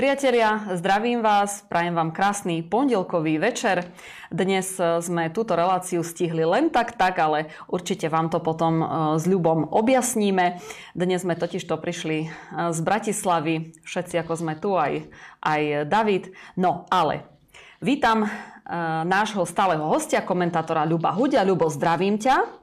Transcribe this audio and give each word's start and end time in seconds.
Priatelia, 0.00 0.80
zdravím 0.80 1.20
vás, 1.20 1.60
prajem 1.68 1.92
vám 1.92 2.08
krásny 2.08 2.64
pondelkový 2.64 3.36
večer. 3.36 3.84
Dnes 4.32 4.80
e, 4.80 4.96
sme 5.04 5.28
túto 5.28 5.52
reláciu 5.52 6.00
stihli 6.00 6.40
len 6.40 6.72
tak, 6.72 6.96
tak, 6.96 7.20
ale 7.20 7.52
určite 7.68 8.08
vám 8.08 8.32
to 8.32 8.40
potom 8.40 8.80
e, 8.80 8.86
s 9.20 9.28
ľubom 9.28 9.68
objasníme. 9.68 10.56
Dnes 10.96 11.20
sme 11.20 11.36
totiž 11.36 11.68
to 11.68 11.76
prišli 11.76 12.16
e, 12.24 12.28
z 12.72 12.80
Bratislavy, 12.80 13.76
všetci 13.84 14.24
ako 14.24 14.40
sme 14.40 14.56
tu, 14.56 14.72
aj, 14.72 15.04
aj 15.44 15.84
David. 15.84 16.32
No, 16.56 16.88
ale 16.88 17.28
vítam 17.84 18.24
nášho 19.04 19.44
stáleho 19.44 19.84
hostia, 19.84 20.24
komentátora 20.24 20.88
Ľuba 20.88 21.12
Hudia. 21.12 21.44
Ľubo, 21.44 21.68
zdravím 21.68 22.16
ťa. 22.16 22.59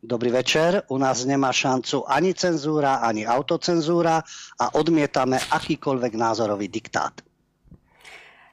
Dobrý 0.00 0.32
večer. 0.32 0.88
U 0.88 0.96
nás 0.96 1.28
nemá 1.28 1.52
šancu 1.52 2.08
ani 2.08 2.32
cenzúra, 2.32 3.04
ani 3.04 3.28
autocenzúra 3.28 4.24
a 4.56 4.64
odmietame 4.72 5.36
akýkoľvek 5.36 6.12
názorový 6.16 6.72
diktát. 6.72 7.20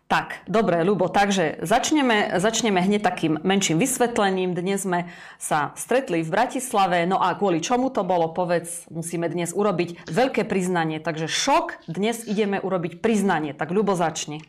Tak, 0.07 0.43
dobre, 0.47 0.83
Ľubo, 0.87 1.11
takže 1.11 1.59
začneme, 1.63 2.39
začneme 2.39 2.79
hneď 2.79 3.03
takým 3.03 3.43
menším 3.43 3.79
vysvetlením. 3.79 4.55
Dnes 4.55 4.87
sme 4.87 5.11
sa 5.35 5.75
stretli 5.75 6.23
v 6.23 6.31
Bratislave, 6.31 7.03
no 7.03 7.19
a 7.19 7.35
kvôli 7.35 7.59
čomu 7.59 7.91
to 7.91 8.07
bolo, 8.07 8.31
povedz, 8.31 8.87
musíme 8.87 9.27
dnes 9.27 9.51
urobiť 9.51 10.07
veľké 10.07 10.47
priznanie. 10.47 11.03
Takže 11.03 11.27
šok, 11.27 11.91
dnes 11.91 12.23
ideme 12.23 12.59
urobiť 12.59 13.03
priznanie. 13.03 13.51
Tak 13.51 13.71
Ľubo, 13.71 13.99
začni. 13.99 14.43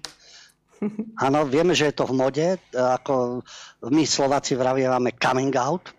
Áno, 1.19 1.43
vieme, 1.43 1.75
že 1.75 1.91
je 1.91 1.95
to 1.99 2.07
v 2.07 2.15
mode. 2.15 2.49
Ako 2.71 3.43
my 3.83 4.07
Slováci 4.07 4.55
vravievame 4.55 5.11
coming 5.19 5.51
out, 5.59 5.91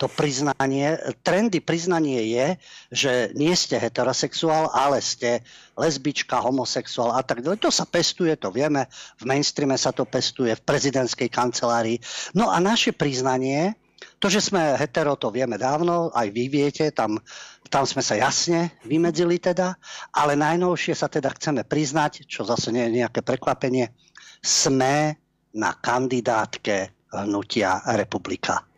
to 0.00 0.08
priznanie, 0.08 0.96
trendy 1.20 1.60
priznanie 1.60 2.24
je, 2.32 2.46
že 2.88 3.12
nie 3.36 3.52
ste 3.52 3.76
heterosexuál, 3.76 4.72
ale 4.72 5.04
ste 5.04 5.44
lesbička, 5.76 6.40
homosexuál 6.40 7.12
a 7.12 7.20
tak 7.20 7.44
ďalej. 7.44 7.60
To 7.60 7.68
sa 7.68 7.84
pestuje, 7.84 8.32
to 8.40 8.48
vieme, 8.48 8.88
v 9.20 9.24
mainstreame 9.28 9.76
sa 9.76 9.92
to 9.92 10.08
pestuje, 10.08 10.56
v 10.56 10.64
prezidentskej 10.64 11.28
kancelárii. 11.28 12.00
No 12.32 12.48
a 12.48 12.56
naše 12.64 12.96
priznanie, 12.96 13.76
to, 14.16 14.32
že 14.32 14.40
sme 14.40 14.80
hetero, 14.80 15.20
to 15.20 15.28
vieme 15.28 15.60
dávno, 15.60 16.08
aj 16.16 16.32
vy 16.32 16.48
viete, 16.48 16.88
tam, 16.96 17.20
tam 17.68 17.84
sme 17.84 18.00
sa 18.00 18.16
jasne 18.16 18.72
vymedzili 18.88 19.36
teda, 19.36 19.76
ale 20.16 20.32
najnovšie 20.32 20.96
sa 20.96 21.12
teda 21.12 21.28
chceme 21.36 21.68
priznať, 21.68 22.24
čo 22.24 22.48
zase 22.48 22.72
nie 22.72 22.88
je 22.88 23.04
nejaké 23.04 23.20
prekvapenie, 23.20 23.92
sme 24.40 25.12
na 25.52 25.76
kandidátke 25.76 27.04
hnutia 27.12 27.84
republika. 28.00 28.69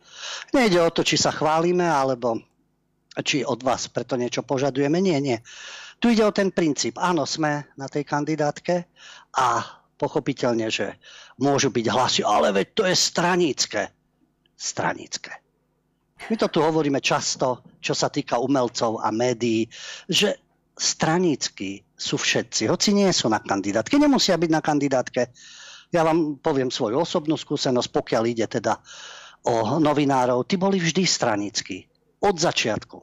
Nejde 0.54 0.78
o 0.82 0.90
to, 0.94 1.02
či 1.02 1.16
sa 1.18 1.30
chválime, 1.30 1.84
alebo 1.84 2.40
či 3.20 3.44
od 3.44 3.60
vás 3.60 3.92
preto 3.92 4.16
niečo 4.16 4.40
požadujeme. 4.46 5.02
Nie, 5.04 5.20
nie. 5.20 5.36
Tu 6.00 6.16
ide 6.16 6.24
o 6.24 6.34
ten 6.34 6.50
princíp. 6.50 6.96
Áno, 6.98 7.28
sme 7.28 7.70
na 7.76 7.86
tej 7.86 8.02
kandidátke 8.08 8.88
a 9.36 9.62
pochopiteľne, 10.00 10.66
že 10.66 10.98
môžu 11.38 11.70
byť 11.70 11.86
hlasy, 11.86 12.22
ale 12.26 12.50
veď 12.50 12.66
to 12.74 12.82
je 12.88 12.96
stranícke. 12.96 13.82
Stranícke. 14.58 15.32
My 16.30 16.34
to 16.38 16.46
tu 16.50 16.62
hovoríme 16.62 17.02
často, 17.02 17.66
čo 17.82 17.94
sa 17.94 18.10
týka 18.10 18.38
umelcov 18.38 19.02
a 19.02 19.10
médií, 19.10 19.66
že 20.06 20.38
stranícky 20.74 21.82
sú 21.94 22.18
všetci, 22.18 22.66
hoci 22.66 22.90
nie 22.94 23.10
sú 23.14 23.30
na 23.30 23.38
kandidátke, 23.38 23.94
nemusia 23.98 24.38
byť 24.38 24.50
na 24.50 24.62
kandidátke. 24.62 25.30
Ja 25.92 26.02
vám 26.02 26.40
poviem 26.40 26.72
svoju 26.72 27.04
osobnú 27.04 27.36
skúsenosť, 27.36 27.90
pokiaľ 27.92 28.22
ide 28.26 28.46
teda 28.48 28.80
o 29.42 29.82
novinárov, 29.82 30.46
tí 30.46 30.54
boli 30.54 30.78
vždy 30.78 31.02
stranickí. 31.02 31.86
Od 32.22 32.36
začiatku. 32.38 32.98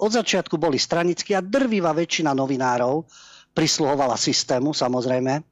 Od 0.00 0.10
začiatku 0.10 0.56
boli 0.56 0.80
stranickí 0.80 1.36
a 1.36 1.44
drvivá 1.44 1.92
väčšina 1.92 2.32
novinárov 2.32 3.04
prisluhovala 3.54 4.18
systému, 4.18 4.74
samozrejme. 4.74 5.44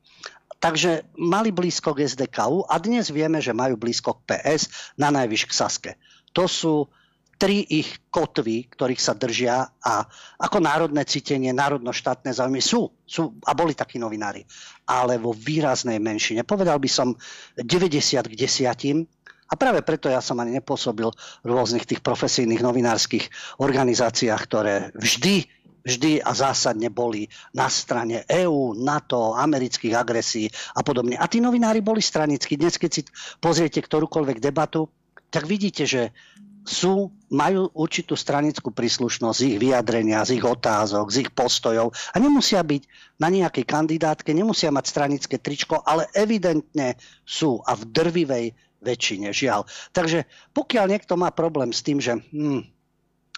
Takže 0.62 1.10
mali 1.18 1.50
blízko 1.50 1.94
k 1.94 2.06
SDKU 2.06 2.66
a 2.70 2.78
dnes 2.78 3.10
vieme, 3.10 3.42
že 3.42 3.54
majú 3.54 3.74
blízko 3.74 4.22
k 4.22 4.38
PS, 4.38 4.94
na 4.94 5.10
najvyš 5.10 5.50
k 5.50 5.52
Saske. 5.52 5.90
To 6.34 6.46
sú 6.46 6.86
tri 7.34 7.66
ich 7.66 7.98
kotvy, 8.06 8.70
ktorých 8.70 9.02
sa 9.02 9.18
držia 9.18 9.66
a 9.82 10.06
ako 10.38 10.62
národné 10.62 11.02
cítenie, 11.02 11.50
národno-štátne 11.50 12.30
záujmy 12.30 12.62
sú, 12.62 12.86
sú 13.02 13.34
a 13.42 13.50
boli 13.58 13.74
takí 13.74 13.98
novinári, 13.98 14.46
ale 14.86 15.18
vo 15.18 15.34
výraznej 15.34 15.98
menšine. 15.98 16.46
Povedal 16.46 16.78
by 16.78 16.86
som 16.86 17.18
90 17.58 18.30
k 18.30 18.34
10 18.38 19.21
a 19.52 19.54
práve 19.54 19.84
preto 19.84 20.08
ja 20.08 20.24
som 20.24 20.40
ani 20.40 20.56
nepôsobil 20.56 21.12
v 21.44 21.48
rôznych 21.52 21.84
tých 21.84 22.00
profesijných 22.00 22.64
novinárskych 22.64 23.28
organizáciách, 23.60 24.40
ktoré 24.48 24.74
vždy 24.96 25.44
vždy 25.82 26.22
a 26.22 26.30
zásadne 26.30 26.94
boli 26.94 27.26
na 27.50 27.66
strane 27.66 28.22
EÚ, 28.30 28.78
NATO, 28.78 29.34
amerických 29.34 29.98
agresí 29.98 30.46
a 30.78 30.86
podobne. 30.86 31.18
A 31.18 31.26
tí 31.26 31.42
novinári 31.42 31.82
boli 31.82 31.98
stranickí. 31.98 32.54
Dnes, 32.54 32.78
keď 32.78 32.90
si 32.90 33.02
pozriete 33.42 33.82
ktorúkoľvek 33.82 34.38
debatu, 34.38 34.86
tak 35.26 35.50
vidíte, 35.50 35.82
že 35.82 36.14
sú, 36.62 37.10
majú 37.26 37.66
určitú 37.74 38.14
stranickú 38.14 38.70
príslušnosť 38.70 39.34
z 39.34 39.46
ich 39.50 39.56
vyjadrenia, 39.58 40.22
z 40.22 40.38
ich 40.38 40.46
otázok, 40.46 41.10
z 41.10 41.26
ich 41.26 41.30
postojov 41.34 41.90
a 41.90 42.16
nemusia 42.22 42.62
byť 42.62 42.82
na 43.18 43.28
nejakej 43.34 43.66
kandidátke, 43.66 44.30
nemusia 44.30 44.70
mať 44.70 44.86
stranické 44.86 45.42
tričko, 45.42 45.82
ale 45.82 46.06
evidentne 46.14 46.94
sú 47.26 47.58
a 47.66 47.74
v 47.74 47.82
drvivej 47.90 48.46
väčšine, 48.82 49.30
žiaľ. 49.30 49.64
Takže 49.94 50.26
pokiaľ 50.52 50.84
niekto 50.90 51.14
má 51.14 51.30
problém 51.30 51.70
s 51.70 51.80
tým, 51.86 52.02
že 52.02 52.18
hm, 52.18 52.66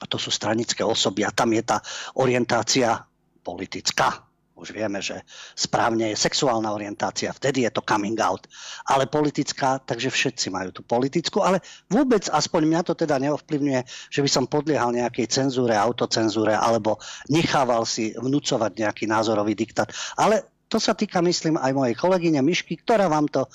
to 0.09 0.17
sú 0.17 0.33
stranické 0.33 0.83
osoby 0.83 1.23
a 1.23 1.31
tam 1.31 1.53
je 1.53 1.63
tá 1.63 1.79
orientácia 2.17 3.05
politická, 3.45 4.25
už 4.55 4.71
vieme, 4.71 5.03
že 5.03 5.19
správne 5.59 6.15
je 6.15 6.17
sexuálna 6.17 6.71
orientácia, 6.71 7.35
vtedy 7.35 7.67
je 7.67 7.75
to 7.75 7.83
coming 7.83 8.17
out. 8.23 8.47
Ale 8.87 9.11
politická, 9.11 9.83
takže 9.83 10.15
všetci 10.15 10.47
majú 10.55 10.71
tú 10.71 10.87
politickú, 10.87 11.43
ale 11.43 11.59
vôbec, 11.91 12.31
aspoň 12.31 12.63
mňa 12.71 12.81
to 12.87 12.95
teda 12.95 13.19
neovplyvňuje, 13.19 13.81
že 14.15 14.21
by 14.23 14.31
som 14.31 14.47
podliehal 14.47 14.95
nejakej 14.95 15.27
cenzúre, 15.27 15.75
autocenzúre, 15.75 16.55
alebo 16.55 17.03
nechával 17.27 17.83
si 17.83 18.15
vnúcovať 18.15 18.73
nejaký 18.79 19.05
názorový 19.11 19.59
diktát. 19.59 19.91
Ale 20.15 20.47
to 20.71 20.79
sa 20.79 20.95
týka, 20.95 21.19
myslím, 21.19 21.59
aj 21.59 21.75
mojej 21.75 21.99
kolegyne 21.99 22.41
Myšky, 22.41 22.79
ktorá 22.79 23.11
vám 23.11 23.27
to 23.27 23.51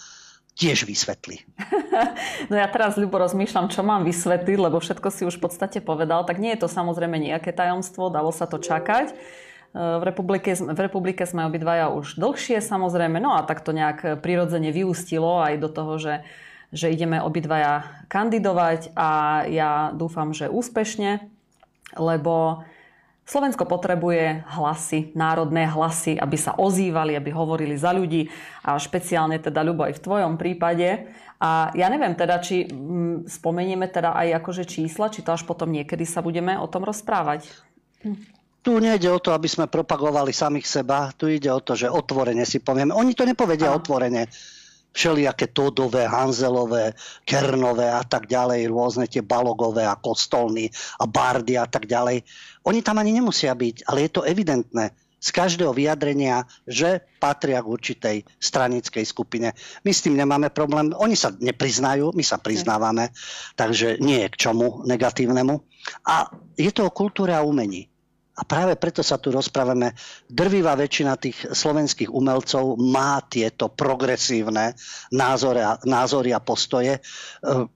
tiež 0.59 0.83
vysvetlí. 0.83 1.47
No 2.51 2.55
ja 2.55 2.67
teraz, 2.67 2.95
Ľubo, 2.95 3.19
rozmýšľam, 3.19 3.71
čo 3.71 3.83
mám 3.83 4.07
vysvetliť, 4.07 4.57
lebo 4.59 4.79
všetko 4.79 5.07
si 5.11 5.23
už 5.27 5.39
v 5.39 5.43
podstate 5.47 5.79
povedal. 5.83 6.23
Tak 6.23 6.39
nie 6.39 6.55
je 6.55 6.63
to 6.63 6.69
samozrejme 6.71 7.15
nejaké 7.19 7.51
tajomstvo, 7.51 8.11
dalo 8.11 8.31
sa 8.31 8.47
to 8.47 8.59
čakať. 8.59 9.11
E, 9.11 9.15
v 9.75 10.03
republike, 10.03 10.55
v 10.55 10.79
republike 10.79 11.23
sme 11.27 11.43
obidvaja 11.47 11.91
už 11.91 12.15
dlhšie 12.15 12.63
samozrejme, 12.63 13.19
no 13.19 13.35
a 13.35 13.43
tak 13.43 13.63
to 13.67 13.75
nejak 13.75 14.23
prirodzene 14.23 14.71
vyústilo 14.71 15.43
aj 15.43 15.53
do 15.59 15.69
toho, 15.71 15.93
že, 15.99 16.15
že 16.71 16.87
ideme 16.91 17.19
obidvaja 17.19 18.05
kandidovať 18.07 18.95
a 18.95 19.43
ja 19.51 19.91
dúfam, 19.91 20.31
že 20.31 20.47
úspešne, 20.47 21.23
lebo 21.99 22.63
Slovensko 23.29 23.69
potrebuje 23.69 24.41
hlasy, 24.57 25.13
národné 25.13 25.69
hlasy, 25.69 26.17
aby 26.17 26.33
sa 26.33 26.57
ozývali, 26.57 27.13
aby 27.13 27.29
hovorili 27.29 27.77
za 27.77 27.93
ľudí 27.93 28.25
a 28.65 28.73
špeciálne 28.73 29.37
teda 29.37 29.61
Ľubo 29.61 29.85
aj 29.85 30.01
v 30.01 30.03
tvojom 30.03 30.33
prípade. 30.33 31.13
A 31.37 31.69
ja 31.77 31.93
neviem 31.93 32.17
teda, 32.17 32.41
či 32.41 32.65
mm, 32.65 33.29
spomenieme 33.29 33.85
teda 33.85 34.17
aj 34.17 34.41
akože 34.41 34.65
čísla, 34.65 35.13
či 35.13 35.21
to 35.21 35.37
až 35.37 35.45
potom 35.45 35.69
niekedy 35.69 36.09
sa 36.09 36.25
budeme 36.25 36.57
o 36.57 36.65
tom 36.65 36.81
rozprávať. 36.81 37.45
Tu 38.65 38.71
nejde 38.81 39.13
o 39.13 39.21
to, 39.21 39.29
aby 39.37 39.45
sme 39.45 39.69
propagovali 39.69 40.33
samých 40.33 40.65
seba, 40.65 41.13
tu 41.13 41.29
ide 41.29 41.53
o 41.53 41.61
to, 41.61 41.77
že 41.77 41.85
otvorene 41.85 42.49
si 42.49 42.57
povieme. 42.65 42.97
Oni 42.97 43.13
to 43.13 43.29
nepovedia 43.29 43.69
Aha. 43.69 43.77
otvorene 43.77 44.25
všelijaké 44.91 45.53
Todové, 45.53 46.07
Hanzelové, 46.09 46.93
Kernové 47.25 47.93
a 47.93 48.03
tak 48.03 48.25
ďalej, 48.25 48.69
rôzne 48.69 49.05
tie 49.05 49.21
Balogové 49.21 49.85
a 49.85 49.99
Kostolny 49.99 50.69
a 50.99 51.05
Bardy 51.05 51.55
a 51.57 51.69
tak 51.69 51.85
ďalej. 51.85 52.25
Oni 52.65 52.79
tam 52.81 52.97
ani 52.99 53.15
nemusia 53.15 53.53
byť, 53.53 53.85
ale 53.87 54.05
je 54.05 54.11
to 54.11 54.21
evidentné 54.25 54.91
z 55.19 55.29
každého 55.35 55.75
vyjadrenia, 55.75 56.47
že 56.63 57.03
patria 57.19 57.59
k 57.59 57.67
určitej 57.67 58.17
stranickej 58.39 59.03
skupine. 59.03 59.51
My 59.83 59.91
s 59.91 60.07
tým 60.07 60.15
nemáme 60.15 60.47
problém. 60.47 60.95
Oni 60.95 61.19
sa 61.19 61.35
nepriznajú, 61.35 62.15
my 62.15 62.23
sa 62.23 62.39
priznávame, 62.39 63.11
takže 63.59 63.99
nie 63.99 64.23
je 64.25 64.31
k 64.31 64.39
čomu 64.47 64.87
negatívnemu. 64.87 65.59
A 66.07 66.31
je 66.55 66.71
to 66.71 66.87
o 66.87 66.95
kultúre 66.95 67.35
a 67.35 67.43
umení. 67.43 67.91
A 68.39 68.47
práve 68.47 68.79
preto 68.79 69.03
sa 69.03 69.19
tu 69.19 69.35
rozprávame. 69.35 69.91
Drvivá 70.31 70.79
väčšina 70.79 71.19
tých 71.19 71.51
slovenských 71.51 72.07
umelcov 72.07 72.79
má 72.79 73.19
tieto 73.27 73.67
progresívne 73.67 74.79
názory 75.11 75.59
a, 75.59 75.75
názory 75.83 76.31
a 76.31 76.39
postoje. 76.39 76.95
E, 76.95 77.01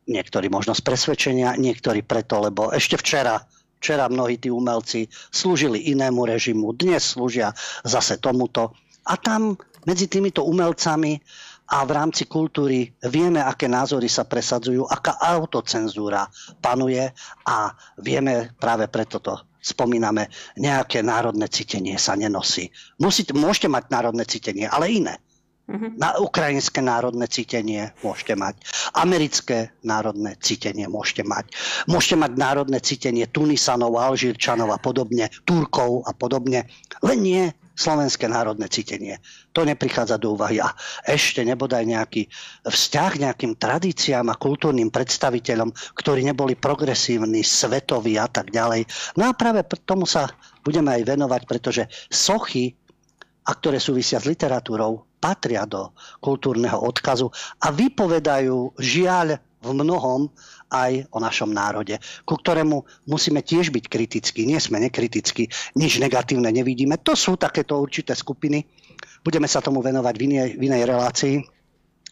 niektorí 0.08 0.48
možno 0.48 0.72
z 0.72 0.80
presvedčenia, 0.80 1.60
niektorí 1.60 2.08
preto, 2.08 2.40
lebo 2.40 2.72
ešte 2.72 2.96
včera 2.96 3.44
Včera 3.84 4.08
mnohí 4.08 4.40
tí 4.40 4.48
umelci 4.48 5.12
slúžili 5.28 5.92
inému 5.92 6.24
režimu, 6.24 6.72
dnes 6.72 7.04
slúžia 7.04 7.52
zase 7.84 8.16
tomuto. 8.16 8.72
A 9.04 9.20
tam 9.20 9.60
medzi 9.84 10.08
týmito 10.08 10.48
umelcami 10.48 11.20
a 11.68 11.84
v 11.84 11.92
rámci 11.92 12.24
kultúry 12.24 12.96
vieme, 13.04 13.44
aké 13.44 13.68
názory 13.68 14.08
sa 14.08 14.24
presadzujú, 14.24 14.88
aká 14.88 15.20
autocenzúra 15.20 16.32
panuje 16.64 17.12
a 17.44 17.76
vieme 18.00 18.56
práve 18.56 18.88
preto 18.88 19.20
to 19.20 19.36
spomíname, 19.64 20.28
nejaké 20.60 21.00
národné 21.00 21.48
cítenie 21.48 21.96
sa 21.96 22.20
nenosí. 22.20 22.68
Musíte, 23.00 23.32
môžete 23.32 23.72
mať 23.72 23.88
národné 23.88 24.28
cítenie, 24.28 24.68
ale 24.68 24.92
iné. 24.92 25.16
Uh-huh. 25.64 25.96
Na 25.96 26.20
ukrajinské 26.20 26.84
národné 26.84 27.24
cítenie 27.32 27.96
môžete 28.04 28.36
mať. 28.36 28.60
Americké 29.00 29.72
národné 29.88 30.36
cítenie 30.44 30.92
môžete 30.92 31.24
mať. 31.24 31.56
Môžete 31.88 32.20
mať 32.20 32.32
národné 32.36 32.84
cítenie 32.84 33.24
Tunisanov, 33.32 33.96
Alžírčanov 33.96 34.76
a 34.76 34.80
podobne, 34.84 35.32
Turkov 35.48 36.04
a 36.04 36.12
podobne. 36.12 36.68
Len 37.00 37.20
nie 37.24 37.44
slovenské 37.74 38.30
národné 38.30 38.70
cítenie. 38.70 39.18
To 39.52 39.66
neprichádza 39.66 40.22
do 40.22 40.38
úvahy. 40.38 40.62
A 40.62 40.74
ešte 41.06 41.42
nebodaj 41.42 41.84
nejaký 41.86 42.30
vzťah 42.66 43.12
nejakým 43.30 43.58
tradíciám 43.58 44.30
a 44.30 44.40
kultúrnym 44.40 44.94
predstaviteľom, 44.94 45.74
ktorí 45.98 46.22
neboli 46.26 46.54
progresívni, 46.54 47.42
svetoví 47.42 48.18
a 48.22 48.30
tak 48.30 48.54
ďalej. 48.54 48.86
No 49.18 49.30
a 49.30 49.34
práve 49.34 49.66
tomu 49.84 50.06
sa 50.06 50.30
budeme 50.62 50.94
aj 50.94 51.02
venovať, 51.18 51.42
pretože 51.50 51.84
sochy, 52.08 52.78
a 53.44 53.52
ktoré 53.58 53.82
súvisia 53.82 54.24
s 54.24 54.30
literatúrou, 54.30 55.04
patria 55.20 55.64
do 55.64 55.92
kultúrneho 56.20 56.80
odkazu 56.84 57.32
a 57.64 57.72
vypovedajú 57.72 58.76
žiaľ 58.80 59.40
v 59.64 59.70
mnohom 59.72 60.28
aj 60.74 61.14
o 61.14 61.22
našom 61.22 61.54
národe, 61.54 62.02
ku 62.26 62.34
ktorému 62.34 63.06
musíme 63.06 63.46
tiež 63.46 63.70
byť 63.70 63.86
kritickí. 63.86 64.50
Nie 64.50 64.58
sme 64.58 64.82
nekritickí, 64.82 65.78
nič 65.78 66.02
negatívne 66.02 66.50
nevidíme. 66.50 66.98
To 67.06 67.14
sú 67.14 67.38
takéto 67.38 67.78
určité 67.78 68.18
skupiny. 68.18 68.66
Budeme 69.22 69.46
sa 69.46 69.62
tomu 69.62 69.86
venovať 69.86 70.14
v 70.18 70.24
inej, 70.26 70.50
v 70.58 70.62
inej 70.66 70.84
relácii 70.90 71.36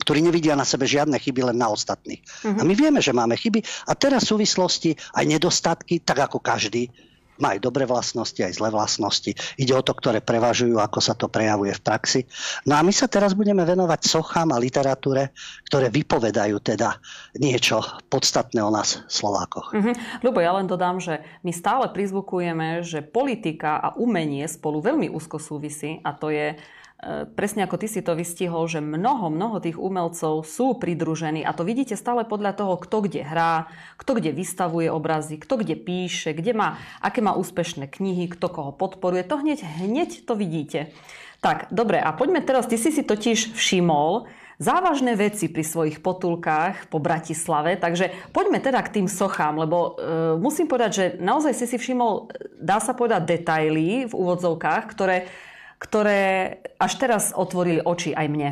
ktorí 0.01 0.25
nevidia 0.25 0.57
na 0.57 0.65
sebe 0.65 0.89
žiadne 0.89 1.13
chyby, 1.21 1.53
len 1.53 1.61
na 1.61 1.69
ostatných. 1.69 2.25
Uh-huh. 2.25 2.57
A 2.57 2.65
my 2.65 2.73
vieme, 2.73 2.97
že 3.05 3.13
máme 3.13 3.37
chyby 3.37 3.61
a 3.85 3.93
teraz 3.93 4.25
súvislosti 4.25 4.97
aj 5.13 5.29
nedostatky, 5.29 6.01
tak 6.01 6.25
ako 6.25 6.41
každý, 6.41 6.89
má 7.41 7.57
aj 7.57 7.65
dobré 7.65 7.89
vlastnosti, 7.89 8.37
aj 8.37 8.61
zlé 8.61 8.69
vlastnosti. 8.69 9.33
Ide 9.57 9.73
o 9.73 9.81
to, 9.81 9.97
ktoré 9.97 10.21
prevažujú, 10.21 10.77
ako 10.77 10.99
sa 11.01 11.17
to 11.17 11.27
prejavuje 11.27 11.73
v 11.73 11.81
praxi. 11.81 12.21
No 12.69 12.77
a 12.77 12.85
my 12.85 12.93
sa 12.93 13.09
teraz 13.09 13.33
budeme 13.33 13.65
venovať 13.65 14.05
sochám 14.05 14.53
a 14.53 14.61
literatúre, 14.61 15.33
ktoré 15.65 15.89
vypovedajú 15.89 16.61
teda 16.61 17.01
niečo 17.41 17.81
podstatné 18.07 18.61
o 18.61 18.69
nás 18.69 19.01
Slovákoch. 19.09 19.73
Mm-hmm. 19.73 20.21
Ľubo, 20.21 20.39
ja 20.39 20.53
len 20.53 20.69
dodám, 20.69 21.01
že 21.01 21.25
my 21.41 21.49
stále 21.49 21.89
prizvukujeme, 21.89 22.85
že 22.85 23.01
politika 23.01 23.81
a 23.81 23.97
umenie 23.97 24.45
spolu 24.45 24.79
veľmi 24.79 25.09
úzko 25.09 25.41
súvisí 25.41 25.97
a 26.05 26.13
to 26.13 26.29
je 26.29 26.53
presne 27.33 27.65
ako 27.65 27.81
ty 27.81 27.89
si 27.89 28.05
to 28.05 28.13
vystihol, 28.13 28.69
že 28.69 28.77
mnoho, 28.77 29.33
mnoho 29.33 29.57
tých 29.57 29.81
umelcov 29.81 30.45
sú 30.45 30.77
pridružení 30.77 31.41
a 31.41 31.49
to 31.49 31.65
vidíte 31.65 31.97
stále 31.97 32.21
podľa 32.29 32.53
toho, 32.53 32.77
kto 32.77 33.09
kde 33.09 33.25
hrá, 33.25 33.65
kto 33.97 34.21
kde 34.21 34.29
vystavuje 34.29 34.85
obrazy, 34.93 35.41
kto 35.41 35.65
kde 35.65 35.75
píše, 35.81 36.37
kde 36.37 36.53
má, 36.53 36.77
aké 37.01 37.25
má 37.25 37.33
úspešné 37.33 37.89
knihy, 37.89 38.29
kto 38.29 38.53
koho 38.53 38.69
podporuje. 38.69 39.25
To 39.25 39.41
hneď, 39.41 39.65
hneď 39.81 40.29
to 40.29 40.37
vidíte. 40.37 40.93
Tak, 41.41 41.73
dobre, 41.73 41.97
a 41.97 42.13
poďme 42.13 42.45
teraz, 42.45 42.69
ty 42.69 42.77
si 42.77 42.93
si 42.93 43.01
totiž 43.01 43.57
všimol, 43.57 44.29
závažné 44.61 45.17
veci 45.17 45.49
pri 45.49 45.65
svojich 45.65 46.05
potulkách 46.05 46.93
po 46.93 47.01
Bratislave, 47.01 47.81
takže 47.81 48.13
poďme 48.29 48.61
teda 48.61 48.77
k 48.85 49.01
tým 49.01 49.07
sochám, 49.09 49.57
lebo 49.57 49.97
e, 49.97 50.37
musím 50.37 50.69
povedať, 50.69 50.91
že 50.93 51.05
naozaj 51.17 51.57
si 51.57 51.65
si 51.65 51.81
všimol, 51.81 52.29
dá 52.61 52.77
sa 52.77 52.93
povedať, 52.93 53.25
detaily 53.25 54.05
v 54.05 54.13
úvodzovkách, 54.13 54.85
ktoré 54.93 55.25
ktoré 55.81 56.21
až 56.77 56.93
teraz 57.01 57.33
otvorili 57.33 57.81
oči 57.81 58.13
aj 58.13 58.27
mne. 58.29 58.51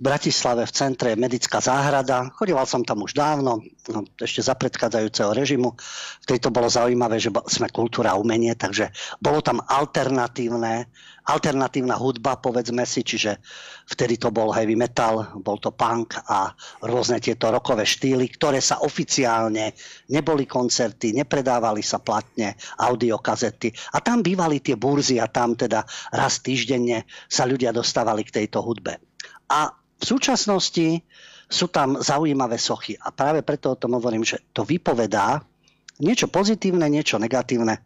V 0.00 0.08
Bratislave 0.08 0.64
v 0.64 0.72
centre 0.72 1.12
je 1.12 1.20
medická 1.20 1.60
záhrada. 1.60 2.32
Chodíval 2.32 2.64
som 2.64 2.80
tam 2.80 3.04
už 3.04 3.12
dávno, 3.12 3.60
no, 3.92 4.00
ešte 4.16 4.40
za 4.40 4.56
predchádzajúceho 4.56 5.36
režimu. 5.36 5.76
Vtedy 6.24 6.40
to 6.40 6.48
bolo 6.48 6.72
zaujímavé, 6.72 7.20
že 7.20 7.28
sme 7.52 7.68
kultúra 7.68 8.16
a 8.16 8.20
umenie, 8.22 8.56
takže 8.56 8.88
bolo 9.20 9.44
tam 9.44 9.60
alternatívne 9.60 10.88
alternatívna 11.28 11.98
hudba, 12.00 12.40
povedzme 12.40 12.86
si, 12.88 13.04
čiže 13.04 13.40
vtedy 13.90 14.16
to 14.16 14.32
bol 14.32 14.54
heavy 14.54 14.78
metal, 14.78 15.36
bol 15.42 15.60
to 15.60 15.74
punk 15.74 16.16
a 16.30 16.54
rôzne 16.84 17.20
tieto 17.20 17.52
rokové 17.52 17.84
štýly, 17.84 18.30
ktoré 18.32 18.62
sa 18.62 18.80
oficiálne 18.80 19.76
neboli 20.08 20.48
koncerty, 20.48 21.12
nepredávali 21.12 21.84
sa 21.84 22.00
platne, 22.00 22.56
audiokazety. 22.80 23.74
A 23.94 24.00
tam 24.00 24.24
bývali 24.24 24.62
tie 24.64 24.78
burzy 24.78 25.20
a 25.20 25.28
tam 25.28 25.58
teda 25.58 25.84
raz 26.14 26.40
týždenne 26.40 27.04
sa 27.28 27.44
ľudia 27.44 27.74
dostávali 27.74 28.24
k 28.24 28.42
tejto 28.42 28.64
hudbe. 28.64 28.96
A 29.50 29.74
v 30.00 30.04
súčasnosti 30.04 31.04
sú 31.50 31.66
tam 31.68 31.98
zaujímavé 31.98 32.56
sochy. 32.56 32.94
A 32.96 33.10
práve 33.10 33.42
preto 33.42 33.74
o 33.74 33.78
tom 33.80 33.98
hovorím, 33.98 34.22
že 34.22 34.38
to 34.54 34.62
vypovedá 34.62 35.42
niečo 36.00 36.30
pozitívne, 36.30 36.88
niečo 36.88 37.20
negatívne 37.20 37.82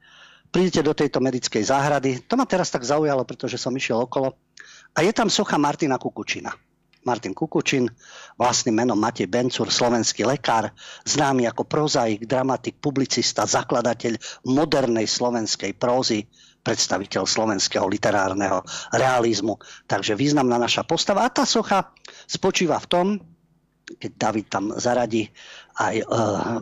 prídete 0.54 0.86
do 0.86 0.94
tejto 0.94 1.18
medickej 1.18 1.66
záhrady. 1.66 2.22
To 2.30 2.38
ma 2.38 2.46
teraz 2.46 2.70
tak 2.70 2.86
zaujalo, 2.86 3.26
pretože 3.26 3.58
som 3.58 3.74
išiel 3.74 4.06
okolo. 4.06 4.38
A 4.94 5.02
je 5.02 5.10
tam 5.10 5.26
socha 5.26 5.58
Martina 5.58 5.98
Kukučina. 5.98 6.54
Martin 7.04 7.34
Kukučin, 7.36 7.90
vlastným 8.38 8.80
menom 8.80 8.96
Matej 8.96 9.28
Bencur, 9.28 9.68
slovenský 9.68 10.24
lekár, 10.24 10.72
známy 11.04 11.44
ako 11.50 11.68
prozaik, 11.68 12.24
dramatik, 12.24 12.80
publicista, 12.80 13.44
zakladateľ 13.44 14.16
modernej 14.48 15.04
slovenskej 15.04 15.76
prózy, 15.76 16.24
predstaviteľ 16.64 17.28
slovenského 17.28 17.84
literárneho 17.84 18.64
realizmu. 18.96 19.60
Takže 19.84 20.16
významná 20.16 20.56
naša 20.56 20.86
postava. 20.88 21.28
A 21.28 21.34
tá 21.34 21.44
socha 21.44 21.92
spočíva 22.24 22.80
v 22.80 22.88
tom, 22.88 23.06
keď 23.96 24.12
David 24.14 24.46
tam 24.50 24.64
zaradí 24.76 25.30
aj 25.74 25.96
e, 25.98 26.04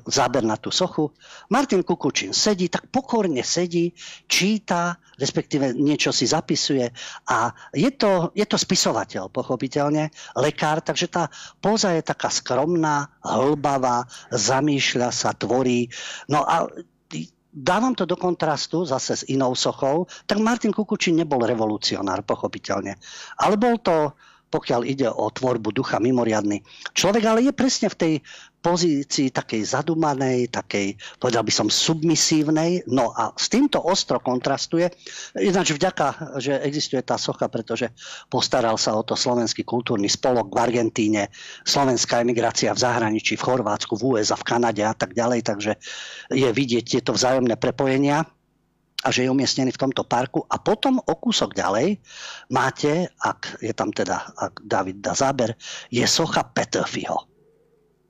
záber 0.08 0.44
na 0.44 0.56
tú 0.56 0.72
sochu. 0.72 1.12
Martin 1.52 1.84
Kukučin 1.84 2.32
sedí, 2.32 2.72
tak 2.72 2.88
pokorne 2.88 3.44
sedí, 3.44 3.92
číta, 4.24 4.96
respektíve 5.20 5.76
niečo 5.76 6.10
si 6.14 6.24
zapisuje 6.24 6.88
a 7.28 7.52
je 7.76 7.92
to, 7.92 8.32
je 8.32 8.44
to 8.48 8.56
spisovateľ, 8.56 9.28
pochopiteľne, 9.28 10.08
lekár, 10.40 10.80
takže 10.80 11.06
tá 11.12 11.28
póza 11.60 11.92
je 11.92 12.02
taká 12.02 12.32
skromná, 12.32 13.12
hlbavá, 13.20 14.08
zamýšľa 14.32 15.08
sa, 15.12 15.36
tvorí. 15.36 15.92
No 16.32 16.44
a 16.44 16.68
dávam 17.52 17.92
to 17.92 18.08
do 18.08 18.16
kontrastu 18.16 18.88
zase 18.88 19.12
s 19.12 19.22
inou 19.28 19.52
sochou, 19.52 20.08
tak 20.24 20.40
Martin 20.40 20.72
Kukučin 20.72 21.20
nebol 21.20 21.44
revolucionár, 21.44 22.24
pochopiteľne. 22.24 22.96
Ale 23.36 23.60
bol 23.60 23.76
to 23.76 24.16
pokiaľ 24.52 24.80
ide 24.84 25.08
o 25.08 25.32
tvorbu 25.32 25.72
ducha 25.72 25.96
mimoriadný 25.96 26.60
človek, 26.92 27.24
ale 27.24 27.48
je 27.48 27.52
presne 27.56 27.88
v 27.88 27.96
tej 27.96 28.14
pozícii 28.62 29.34
takej 29.34 29.74
zadumanej, 29.74 30.54
takej, 30.54 30.94
povedal 31.18 31.42
by 31.42 31.50
som, 31.50 31.66
submisívnej. 31.66 32.86
No 32.86 33.10
a 33.10 33.34
s 33.34 33.50
týmto 33.50 33.82
ostro 33.82 34.22
kontrastuje. 34.22 34.86
Ináč 35.34 35.74
vďaka, 35.74 36.38
že 36.38 36.62
existuje 36.62 37.02
tá 37.02 37.18
socha, 37.18 37.50
pretože 37.50 37.90
postaral 38.30 38.78
sa 38.78 38.94
o 38.94 39.02
to 39.02 39.18
slovenský 39.18 39.66
kultúrny 39.66 40.06
spolok 40.06 40.46
v 40.54 40.62
Argentíne, 40.62 41.34
slovenská 41.66 42.22
emigrácia 42.22 42.70
v 42.70 42.78
zahraničí, 42.78 43.34
v 43.34 43.42
Chorvátsku, 43.42 43.98
v 43.98 44.22
USA, 44.22 44.38
v 44.38 44.46
Kanade 44.46 44.86
a 44.86 44.94
tak 44.94 45.18
ďalej. 45.18 45.40
Takže 45.42 45.72
je 46.30 46.48
vidieť 46.54 46.84
tieto 46.86 47.10
vzájomné 47.10 47.58
prepojenia 47.58 48.22
a 49.02 49.10
že 49.10 49.26
je 49.26 49.32
umiestnený 49.34 49.74
v 49.74 49.82
tomto 49.82 50.06
parku. 50.06 50.46
A 50.46 50.62
potom 50.62 51.02
o 51.02 51.14
kúsok 51.18 51.58
ďalej 51.58 51.98
máte, 52.54 53.10
ak 53.18 53.58
je 53.58 53.74
tam 53.74 53.90
teda, 53.90 54.30
ak 54.38 54.62
David 54.62 55.02
dá 55.02 55.12
záber, 55.18 55.58
je 55.90 56.06
socha 56.06 56.46
Petöfiho. 56.46 57.26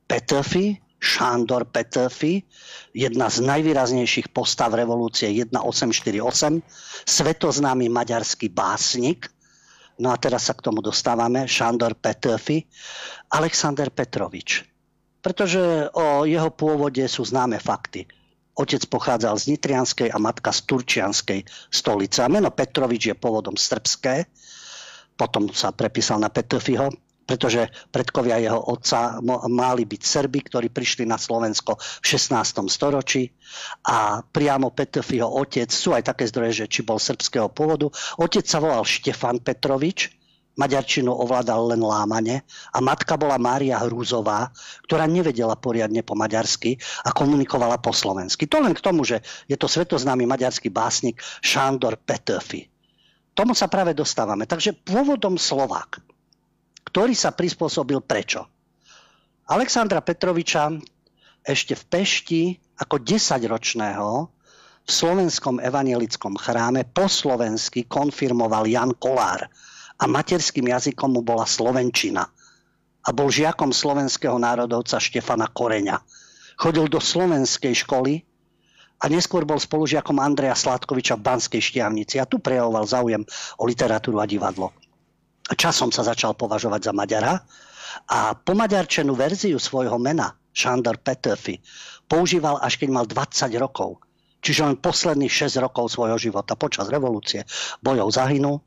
Petöfi, 0.04 0.76
Šándor 1.02 1.72
Petöfi, 1.72 2.44
jedna 2.92 3.32
z 3.32 3.42
najvýraznejších 3.42 4.30
postav 4.30 4.76
revolúcie 4.76 5.32
1848, 5.32 6.60
svetoznámy 7.08 7.88
maďarský 7.88 8.52
básnik, 8.52 9.32
no 9.96 10.12
a 10.12 10.16
teraz 10.20 10.46
sa 10.46 10.54
k 10.54 10.68
tomu 10.68 10.84
dostávame, 10.84 11.48
Šándor 11.48 11.96
Petöfi, 11.96 12.68
Alexander 13.32 13.88
Petrovič. 13.88 14.68
Pretože 15.24 15.88
o 15.96 16.28
jeho 16.28 16.50
pôvode 16.52 17.02
sú 17.08 17.24
známe 17.24 17.56
fakty 17.56 18.21
Otec 18.52 18.84
pochádzal 18.84 19.34
z 19.40 19.56
Nitrianskej 19.56 20.08
a 20.12 20.18
matka 20.20 20.52
z 20.52 20.68
Turčianskej 20.68 21.40
stolice. 21.72 22.20
A 22.20 22.28
meno 22.28 22.52
Petrovič 22.52 23.12
je 23.12 23.16
pôvodom 23.16 23.56
srbské, 23.56 24.28
potom 25.16 25.48
sa 25.52 25.72
prepísal 25.72 26.20
na 26.20 26.28
Petrfiho, 26.28 26.92
pretože 27.24 27.70
predkovia 27.88 28.36
jeho 28.42 28.60
otca 28.60 29.22
mali 29.48 29.88
byť 29.88 30.02
Srbi, 30.04 30.40
ktorí 30.52 30.68
prišli 30.68 31.08
na 31.08 31.16
Slovensko 31.16 31.78
v 31.78 32.04
16. 32.04 32.68
storočí 32.68 33.30
a 33.88 34.20
priamo 34.20 34.74
Petrfiho 34.74 35.30
otec, 35.30 35.72
sú 35.72 35.96
aj 35.96 36.12
také 36.12 36.28
zdroje, 36.28 36.66
že 36.66 36.70
či 36.70 36.80
bol 36.84 37.00
srbského 37.00 37.48
pôvodu, 37.48 37.88
otec 38.20 38.44
sa 38.44 38.60
volal 38.60 38.84
Štefan 38.84 39.40
Petrovič, 39.40 40.21
Maďarčinu 40.52 41.08
ovládal 41.08 41.72
len 41.72 41.80
lámane 41.80 42.44
a 42.68 42.78
matka 42.84 43.16
bola 43.16 43.40
Mária 43.40 43.80
Hrúzová, 43.80 44.52
ktorá 44.84 45.08
nevedela 45.08 45.56
poriadne 45.56 46.04
po 46.04 46.12
maďarsky 46.12 46.76
a 47.08 47.08
komunikovala 47.08 47.80
po 47.80 47.96
slovensky. 47.96 48.44
To 48.52 48.60
len 48.60 48.76
k 48.76 48.84
tomu, 48.84 49.00
že 49.08 49.24
je 49.48 49.56
to 49.56 49.64
svetoznámy 49.64 50.28
maďarský 50.28 50.68
básnik 50.68 51.24
Šándor 51.40 51.96
Petöfi. 51.96 52.68
Tomu 53.32 53.56
sa 53.56 53.64
práve 53.64 53.96
dostávame. 53.96 54.44
Takže 54.44 54.76
pôvodom 54.76 55.40
Slovák, 55.40 56.04
ktorý 56.84 57.16
sa 57.16 57.32
prispôsobil 57.32 58.04
prečo? 58.04 58.44
Alexandra 59.48 60.04
Petroviča 60.04 60.68
ešte 61.42 61.72
v 61.74 61.84
Pešti 61.88 62.42
ako 62.76 63.00
10-ročného 63.00 64.08
v 64.82 64.90
slovenskom 64.90 65.64
evanielickom 65.64 66.36
chráme 66.36 66.84
po 66.84 67.08
slovensky 67.08 67.88
konfirmoval 67.88 68.68
Jan 68.68 68.92
Kolár 69.00 69.48
a 70.02 70.10
materským 70.10 70.66
jazykom 70.66 71.14
mu 71.14 71.22
bola 71.22 71.46
slovenčina. 71.46 72.26
A 73.06 73.08
bol 73.14 73.30
žiakom 73.30 73.70
slovenského 73.70 74.34
národovca 74.34 74.98
Štefana 74.98 75.46
Koreňa. 75.46 76.02
Chodil 76.58 76.90
do 76.90 76.98
slovenskej 76.98 77.86
školy 77.86 78.26
a 78.98 79.04
neskôr 79.06 79.46
bol 79.46 79.62
spolužiakom 79.62 80.18
Andreja 80.18 80.58
Sládkoviča 80.58 81.18
v 81.18 81.26
Banskej 81.26 81.62
Štiavnici 81.62 82.18
a 82.18 82.26
tu 82.26 82.42
prejavoval 82.42 82.86
záujem 82.86 83.22
o 83.58 83.66
literatúru 83.66 84.18
a 84.18 84.26
divadlo. 84.26 84.74
Časom 85.54 85.94
sa 85.94 86.06
začal 86.06 86.34
považovať 86.34 86.90
za 86.90 86.92
Maďara 86.94 87.34
a 88.06 88.34
pomaďarčenú 88.38 89.14
verziu 89.14 89.58
svojho 89.58 89.98
mena, 89.98 90.34
Šandor 90.54 91.02
Petőfi, 91.02 91.58
používal 92.06 92.58
až 92.62 92.78
keď 92.78 92.88
mal 92.90 93.06
20 93.06 93.50
rokov. 93.58 94.02
Čiže 94.42 94.66
len 94.66 94.76
posledných 94.82 95.30
6 95.30 95.62
rokov 95.62 95.94
svojho 95.94 96.18
života 96.18 96.58
počas 96.58 96.90
revolúcie 96.90 97.46
bojov 97.78 98.10
zahynul. 98.10 98.58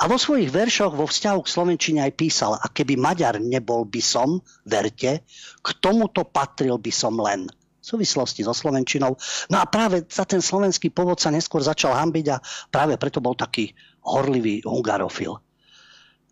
A 0.00 0.08
vo 0.08 0.16
svojich 0.16 0.48
veršoch 0.48 0.96
vo 0.96 1.04
vzťahu 1.04 1.40
k 1.44 1.52
Slovenčine 1.52 2.00
aj 2.00 2.16
písal, 2.16 2.56
a 2.56 2.64
keby 2.72 2.96
Maďar 2.96 3.36
nebol 3.36 3.84
by 3.84 4.00
som, 4.00 4.40
verte, 4.64 5.20
k 5.60 5.68
tomuto 5.84 6.24
patril 6.24 6.80
by 6.80 6.88
som 6.88 7.20
len 7.20 7.44
v 7.48 7.84
súvislosti 7.84 8.40
so 8.40 8.56
Slovenčinou. 8.56 9.20
No 9.52 9.56
a 9.60 9.68
práve 9.68 10.08
za 10.08 10.24
ten 10.24 10.40
slovenský 10.40 10.88
pôvod 10.88 11.20
sa 11.20 11.28
neskôr 11.28 11.60
začal 11.60 11.92
hambiť 11.92 12.26
a 12.32 12.40
práve 12.72 12.96
preto 12.96 13.20
bol 13.20 13.36
taký 13.36 13.76
horlivý 14.08 14.64
hungarofil. 14.64 15.36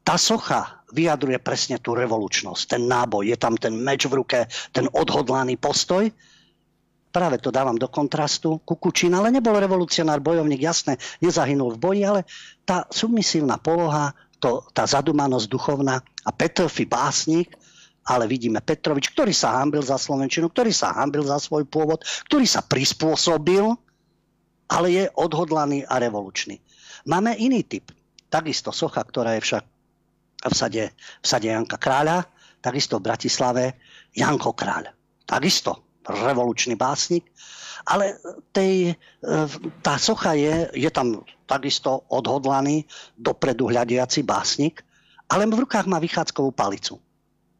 Tá 0.06 0.16
socha 0.16 0.86
vyjadruje 0.94 1.36
presne 1.42 1.76
tú 1.82 1.92
revolučnosť, 1.98 2.62
ten 2.78 2.82
náboj, 2.86 3.28
je 3.28 3.36
tam 3.36 3.58
ten 3.58 3.74
meč 3.74 4.08
v 4.08 4.22
ruke, 4.22 4.46
ten 4.72 4.86
odhodlaný 4.88 5.58
postoj 5.60 6.08
práve 7.16 7.40
to 7.40 7.48
dávam 7.48 7.80
do 7.80 7.88
kontrastu, 7.88 8.60
Kukučín, 8.60 9.16
ale 9.16 9.32
nebol 9.32 9.56
revolucionár, 9.56 10.20
bojovník, 10.20 10.60
jasné, 10.60 11.00
nezahynul 11.24 11.72
v 11.72 11.80
boji, 11.80 12.02
ale 12.04 12.20
tá 12.68 12.84
submisívna 12.92 13.56
poloha, 13.56 14.12
to, 14.36 14.60
tá 14.76 14.84
zadumanosť 14.84 15.48
duchovná 15.48 15.96
a 15.96 16.30
Petrfi 16.36 16.84
básnik, 16.84 17.56
ale 18.04 18.28
vidíme 18.28 18.60
Petrovič, 18.60 19.16
ktorý 19.16 19.32
sa 19.32 19.64
hambil 19.64 19.80
za 19.80 19.96
Slovenčinu, 19.96 20.52
ktorý 20.52 20.76
sa 20.76 20.92
hambil 20.92 21.24
za 21.24 21.40
svoj 21.40 21.64
pôvod, 21.64 22.04
ktorý 22.28 22.44
sa 22.44 22.60
prispôsobil, 22.60 23.64
ale 24.68 24.86
je 24.92 25.04
odhodlaný 25.16 25.88
a 25.88 25.96
revolučný. 25.96 26.60
Máme 27.08 27.32
iný 27.40 27.64
typ. 27.64 27.96
Takisto 28.28 28.76
socha, 28.76 29.00
ktorá 29.00 29.40
je 29.40 29.42
však 29.46 29.64
v 30.44 30.54
sade, 30.54 30.84
v 30.92 31.26
sade 31.26 31.48
Janka 31.48 31.80
Kráľa, 31.80 32.28
takisto 32.60 33.00
v 33.00 33.08
Bratislave 33.08 33.64
Janko 34.12 34.52
Kráľ. 34.52 34.92
Takisto 35.24 35.85
revolučný 36.06 36.78
básnik, 36.78 37.26
ale 37.86 38.18
tej, 38.50 38.92
e, 38.92 38.94
tá 39.82 39.94
socha 39.98 40.34
je, 40.34 40.70
je 40.74 40.90
tam 40.90 41.22
takisto 41.46 42.06
odhodlaný, 42.10 42.86
dopredu 43.14 43.70
hľadiaci 43.70 44.26
básnik, 44.26 44.82
ale 45.30 45.46
v 45.46 45.66
rukách 45.66 45.86
má 45.86 45.98
vychádzkovú 46.02 46.50
palicu. 46.54 46.98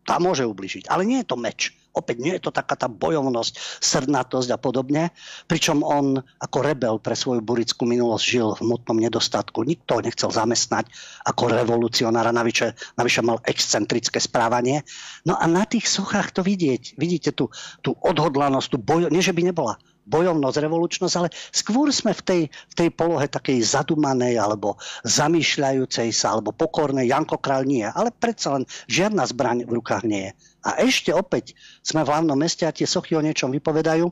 Tá 0.07 0.23
môže 0.23 0.47
ubližiť, 0.47 0.87
ale 0.87 1.03
nie 1.03 1.23
je 1.23 1.29
to 1.31 1.37
meč. 1.39 1.75
Opäť 1.97 2.21
nie 2.21 2.37
je 2.37 2.45
to 2.45 2.53
taká 2.53 2.77
tá 2.77 2.93
bojovnosť, 2.93 3.81
srdnatosť 3.81 4.53
a 4.53 4.61
podobne. 4.61 5.17
Pričom 5.49 5.81
on 5.81 6.21
ako 6.21 6.59
rebel 6.61 7.01
pre 7.01 7.17
svoju 7.17 7.41
burickú 7.41 7.89
minulosť 7.89 8.25
žil 8.29 8.53
v 8.61 8.77
mutnom 8.77 9.01
nedostatku. 9.01 9.65
Nikto 9.65 9.97
ho 9.97 10.05
nechcel 10.05 10.29
zamestnať 10.29 10.93
ako 11.25 11.57
revolucionára, 11.57 12.37
navyše, 12.37 12.77
navyše 13.01 13.25
mal 13.25 13.41
excentrické 13.49 14.21
správanie. 14.21 14.85
No 15.25 15.41
a 15.41 15.49
na 15.49 15.65
tých 15.65 15.89
sochách 15.89 16.37
to 16.37 16.45
vidieť. 16.45 17.01
Vidíte 17.01 17.33
tú, 17.33 17.49
tú 17.81 17.97
odhodlanosť, 17.97 18.69
tú 18.69 18.79
bojo... 18.79 19.09
Nie, 19.09 19.25
že 19.25 19.33
by 19.33 19.49
nebola 19.49 19.81
bojovnosť, 20.07 20.63
revolučnosť, 20.63 21.15
ale 21.19 21.29
skôr 21.51 21.91
sme 21.91 22.15
v 22.15 22.23
tej, 22.23 22.43
v 22.47 22.75
tej 22.79 22.89
polohe 22.95 23.27
takej 23.27 23.59
zadumanej 23.59 24.39
alebo 24.39 24.79
zamýšľajúcej 25.03 26.15
sa 26.15 26.39
alebo 26.39 26.55
pokornej. 26.55 27.11
Janko 27.11 27.43
Král 27.43 27.67
nie, 27.67 27.83
ale 27.83 28.15
predsa 28.15 28.55
len 28.55 28.65
žiadna 28.87 29.27
zbraň 29.27 29.67
v 29.67 29.83
rukách 29.83 30.07
nie 30.07 30.31
je. 30.31 30.33
A 30.67 30.83
ešte 30.83 31.15
opäť 31.15 31.55
sme 31.87 32.03
v 32.03 32.11
hlavnom 32.11 32.35
meste 32.35 32.67
a 32.67 32.75
tie 32.75 32.91
sochy 32.91 33.15
o 33.15 33.23
niečom 33.23 33.55
vypovedajú. 33.55 34.11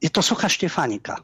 Je 0.00 0.08
to 0.08 0.24
socha 0.24 0.48
Štefánika 0.48 1.20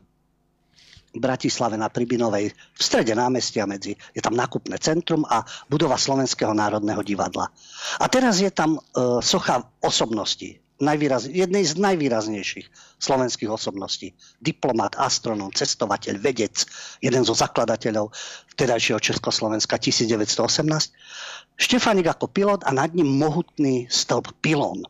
v 1.10 1.18
Bratislave 1.18 1.74
na 1.74 1.90
Pribinovej, 1.90 2.54
v 2.54 2.80
strede 2.80 3.18
námestia 3.18 3.66
medzi, 3.66 3.98
je 4.14 4.22
tam 4.22 4.38
nákupné 4.38 4.78
centrum 4.78 5.26
a 5.26 5.42
budova 5.66 5.98
Slovenského 5.98 6.54
národného 6.54 7.02
divadla. 7.02 7.50
A 7.98 8.06
teraz 8.06 8.38
je 8.38 8.50
tam 8.54 8.78
e, 8.78 8.80
socha 9.18 9.66
osobností, 9.82 10.62
najvýraz, 10.80 11.28
jednej 11.28 11.66
z 11.66 11.76
najvýraznejších 11.76 12.66
slovenských 13.02 13.50
osobností. 13.50 14.14
Diplomat, 14.40 14.96
astronom, 14.96 15.52
cestovateľ, 15.52 16.22
vedec, 16.22 16.64
jeden 17.02 17.22
zo 17.26 17.34
zakladateľov 17.34 18.14
vtedajšieho 18.56 19.02
Československa 19.02 19.76
1918. 19.76 21.49
Štefanik 21.60 22.08
ako 22.08 22.32
pilot 22.32 22.64
a 22.64 22.72
nad 22.72 22.88
ním 22.96 23.20
mohutný 23.20 23.84
stĺp 23.92 24.32
pilón. 24.40 24.88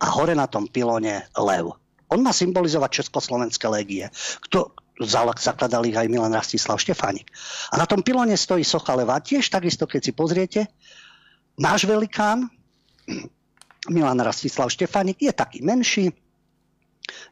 A 0.00 0.08
hore 0.08 0.32
na 0.32 0.48
tom 0.48 0.64
pilóne 0.64 1.28
lev. 1.36 1.76
On 2.08 2.20
má 2.24 2.32
symbolizovať 2.32 3.04
Československé 3.04 3.68
légie. 3.68 4.08
Kto, 4.48 4.72
zakladal 5.36 5.84
ich 5.84 5.96
aj 5.96 6.08
Milan 6.08 6.32
Rastislav 6.32 6.80
Štefánik. 6.80 7.28
A 7.72 7.76
na 7.76 7.84
tom 7.84 8.00
pilóne 8.00 8.36
stojí 8.36 8.64
socha 8.64 8.96
leva. 8.96 9.20
Tiež 9.20 9.52
takisto, 9.52 9.84
keď 9.84 10.00
si 10.00 10.12
pozriete, 10.16 10.60
náš 11.60 11.84
velikán, 11.84 12.48
Milan 13.92 14.20
Rastislav 14.20 14.72
Štefánik, 14.72 15.20
je 15.20 15.32
taký 15.32 15.60
menší, 15.60 16.12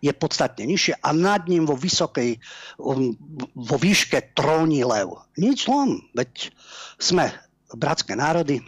je 0.00 0.12
podstatne 0.12 0.64
nižšie 0.68 1.00
a 1.00 1.08
nad 1.12 1.44
ním 1.48 1.64
vo 1.64 1.76
vysokej, 1.76 2.40
vo 3.56 3.76
výške 3.80 4.36
tróni 4.36 4.84
lev. 4.84 5.16
Nič 5.36 5.68
len, 5.68 6.00
veď 6.16 6.52
sme 7.00 7.32
bratské 7.76 8.16
národy, 8.16 8.60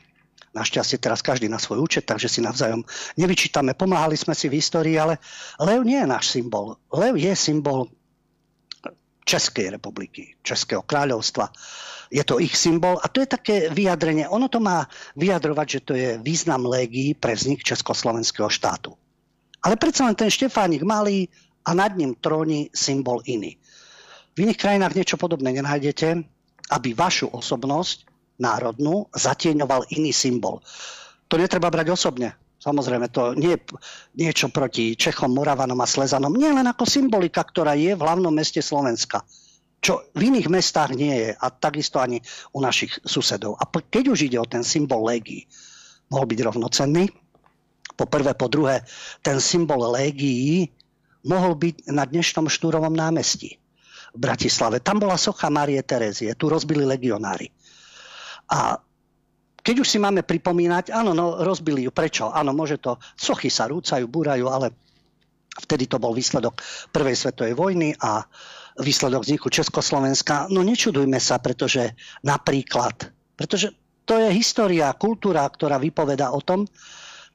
Našťastie 0.52 1.00
teraz 1.00 1.24
každý 1.24 1.48
na 1.48 1.56
svoj 1.56 1.88
účet, 1.88 2.04
takže 2.04 2.28
si 2.28 2.44
navzájom 2.44 2.84
nevyčítame. 3.16 3.72
Pomáhali 3.72 4.20
sme 4.20 4.36
si 4.36 4.52
v 4.52 4.60
histórii, 4.60 5.00
ale 5.00 5.16
lev 5.56 5.80
nie 5.80 5.96
je 5.96 6.04
náš 6.04 6.28
symbol. 6.28 6.76
Lev 6.92 7.16
je 7.16 7.32
symbol 7.32 7.88
Českej 9.24 9.72
republiky, 9.72 10.36
Českého 10.44 10.84
kráľovstva. 10.84 11.48
Je 12.12 12.20
to 12.20 12.36
ich 12.36 12.52
symbol 12.52 13.00
a 13.00 13.08
to 13.08 13.24
je 13.24 13.32
také 13.32 13.56
vyjadrenie. 13.72 14.28
Ono 14.28 14.52
to 14.52 14.60
má 14.60 14.84
vyjadrovať, 15.16 15.66
že 15.72 15.80
to 15.80 15.92
je 15.96 16.08
význam 16.20 16.68
légií 16.68 17.16
pre 17.16 17.32
vznik 17.32 17.64
Československého 17.64 18.52
štátu. 18.52 18.92
Ale 19.64 19.80
predsa 19.80 20.04
len 20.04 20.18
ten 20.20 20.28
Štefánik 20.28 20.84
malý 20.84 21.32
a 21.64 21.72
nad 21.72 21.96
ním 21.96 22.12
tróni 22.12 22.68
symbol 22.76 23.24
iný. 23.24 23.56
V 24.36 24.44
iných 24.44 24.60
krajinách 24.60 24.92
niečo 25.00 25.16
podobné 25.16 25.48
nenájdete, 25.56 26.28
aby 26.68 26.88
vašu 26.92 27.32
osobnosť 27.32 28.11
národnú 28.42 29.06
zatieňoval 29.14 29.94
iný 29.94 30.10
symbol. 30.10 30.58
To 31.30 31.38
netreba 31.38 31.70
brať 31.70 31.94
osobne. 31.94 32.34
Samozrejme, 32.62 33.10
to 33.10 33.34
nie 33.34 33.58
je 33.58 33.60
niečo 34.18 34.46
proti 34.50 34.94
Čechom, 34.94 35.34
Moravanom 35.34 35.78
a 35.82 35.86
Slezanom. 35.86 36.34
Nie 36.34 36.54
len 36.54 36.66
ako 36.66 36.86
symbolika, 36.86 37.42
ktorá 37.42 37.74
je 37.74 37.94
v 37.94 38.02
hlavnom 38.02 38.30
meste 38.30 38.62
Slovenska. 38.62 39.26
Čo 39.82 40.06
v 40.14 40.30
iných 40.30 40.46
mestách 40.46 40.94
nie 40.94 41.10
je 41.10 41.30
a 41.34 41.46
takisto 41.50 41.98
ani 41.98 42.22
u 42.54 42.62
našich 42.62 43.02
susedov. 43.02 43.58
A 43.58 43.66
keď 43.66 44.14
už 44.14 44.30
ide 44.30 44.38
o 44.38 44.46
ten 44.46 44.62
symbol 44.62 45.02
légií, 45.02 45.50
mohol 46.06 46.30
byť 46.30 46.38
rovnocenný. 46.38 47.10
Po 47.98 48.06
prvé, 48.06 48.38
po 48.38 48.46
druhé, 48.46 48.86
ten 49.26 49.42
symbol 49.42 49.82
légií 49.90 50.70
mohol 51.26 51.58
byť 51.58 51.90
na 51.90 52.06
dnešnom 52.06 52.46
Štúrovom 52.46 52.94
námestí 52.94 53.58
v 54.14 54.18
Bratislave. 54.22 54.78
Tam 54.78 55.02
bola 55.02 55.18
socha 55.18 55.50
Marie 55.50 55.82
Terezie, 55.82 56.38
tu 56.38 56.46
rozbili 56.46 56.86
legionári. 56.86 57.50
A 58.52 58.76
keď 59.62 59.76
už 59.80 59.88
si 59.88 59.98
máme 60.02 60.26
pripomínať, 60.26 60.90
áno, 60.90 61.14
no 61.16 61.40
rozbili 61.40 61.86
ju. 61.86 61.90
Prečo? 61.94 62.28
Áno, 62.28 62.52
môže 62.52 62.82
to, 62.82 62.98
sochy 63.14 63.48
sa 63.48 63.70
rúcajú, 63.70 64.04
búrajú, 64.10 64.50
ale 64.50 64.74
vtedy 65.64 65.86
to 65.86 66.02
bol 66.02 66.12
výsledok 66.12 66.60
Prvej 66.90 67.16
svetovej 67.16 67.54
vojny 67.54 67.94
a 67.96 68.26
výsledok 68.82 69.22
vzniku 69.22 69.48
Československa. 69.48 70.50
No 70.50 70.66
nečudujme 70.66 71.22
sa, 71.22 71.38
pretože 71.38 71.94
napríklad, 72.26 73.12
pretože 73.38 73.70
to 74.02 74.18
je 74.18 74.34
história, 74.34 74.90
kultúra, 74.98 75.46
ktorá 75.46 75.78
vypoveda 75.78 76.34
o 76.34 76.42
tom, 76.42 76.66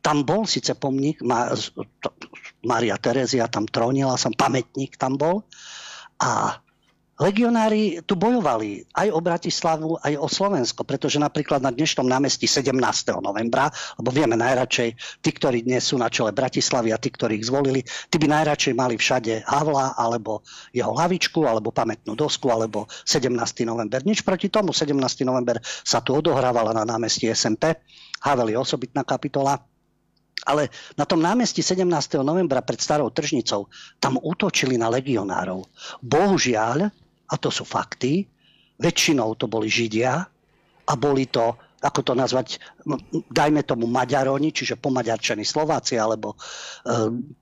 tam 0.04 0.28
bol 0.28 0.46
síce 0.46 0.76
pomník, 0.78 1.24
Maria 2.64 2.96
Terezia 3.00 3.50
tam 3.50 3.66
trónila, 3.66 4.20
som 4.20 4.36
pamätník 4.36 5.00
tam 5.00 5.16
bol 5.16 5.48
a 6.22 6.60
Legionári 7.18 8.06
tu 8.06 8.14
bojovali 8.14 8.86
aj 8.94 9.10
o 9.10 9.18
Bratislavu, 9.18 9.98
aj 9.98 10.22
o 10.22 10.30
Slovensko, 10.30 10.86
pretože 10.86 11.18
napríklad 11.18 11.66
na 11.66 11.74
dnešnom 11.74 12.06
námestí 12.06 12.46
17. 12.46 12.78
novembra, 13.26 13.74
lebo 13.98 14.14
vieme 14.14 14.38
najradšej, 14.38 14.90
tí, 15.26 15.30
ktorí 15.34 15.66
dnes 15.66 15.82
sú 15.82 15.98
na 15.98 16.14
čele 16.14 16.30
Bratislavy 16.30 16.94
a 16.94 17.02
tí, 17.02 17.10
ktorí 17.10 17.42
ich 17.42 17.50
zvolili, 17.50 17.82
tí 17.82 18.22
by 18.22 18.30
najradšej 18.30 18.74
mali 18.78 19.02
všade 19.02 19.50
Havla, 19.50 19.98
alebo 19.98 20.46
jeho 20.70 20.94
hlavičku, 20.94 21.42
alebo 21.42 21.74
pamätnú 21.74 22.14
dosku, 22.14 22.54
alebo 22.54 22.86
17. 23.10 23.34
november. 23.66 24.06
Nič 24.06 24.22
proti 24.22 24.54
tomu, 24.54 24.70
17. 24.70 24.94
november 25.26 25.58
sa 25.66 26.06
tu 26.06 26.14
odohrávala 26.14 26.70
na 26.70 26.86
námestí 26.86 27.26
SMP. 27.34 27.82
Havel 28.22 28.54
je 28.54 28.62
osobitná 28.62 29.02
kapitola. 29.02 29.58
Ale 30.46 30.70
na 30.94 31.10
tom 31.10 31.18
námestí 31.18 31.66
17. 31.66 31.82
novembra 32.22 32.62
pred 32.62 32.78
starou 32.78 33.10
tržnicou 33.10 33.66
tam 33.98 34.22
útočili 34.22 34.78
na 34.78 34.86
legionárov. 34.86 35.66
Bohužiaľ, 36.06 36.94
a 37.28 37.36
to 37.36 37.50
sú 37.52 37.68
fakty, 37.68 38.24
väčšinou 38.80 39.36
to 39.36 39.50
boli 39.52 39.68
Židia 39.68 40.24
a 40.88 40.94
boli 40.96 41.28
to, 41.28 41.58
ako 41.84 42.00
to 42.02 42.14
nazvať, 42.16 42.58
dajme 43.30 43.62
tomu 43.68 43.86
Maďaroni, 43.86 44.54
čiže 44.56 44.80
pomaďarčení 44.80 45.44
Slováci, 45.44 46.00
alebo 46.00 46.34
e, 46.34 46.38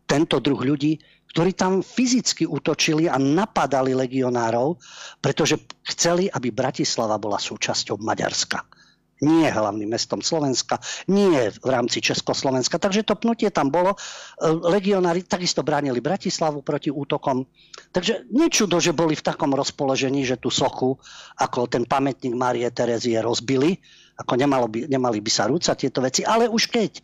tento 0.10 0.42
druh 0.42 0.60
ľudí, 0.60 0.98
ktorí 1.36 1.52
tam 1.54 1.84
fyzicky 1.84 2.48
útočili 2.48 3.12
a 3.12 3.20
napadali 3.20 3.92
legionárov, 3.92 4.80
pretože 5.20 5.60
chceli, 5.92 6.32
aby 6.32 6.50
Bratislava 6.52 7.20
bola 7.20 7.38
súčasťou 7.38 8.00
Maďarska 8.00 8.85
nie 9.24 9.48
hlavným 9.48 9.88
mestom 9.88 10.20
Slovenska, 10.20 10.82
nie 11.08 11.48
v 11.48 11.68
rámci 11.68 12.04
Československa. 12.04 12.76
Takže 12.76 13.08
to 13.08 13.16
pnutie 13.16 13.48
tam 13.48 13.72
bolo. 13.72 13.96
E, 13.96 13.98
legionári 14.52 15.24
takisto 15.24 15.64
bránili 15.64 16.04
Bratislavu 16.04 16.60
proti 16.66 16.92
útokom. 16.92 17.48
Takže 17.96 18.28
nečudo, 18.36 18.84
že 18.84 18.92
boli 18.92 19.16
v 19.16 19.24
takom 19.24 19.56
rozpoložení, 19.56 20.28
že 20.28 20.36
tú 20.36 20.52
sochu, 20.52 21.00
ako 21.40 21.72
ten 21.72 21.88
pamätník 21.88 22.36
Márie 22.36 22.68
Terezie 22.68 23.24
rozbili, 23.24 23.80
ako 24.20 24.34
nemalo 24.36 24.68
by, 24.68 24.92
nemali 24.92 25.24
by 25.24 25.32
sa 25.32 25.48
rúcať 25.48 25.88
tieto 25.88 26.04
veci. 26.04 26.28
Ale 26.28 26.52
už 26.52 26.68
keď, 26.68 27.00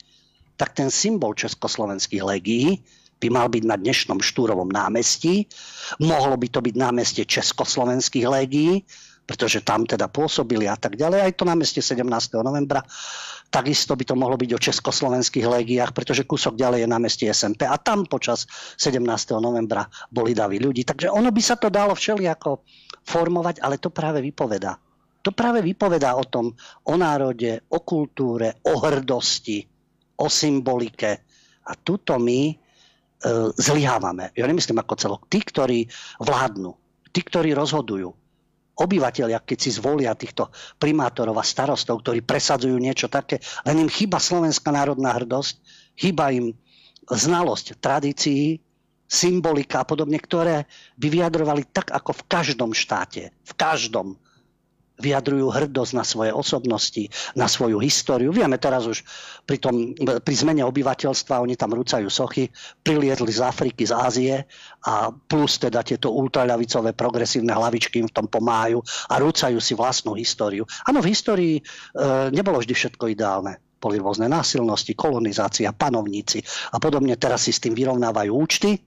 tak 0.59 0.75
ten 0.75 0.91
symbol 0.91 1.31
československých 1.31 2.23
legií 2.23 2.83
by 3.21 3.27
mal 3.29 3.47
byť 3.47 3.63
na 3.69 3.77
dnešnom 3.77 4.17
Štúrovom 4.17 4.67
námestí. 4.67 5.45
Mohlo 6.01 6.41
by 6.41 6.47
to 6.49 6.59
byť 6.65 6.75
námestie 6.75 7.23
československých 7.29 8.25
légií, 8.25 8.81
pretože 9.31 9.63
tam 9.63 9.87
teda 9.87 10.11
pôsobili 10.11 10.67
a 10.67 10.75
tak 10.75 10.99
ďalej. 10.99 11.23
Aj 11.23 11.31
to 11.31 11.47
na 11.47 11.55
meste 11.55 11.79
17. 11.79 12.03
novembra. 12.43 12.83
Takisto 13.47 13.95
by 13.95 14.03
to 14.03 14.19
mohlo 14.19 14.35
byť 14.35 14.51
o 14.51 14.59
československých 14.59 15.47
légiách, 15.47 15.95
pretože 15.95 16.27
kúsok 16.27 16.59
ďalej 16.59 16.83
je 16.83 16.89
na 16.91 16.99
meste 16.99 17.23
SMP 17.31 17.63
a 17.63 17.79
tam 17.79 18.03
počas 18.03 18.43
17. 18.75 18.99
novembra 19.39 19.87
boli 20.11 20.35
davy 20.35 20.59
ľudí. 20.59 20.83
Takže 20.83 21.07
ono 21.07 21.31
by 21.31 21.39
sa 21.39 21.55
to 21.55 21.71
dalo 21.71 21.95
všelijako 21.95 22.67
formovať, 23.07 23.63
ale 23.63 23.79
to 23.79 23.87
práve 23.87 24.19
vypoveda. 24.19 24.75
To 25.23 25.31
práve 25.31 25.63
vypovedá 25.63 26.19
o 26.19 26.27
tom, 26.27 26.51
o 26.91 26.93
národe, 26.99 27.63
o 27.71 27.79
kultúre, 27.87 28.59
o 28.67 28.75
hrdosti, 28.83 29.63
o 30.19 30.27
symbolike. 30.27 31.11
A 31.63 31.71
tuto 31.79 32.19
my 32.19 32.51
e, 32.51 32.55
zlyhávame. 33.55 34.35
Ja 34.35 34.43
nemyslím 34.43 34.81
ako 34.83 34.93
celok. 34.99 35.21
Tí, 35.31 35.39
ktorí 35.39 35.87
vládnu, 36.19 36.75
tí, 37.13 37.21
ktorí 37.23 37.55
rozhodujú, 37.55 38.20
obyvateľia, 38.81 39.45
keď 39.45 39.57
si 39.61 39.69
zvolia 39.77 40.17
týchto 40.17 40.49
primátorov 40.81 41.37
a 41.37 41.45
starostov, 41.45 42.01
ktorí 42.01 42.25
presadzujú 42.25 42.75
niečo 42.81 43.07
také, 43.07 43.37
len 43.69 43.85
im 43.85 43.89
chýba 43.89 44.17
slovenská 44.17 44.73
národná 44.73 45.13
hrdosť, 45.13 45.61
chýba 45.93 46.33
im 46.33 46.57
znalosť 47.05 47.77
tradícií, 47.77 48.57
symbolika 49.11 49.83
a 49.83 49.87
podobne, 49.87 50.15
ktoré 50.15 50.63
by 50.95 51.07
vyjadrovali 51.11 51.67
tak, 51.67 51.91
ako 51.91 52.15
v 52.15 52.23
každom 52.31 52.71
štáte, 52.71 53.35
v 53.43 53.53
každom 53.59 54.15
vyjadrujú 55.01 55.49
hrdosť 55.49 55.93
na 55.97 56.05
svoje 56.05 56.31
osobnosti, 56.31 57.09
na 57.33 57.49
svoju 57.49 57.81
históriu. 57.81 58.29
Vieme 58.29 58.61
teraz 58.61 58.85
už 58.85 59.01
pri, 59.43 59.57
tom, 59.57 59.97
pri 59.97 60.35
zmene 60.37 60.61
obyvateľstva, 60.63 61.41
oni 61.41 61.57
tam 61.57 61.73
rúcajú 61.73 62.07
sochy, 62.07 62.53
prilietli 62.85 63.33
z 63.33 63.41
Afriky, 63.41 63.83
z 63.89 63.93
Ázie 63.97 64.35
a 64.85 65.09
plus 65.09 65.57
teda 65.57 65.81
tieto 65.81 66.13
ultraľavicové 66.13 66.93
progresívne 66.93 67.51
hlavičky 67.51 67.99
im 67.99 68.07
v 68.07 68.15
tom 68.15 68.29
pomáhajú 68.29 68.79
a 69.09 69.13
rúcajú 69.17 69.57
si 69.57 69.73
vlastnú 69.73 70.13
históriu. 70.13 70.63
Áno, 70.85 71.01
v 71.01 71.09
histórii 71.09 71.55
e, 71.57 71.61
nebolo 72.29 72.61
vždy 72.61 72.73
všetko 72.77 73.09
ideálne 73.09 73.57
boli 73.81 73.97
rôzne 73.97 74.29
násilnosti, 74.29 74.93
kolonizácia, 74.93 75.73
panovníci 75.73 76.45
a 76.69 76.77
podobne. 76.77 77.17
Teraz 77.17 77.49
si 77.49 77.51
s 77.51 77.57
tým 77.57 77.73
vyrovnávajú 77.73 78.29
účty, 78.29 78.77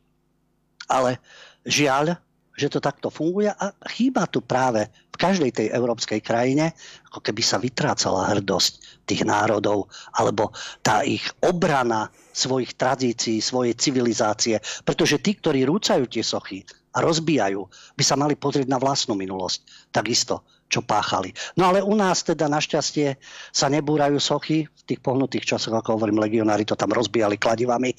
ale 0.86 1.18
žiaľ, 1.66 2.14
že 2.54 2.70
to 2.70 2.78
takto 2.78 3.10
funguje 3.10 3.50
a 3.50 3.74
chýba 3.90 4.30
tu 4.30 4.42
práve 4.42 4.86
v 5.10 5.16
každej 5.18 5.50
tej 5.54 5.66
európskej 5.70 6.22
krajine, 6.22 6.74
ako 7.10 7.22
keby 7.22 7.42
sa 7.42 7.58
vytrácala 7.58 8.30
hrdosť 8.34 9.04
tých 9.06 9.22
národov, 9.26 9.90
alebo 10.14 10.50
tá 10.82 11.06
ich 11.06 11.22
obrana 11.42 12.10
svojich 12.34 12.74
tradícií, 12.74 13.38
svojej 13.38 13.78
civilizácie. 13.78 14.58
Pretože 14.82 15.22
tí, 15.22 15.38
ktorí 15.38 15.62
rúcajú 15.62 16.10
tie 16.10 16.26
sochy 16.26 16.66
a 16.94 17.02
rozbijajú, 17.02 17.62
by 17.94 18.02
sa 18.02 18.18
mali 18.18 18.34
pozrieť 18.34 18.66
na 18.66 18.82
vlastnú 18.82 19.14
minulosť. 19.14 19.90
Takisto 19.94 20.42
čo 20.74 20.82
páchali. 20.82 21.30
No 21.54 21.70
ale 21.70 21.78
u 21.78 21.94
nás 21.94 22.26
teda 22.26 22.50
našťastie 22.50 23.14
sa 23.54 23.70
nebúrajú 23.70 24.18
sochy, 24.18 24.66
v 24.66 24.82
tých 24.92 25.00
pohnutých 25.00 25.56
časoch, 25.56 25.72
ako 25.72 25.96
hovorím, 25.96 26.20
legionári 26.20 26.68
to 26.68 26.76
tam 26.76 26.92
rozbijali 26.92 27.40
kladivami, 27.40 27.96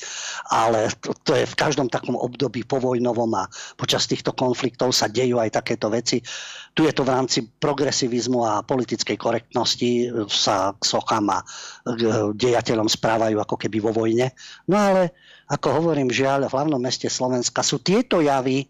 ale 0.54 0.94
to, 1.02 1.18
to 1.18 1.34
je 1.34 1.50
v 1.50 1.56
každom 1.58 1.90
takom 1.90 2.14
období 2.14 2.62
povojnovom 2.62 3.32
a 3.34 3.50
počas 3.74 4.06
týchto 4.06 4.38
konfliktov 4.38 4.94
sa 4.94 5.10
dejú 5.10 5.42
aj 5.42 5.50
takéto 5.58 5.90
veci. 5.90 6.22
Tu 6.78 6.86
je 6.86 6.94
to 6.94 7.02
v 7.02 7.14
rámci 7.16 7.42
progresivizmu 7.42 8.46
a 8.46 8.62
politickej 8.62 9.18
korektnosti 9.18 10.14
sa 10.30 10.78
k 10.78 10.84
sochám 10.86 11.26
a 11.34 11.40
k 11.90 12.30
dejateľom 12.38 12.86
správajú 12.86 13.42
ako 13.42 13.56
keby 13.58 13.82
vo 13.82 13.90
vojne. 13.90 14.36
No 14.70 14.78
ale, 14.78 15.18
ako 15.50 15.82
hovorím, 15.82 16.14
žiaľ, 16.14 16.46
v 16.46 16.54
hlavnom 16.54 16.78
meste 16.78 17.10
Slovenska 17.10 17.66
sú 17.66 17.82
tieto 17.82 18.22
javy 18.22 18.70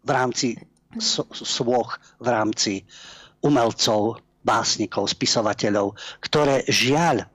v 0.00 0.10
rámci 0.10 0.56
svoch 0.98 2.02
v 2.18 2.26
rámci 2.26 2.72
umelcov, 3.44 4.18
básnikov, 4.40 5.06
spisovateľov, 5.12 5.94
ktoré 6.24 6.64
žiaľ 6.66 7.28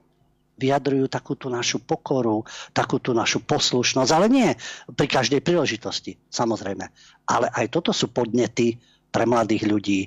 vyjadrujú 0.56 1.06
takú 1.12 1.36
tú 1.36 1.52
našu 1.52 1.84
pokoru, 1.84 2.42
takú 2.72 2.96
tú 2.96 3.12
našu 3.12 3.44
poslušnosť, 3.44 4.10
ale 4.12 4.26
nie 4.32 4.50
pri 4.96 5.06
každej 5.06 5.44
príležitosti, 5.44 6.16
samozrejme. 6.32 6.84
Ale 7.28 7.46
aj 7.52 7.66
toto 7.68 7.92
sú 7.92 8.08
podnety 8.08 8.80
pre 9.12 9.28
mladých 9.28 9.68
ľudí, 9.68 10.00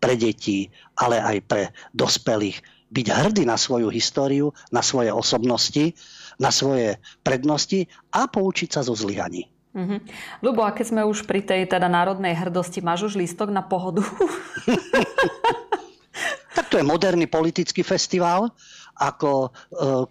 pre 0.00 0.16
detí, 0.16 0.72
ale 0.96 1.20
aj 1.20 1.36
pre 1.44 1.62
dospelých. 1.92 2.64
Byť 2.90 3.06
hrdý 3.06 3.44
na 3.46 3.60
svoju 3.60 3.92
históriu, 3.92 4.50
na 4.72 4.82
svoje 4.82 5.12
osobnosti, 5.12 5.94
na 6.40 6.48
svoje 6.50 6.96
prednosti 7.20 7.86
a 8.10 8.26
poučiť 8.26 8.68
sa 8.72 8.80
zo 8.82 8.96
zlyhaní. 8.96 9.46
Mm-hmm. 9.70 9.98
Lubo, 10.42 10.66
a 10.66 10.74
keď 10.74 10.86
sme 10.90 11.02
už 11.06 11.30
pri 11.30 11.46
tej 11.46 11.62
teda 11.70 11.86
národnej 11.86 12.34
hrdosti, 12.34 12.82
máš 12.82 13.14
už 13.14 13.14
lístok 13.14 13.54
na 13.54 13.62
pohodu? 13.62 14.02
tak 16.56 16.66
to 16.66 16.76
je 16.78 16.84
moderný 16.84 17.30
politický 17.30 17.86
festival. 17.86 18.50
Ako, 19.00 19.48
e, 19.48 19.48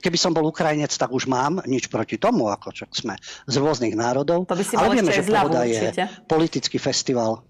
keby 0.02 0.18
som 0.18 0.34
bol 0.34 0.50
Ukrajinec, 0.50 0.90
tak 0.96 1.14
už 1.14 1.30
mám 1.30 1.62
nič 1.68 1.92
proti 1.92 2.18
tomu, 2.18 2.50
ako 2.50 2.74
čak 2.74 2.90
sme 2.96 3.14
z 3.46 3.56
rôznych 3.62 3.94
národov. 3.94 4.50
To 4.50 4.58
by 4.58 4.66
si 4.66 4.74
Ale 4.74 4.98
vieme, 4.98 5.14
že 5.14 5.28
pohoda 5.28 5.68
je 5.68 5.94
politický 6.26 6.82
festival. 6.82 7.46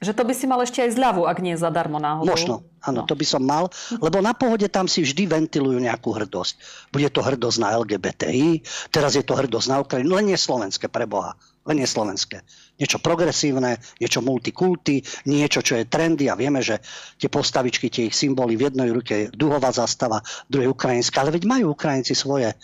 Že 0.00 0.16
to 0.16 0.22
by 0.24 0.32
si 0.32 0.48
mal 0.48 0.64
ešte 0.64 0.80
aj 0.80 0.96
zľavu, 0.96 1.28
ak 1.28 1.44
nie 1.44 1.60
zadarmo 1.60 2.00
náhodou. 2.00 2.32
Možno, 2.32 2.54
áno, 2.80 3.04
no. 3.04 3.08
to 3.08 3.12
by 3.12 3.26
som 3.28 3.44
mal, 3.44 3.68
lebo 4.00 4.24
na 4.24 4.32
pohode 4.32 4.64
tam 4.72 4.88
si 4.88 5.04
vždy 5.04 5.28
ventilujú 5.28 5.76
nejakú 5.76 6.16
hrdosť. 6.16 6.56
Bude 6.88 7.12
to 7.12 7.20
hrdosť 7.20 7.58
na 7.60 7.76
LGBTI, 7.76 8.64
teraz 8.88 9.12
je 9.12 9.20
to 9.20 9.36
hrdosť 9.36 9.66
na 9.68 9.84
Ukrajinu, 9.84 10.16
len 10.16 10.32
nie 10.32 10.40
slovenské, 10.40 10.88
preboha, 10.88 11.36
len 11.68 11.84
nie 11.84 11.88
slovenské. 11.88 12.40
Niečo 12.80 12.96
progresívne, 13.04 13.76
niečo 14.00 14.24
multikulty, 14.24 15.04
niečo, 15.28 15.60
čo 15.60 15.76
je 15.76 15.84
trendy 15.84 16.32
a 16.32 16.34
vieme, 16.34 16.64
že 16.64 16.80
tie 17.20 17.28
postavičky, 17.28 17.92
tie 17.92 18.08
ich 18.08 18.16
symboly 18.16 18.56
v 18.56 18.72
jednej 18.72 18.88
ruke 18.88 19.12
je 19.12 19.26
duhová 19.36 19.68
zastava, 19.68 20.24
druhej 20.48 20.72
ukrajinská, 20.72 21.20
ale 21.20 21.36
veď 21.36 21.44
majú 21.44 21.76
Ukrajinci 21.76 22.16
svoje 22.16 22.48
e, 22.48 22.56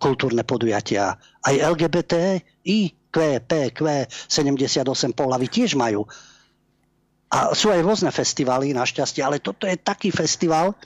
kultúrne 0.00 0.48
podujatia. 0.48 1.12
Aj 1.44 1.54
LGBTI, 1.60 3.12
Q, 3.12 3.16
P, 3.44 3.52
Q, 3.76 4.08
78 4.32 5.12
pohlavy 5.12 5.52
tiež 5.52 5.76
majú 5.76 6.08
a 7.34 7.50
sú 7.50 7.74
aj 7.74 7.82
rôzne 7.82 8.14
festivaly, 8.14 8.70
našťastie, 8.70 9.26
ale 9.26 9.42
toto 9.42 9.66
je 9.66 9.74
taký 9.74 10.14
festival, 10.14 10.78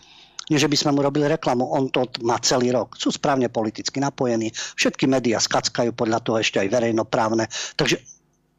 že 0.48 0.64
by 0.64 0.76
sme 0.80 0.96
mu 0.96 1.04
robili 1.04 1.28
reklamu, 1.28 1.68
on 1.68 1.92
to 1.92 2.08
má 2.24 2.40
celý 2.40 2.72
rok. 2.72 2.96
Sú 2.96 3.12
správne 3.12 3.52
politicky 3.52 4.00
napojení, 4.00 4.48
všetky 4.56 5.04
médiá 5.04 5.36
skackajú 5.44 5.92
podľa 5.92 6.24
toho 6.24 6.40
ešte 6.40 6.56
aj 6.56 6.72
verejnoprávne. 6.72 7.44
Takže 7.76 8.00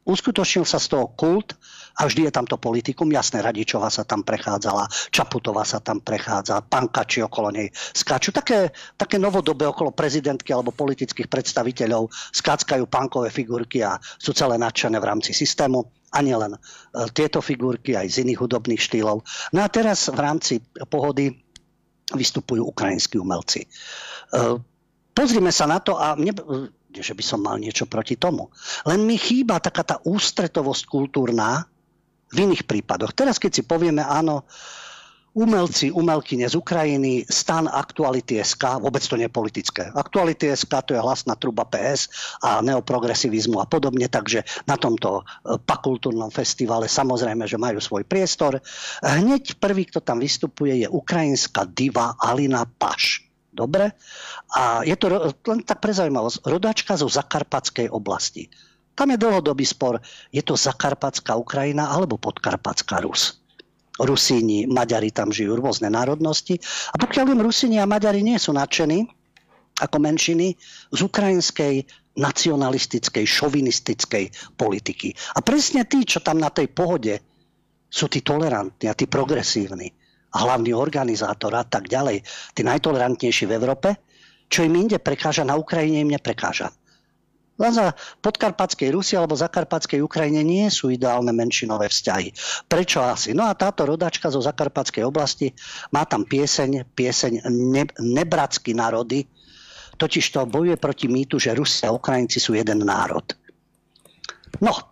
uskutočnil 0.06 0.62
sa 0.62 0.78
z 0.78 0.86
toho 0.86 1.10
kult 1.18 1.58
a 1.98 2.06
vždy 2.06 2.30
je 2.30 2.32
tam 2.32 2.46
to 2.46 2.62
politikum. 2.62 3.10
Jasné, 3.10 3.42
Radičová 3.42 3.90
sa 3.90 4.06
tam 4.06 4.22
prechádzala, 4.22 4.86
Čaputová 5.10 5.66
sa 5.66 5.82
tam 5.82 5.98
prechádza, 5.98 6.62
Pankači 6.62 7.26
okolo 7.26 7.50
nej 7.50 7.74
skáču. 7.74 8.30
Také, 8.30 8.70
také 8.94 9.18
novodobé 9.18 9.66
okolo 9.66 9.90
prezidentky 9.90 10.54
alebo 10.54 10.70
politických 10.70 11.26
predstaviteľov 11.26 12.06
skáckajú 12.30 12.86
pankové 12.86 13.34
figurky 13.34 13.82
a 13.82 13.98
sú 13.98 14.30
celé 14.30 14.62
nadšené 14.62 14.94
v 15.02 15.08
rámci 15.10 15.34
systému 15.34 15.99
a 16.10 16.18
nielen 16.20 16.54
e, 16.54 16.58
tieto 17.14 17.38
figurky, 17.38 17.94
aj 17.94 18.10
z 18.10 18.16
iných 18.26 18.42
hudobných 18.42 18.82
štýlov. 18.82 19.22
No 19.54 19.58
a 19.62 19.68
teraz 19.70 20.10
v 20.10 20.18
rámci 20.18 20.54
pohody 20.90 21.30
vystupujú 22.10 22.66
ukrajinskí 22.66 23.16
umelci. 23.16 23.64
E, 23.64 23.68
pozrime 25.14 25.54
sa 25.54 25.70
na 25.70 25.78
to 25.78 25.94
a 25.94 26.18
mne, 26.18 26.34
e, 26.34 26.42
že 26.90 27.14
by 27.14 27.22
som 27.22 27.40
mal 27.40 27.56
niečo 27.62 27.86
proti 27.86 28.18
tomu. 28.18 28.50
Len 28.82 29.06
mi 29.06 29.14
chýba 29.14 29.62
taká 29.62 29.86
tá 29.86 29.96
ústretovosť 30.02 30.90
kultúrna 30.90 31.62
v 32.30 32.36
iných 32.46 32.66
prípadoch. 32.66 33.14
Teraz 33.14 33.38
keď 33.38 33.50
si 33.58 33.62
povieme, 33.66 34.02
áno, 34.02 34.46
umelci, 35.34 35.94
umelkyne 35.94 36.50
z 36.50 36.58
Ukrajiny, 36.58 37.22
stan 37.30 37.70
Aktuality 37.70 38.42
SK, 38.42 38.82
vôbec 38.82 39.02
to 39.02 39.14
nie 39.14 39.30
je 39.30 39.32
politické. 39.32 39.82
Aktuality 39.94 40.50
SK 40.50 40.90
to 40.90 40.92
je 40.98 41.00
hlasná 41.00 41.38
truba 41.38 41.62
PS 41.70 42.10
a 42.42 42.58
neoprogresivizmu 42.58 43.62
a 43.62 43.66
podobne, 43.70 44.10
takže 44.10 44.42
na 44.66 44.74
tomto 44.74 45.22
e, 45.22 45.58
pakultúrnom 45.62 46.34
festivale 46.34 46.90
samozrejme, 46.90 47.46
že 47.46 47.62
majú 47.62 47.78
svoj 47.78 48.02
priestor. 48.02 48.58
Hneď 49.06 49.62
prvý, 49.62 49.86
kto 49.86 50.02
tam 50.02 50.18
vystupuje, 50.18 50.82
je 50.82 50.88
ukrajinská 50.90 51.62
diva 51.70 52.18
Alina 52.18 52.66
Paš. 52.66 53.22
Dobre? 53.50 53.98
A 54.54 54.86
je 54.86 54.94
to 54.94 55.10
len 55.50 55.66
tak 55.66 55.82
pre 55.82 55.90
zaujímavosť. 55.90 56.46
Rodačka 56.46 56.94
zo 56.94 57.10
Zakarpatskej 57.10 57.90
oblasti. 57.90 58.46
Tam 58.94 59.10
je 59.10 59.18
dlhodobý 59.18 59.66
spor, 59.66 59.98
je 60.30 60.42
to 60.42 60.58
Zakarpatská 60.58 61.34
Ukrajina 61.38 61.90
alebo 61.90 62.20
Podkarpatská 62.20 63.00
Rus. 63.02 63.39
Rusíni, 64.04 64.64
Maďari 64.64 65.12
tam 65.12 65.28
žijú, 65.28 65.60
rôzne 65.60 65.92
národnosti. 65.92 66.56
A 66.92 66.96
pokiaľ 66.96 67.24
viem, 67.32 67.40
Rusíni 67.44 67.76
a 67.80 67.88
Maďari 67.88 68.24
nie 68.24 68.40
sú 68.40 68.56
nadšení 68.56 69.04
ako 69.80 69.96
menšiny 69.96 70.56
z 70.92 71.00
ukrajinskej 71.00 71.74
nacionalistickej, 72.20 73.24
šovinistickej 73.24 74.24
politiky. 74.58 75.14
A 75.36 75.40
presne 75.40 75.88
tí, 75.88 76.04
čo 76.04 76.20
tam 76.20 76.36
na 76.42 76.52
tej 76.52 76.68
pohode 76.68 77.16
sú 77.88 78.06
tí 78.06 78.20
tolerantní 78.20 78.86
a 78.90 78.94
tí 78.94 79.08
progresívni 79.08 79.88
a 80.30 80.46
hlavný 80.46 80.76
organizátor 80.76 81.50
a 81.58 81.66
tak 81.66 81.90
ďalej, 81.90 82.22
tí 82.54 82.62
najtolerantnejší 82.62 83.50
v 83.50 83.56
Európe, 83.56 83.88
čo 84.50 84.62
im 84.66 84.74
inde 84.78 84.98
prekáža, 85.02 85.46
na 85.46 85.58
Ukrajine 85.58 86.02
im 86.02 86.10
neprekáža. 86.14 86.70
Len 87.60 87.72
za 87.76 87.92
podkarpatskej 88.24 88.88
Rusi 88.88 89.14
alebo 89.20 89.36
zakarpatskej 89.36 90.00
Ukrajine 90.00 90.40
nie 90.40 90.66
sú 90.72 90.88
ideálne 90.88 91.30
menšinové 91.36 91.92
vzťahy. 91.92 92.32
Prečo 92.64 93.04
asi? 93.04 93.36
No 93.36 93.44
a 93.44 93.52
táto 93.52 93.84
rodačka 93.84 94.32
zo 94.32 94.40
zakarpatskej 94.40 95.04
oblasti 95.04 95.52
má 95.92 96.08
tam 96.08 96.24
pieseň, 96.24 96.88
pieseň 96.96 97.32
ne, 97.52 97.84
Nebratsky 98.00 98.72
národy, 98.72 99.28
totiž 100.00 100.24
to 100.32 100.48
bojuje 100.48 100.80
proti 100.80 101.06
mýtu, 101.12 101.36
že 101.36 101.52
Rusi 101.52 101.84
a 101.84 101.92
Ukrajinci 101.92 102.40
sú 102.40 102.56
jeden 102.56 102.88
národ. 102.88 103.28
No, 104.64 104.89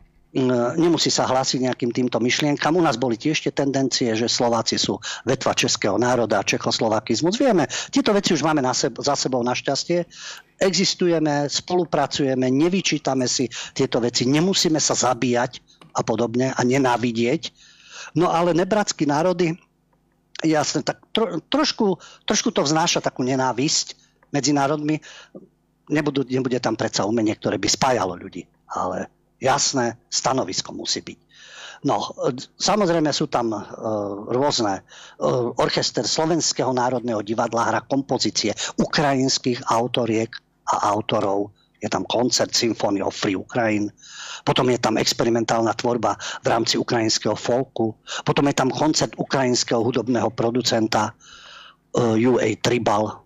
nemusí 0.79 1.11
sa 1.11 1.27
hlásiť 1.27 1.67
nejakým 1.67 1.91
týmto 1.91 2.23
myšlienkam. 2.23 2.77
U 2.77 2.83
nás 2.85 3.01
boli 3.01 3.19
tiež 3.19 3.43
tie 3.43 3.53
tendencie, 3.53 4.13
že 4.15 4.31
Slováci 4.31 4.79
sú 4.79 5.01
vetva 5.27 5.57
českého 5.57 5.97
národa, 5.97 6.45
čechoslovakizmus. 6.45 7.41
Vieme, 7.41 7.67
tieto 7.91 8.15
veci 8.15 8.37
už 8.37 8.45
máme 8.47 8.63
na 8.63 8.77
seb- 8.77 9.01
za 9.01 9.17
sebou 9.17 9.41
našťastie. 9.43 10.07
Existujeme, 10.59 11.49
spolupracujeme, 11.49 12.51
nevyčítame 12.51 13.27
si 13.27 13.49
tieto 13.75 13.99
veci, 13.99 14.27
nemusíme 14.29 14.79
sa 14.79 14.95
zabíjať 14.95 15.63
a 15.97 16.05
podobne 16.05 16.53
a 16.53 16.61
nenávidieť. 16.63 17.51
No 18.15 18.31
ale 18.31 18.55
nebratskí 18.55 19.07
národy, 19.07 19.59
jasne, 20.45 20.87
tak 20.87 21.03
tro, 21.11 21.43
trošku, 21.51 21.99
trošku 22.27 22.55
to 22.55 22.63
vznáša 22.63 23.03
takú 23.03 23.27
nenávisť 23.27 23.99
medzi 24.31 24.55
národmi. 24.55 25.03
Nebudú, 25.89 26.21
nebude 26.29 26.61
tam 26.61 26.77
predsa 26.77 27.09
umenie, 27.09 27.33
ktoré 27.33 27.57
by 27.57 27.69
spájalo 27.69 28.15
ľudí. 28.15 28.45
Ale 28.69 29.09
jasné 29.39 29.99
stanovisko 30.11 30.75
musí 30.75 31.01
byť. 31.03 31.19
No, 31.87 32.03
samozrejme 32.59 33.15
sú 33.15 33.31
tam 33.31 33.55
uh, 33.55 33.63
rôzne. 34.35 34.83
Uh, 35.15 35.55
orchester 35.63 36.03
Slovenského 36.03 36.75
národného 36.75 37.23
divadla 37.23 37.71
hra 37.71 37.81
kompozície 37.87 38.51
ukrajinských 38.83 39.63
autoriek 39.71 40.35
a 40.67 40.91
autorov. 40.91 41.55
Je 41.79 41.87
tam 41.87 42.03
koncert 42.03 42.51
Symphony 42.51 42.99
of 42.99 43.15
Free 43.15 43.39
Ukraine. 43.39 43.95
Potom 44.43 44.67
je 44.75 44.83
tam 44.83 44.99
experimentálna 44.99 45.71
tvorba 45.79 46.19
v 46.43 46.47
rámci 46.51 46.75
ukrajinského 46.75 47.39
folku. 47.39 47.95
Potom 48.27 48.51
je 48.51 48.59
tam 48.59 48.75
koncert 48.75 49.15
ukrajinského 49.15 49.79
hudobného 49.79 50.35
producenta 50.35 51.15
uh, 51.15 52.19
UA 52.19 52.59
Tribal. 52.59 53.23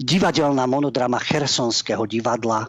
Divadelná 0.00 0.64
monodrama 0.64 1.20
Chersonského 1.20 2.08
divadla, 2.08 2.64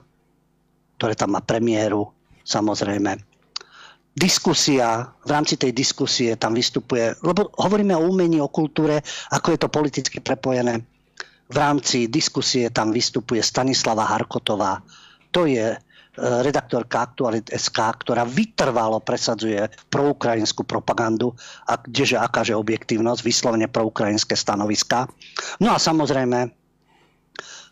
ktoré 0.99 1.15
tam 1.15 1.39
má 1.39 1.41
premiéru 1.45 2.18
samozrejme. 2.49 3.21
Diskusia, 4.09 5.05
v 5.21 5.29
rámci 5.29 5.55
tej 5.55 5.71
diskusie 5.71 6.33
tam 6.35 6.57
vystupuje, 6.57 7.13
lebo 7.21 7.53
hovoríme 7.61 7.93
o 7.93 8.09
umení, 8.09 8.41
o 8.41 8.49
kultúre, 8.49 9.05
ako 9.29 9.53
je 9.53 9.59
to 9.61 9.69
politicky 9.69 10.17
prepojené. 10.17 10.81
V 11.49 11.57
rámci 11.57 12.09
diskusie 12.09 12.73
tam 12.73 12.89
vystupuje 12.89 13.39
Stanislava 13.39 14.09
Harkotová. 14.09 14.81
To 15.31 15.45
je 15.45 15.73
e, 15.73 15.77
redaktorka 16.19 17.05
Aktualit 17.05 17.53
SK, 17.53 18.05
ktorá 18.05 18.25
vytrvalo 18.25 18.99
presadzuje 19.01 19.69
proukrajinskú 19.87 20.65
propagandu 20.65 21.33
a 21.69 21.77
kdeže 21.77 22.17
akáže 22.19 22.57
objektívnosť, 22.57 23.21
vyslovene 23.23 23.69
proukrajinské 23.69 24.35
stanoviska. 24.35 25.07
No 25.63 25.73
a 25.73 25.77
samozrejme 25.79 26.58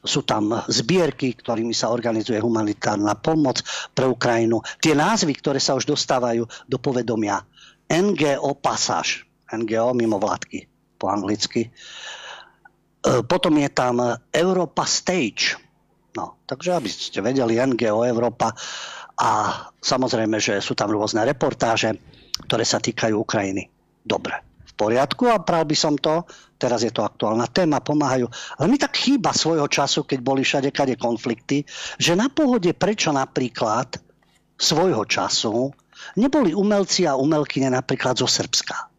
sú 0.03 0.23
tam 0.23 0.53
zbierky, 0.69 1.33
ktorými 1.33 1.73
sa 1.73 1.89
organizuje 1.89 2.37
humanitárna 2.37 3.17
pomoc 3.17 3.61
pre 3.93 4.05
Ukrajinu. 4.05 4.61
Tie 4.77 4.93
názvy, 4.93 5.33
ktoré 5.37 5.57
sa 5.57 5.73
už 5.73 5.89
dostávajú 5.89 6.45
do 6.69 6.77
povedomia. 6.77 7.41
NGO 7.87 8.59
Passage, 8.59 9.23
NGO 9.47 9.95
mimo 9.95 10.19
vládky 10.19 10.67
po 10.99 11.07
anglicky. 11.07 11.67
E, 11.67 11.71
potom 13.23 13.53
je 13.55 13.69
tam 13.71 14.01
Europa 14.33 14.83
Stage. 14.83 15.55
No, 16.17 16.41
takže 16.49 16.75
aby 16.75 16.89
ste 16.89 17.21
vedeli, 17.21 17.61
NGO 17.61 18.03
Európa 18.03 18.51
a 19.17 19.29
samozrejme, 19.77 20.41
že 20.41 20.59
sú 20.59 20.73
tam 20.73 20.91
rôzne 20.91 21.23
reportáže, 21.23 21.93
ktoré 22.49 22.65
sa 22.65 22.81
týkajú 22.81 23.13
Ukrajiny. 23.17 23.69
Dobre 24.01 24.56
poriadku 24.77 25.25
a 25.27 25.41
pral 25.41 25.65
by 25.65 25.73
som 25.73 25.97
to, 25.97 26.23
teraz 26.61 26.85
je 26.85 26.93
to 26.93 27.01
aktuálna 27.01 27.49
téma, 27.49 27.81
pomáhajú. 27.81 28.29
Ale 28.61 28.67
mi 28.69 28.77
tak 28.77 28.93
chýba 28.93 29.33
svojho 29.33 29.65
času, 29.65 30.05
keď 30.05 30.19
boli 30.21 30.45
všade 30.45 30.69
kade 30.69 30.93
konflikty, 30.95 31.65
že 31.97 32.13
na 32.13 32.29
pohode 32.29 32.69
prečo 32.77 33.09
napríklad 33.09 33.97
svojho 34.57 35.03
času 35.09 35.73
neboli 36.21 36.53
umelci 36.53 37.09
a 37.09 37.17
umelkyne 37.17 37.73
napríklad 37.73 38.21
zo 38.21 38.29
Srbska 38.29 38.97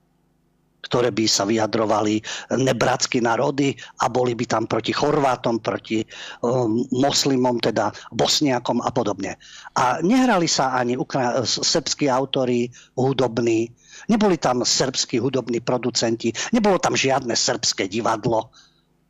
ktoré 0.89 1.13
by 1.13 1.25
sa 1.29 1.45
vyjadrovali 1.45 2.25
nebratsky 2.57 3.21
národy 3.21 3.77
a 4.01 4.09
boli 4.09 4.33
by 4.33 4.49
tam 4.49 4.65
proti 4.65 4.97
Chorvátom, 4.97 5.61
proti 5.61 6.01
um, 6.41 6.81
moslimom, 6.97 7.61
teda 7.61 7.93
bosniakom 8.09 8.81
a 8.81 8.89
podobne. 8.89 9.37
A 9.77 10.01
nehrali 10.01 10.49
sa 10.49 10.73
ani 10.73 10.97
ukra- 10.97 11.45
srbskí 11.45 12.09
autory 12.09 12.73
hudobní, 12.97 13.69
Neboli 14.09 14.41
tam 14.41 14.65
srbskí 14.65 15.21
hudobní 15.21 15.61
producenti, 15.61 16.33
nebolo 16.57 16.81
tam 16.81 16.97
žiadne 16.97 17.37
srbské 17.37 17.93
divadlo, 17.93 18.49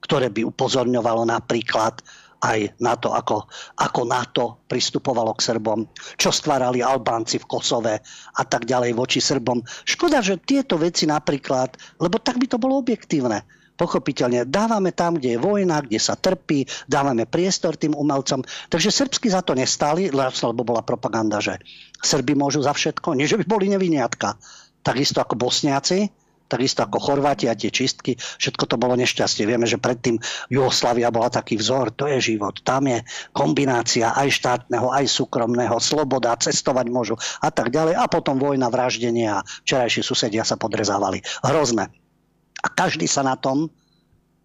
ktoré 0.02 0.30
by 0.30 0.46
upozorňovalo 0.46 1.26
napríklad 1.26 2.02
aj 2.38 2.78
na 2.78 2.94
to, 2.94 3.10
ako, 3.10 3.50
ako 3.78 4.00
NATO 4.06 4.44
pristupovalo 4.70 5.34
k 5.34 5.42
Srbom, 5.42 5.90
čo 6.14 6.30
stvárali 6.30 6.78
Albánci 6.78 7.42
v 7.42 7.48
Kosove 7.50 7.94
a 8.38 8.42
tak 8.46 8.66
ďalej 8.66 8.94
voči 8.94 9.18
Srbom. 9.18 9.58
Škoda, 9.82 10.22
že 10.22 10.38
tieto 10.38 10.78
veci 10.78 11.06
napríklad, 11.06 11.98
lebo 11.98 12.22
tak 12.22 12.38
by 12.38 12.46
to 12.46 12.58
bolo 12.62 12.78
objektívne. 12.78 13.42
Pochopiteľne 13.78 14.42
dávame 14.50 14.90
tam, 14.90 15.14
kde 15.14 15.38
je 15.38 15.42
vojna, 15.42 15.86
kde 15.86 16.02
sa 16.02 16.18
trpí, 16.18 16.66
dávame 16.90 17.30
priestor 17.30 17.78
tým 17.78 17.94
umelcom. 17.94 18.42
Takže 18.70 18.90
srbsky 18.90 19.30
za 19.30 19.38
to 19.46 19.54
nestáli, 19.54 20.10
lebo 20.10 20.62
bola 20.66 20.82
propaganda, 20.82 21.38
že 21.38 21.62
Srby 22.02 22.34
môžu 22.34 22.66
za 22.66 22.74
všetko, 22.74 23.14
nie 23.14 23.30
že 23.30 23.38
by 23.38 23.46
boli 23.46 23.70
neviniatka 23.70 24.34
takisto 24.88 25.20
ako 25.20 25.36
Bosniaci, 25.36 26.08
takisto 26.48 26.80
ako 26.80 26.96
Chorváti 26.96 27.44
a 27.44 27.52
tie 27.52 27.68
čistky, 27.68 28.16
všetko 28.16 28.64
to 28.64 28.80
bolo 28.80 28.96
nešťastie. 28.96 29.44
Vieme, 29.44 29.68
že 29.68 29.76
predtým 29.76 30.16
Jugoslavia 30.48 31.12
bola 31.12 31.28
taký 31.28 31.60
vzor, 31.60 31.92
to 31.92 32.08
je 32.08 32.32
život. 32.34 32.64
Tam 32.64 32.88
je 32.88 33.04
kombinácia 33.36 34.16
aj 34.16 34.32
štátneho, 34.32 34.88
aj 34.88 35.04
súkromného, 35.04 35.76
sloboda, 35.76 36.40
cestovať 36.40 36.88
môžu 36.88 37.20
a 37.44 37.52
tak 37.52 37.68
ďalej. 37.68 38.00
A 38.00 38.08
potom 38.08 38.40
vojna, 38.40 38.72
vraždenie 38.72 39.28
a 39.28 39.44
včerajší 39.44 40.00
susedia 40.00 40.48
sa 40.48 40.56
podrezávali. 40.56 41.20
Hrozné. 41.44 41.92
A 42.64 42.66
každý 42.72 43.04
sa 43.04 43.20
na 43.20 43.36
tom 43.36 43.68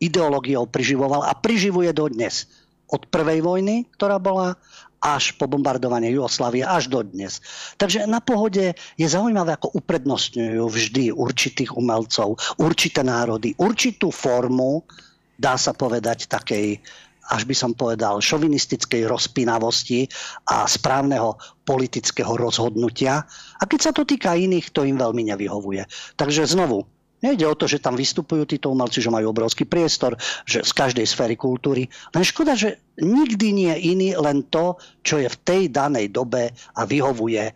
ideológiou 0.04 0.68
priživoval 0.68 1.24
a 1.24 1.32
priživuje 1.40 1.96
dodnes. 1.96 2.52
Od 2.92 3.08
prvej 3.08 3.40
vojny, 3.40 3.88
ktorá 3.96 4.20
bola, 4.20 4.60
až 5.04 5.36
po 5.36 5.52
bombardovanie 5.52 6.16
Jugoslavie, 6.16 6.64
až 6.64 6.88
do 6.88 7.04
dnes. 7.04 7.44
Takže 7.76 8.08
na 8.08 8.24
pohode 8.24 8.72
je 8.96 9.08
zaujímavé, 9.08 9.60
ako 9.60 9.76
uprednostňujú 9.84 10.64
vždy 10.64 11.04
určitých 11.12 11.76
umelcov, 11.76 12.40
určité 12.56 13.04
národy, 13.04 13.52
určitú 13.60 14.16
formu, 14.16 14.88
dá 15.36 15.60
sa 15.60 15.76
povedať, 15.76 16.32
takej 16.32 16.80
až 17.24 17.48
by 17.48 17.56
som 17.56 17.72
povedal, 17.72 18.20
šovinistickej 18.20 19.08
rozpínavosti 19.08 20.12
a 20.52 20.68
správneho 20.68 21.40
politického 21.64 22.36
rozhodnutia. 22.36 23.24
A 23.60 23.64
keď 23.64 23.80
sa 23.80 23.92
to 23.96 24.04
týka 24.04 24.36
iných, 24.36 24.76
to 24.76 24.84
im 24.84 25.00
veľmi 25.00 25.32
nevyhovuje. 25.32 25.88
Takže 26.20 26.44
znovu, 26.44 26.84
Nejde 27.24 27.48
o 27.48 27.56
to, 27.56 27.72
že 27.72 27.80
tam 27.80 27.96
vystupujú 27.96 28.44
títo 28.44 28.68
umelci, 28.68 29.00
že 29.00 29.08
majú 29.08 29.32
obrovský 29.32 29.64
priestor, 29.64 30.20
že 30.44 30.60
z 30.60 30.72
každej 30.76 31.08
sféry 31.08 31.40
kultúry. 31.40 31.88
Len 32.12 32.24
škoda, 32.28 32.54
že 32.60 32.84
nikdy 33.00 33.56
nie 33.56 33.74
iný, 33.96 34.20
len 34.20 34.44
to, 34.52 34.76
čo 35.00 35.24
je 35.24 35.32
v 35.32 35.38
tej 35.48 35.62
danej 35.72 36.12
dobe 36.12 36.52
a 36.76 36.84
vyhovuje 36.84 37.56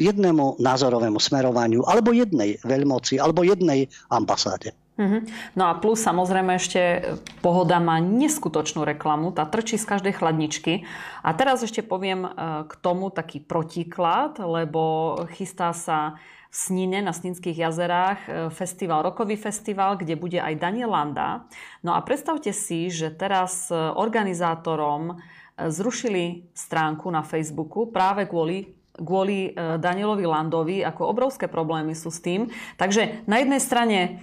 jednému 0.00 0.62
názorovému 0.62 1.20
smerovaniu, 1.20 1.84
alebo 1.84 2.16
jednej 2.16 2.56
veľmoci, 2.64 3.20
alebo 3.20 3.44
jednej 3.44 3.90
ambasáde. 4.08 4.72
Mm-hmm. 5.00 5.22
No 5.56 5.64
a 5.68 5.72
plus 5.80 6.04
samozrejme 6.04 6.60
ešte 6.60 7.16
pohoda 7.40 7.80
má 7.80 7.96
neskutočnú 8.04 8.84
reklamu, 8.84 9.32
tá 9.32 9.48
trčí 9.48 9.80
z 9.80 9.88
každej 9.88 10.20
chladničky. 10.20 10.84
A 11.24 11.32
teraz 11.32 11.64
ešte 11.64 11.80
poviem 11.80 12.28
e, 12.28 12.30
k 12.68 12.72
tomu 12.84 13.08
taký 13.08 13.40
protiklad, 13.40 14.36
lebo 14.40 15.16
chystá 15.32 15.72
sa 15.72 16.20
v 16.50 16.54
Snine 16.54 16.98
na 16.98 17.14
Sninských 17.14 17.54
jazerách 17.54 18.20
e, 18.26 18.30
festival, 18.50 19.06
rokový 19.06 19.38
festival, 19.38 19.94
kde 19.94 20.18
bude 20.18 20.42
aj 20.42 20.58
Daniel 20.58 20.90
Landa. 20.90 21.46
No 21.86 21.94
a 21.94 22.02
predstavte 22.02 22.50
si, 22.50 22.90
že 22.90 23.14
teraz 23.14 23.70
e, 23.70 23.78
organizátorom 23.78 25.22
zrušili 25.60 26.50
stránku 26.56 27.06
na 27.12 27.20
Facebooku 27.22 27.88
práve 27.92 28.24
kvôli 28.26 28.76
kvôli 29.00 29.56
Danielovi 29.56 30.28
Landovi, 30.28 30.84
ako 30.84 31.08
obrovské 31.08 31.48
problémy 31.48 31.96
sú 31.96 32.12
s 32.12 32.20
tým. 32.20 32.52
Takže 32.76 33.24
na 33.24 33.40
jednej 33.40 33.62
strane 33.62 34.20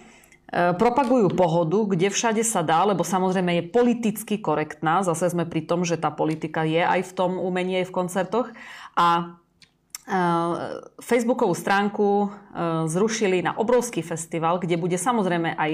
E, 0.47 0.71
propagujú 0.79 1.35
pohodu, 1.35 1.91
kde 1.91 2.07
všade 2.07 2.39
sa 2.47 2.63
dá, 2.63 2.87
lebo 2.87 3.03
samozrejme 3.03 3.59
je 3.59 3.63
politicky 3.67 4.39
korektná. 4.39 5.03
Zase 5.03 5.35
sme 5.35 5.43
pri 5.43 5.67
tom, 5.67 5.83
že 5.83 5.99
tá 5.99 6.07
politika 6.07 6.63
je 6.63 6.79
aj 6.79 7.03
v 7.03 7.11
tom 7.11 7.35
umení, 7.35 7.83
aj 7.83 7.91
v 7.91 7.95
koncertoch. 7.95 8.47
A 8.95 9.07
e, 9.19 9.23
Facebookovú 11.03 11.51
stránku 11.51 12.07
e, 12.07 12.27
zrušili 12.87 13.43
na 13.43 13.59
obrovský 13.59 13.99
festival, 13.99 14.55
kde 14.55 14.79
bude 14.79 14.95
samozrejme 14.95 15.51
aj, 15.59 15.71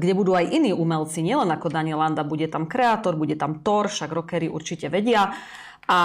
kde 0.00 0.12
budú 0.16 0.32
aj 0.32 0.48
iní 0.48 0.72
umelci, 0.72 1.20
nielen 1.20 1.48
ako 1.52 1.68
Daniel 1.68 2.00
Landa, 2.00 2.24
bude 2.24 2.48
tam 2.48 2.64
kreator, 2.64 3.20
bude 3.20 3.36
tam 3.36 3.60
Thor, 3.60 3.92
však 3.92 4.08
rockery 4.12 4.48
určite 4.48 4.88
vedia. 4.88 5.32
A 5.88 6.00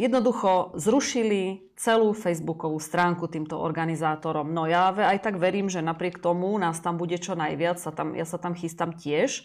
jednoducho 0.00 0.72
zrušili 0.80 1.72
celú 1.76 2.16
facebookovú 2.16 2.80
stránku 2.80 3.28
týmto 3.28 3.60
organizátorom. 3.60 4.52
No 4.52 4.64
ja 4.64 4.92
aj 4.92 5.20
tak 5.20 5.36
verím, 5.36 5.68
že 5.68 5.84
napriek 5.84 6.20
tomu 6.20 6.56
nás 6.56 6.80
tam 6.80 6.96
bude 6.96 7.20
čo 7.20 7.36
najviac, 7.36 7.76
sa 7.76 7.92
tam, 7.92 8.16
ja 8.16 8.24
sa 8.24 8.40
tam 8.40 8.56
chystám 8.56 8.96
tiež. 8.96 9.44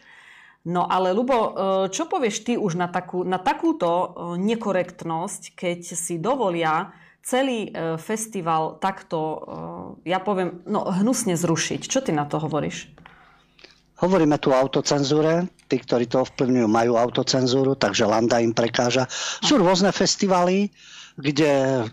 No 0.65 0.89
ale 0.89 1.13
Lubo, 1.13 1.38
e, 1.38 1.49
čo 1.93 2.10
povieš 2.10 2.41
ty 2.41 2.54
už 2.58 2.73
na, 2.73 2.89
takú, 2.89 3.21
na 3.21 3.38
takúto 3.38 3.86
e, 3.86 4.08
nekorektnosť, 4.41 5.54
keď 5.54 5.80
si 5.93 6.17
dovolia 6.17 6.89
celý 7.21 7.69
e, 7.69 8.01
festival 8.01 8.82
takto, 8.82 9.45
ja 10.01 10.17
poviem, 10.17 10.65
no 10.65 10.89
hnusne 10.89 11.38
zrušiť. 11.38 11.86
Čo 11.86 12.01
ty 12.01 12.12
na 12.17 12.25
to 12.25 12.41
hovoríš? 12.41 12.89
Hovoríme 14.01 14.41
tu 14.41 14.51
o 14.51 14.58
autocenzúre. 14.58 15.47
Tí, 15.69 15.78
ktorí 15.80 16.10
to 16.10 16.25
ovplyvňujú, 16.25 16.67
majú 16.67 16.97
autocenzúru, 16.97 17.78
takže 17.78 18.10
Landa 18.10 18.41
im 18.41 18.51
prekáža. 18.51 19.08
Sú 19.41 19.62
rôzne 19.62 19.89
festivaly, 19.93 20.69
kde 21.15 21.86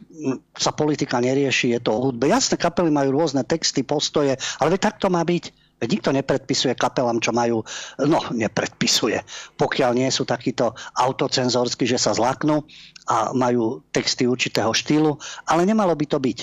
sa 0.58 0.74
politika 0.74 1.22
nerieši, 1.22 1.78
je 1.78 1.80
to 1.80 1.94
o 1.94 2.02
hudbe. 2.10 2.26
Jasné, 2.26 2.58
kapely 2.58 2.90
majú 2.90 3.22
rôzne 3.22 3.46
texty, 3.46 3.86
postoje, 3.86 4.34
ale 4.58 4.80
tak 4.82 4.98
to 4.98 5.06
má 5.06 5.22
byť. 5.22 5.61
Veď 5.82 5.98
nikto 5.98 6.14
nepredpisuje 6.14 6.78
kapelám, 6.78 7.18
čo 7.18 7.34
majú, 7.34 7.66
no 7.98 8.22
nepredpisuje. 8.30 9.18
Pokiaľ 9.58 9.98
nie 9.98 10.06
sú 10.14 10.22
takíto 10.22 10.78
autocenzorskí, 10.94 11.90
že 11.90 11.98
sa 11.98 12.14
zlaknú 12.14 12.62
a 13.10 13.34
majú 13.34 13.82
texty 13.90 14.30
určitého 14.30 14.70
štýlu, 14.70 15.18
ale 15.50 15.66
nemalo 15.66 15.98
by 15.98 16.06
to 16.06 16.22
byť 16.22 16.38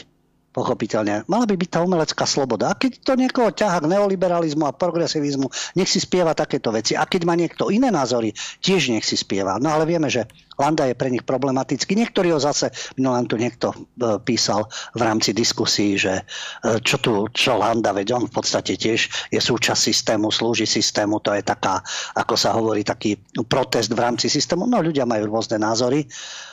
pochopiteľne. 0.50 1.30
Mala 1.30 1.46
by 1.46 1.56
byť 1.56 1.70
tá 1.72 1.80
umelecká 1.86 2.26
sloboda. 2.26 2.74
A 2.74 2.76
keď 2.76 3.00
to 3.06 3.14
niekoho 3.16 3.54
ťaha 3.54 3.86
k 3.86 3.90
neoliberalizmu 3.96 4.66
a 4.68 4.76
progresivizmu, 4.76 5.48
nech 5.78 5.88
si 5.88 6.02
spieva 6.02 6.36
takéto 6.36 6.74
veci. 6.74 6.98
A 7.00 7.06
keď 7.06 7.22
má 7.24 7.38
niekto 7.38 7.70
iné 7.70 7.94
názory, 7.94 8.34
tiež 8.60 8.92
nech 8.92 9.06
si 9.06 9.16
spieva. 9.16 9.62
No 9.62 9.72
ale 9.72 9.86
vieme, 9.88 10.10
že 10.12 10.28
Landa 10.60 10.84
je 10.86 11.00
pre 11.00 11.08
nich 11.08 11.24
problematický. 11.24 11.96
Niektorí 11.96 12.36
ho 12.36 12.40
zase, 12.40 12.70
no 13.00 13.16
len 13.16 13.26
tu 13.26 13.40
niekto 13.40 13.72
e, 13.72 14.20
písal 14.20 14.68
v 14.92 15.02
rámci 15.02 15.32
diskusí, 15.32 15.96
že 15.96 16.20
e, 16.20 16.84
čo 16.84 17.00
tu, 17.00 17.32
čo 17.32 17.56
Landa, 17.56 17.96
veď 17.96 18.20
on 18.20 18.24
v 18.28 18.34
podstate 18.36 18.76
tiež 18.76 19.32
je 19.32 19.40
súčasť 19.40 19.80
systému, 19.80 20.28
slúži 20.30 20.68
systému, 20.68 21.24
to 21.24 21.32
je 21.32 21.42
taká, 21.48 21.80
ako 22.20 22.36
sa 22.36 22.52
hovorí, 22.60 22.84
taký 22.84 23.16
protest 23.48 23.96
v 23.96 24.04
rámci 24.04 24.28
systému. 24.28 24.68
No 24.68 24.84
ľudia 24.84 25.08
majú 25.08 25.32
rôzne 25.32 25.56
názory 25.56 26.04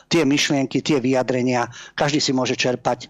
tie 0.07 0.23
myšlienky, 0.23 0.83
tie 0.83 1.03
vyjadrenia, 1.03 1.67
každý 1.99 2.23
si 2.23 2.31
môže 2.31 2.55
čerpať 2.55 3.07
e, 3.07 3.09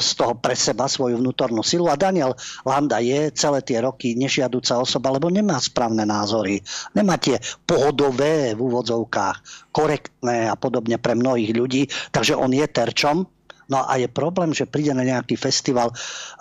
z 0.00 0.10
toho 0.16 0.36
pre 0.36 0.52
seba 0.52 0.84
svoju 0.84 1.16
vnútornú 1.20 1.64
silu. 1.64 1.88
A 1.88 1.96
Daniel 1.96 2.36
Landa 2.62 3.00
je 3.00 3.32
celé 3.32 3.64
tie 3.64 3.80
roky 3.80 4.12
nežiaduca 4.12 4.76
osoba, 4.76 5.12
lebo 5.16 5.32
nemá 5.32 5.56
správne 5.56 6.04
názory. 6.04 6.60
Nemá 6.92 7.16
tie 7.16 7.40
pohodové 7.64 8.52
v 8.52 8.60
úvodzovkách, 8.60 9.65
korektné 9.76 10.48
a 10.48 10.56
podobne 10.56 10.96
pre 10.96 11.12
mnohých 11.12 11.52
ľudí, 11.52 11.82
takže 12.08 12.32
on 12.32 12.48
je 12.56 12.64
terčom. 12.64 13.28
No 13.68 13.84
a 13.84 14.00
je 14.00 14.08
problém, 14.08 14.56
že 14.56 14.64
príde 14.64 14.96
na 14.96 15.04
nejaký 15.04 15.36
festival 15.36 15.92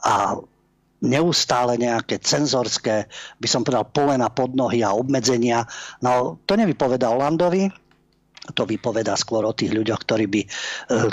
a 0.07 0.39
neustále 1.03 1.75
nejaké 1.75 2.23
cenzorské, 2.23 3.11
by 3.43 3.47
som 3.51 3.67
povedal, 3.67 3.91
polena 3.91 4.31
pod 4.31 4.55
nohy 4.55 4.79
a 4.79 4.95
obmedzenia. 4.95 5.67
No 5.99 6.39
to 6.47 6.55
nevypovedal 6.55 7.19
Landovi, 7.19 7.67
to 8.53 8.63
vypoveda 8.63 9.17
skôr 9.17 9.41
o 9.41 9.57
tých 9.57 9.73
ľuďoch, 9.73 10.05
ktorí 10.05 10.25
by 10.29 10.41
e, 10.45 10.47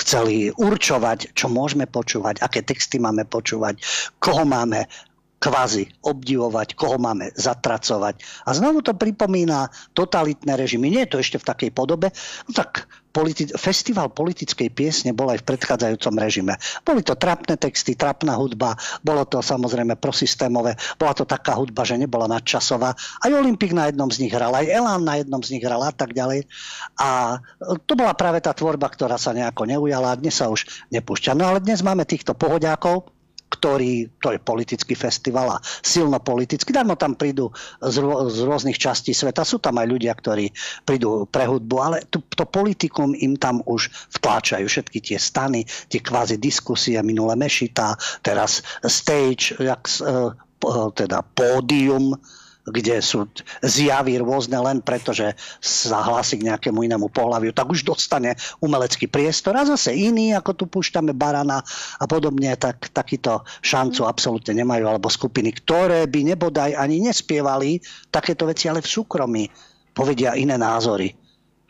chceli 0.04 0.52
určovať, 0.52 1.32
čo 1.32 1.48
môžeme 1.48 1.88
počúvať, 1.88 2.44
aké 2.44 2.60
texty 2.60 3.00
máme 3.00 3.24
počúvať, 3.24 3.80
koho 4.20 4.44
máme 4.44 4.84
kvázi 5.42 5.90
obdivovať, 6.06 6.78
koho 6.78 7.02
máme 7.02 7.34
zatracovať. 7.34 8.46
A 8.46 8.54
znovu 8.54 8.78
to 8.86 8.94
pripomína 8.94 9.66
totalitné 9.90 10.54
režimy. 10.54 10.86
Nie 10.86 11.10
je 11.10 11.18
to 11.18 11.18
ešte 11.18 11.42
v 11.42 11.48
takej 11.50 11.70
podobe, 11.74 12.14
no 12.46 12.52
tak 12.54 12.86
politi- 13.10 13.50
festival 13.50 14.14
politickej 14.14 14.70
piesne 14.70 15.10
bol 15.10 15.34
aj 15.34 15.42
v 15.42 15.48
predchádzajúcom 15.50 16.14
režime. 16.22 16.54
Boli 16.86 17.02
to 17.02 17.18
trapné 17.18 17.58
texty, 17.58 17.98
trapná 17.98 18.38
hudba, 18.38 18.78
bolo 19.02 19.26
to 19.26 19.42
samozrejme 19.42 19.98
prosystémové, 19.98 20.78
bola 20.94 21.12
to 21.12 21.26
taká 21.26 21.58
hudba, 21.58 21.82
že 21.82 21.98
nebola 21.98 22.30
nadčasová. 22.30 22.94
Aj 22.94 23.30
Olympik 23.34 23.74
na 23.74 23.90
jednom 23.90 24.08
z 24.08 24.22
nich 24.22 24.32
hral, 24.32 24.54
aj 24.54 24.70
Elán 24.70 25.02
na 25.02 25.18
jednom 25.18 25.42
z 25.42 25.58
nich 25.58 25.64
hral 25.66 25.82
a 25.82 25.90
tak 25.90 26.14
ďalej. 26.14 26.46
A 27.02 27.42
to 27.82 27.98
bola 27.98 28.14
práve 28.14 28.38
tá 28.38 28.54
tvorba, 28.54 28.86
ktorá 28.86 29.18
sa 29.18 29.34
nejako 29.34 29.66
neujala 29.66 30.14
a 30.14 30.18
dnes 30.18 30.38
sa 30.38 30.46
už 30.46 30.70
nepúšťa. 30.94 31.34
No 31.34 31.50
ale 31.50 31.58
dnes 31.58 31.82
máme 31.82 32.06
týchto 32.06 32.38
pohodiakov, 32.38 33.10
ktorý, 33.52 34.08
to 34.18 34.32
je 34.32 34.40
politický 34.40 34.96
festival 34.96 35.60
a 35.60 35.62
silno 35.84 36.16
politický, 36.18 36.72
darmo 36.72 36.96
tam 36.96 37.12
prídu 37.14 37.52
z, 37.84 38.00
z 38.32 38.38
rôznych 38.48 38.80
častí 38.80 39.12
sveta, 39.12 39.44
sú 39.44 39.60
tam 39.60 39.76
aj 39.76 39.86
ľudia, 39.86 40.16
ktorí 40.16 40.48
prídu 40.88 41.28
pre 41.28 41.44
hudbu, 41.44 41.76
ale 41.76 41.96
to, 42.08 42.24
to 42.32 42.48
politikum 42.48 43.12
im 43.12 43.36
tam 43.36 43.60
už 43.68 43.92
vtláčajú. 44.16 44.64
Všetky 44.64 44.98
tie 45.04 45.18
stany, 45.20 45.68
tie 45.92 46.00
kvázi 46.00 46.40
diskusie, 46.40 46.96
minule 47.04 47.36
mešita, 47.36 47.94
teraz 48.24 48.64
stage, 48.88 49.52
jak, 49.60 49.84
e, 50.00 50.32
teda 50.96 51.20
pódium, 51.36 52.16
kde 52.62 53.02
sú 53.02 53.26
zjavy 53.62 54.22
rôzne 54.22 54.54
len 54.62 54.78
preto, 54.82 55.10
že 55.10 55.34
sa 55.58 55.98
hlási 56.02 56.38
k 56.38 56.46
nejakému 56.46 56.86
inému 56.86 57.10
pohľaviu, 57.10 57.50
tak 57.50 57.66
už 57.74 57.82
dostane 57.82 58.38
umelecký 58.62 59.10
priestor 59.10 59.58
a 59.58 59.66
zase 59.66 59.94
iný, 59.98 60.34
ako 60.38 60.50
tu 60.54 60.64
púšťame 60.70 61.10
Barana 61.10 61.58
a 61.98 62.04
podobne, 62.06 62.54
tak 62.54 62.94
takýto 62.94 63.42
šancu 63.66 64.06
absolútne 64.06 64.54
nemajú, 64.62 64.86
alebo 64.86 65.10
skupiny, 65.10 65.50
ktoré 65.58 66.06
by 66.06 66.34
nebodaj 66.34 66.78
ani 66.78 67.02
nespievali 67.02 67.82
takéto 68.14 68.46
veci, 68.46 68.70
ale 68.70 68.78
v 68.78 68.92
súkromí 68.94 69.44
povedia 69.90 70.38
iné 70.38 70.54
názory, 70.54 71.10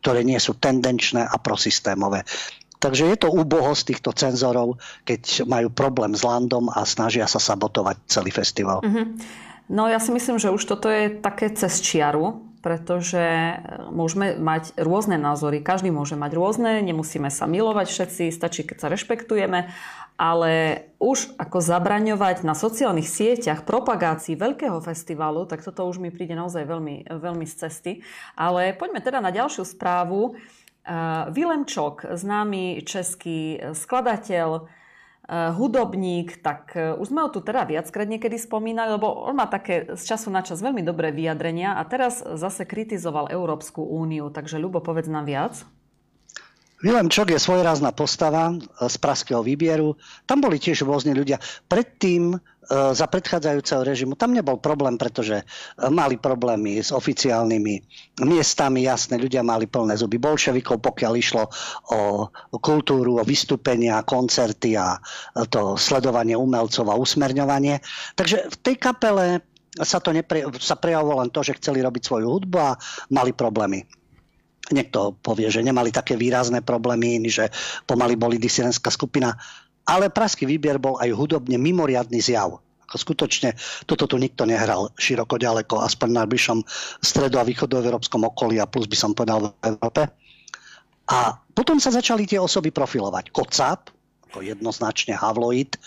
ktoré 0.05 0.21
nie 0.27 0.37
sú 0.37 0.61
tendenčné 0.61 1.25
a 1.25 1.37
prosystémové. 1.41 2.27
Takže 2.83 3.15
je 3.15 3.17
to 3.17 3.31
úbohosť 3.31 3.95
týchto 3.95 4.11
cenzorov, 4.11 4.75
keď 5.07 5.47
majú 5.47 5.71
problém 5.71 6.19
s 6.19 6.27
landom 6.27 6.67
a 6.67 6.83
snažia 6.83 7.31
sa 7.31 7.39
sabotovať 7.39 8.11
celý 8.11 8.35
festival. 8.35 8.83
Mm-hmm. 8.83 9.07
No 9.71 9.87
ja 9.87 10.03
si 10.03 10.11
myslím, 10.11 10.39
že 10.39 10.51
už 10.51 10.63
toto 10.67 10.91
je 10.91 11.13
také 11.13 11.51
cez 11.53 11.79
čiaru, 11.79 12.43
pretože 12.63 13.19
e, 13.19 13.55
môžeme 13.91 14.39
mať 14.39 14.79
rôzne 14.79 15.19
názory. 15.19 15.63
Každý 15.63 15.91
môže 15.91 16.15
mať 16.15 16.33
rôzne, 16.39 16.79
nemusíme 16.83 17.29
sa 17.29 17.51
milovať 17.51 17.87
všetci, 17.91 18.25
stačí, 18.31 18.63
keď 18.63 18.77
sa 18.79 18.89
rešpektujeme, 18.89 19.71
ale 20.15 20.53
už 21.03 21.35
ako 21.35 21.59
zabraňovať 21.59 22.47
na 22.47 22.55
sociálnych 22.55 23.11
sieťach 23.11 23.67
propagácii 23.67 24.39
veľkého 24.39 24.79
festivalu, 24.79 25.51
tak 25.51 25.67
toto 25.67 25.83
už 25.91 25.99
mi 25.99 26.15
príde 26.15 26.39
naozaj 26.39 26.63
veľmi, 26.63 27.11
veľmi 27.11 27.47
z 27.47 27.55
cesty. 27.67 27.93
Ale 28.39 28.79
poďme 28.79 29.03
teda 29.03 29.19
na 29.19 29.35
ďalšiu 29.35 29.67
správu. 29.67 30.39
Vilem 31.31 31.63
Čok, 31.63 32.11
známy 32.19 32.83
český 32.83 33.59
skladateľ, 33.71 34.67
Eh, 34.67 34.81
hudobník, 35.31 36.43
tak 36.43 36.75
eh, 36.75 36.99
už 36.99 37.15
sme 37.15 37.23
ho 37.23 37.31
tu 37.31 37.39
teda 37.39 37.63
viackrát 37.63 38.11
niekedy 38.11 38.35
spomínali, 38.35 38.99
lebo 38.99 39.07
on 39.07 39.39
má 39.39 39.47
také 39.47 39.87
z 39.95 40.03
času 40.03 40.35
na 40.35 40.43
čas 40.43 40.59
veľmi 40.59 40.83
dobré 40.83 41.15
vyjadrenia 41.15 41.79
a 41.79 41.83
teraz 41.87 42.21
zase 42.21 42.67
kritizoval 42.67 43.31
Európsku 43.31 43.87
úniu. 43.87 44.35
Takže 44.35 44.59
Ľubo, 44.59 44.83
povedz 44.83 45.07
nám 45.07 45.31
viac. 45.31 45.63
Vilém 46.83 47.07
Čok 47.07 47.31
je 47.31 47.39
svojrázna 47.39 47.95
postava 47.95 48.51
e, 48.51 48.59
z 48.91 48.97
praského 48.99 49.39
výbieru. 49.47 49.95
Tam 50.27 50.43
boli 50.43 50.59
tiež 50.59 50.83
rôzni 50.83 51.15
ľudia. 51.15 51.39
Predtým, 51.71 52.35
za 52.73 53.07
predchádzajúceho 53.07 53.83
režimu, 53.85 54.13
tam 54.17 54.33
nebol 54.33 54.57
problém, 54.57 54.97
pretože 54.97 55.43
e, 55.43 55.45
mali 55.93 56.17
problémy 56.17 56.81
s 56.81 56.89
oficiálnymi 56.91 57.75
miestami. 58.25 58.89
Jasné, 58.89 59.21
ľudia 59.21 59.45
mali 59.45 59.69
plné 59.69 59.99
zuby 60.01 60.17
bolševikov, 60.17 60.81
pokiaľ 60.81 61.13
išlo 61.19 61.45
o 61.93 62.01
kultúru, 62.59 63.21
o 63.21 63.27
vystúpenia, 63.27 64.05
koncerty 64.07 64.75
a 64.79 64.97
to 65.53 65.77
sledovanie 65.77 66.35
umelcov 66.35 66.89
a 66.89 66.97
usmerňovanie. 66.97 67.85
Takže 68.17 68.49
v 68.49 68.57
tej 68.65 68.77
kapele 68.81 69.45
sa, 69.77 70.01
to 70.01 70.13
nepre, 70.13 70.45
sa 70.61 70.77
prejavovalo 70.77 71.25
len 71.25 71.31
to, 71.33 71.45
že 71.45 71.57
chceli 71.61 71.85
robiť 71.85 72.03
svoju 72.05 72.27
hudbu 72.29 72.57
a 72.61 72.77
mali 73.13 73.33
problémy 73.33 73.85
Niekto 74.71 75.19
povie, 75.19 75.51
že 75.51 75.59
nemali 75.59 75.91
také 75.91 76.15
výrazné 76.15 76.63
problémy, 76.63 77.19
že 77.27 77.51
pomaly 77.83 78.15
boli 78.15 78.39
disidentská 78.39 78.95
skupina. 78.95 79.35
Ale 79.89 80.13
praský 80.13 80.47
výbier 80.47 80.79
bol 80.79 80.99
aj 81.03 81.11
hudobne 81.11 81.59
mimoriadný 81.59 82.23
zjav. 82.23 82.63
Ako 82.87 82.97
skutočne 83.01 83.57
toto 83.89 84.05
tu 84.05 84.21
nikto 84.21 84.45
nehral 84.45 84.93
široko 85.01 85.41
ďaleko, 85.41 85.81
aspoň 85.81 86.09
na 86.13 86.19
najbližšom 86.23 86.59
stredo- 87.01 87.41
a 87.41 87.49
východoeurópskom 87.49 88.23
okolí 88.29 88.61
a 88.61 88.69
plus 88.69 88.85
by 88.85 88.97
som 88.99 89.17
povedal 89.17 89.49
v 89.49 89.75
Európe. 89.75 90.13
A 91.09 91.35
potom 91.57 91.81
sa 91.83 91.91
začali 91.91 92.29
tie 92.29 92.39
osoby 92.39 92.71
profilovať. 92.71 93.35
Kocap, 93.35 93.91
ako 94.31 94.45
jednoznačne 94.45 95.19
Havloid, 95.19 95.77
e, 95.77 95.81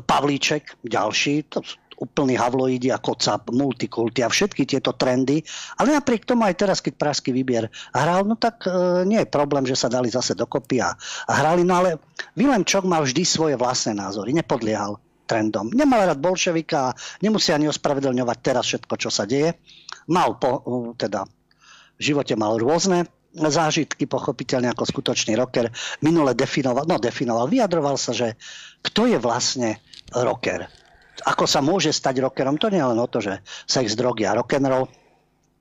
Pavlíček, 0.00 0.78
ďalší, 0.86 1.50
to 1.50 1.64
úplný 2.00 2.40
havloidi 2.40 2.88
a 2.88 2.98
kocap, 2.98 3.52
multikulty 3.52 4.24
a 4.24 4.32
všetky 4.32 4.64
tieto 4.64 4.96
trendy. 4.96 5.44
Ale 5.76 5.92
napriek 5.92 6.24
tomu 6.24 6.48
aj 6.48 6.56
teraz, 6.56 6.80
keď 6.80 6.96
Pražský 6.96 7.30
výbier 7.36 7.68
hral, 7.92 8.24
no 8.24 8.40
tak 8.40 8.64
e, 8.64 9.04
nie 9.04 9.20
je 9.20 9.28
problém, 9.28 9.68
že 9.68 9.76
sa 9.76 9.92
dali 9.92 10.08
zase 10.08 10.32
dokopy 10.32 10.80
a, 10.80 10.96
a 11.28 11.32
hrali. 11.36 11.62
No 11.62 11.84
ale 11.84 12.00
Vilém 12.32 12.64
Čok 12.64 12.88
mal 12.88 13.04
vždy 13.04 13.22
svoje 13.28 13.54
vlastné 13.60 13.92
názory, 13.92 14.32
nepodliehal 14.32 14.96
trendom. 15.28 15.70
Nemal 15.70 16.10
rád 16.10 16.18
bolševika 16.18 16.90
a 16.90 16.94
nemusí 17.22 17.54
ani 17.54 17.70
ospravedlňovať 17.70 18.38
teraz 18.42 18.66
všetko, 18.66 18.94
čo 18.98 19.12
sa 19.12 19.28
deje. 19.28 19.54
Mal 20.10 20.34
po, 20.42 20.66
teda 20.98 21.22
v 21.94 22.02
živote 22.02 22.34
mal 22.34 22.58
rôzne 22.58 23.06
zážitky, 23.30 24.10
pochopiteľne 24.10 24.74
ako 24.74 24.90
skutočný 24.90 25.38
rocker. 25.38 25.70
Minule 26.02 26.34
definoval, 26.34 26.82
no 26.90 26.98
definoval, 26.98 27.46
vyjadroval 27.46 27.94
sa, 27.94 28.10
že 28.10 28.34
kto 28.82 29.06
je 29.06 29.22
vlastne 29.22 29.78
rocker 30.10 30.66
ako 31.24 31.44
sa 31.44 31.60
môže 31.60 31.92
stať 31.92 32.24
rockerom, 32.24 32.56
to 32.56 32.72
nie 32.72 32.80
je 32.80 32.90
len 32.90 33.00
o 33.00 33.08
to, 33.08 33.18
že 33.20 33.40
sex, 33.68 33.96
drogy 33.96 34.24
a 34.24 34.36
rock'n'roll, 34.36 34.88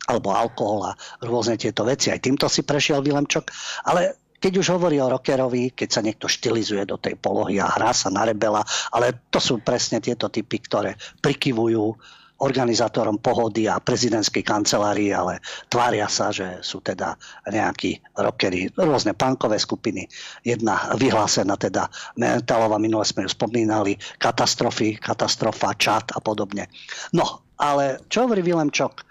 alebo 0.10 0.34
alkohol 0.34 0.90
a 0.90 0.98
rôzne 1.22 1.60
tieto 1.60 1.86
veci. 1.86 2.10
Aj 2.10 2.18
týmto 2.18 2.50
si 2.50 2.66
prešiel 2.66 3.06
Vilemčok. 3.06 3.54
Ale 3.86 4.18
keď 4.40 4.54
už 4.58 4.68
hovorí 4.80 4.98
o 5.04 5.12
rockerovi, 5.12 5.76
keď 5.76 5.90
sa 5.92 6.02
niekto 6.02 6.32
štilizuje 6.32 6.88
do 6.88 6.96
tej 6.96 7.20
polohy 7.20 7.60
a 7.60 7.70
hrá 7.70 7.92
sa 7.92 8.10
na 8.10 8.24
rebela, 8.24 8.64
ale 8.96 9.28
to 9.30 9.38
sú 9.38 9.60
presne 9.60 10.00
tieto 10.00 10.32
typy, 10.32 10.64
ktoré 10.64 10.96
prikyvujú 11.20 12.00
organizátorom 12.40 13.20
pohody 13.20 13.68
a 13.68 13.84
prezidentskej 13.84 14.44
kancelárii, 14.48 15.12
ale 15.12 15.44
tvária 15.68 16.08
sa, 16.08 16.32
že 16.32 16.64
sú 16.64 16.80
teda 16.80 17.20
nejakí 17.48 18.00
rockery, 18.16 18.72
rôzne 18.80 19.12
punkové 19.12 19.60
skupiny. 19.60 20.08
Jedna 20.44 20.96
vyhlásená 20.96 21.60
teda 21.60 21.92
metalová, 22.16 22.80
minule 22.80 23.04
sme 23.04 23.28
ju 23.28 23.30
spomínali, 23.32 24.00
katastrofy, 24.16 24.96
katastrofa, 24.98 25.76
čat 25.76 26.16
a 26.16 26.20
podobne. 26.24 26.72
No, 27.12 27.44
ale 27.60 28.08
čo 28.08 28.24
hovorí 28.24 28.40
Vilemčok? 28.40 29.04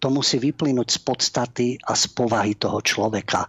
To 0.00 0.08
musí 0.12 0.40
vyplynúť 0.40 0.88
z 0.92 0.98
podstaty 1.04 1.68
a 1.80 1.92
z 1.96 2.04
povahy 2.12 2.56
toho 2.56 2.80
človeka. 2.80 3.48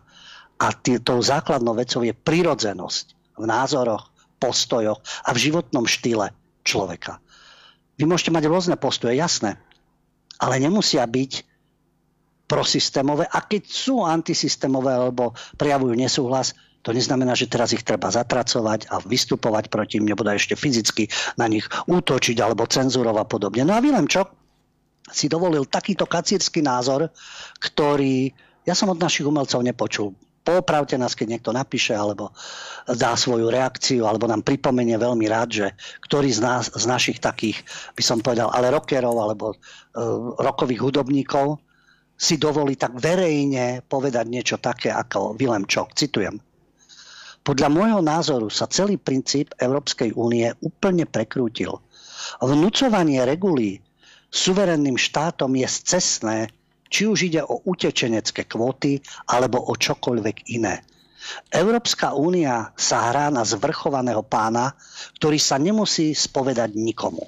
A 0.57 0.67
tou 0.79 1.19
základnou 1.21 1.75
vecou 1.77 2.01
je 2.03 2.15
prirodzenosť 2.15 3.05
v 3.37 3.45
názoroch, 3.45 4.09
postojoch 4.41 4.99
a 5.27 5.29
v 5.31 5.41
životnom 5.49 5.85
štýle 5.85 6.33
človeka. 6.65 7.21
Vy 7.97 8.05
môžete 8.05 8.29
mať 8.29 8.45
rôzne 8.45 8.75
postoje, 8.77 9.17
jasné, 9.17 9.57
ale 10.37 10.61
nemusia 10.61 11.01
byť 11.01 11.45
prosystémové. 12.45 13.27
A 13.27 13.43
keď 13.43 13.67
sú 13.67 14.05
antisystémové 14.05 14.93
alebo 14.93 15.33
prejavujú 15.57 15.97
nesúhlas, 15.97 16.53
to 16.85 16.95
neznamená, 16.95 17.35
že 17.35 17.51
teraz 17.51 17.75
ich 17.75 17.83
treba 17.83 18.07
zatracovať 18.07 18.87
a 18.87 19.03
vystupovať 19.03 19.67
proti 19.67 19.99
im, 19.99 20.07
nebude 20.07 20.31
ešte 20.31 20.55
fyzicky 20.55 21.11
na 21.35 21.51
nich 21.51 21.67
útočiť 21.89 22.37
alebo 22.39 22.63
cenzurovať 22.63 23.23
a 23.25 23.27
podobne. 23.27 23.67
No 23.67 23.75
a 23.75 23.83
Vilem 23.83 24.07
Čok 24.07 24.31
si 25.11 25.27
dovolil 25.27 25.67
takýto 25.67 26.07
kacírsky 26.07 26.63
názor, 26.63 27.11
ktorý 27.59 28.31
ja 28.63 28.75
som 28.75 28.91
od 28.91 28.99
našich 28.99 29.27
umelcov 29.27 29.63
nepočul 29.63 30.15
popravte 30.47 30.95
nás, 30.95 31.11
keď 31.11 31.27
niekto 31.35 31.51
napíše 31.51 31.91
alebo 31.91 32.31
dá 32.87 33.19
svoju 33.19 33.51
reakciu 33.51 34.07
alebo 34.07 34.31
nám 34.31 34.47
pripomenie 34.47 34.95
veľmi 34.95 35.27
rád, 35.27 35.49
že 35.51 35.67
ktorý 35.99 36.31
z, 36.31 36.39
nás, 36.39 36.71
z 36.71 36.85
našich 36.87 37.19
takých, 37.19 37.67
by 37.99 38.03
som 38.03 38.23
povedal, 38.23 38.47
ale 38.55 38.71
rockerov 38.71 39.19
alebo 39.19 39.51
uh, 39.51 39.57
rokových 40.39 40.79
hudobníkov 40.87 41.59
si 42.15 42.39
dovolí 42.39 42.79
tak 42.79 42.95
verejne 42.95 43.83
povedať 43.83 44.25
niečo 44.25 44.57
také 44.57 44.89
ako 44.89 45.35
Willem 45.35 45.67
Čok. 45.67 45.93
Citujem. 45.93 46.39
Podľa 47.43 47.69
môjho 47.71 48.01
názoru 48.03 48.47
sa 48.47 48.67
celý 48.67 48.95
princíp 48.99 49.51
Európskej 49.59 50.15
únie 50.15 50.51
úplne 50.63 51.07
prekrútil. 51.07 51.79
Vnúcovanie 52.43 53.23
regulí 53.23 53.79
suverenným 54.33 54.99
štátom 54.99 55.55
je 55.55 55.67
cestné 55.67 56.51
či 56.87 57.07
už 57.07 57.31
ide 57.31 57.41
o 57.43 57.63
utečenecké 57.63 58.47
kvóty 58.47 58.99
alebo 59.27 59.59
o 59.59 59.73
čokoľvek 59.75 60.37
iné. 60.53 60.83
Európska 61.51 62.15
únia 62.15 62.71
sa 62.79 63.11
hrá 63.11 63.27
na 63.27 63.43
zvrchovaného 63.43 64.23
pána, 64.23 64.71
ktorý 65.19 65.35
sa 65.41 65.59
nemusí 65.59 66.15
spovedať 66.15 66.71
nikomu. 66.77 67.27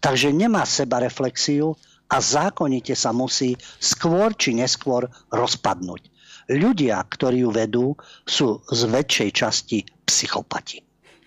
Takže 0.00 0.32
nemá 0.32 0.64
seba 0.64 1.04
reflexiu 1.04 1.76
a 2.08 2.22
zákonite 2.22 2.94
sa 2.96 3.12
musí 3.12 3.58
skôr 3.82 4.32
či 4.38 4.56
neskôr 4.56 5.10
rozpadnúť. 5.28 6.02
Ľudia, 6.46 7.02
ktorí 7.02 7.42
ju 7.42 7.50
vedú, 7.50 7.86
sú 8.22 8.62
z 8.70 8.80
väčšej 8.86 9.30
časti 9.34 9.78
psychopati. 10.06 10.78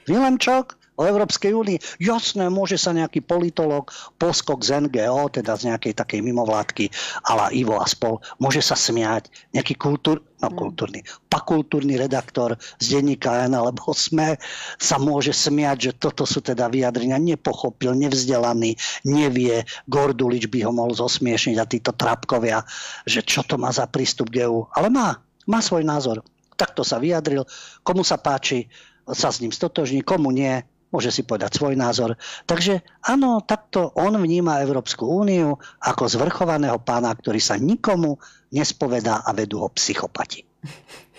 Vilemčok 0.08 0.79
o 0.99 1.07
Európskej 1.07 1.55
únii. 1.55 2.03
Jasné, 2.03 2.51
môže 2.51 2.75
sa 2.75 2.91
nejaký 2.91 3.23
politolog, 3.23 3.88
poskok 4.19 4.59
z 4.67 4.83
NGO, 4.83 5.31
teda 5.31 5.55
z 5.55 5.71
nejakej 5.71 5.95
takej 5.95 6.19
mimovládky, 6.19 6.91
ala 7.23 7.47
Ivo 7.55 7.79
a 7.79 7.88
spol, 7.88 8.19
môže 8.43 8.59
sa 8.59 8.75
smiať. 8.75 9.31
Nejaký 9.55 9.79
kultúr, 9.79 10.19
no 10.43 10.51
mm. 10.51 10.57
kultúrny, 10.59 10.99
pakultúrny 11.31 11.95
redaktor 11.95 12.59
z 12.83 12.99
denníka 12.99 13.47
N 13.47 13.55
alebo 13.55 13.95
SME 13.95 14.35
sa 14.75 14.99
môže 14.99 15.31
smiať, 15.31 15.77
že 15.79 15.91
toto 15.95 16.27
sú 16.27 16.43
teda 16.43 16.67
vyjadrenia. 16.67 17.15
Nepochopil, 17.15 17.95
nevzdelaný, 17.95 18.75
nevie. 19.07 19.63
Gordulič 19.88 20.51
by 20.51 20.67
ho 20.67 20.71
mohol 20.75 20.91
zosmiešniť 20.99 21.55
a 21.55 21.65
títo 21.65 21.95
trapkovia, 21.95 22.59
že 23.07 23.23
čo 23.23 23.47
to 23.47 23.55
má 23.55 23.71
za 23.71 23.88
prístup 23.88 24.35
k 24.35 24.43
EU. 24.43 24.67
Ale 24.75 24.91
má, 24.91 25.15
má 25.47 25.63
svoj 25.63 25.88
názor. 25.88 26.19
Takto 26.59 26.83
sa 26.83 26.99
vyjadril. 26.99 27.47
Komu 27.88 28.03
sa 28.03 28.19
páči, 28.19 28.67
sa 29.07 29.31
s 29.31 29.39
ním 29.39 29.55
stotožní, 29.55 30.03
komu 30.03 30.29
nie, 30.35 30.59
môže 30.89 31.13
si 31.13 31.21
povedať 31.25 31.58
svoj 31.58 31.78
názor. 31.78 32.17
Takže 32.49 32.82
áno, 33.06 33.41
takto 33.45 33.93
on 33.97 34.17
vníma 34.17 34.62
Európsku 34.65 35.06
úniu 35.06 35.58
ako 35.82 36.10
zvrchovaného 36.10 36.82
pána, 36.82 37.13
ktorý 37.13 37.38
sa 37.38 37.58
nikomu 37.58 38.17
nespovedá 38.49 39.21
a 39.21 39.30
vedú 39.34 39.62
ho 39.65 39.69
psychopati. 39.73 40.45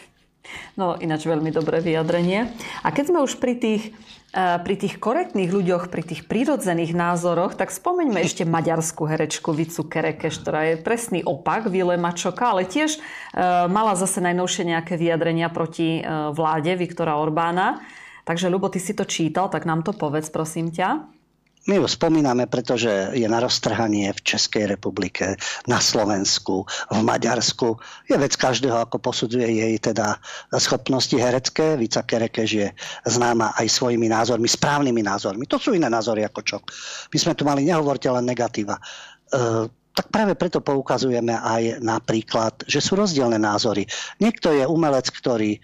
No 0.79 0.97
ináč 0.97 1.29
veľmi 1.29 1.53
dobré 1.53 1.85
vyjadrenie. 1.85 2.51
A 2.81 2.89
keď 2.95 3.13
sme 3.13 3.21
už 3.21 3.37
pri 3.37 3.59
tých, 3.59 3.93
eh, 4.33 4.57
pri 4.63 4.75
tých 4.81 4.97
korektných 4.97 5.53
ľuďoch, 5.53 5.93
pri 5.93 6.03
tých 6.07 6.25
prírodzených 6.25 6.97
názoroch, 6.97 7.53
tak 7.59 7.75
spomeňme 7.75 8.17
ešte 8.23 8.49
maďarskú 8.49 9.05
herečku 9.05 9.53
Vicu 9.53 9.85
Kerekeš, 9.85 10.41
ktorá 10.41 10.73
je 10.73 10.75
presný 10.81 11.21
opak 11.21 11.69
Vilema 11.69 12.17
Čoka, 12.17 12.55
ale 12.55 12.65
tiež 12.65 12.97
eh, 12.97 13.03
mala 13.69 13.93
zase 13.99 14.25
najnovšie 14.25 14.73
nejaké 14.73 14.97
vyjadrenia 14.97 15.53
proti 15.53 16.01
eh, 16.01 16.05
vláde 16.33 16.73
Viktora 16.81 17.19
Orbána. 17.21 17.83
Takže, 18.25 18.53
Ľubo, 18.53 18.69
ty 18.69 18.83
si 18.83 18.93
to 18.93 19.09
čítal, 19.09 19.49
tak 19.49 19.65
nám 19.65 19.85
to 19.85 19.97
povedz, 19.97 20.29
prosím 20.29 20.73
ťa. 20.73 21.21
My 21.69 21.77
ju 21.77 21.85
spomíname, 21.85 22.49
pretože 22.49 23.13
je 23.13 23.29
na 23.29 23.37
roztrhanie 23.37 24.09
v 24.17 24.21
Českej 24.25 24.65
republike, 24.65 25.37
na 25.69 25.77
Slovensku, 25.77 26.65
v 26.89 26.99
Maďarsku. 27.05 27.77
Je 28.09 28.17
vec 28.17 28.33
každého, 28.33 28.81
ako 28.81 28.97
posudzuje 28.97 29.45
jej 29.45 29.77
teda 29.77 30.17
schopnosti 30.57 31.13
herecké. 31.13 31.77
Vica 31.77 32.01
Kerekeš 32.01 32.51
je 32.51 32.69
známa 33.05 33.53
aj 33.61 33.77
svojimi 33.77 34.09
názormi, 34.09 34.49
správnymi 34.49 35.05
názormi. 35.05 35.45
To 35.53 35.61
sú 35.61 35.77
iné 35.77 35.93
názory 35.93 36.25
ako 36.25 36.41
čo. 36.41 36.57
My 37.13 37.19
sme 37.21 37.37
tu 37.37 37.45
mali, 37.45 37.69
nehovorte 37.69 38.09
len 38.09 38.25
negatíva. 38.25 38.81
E, 38.81 39.69
tak 39.93 40.09
práve 40.09 40.41
preto 40.41 40.65
poukazujeme 40.65 41.37
aj 41.37 41.85
napríklad, 41.85 42.65
že 42.65 42.81
sú 42.81 42.97
rozdielne 42.97 43.37
názory. 43.37 43.85
Niekto 44.17 44.49
je 44.57 44.65
umelec, 44.65 45.13
ktorý 45.13 45.61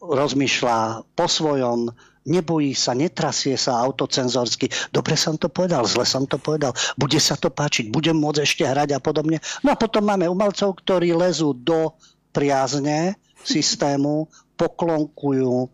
rozmýšľa 0.00 1.08
po 1.16 1.26
svojom, 1.26 1.90
nebojí 2.26 2.74
sa, 2.74 2.92
netrasie 2.92 3.54
sa 3.54 3.80
autocenzorsky. 3.86 4.68
Dobre 4.90 5.14
som 5.14 5.38
to 5.38 5.46
povedal, 5.48 5.86
zle 5.86 6.02
som 6.02 6.26
to 6.26 6.36
povedal, 6.36 6.74
bude 6.98 7.16
sa 7.22 7.38
to 7.38 7.48
páčiť, 7.48 7.88
budem 7.88 8.18
môcť 8.18 8.42
ešte 8.42 8.64
hrať 8.66 8.98
a 8.98 9.00
podobne. 9.00 9.38
No 9.62 9.72
a 9.72 9.78
potom 9.78 10.04
máme 10.04 10.26
umelcov, 10.26 10.76
ktorí 10.82 11.14
lezú 11.14 11.54
do 11.54 11.94
priazne 12.34 13.16
systému, 13.46 14.26
poklonkujú, 14.60 15.68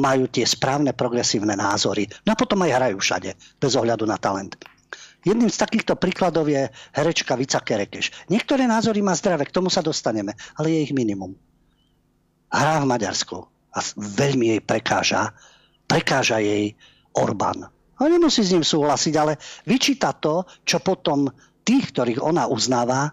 majú 0.00 0.24
tie 0.32 0.48
správne 0.48 0.96
progresívne 0.96 1.52
názory. 1.52 2.08
No 2.24 2.32
a 2.32 2.36
potom 2.36 2.64
aj 2.64 2.74
hrajú 2.80 2.96
všade, 2.96 3.36
bez 3.60 3.72
ohľadu 3.76 4.08
na 4.08 4.16
talent. 4.16 4.56
Jedným 5.24 5.48
z 5.48 5.60
takýchto 5.60 5.96
príkladov 5.96 6.48
je 6.48 6.68
herečka 6.92 7.36
Vica 7.36 7.60
Kerekeš. 7.60 8.12
Niektoré 8.28 8.64
názory 8.68 9.00
má 9.00 9.16
zdravé, 9.16 9.48
k 9.48 9.56
tomu 9.56 9.72
sa 9.72 9.80
dostaneme, 9.80 10.36
ale 10.56 10.72
je 10.72 10.78
ich 10.88 10.92
minimum. 10.92 11.32
Hrá 12.54 12.78
v 12.78 12.86
Maďarsku 12.86 13.38
a 13.74 13.78
veľmi 13.98 14.54
jej 14.54 14.60
prekáža, 14.62 15.34
prekáža 15.90 16.38
jej 16.38 16.78
Orbán. 17.18 17.66
On 17.98 18.10
nemusí 18.10 18.46
s 18.46 18.54
ním 18.54 18.62
súhlasiť, 18.62 19.14
ale 19.18 19.38
vyčíta 19.66 20.14
to, 20.14 20.46
čo 20.62 20.78
potom 20.78 21.26
tých, 21.66 21.90
ktorých 21.90 22.22
ona 22.22 22.46
uznáva, 22.46 23.10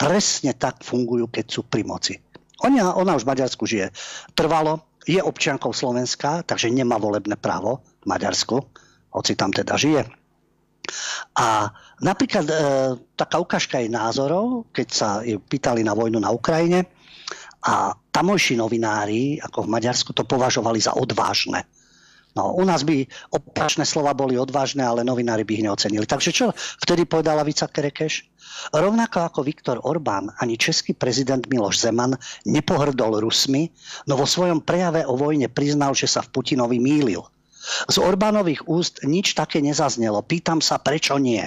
presne 0.00 0.56
tak 0.56 0.80
fungujú, 0.80 1.28
keď 1.28 1.46
sú 1.48 1.60
pri 1.68 1.84
moci. 1.84 2.16
Ona, 2.64 2.96
ona 2.96 3.12
už 3.16 3.28
v 3.28 3.30
Maďarsku 3.36 3.64
žije 3.68 3.92
trvalo, 4.32 4.88
je 5.04 5.20
občiankou 5.20 5.72
Slovenska, 5.72 6.44
takže 6.44 6.68
nemá 6.68 7.00
volebné 7.00 7.36
právo 7.40 7.80
v 8.04 8.06
Maďarsku, 8.08 8.56
hoci 9.12 9.32
tam 9.36 9.52
teda 9.52 9.76
žije. 9.76 10.04
A 11.36 11.68
napríklad 12.00 12.46
e, 12.48 12.54
taká 13.16 13.40
ukážka 13.40 13.80
jej 13.80 13.92
názorov, 13.92 14.68
keď 14.72 14.88
sa 14.88 15.08
ju 15.24 15.40
pýtali 15.40 15.84
na 15.84 15.92
vojnu 15.92 16.20
na 16.20 16.32
Ukrajine, 16.32 16.88
a 17.58 17.90
tamojší 18.18 18.58
novinári, 18.58 19.38
ako 19.38 19.70
v 19.70 19.72
Maďarsku, 19.78 20.10
to 20.10 20.26
považovali 20.26 20.82
za 20.82 20.98
odvážne. 20.98 21.62
No, 22.34 22.54
u 22.54 22.66
nás 22.66 22.82
by 22.82 23.06
opačné 23.30 23.86
slova 23.86 24.14
boli 24.14 24.34
odvážne, 24.34 24.82
ale 24.82 25.06
novinári 25.06 25.46
by 25.46 25.52
ich 25.58 25.64
neocenili. 25.64 26.06
Takže 26.06 26.30
čo 26.34 26.46
vtedy 26.82 27.06
povedala 27.06 27.46
Vica 27.46 27.70
Kerekeš? 27.70 28.26
Rovnako 28.74 29.22
ako 29.22 29.40
Viktor 29.46 29.78
Orbán, 29.86 30.34
ani 30.42 30.58
český 30.58 30.98
prezident 30.98 31.46
Miloš 31.46 31.78
Zeman 31.78 32.18
nepohrdol 32.42 33.22
Rusmi, 33.22 33.70
no 34.10 34.18
vo 34.18 34.26
svojom 34.26 34.66
prejave 34.66 35.06
o 35.06 35.14
vojne 35.14 35.46
priznal, 35.46 35.94
že 35.94 36.10
sa 36.10 36.22
v 36.26 36.34
Putinovi 36.34 36.82
mýlil. 36.82 37.22
Z 37.86 37.96
Orbánových 38.02 38.66
úst 38.66 39.02
nič 39.06 39.38
také 39.38 39.62
nezaznelo. 39.62 40.26
Pýtam 40.26 40.58
sa, 40.58 40.78
prečo 40.82 41.18
nie? 41.22 41.42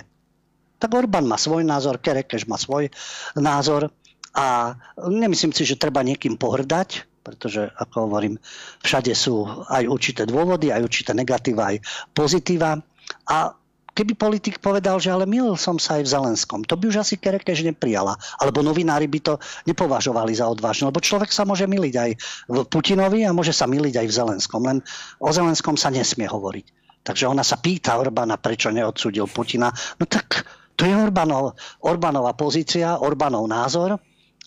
Tak 0.81 0.91
Orbán 0.97 1.27
má 1.27 1.37
svoj 1.37 1.67
názor, 1.67 1.99
Kerekeš 2.01 2.47
má 2.49 2.57
svoj 2.57 2.89
názor 3.37 3.93
a 4.31 4.79
nemyslím 4.95 5.51
si, 5.51 5.67
že 5.67 5.79
treba 5.79 5.99
niekým 6.03 6.39
pohrdať, 6.39 7.03
pretože, 7.21 7.69
ako 7.77 8.09
hovorím, 8.09 8.35
všade 8.81 9.13
sú 9.13 9.45
aj 9.69 9.85
určité 9.85 10.23
dôvody, 10.25 10.73
aj 10.73 10.81
určité 10.81 11.11
negatíva, 11.13 11.75
aj 11.75 11.77
pozitíva. 12.15 12.79
A 13.27 13.53
keby 13.91 14.15
politik 14.15 14.63
povedal, 14.63 14.97
že 14.97 15.11
ale 15.11 15.27
milil 15.27 15.59
som 15.59 15.77
sa 15.77 15.99
aj 15.99 16.07
v 16.07 16.11
Zelenskom, 16.15 16.59
to 16.63 16.79
by 16.79 16.89
už 16.89 17.03
asi 17.03 17.19
Kerekeš 17.19 17.67
neprijala. 17.67 18.15
Alebo 18.39 18.63
novinári 18.65 19.05
by 19.05 19.19
to 19.19 19.33
nepovažovali 19.67 20.31
za 20.33 20.47
odvážne, 20.47 20.89
lebo 20.89 21.03
človek 21.03 21.29
sa 21.29 21.43
môže 21.43 21.67
miliť 21.67 21.95
aj 21.99 22.11
v 22.49 22.57
Putinovi 22.65 23.27
a 23.27 23.35
môže 23.35 23.53
sa 23.53 23.67
miliť 23.67 24.01
aj 24.01 24.07
v 24.07 24.17
Zelenskom. 24.17 24.61
Len 24.63 24.79
o 25.19 25.29
Zelenskom 25.29 25.75
sa 25.75 25.91
nesmie 25.91 26.25
hovoriť. 26.25 26.65
Takže 27.01 27.25
ona 27.25 27.41
sa 27.41 27.57
pýta 27.57 27.97
Orbána, 27.97 28.37
prečo 28.37 28.69
neodsúdil 28.69 29.25
Putina. 29.27 29.73
No 29.97 30.05
tak 30.05 30.45
to 30.77 30.85
je 30.85 30.93
Orbánov, 30.93 31.57
Orbánova 31.85 32.33
pozícia, 32.33 32.97
Orbánov 32.97 33.45
názor 33.49 33.97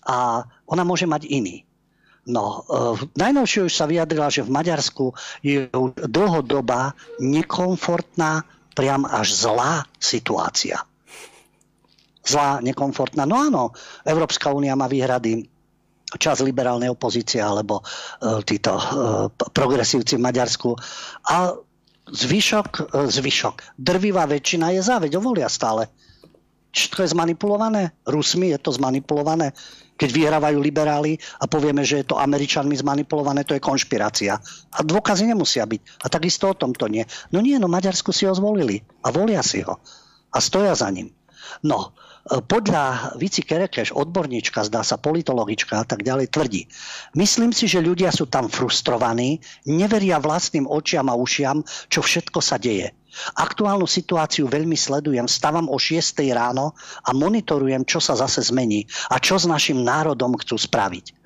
a 0.05 0.45
ona 0.69 0.83
môže 0.85 1.09
mať 1.09 1.25
iný. 1.27 1.65
No, 2.25 2.65
uh, 2.65 2.97
najnovšie 3.13 3.69
už 3.69 3.73
sa 3.73 3.85
vyjadrila, 3.85 4.33
že 4.33 4.41
v 4.41 4.49
Maďarsku 4.49 5.13
je 5.45 5.69
dlhodobá, 6.09 6.97
nekomfortná, 7.21 8.41
priam 8.73 9.05
až 9.05 9.33
zlá 9.37 9.85
situácia. 10.01 10.81
Zlá, 12.25 12.65
nekomfortná. 12.65 13.29
No 13.29 13.37
áno, 13.37 13.63
Európska 14.01 14.49
únia 14.49 14.73
má 14.73 14.89
výhrady 14.89 15.45
čas 16.17 16.41
liberálnej 16.41 16.89
opozície 16.89 17.37
alebo 17.37 17.85
uh, 17.85 18.41
títo 18.41 18.73
uh, 18.73 18.83
progresívci 19.29 20.17
v 20.17 20.25
Maďarsku. 20.25 20.73
A 21.29 21.53
zvyšok, 22.09 22.69
uh, 22.89 23.05
zvyšok, 23.05 23.77
drvivá 23.77 24.25
väčšina 24.25 24.73
je 24.73 24.81
za, 24.81 24.97
veď 24.97 25.21
volia 25.21 25.49
stále. 25.49 25.93
Všetko 26.73 27.05
je 27.05 27.13
zmanipulované? 27.13 27.93
Rusmi 28.03 28.51
je 28.51 28.59
to 28.59 28.73
zmanipulované? 28.73 29.53
Keď 29.95 30.09
vyhrávajú 30.11 30.59
liberáli 30.59 31.15
a 31.39 31.47
povieme, 31.47 31.81
že 31.87 32.03
je 32.03 32.11
to 32.11 32.19
Američanmi 32.19 32.75
zmanipulované, 32.75 33.47
to 33.47 33.55
je 33.55 33.63
konšpirácia. 33.63 34.35
A 34.75 34.79
dôkazy 34.83 35.27
nemusia 35.27 35.63
byť. 35.63 36.03
A 36.03 36.11
takisto 36.11 36.51
o 36.51 36.57
tom 36.57 36.75
to 36.75 36.91
nie. 36.91 37.07
No 37.31 37.39
nie, 37.39 37.55
no 37.55 37.71
Maďarsku 37.71 38.11
si 38.11 38.27
ho 38.27 38.35
zvolili 38.35 38.83
a 39.03 39.11
volia 39.15 39.39
si 39.39 39.63
ho. 39.63 39.79
A 40.35 40.37
stoja 40.43 40.75
za 40.75 40.91
ním. 40.91 41.15
No, 41.63 41.95
e, 42.27 42.43
podľa 42.43 43.15
Vici 43.15 43.45
Kerekeš, 43.45 43.95
odborníčka, 43.95 44.67
zdá 44.67 44.83
sa 44.83 44.99
politologička 44.99 45.79
a 45.79 45.85
tak 45.87 46.03
ďalej, 46.03 46.27
tvrdí. 46.27 46.67
Myslím 47.15 47.55
si, 47.55 47.71
že 47.71 47.79
ľudia 47.79 48.11
sú 48.11 48.27
tam 48.27 48.51
frustrovaní, 48.51 49.39
neveria 49.63 50.19
vlastným 50.19 50.67
očiam 50.67 51.07
a 51.07 51.15
ušiam, 51.15 51.63
čo 51.87 52.03
všetko 52.03 52.39
sa 52.43 52.59
deje. 52.59 52.91
Aktuálnu 53.35 53.87
situáciu 53.87 54.47
veľmi 54.51 54.75
sledujem, 54.75 55.25
stávam 55.29 55.71
o 55.71 55.77
6 55.79 56.19
ráno 56.35 56.75
a 57.03 57.15
monitorujem, 57.15 57.87
čo 57.87 58.03
sa 58.03 58.15
zase 58.15 58.43
zmení 58.43 58.85
a 59.11 59.19
čo 59.19 59.39
s 59.39 59.47
našim 59.47 59.81
národom 59.81 60.35
chcú 60.39 60.59
spraviť. 60.59 61.25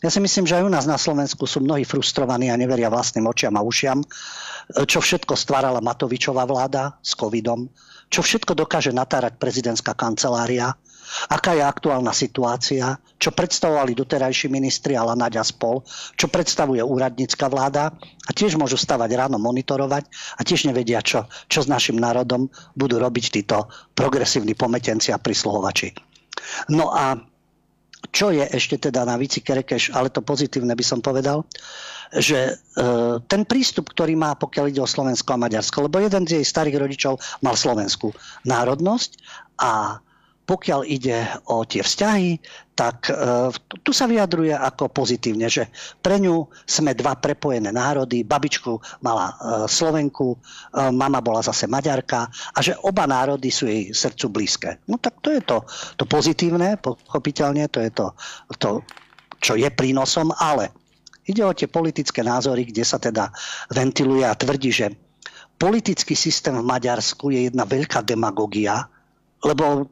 Ja 0.00 0.08
si 0.08 0.16
myslím, 0.16 0.48
že 0.48 0.56
aj 0.56 0.64
u 0.64 0.72
nás 0.72 0.88
na 0.88 0.96
Slovensku 0.96 1.44
sú 1.44 1.60
mnohí 1.60 1.84
frustrovaní 1.84 2.48
a 2.48 2.56
neveria 2.56 2.88
vlastným 2.88 3.28
očiam 3.28 3.52
a 3.60 3.60
ušiam, 3.60 4.00
čo 4.88 5.04
všetko 5.04 5.36
stvárala 5.36 5.84
Matovičová 5.84 6.48
vláda 6.48 6.96
s 7.04 7.12
covidom, 7.12 7.68
čo 8.08 8.24
všetko 8.24 8.56
dokáže 8.56 8.96
natárať 8.96 9.36
prezidentská 9.36 9.92
kancelária, 9.92 10.72
aká 11.28 11.56
je 11.58 11.62
aktuálna 11.64 12.14
situácia, 12.14 12.98
čo 13.20 13.34
predstavovali 13.34 13.92
doterajší 13.92 14.48
ministri 14.48 14.96
a 14.96 15.04
Naď 15.04 15.42
a 15.42 15.44
spol, 15.44 15.82
čo 16.16 16.30
predstavuje 16.30 16.80
úradnícka 16.80 17.50
vláda? 17.50 17.92
A 18.26 18.30
tiež 18.30 18.56
môžu 18.56 18.78
stavať 18.78 19.10
ráno 19.18 19.36
monitorovať 19.42 20.06
a 20.38 20.40
tiež 20.40 20.70
nevedia, 20.70 21.02
čo, 21.02 21.26
čo 21.50 21.60
s 21.60 21.68
našim 21.68 21.98
národom 21.98 22.48
budú 22.78 22.96
robiť 23.02 23.24
títo 23.28 23.68
progresívni 23.92 24.54
pometenci 24.54 25.10
a 25.10 25.18
prisluhovači. 25.18 25.92
No 26.72 26.94
a 26.94 27.18
čo 28.08 28.32
je 28.32 28.42
ešte 28.48 28.80
teda 28.90 29.04
na 29.04 29.20
Vici 29.20 29.44
Kerekeš, 29.44 29.92
ale 29.92 30.08
to 30.08 30.24
pozitívne 30.24 30.72
by 30.72 30.84
som 30.84 31.04
povedal, 31.04 31.44
že 32.10 32.38
e, 32.48 32.52
ten 33.28 33.42
prístup, 33.46 33.92
ktorý 33.92 34.18
má, 34.18 34.34
pokiaľ 34.34 34.72
ide 34.72 34.82
o 34.82 34.88
Slovensko 34.88 35.36
a 35.36 35.40
Maďarsko, 35.46 35.86
lebo 35.86 36.02
jeden 36.02 36.26
z 36.26 36.40
jej 36.40 36.46
starých 36.46 36.80
rodičov 36.80 37.20
mal 37.44 37.54
slovenskú 37.54 38.10
národnosť 38.48 39.10
a 39.62 40.02
pokiaľ 40.50 40.82
ide 40.82 41.14
o 41.46 41.62
tie 41.62 41.78
vzťahy, 41.78 42.42
tak 42.74 43.06
e, 43.06 43.14
tu 43.86 43.94
sa 43.94 44.10
vyjadruje 44.10 44.50
ako 44.50 44.90
pozitívne, 44.90 45.46
že 45.46 45.70
pre 46.02 46.18
ňu 46.18 46.50
sme 46.66 46.90
dva 46.98 47.14
prepojené 47.14 47.70
národy, 47.70 48.26
babičku 48.26 48.82
mala 49.06 49.30
e, 49.30 49.34
Slovenku, 49.70 50.34
e, 50.34 50.38
mama 50.90 51.22
bola 51.22 51.38
zase 51.46 51.70
Maďarka 51.70 52.26
a 52.26 52.58
že 52.58 52.74
oba 52.82 53.06
národy 53.06 53.54
sú 53.54 53.70
jej 53.70 53.94
srdcu 53.94 54.26
blízke. 54.26 54.70
No 54.90 54.98
tak 54.98 55.22
to 55.22 55.30
je 55.30 55.38
to, 55.38 55.62
to 55.94 56.02
pozitívne, 56.10 56.82
pochopiteľne, 56.82 57.70
to 57.70 57.78
je 57.86 57.90
to, 57.94 58.06
to, 58.58 58.82
čo 59.38 59.54
je 59.54 59.70
prínosom, 59.70 60.34
ale 60.34 60.74
ide 61.30 61.46
o 61.46 61.54
tie 61.54 61.70
politické 61.70 62.26
názory, 62.26 62.66
kde 62.66 62.82
sa 62.82 62.98
teda 62.98 63.30
ventiluje 63.70 64.26
a 64.26 64.34
tvrdí, 64.34 64.74
že 64.74 64.90
politický 65.62 66.18
systém 66.18 66.58
v 66.58 66.66
Maďarsku 66.66 67.30
je 67.30 67.46
jedna 67.46 67.62
veľká 67.70 68.02
demagogia, 68.02 68.90
lebo 69.46 69.86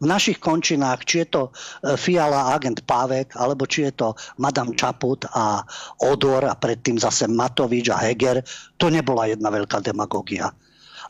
v 0.00 0.06
našich 0.06 0.38
končinách, 0.40 1.04
či 1.06 1.24
je 1.24 1.26
to 1.30 1.42
e, 1.48 1.50
Fiala, 1.94 2.54
agent 2.54 2.82
Pávek, 2.84 3.36
alebo 3.36 3.64
či 3.68 3.88
je 3.88 3.92
to 3.94 4.08
Madame 4.40 4.74
Čaput 4.74 5.28
a 5.30 5.62
Odor 6.04 6.48
a 6.48 6.54
predtým 6.58 6.98
zase 6.98 7.30
Matovič 7.30 7.88
a 7.92 7.98
Heger, 8.00 8.42
to 8.76 8.90
nebola 8.90 9.30
jedna 9.30 9.48
veľká 9.48 9.80
demagogia. 9.80 10.50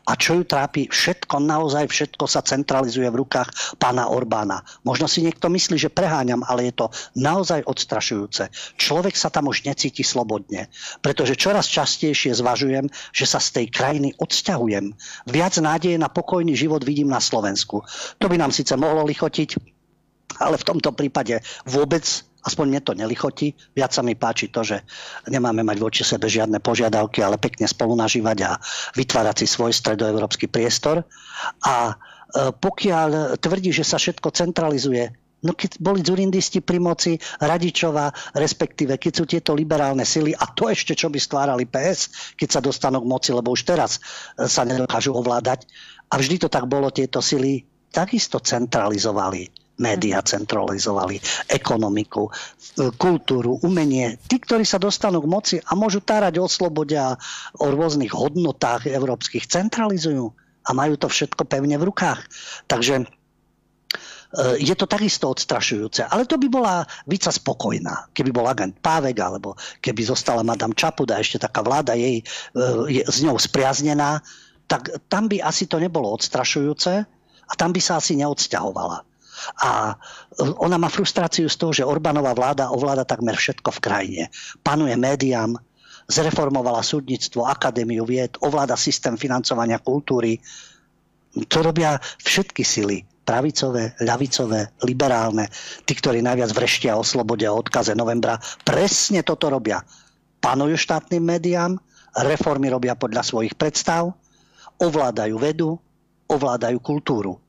A 0.05 0.13
čo 0.13 0.37
ju 0.37 0.43
trápi? 0.45 0.85
Všetko, 0.85 1.41
naozaj 1.41 1.89
všetko 1.89 2.29
sa 2.29 2.45
centralizuje 2.45 3.09
v 3.09 3.25
rukách 3.25 3.77
pána 3.81 4.05
Orbána. 4.05 4.61
Možno 4.85 5.09
si 5.09 5.25
niekto 5.25 5.49
myslí, 5.49 5.81
že 5.81 5.89
preháňam, 5.89 6.45
ale 6.45 6.69
je 6.69 6.73
to 6.77 6.85
naozaj 7.17 7.65
odstrašujúce. 7.65 8.53
Človek 8.77 9.17
sa 9.17 9.33
tam 9.33 9.49
už 9.49 9.65
necíti 9.65 10.05
slobodne, 10.05 10.69
pretože 11.01 11.33
čoraz 11.33 11.65
častejšie 11.65 12.37
zvažujem, 12.37 12.85
že 13.09 13.25
sa 13.25 13.41
z 13.41 13.61
tej 13.61 13.65
krajiny 13.73 14.13
odsťahujem. 14.21 14.93
Viac 15.25 15.53
nádeje 15.57 15.97
na 15.97 16.13
pokojný 16.13 16.53
život 16.53 16.85
vidím 16.85 17.09
na 17.09 17.19
Slovensku. 17.19 17.81
To 18.21 18.25
by 18.29 18.37
nám 18.37 18.53
síce 18.53 18.77
mohlo 18.77 19.01
lichotiť, 19.09 19.57
ale 20.37 20.59
v 20.59 20.67
tomto 20.67 20.91
prípade 20.93 21.39
vôbec 21.65 22.03
aspoň 22.45 22.65
mne 22.69 22.81
to 22.85 22.93
nelichotí. 22.93 23.57
Viac 23.73 23.91
sa 23.91 24.05
mi 24.05 24.13
páči 24.13 24.53
to, 24.53 24.61
že 24.61 24.85
nemáme 25.25 25.65
mať 25.65 25.77
voči 25.81 26.01
sebe 26.05 26.29
žiadne 26.29 26.61
požiadavky, 26.61 27.25
ale 27.25 27.41
pekne 27.41 27.65
spolu 27.65 27.97
nažívať 27.97 28.37
a 28.45 28.51
vytvárať 28.93 29.43
si 29.43 29.47
svoj 29.49 29.73
stredoevropský 29.73 30.47
priestor. 30.47 31.01
A 31.65 31.75
e, 31.89 31.93
pokiaľ 32.53 33.41
tvrdí, 33.41 33.73
že 33.73 33.83
sa 33.83 33.97
všetko 33.97 34.29
centralizuje, 34.31 35.09
No 35.45 35.53
keď 35.53 35.77
boli 35.77 36.01
zurindisti 36.01 36.57
pri 36.65 36.81
moci, 36.81 37.21
Radičová, 37.37 38.09
respektíve 38.33 38.97
keď 38.97 39.11
sú 39.13 39.23
tieto 39.29 39.53
liberálne 39.53 40.01
sily, 40.01 40.33
a 40.33 40.49
to 40.49 40.73
ešte 40.73 40.97
čo 40.97 41.13
by 41.13 41.21
stvárali 41.21 41.69
PS, 41.69 42.33
keď 42.33 42.49
sa 42.49 42.59
dostanú 42.65 43.05
k 43.05 43.11
moci, 43.13 43.29
lebo 43.29 43.53
už 43.53 43.61
teraz 43.61 44.01
e, 44.01 44.49
sa 44.49 44.65
nedokážu 44.65 45.13
ovládať. 45.13 45.69
A 46.09 46.17
vždy 46.17 46.41
to 46.41 46.49
tak 46.49 46.65
bolo, 46.65 46.89
tieto 46.89 47.21
sily 47.21 47.61
takisto 47.93 48.41
centralizovali 48.41 49.64
Média 49.75 50.23
centralizovali 50.23 51.19
ekonomiku, 51.51 52.31
kultúru, 52.95 53.59
umenie. 53.59 54.15
Tí, 54.23 54.39
ktorí 54.39 54.63
sa 54.63 54.79
dostanú 54.79 55.19
k 55.19 55.27
moci 55.27 55.55
a 55.59 55.75
môžu 55.75 55.99
tárať 55.99 56.39
o 56.39 56.47
slobode 56.47 56.95
a 56.95 57.19
o 57.59 57.65
rôznych 57.71 58.15
hodnotách 58.15 58.87
európskych, 58.87 59.51
centralizujú 59.51 60.31
a 60.65 60.69
majú 60.71 60.95
to 60.95 61.11
všetko 61.11 61.43
pevne 61.45 61.75
v 61.75 61.87
rukách. 61.91 62.23
Takže 62.65 63.03
e, 63.03 63.05
je 64.63 64.75
to 64.79 64.87
takisto 64.87 65.27
odstrašujúce. 65.29 66.07
Ale 66.07 66.23
to 66.23 66.39
by 66.39 66.47
bola 66.47 66.87
víca 67.05 67.29
spokojná, 67.29 68.09
keby 68.15 68.31
bol 68.31 68.47
agent 68.47 68.79
Pávek, 68.79 69.19
alebo 69.19 69.59
keby 69.83 70.01
zostala 70.07 70.41
Madame 70.41 70.73
Čapuda, 70.73 71.21
ešte 71.21 71.37
taká 71.37 71.61
vláda 71.61 71.93
jej, 71.93 72.23
e, 72.23 72.23
je 72.89 73.03
s 73.03 73.21
ňou 73.21 73.35
spriaznená, 73.37 74.23
tak 74.65 74.89
tam 75.11 75.29
by 75.29 75.43
asi 75.45 75.69
to 75.69 75.77
nebolo 75.77 76.09
odstrašujúce 76.15 76.93
a 77.45 77.53
tam 77.53 77.69
by 77.69 77.81
sa 77.83 78.01
asi 78.01 78.17
neodsťahovala. 78.17 79.14
A 79.61 79.93
e, 79.93 79.95
ona 80.59 80.79
má 80.79 80.87
frustráciu 80.87 81.49
z 81.51 81.57
toho, 81.57 81.71
že 81.71 81.87
Orbánová 81.87 82.35
vláda 82.35 82.71
ovláda 82.71 83.07
takmer 83.07 83.35
všetko 83.35 83.69
v 83.75 83.83
krajine. 83.83 84.23
Panuje 84.61 84.95
médiám, 84.95 85.57
zreformovala 86.05 86.85
súdnictvo, 86.85 87.49
akadémiu 87.49 88.05
vied, 88.05 88.37
ovláda 88.41 88.77
systém 88.77 89.17
financovania 89.17 89.81
kultúry. 89.81 90.37
To 91.35 91.57
robia 91.59 91.97
všetky 92.23 92.63
sily 92.63 93.03
pravicové, 93.25 93.97
ľavicové, 94.05 94.77
liberálne, 94.85 95.49
tí, 95.83 95.97
ktorí 95.97 96.21
najviac 96.21 96.53
vreštia 96.53 96.93
o 96.93 97.01
slobode 97.01 97.43
a 97.49 97.57
odkaze 97.57 97.97
novembra, 97.97 98.37
presne 98.61 99.25
toto 99.25 99.49
robia. 99.49 99.81
Panujú 100.37 100.77
štátnym 100.77 101.25
médiám, 101.25 101.73
reformy 102.21 102.69
robia 102.69 102.93
podľa 102.93 103.25
svojich 103.25 103.57
predstav, 103.57 104.13
ovládajú 104.77 105.35
vedu, 105.41 105.69
ovládajú 106.29 106.77
kultúru. 106.85 107.41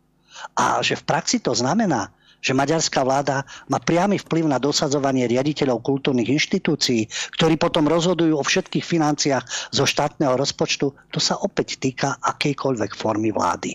A 0.57 0.81
že 0.85 0.99
v 0.99 1.07
praxi 1.07 1.39
to 1.41 1.57
znamená, 1.57 2.13
že 2.47 2.55
maďarská 2.55 3.03
vláda 3.03 3.43
má 3.67 3.83
priamy 3.83 4.23
vplyv 4.23 4.47
na 4.47 4.63
dosadzovanie 4.63 5.27
riaditeľov 5.27 5.83
kultúrnych 5.83 6.31
inštitúcií, 6.31 7.11
ktorí 7.35 7.59
potom 7.59 7.91
rozhodujú 7.91 8.39
o 8.39 8.45
všetkých 8.47 8.85
financiách 8.87 9.45
zo 9.75 9.83
štátneho 9.83 10.39
rozpočtu, 10.39 10.87
to 11.11 11.19
sa 11.19 11.41
opäť 11.43 11.83
týka 11.83 12.15
akejkoľvek 12.23 12.93
formy 12.95 13.35
vlády. 13.35 13.75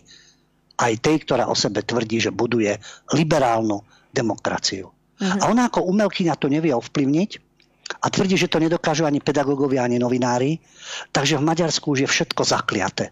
Aj 0.80 0.94
tej, 0.98 1.28
ktorá 1.28 1.52
o 1.52 1.56
sebe 1.58 1.84
tvrdí, 1.84 2.24
že 2.24 2.32
buduje 2.32 2.74
liberálnu 3.12 3.84
demokraciu. 4.16 4.90
Uh-huh. 4.90 5.40
A 5.44 5.52
ona 5.52 5.70
ako 5.70 5.86
umelkyňa 5.92 6.40
to 6.40 6.50
nevie 6.50 6.74
ovplyvniť 6.74 7.32
a 8.02 8.08
tvrdí, 8.08 8.40
že 8.40 8.48
to 8.48 8.64
nedokážu 8.64 9.04
ani 9.04 9.20
pedagógovia, 9.20 9.84
ani 9.84 10.00
novinári. 10.00 10.64
Takže 11.12 11.38
v 11.38 11.44
Maďarsku 11.44 11.92
už 11.92 12.08
je 12.08 12.10
všetko 12.10 12.42
zakliaté. 12.48 13.12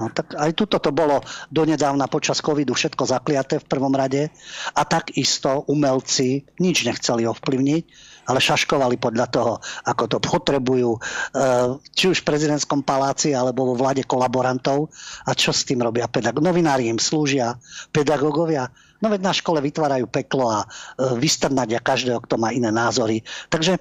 No, 0.00 0.08
tak 0.08 0.32
aj 0.32 0.56
tuto 0.56 0.80
to 0.80 0.88
bolo 0.88 1.20
donedávna 1.52 2.08
počas 2.08 2.40
covidu 2.40 2.72
všetko 2.72 3.04
zakliaté 3.04 3.60
v 3.60 3.68
prvom 3.68 3.92
rade 3.92 4.32
a 4.72 4.82
takisto 4.88 5.68
umelci 5.68 6.48
nič 6.56 6.88
nechceli 6.88 7.28
ovplyvniť, 7.28 7.84
ale 8.26 8.38
šaškovali 8.38 8.96
podľa 8.96 9.26
toho, 9.28 9.52
ako 9.84 10.04
to 10.06 10.18
potrebujú, 10.22 10.90
eh, 10.96 11.76
či 11.92 12.04
už 12.08 12.22
v 12.22 12.28
prezidentskom 12.28 12.86
paláci 12.86 13.34
alebo 13.36 13.72
vo 13.72 13.74
vláde 13.76 14.06
kolaborantov. 14.06 14.88
A 15.26 15.36
čo 15.36 15.50
s 15.50 15.66
tým 15.66 15.82
robia 15.82 16.06
pedagógovia? 16.06 16.48
Novinári 16.48 16.84
im 16.88 17.02
slúžia, 17.02 17.58
pedagógovia. 17.90 18.70
No 19.02 19.10
veď 19.10 19.20
na 19.26 19.34
škole 19.34 19.58
vytvárajú 19.58 20.06
peklo 20.08 20.48
a 20.48 20.64
eh, 20.64 21.18
vystrnadia 21.18 21.82
každého, 21.82 22.22
kto 22.22 22.40
má 22.40 22.54
iné 22.54 22.70
názory. 22.70 23.26
Takže 23.50 23.76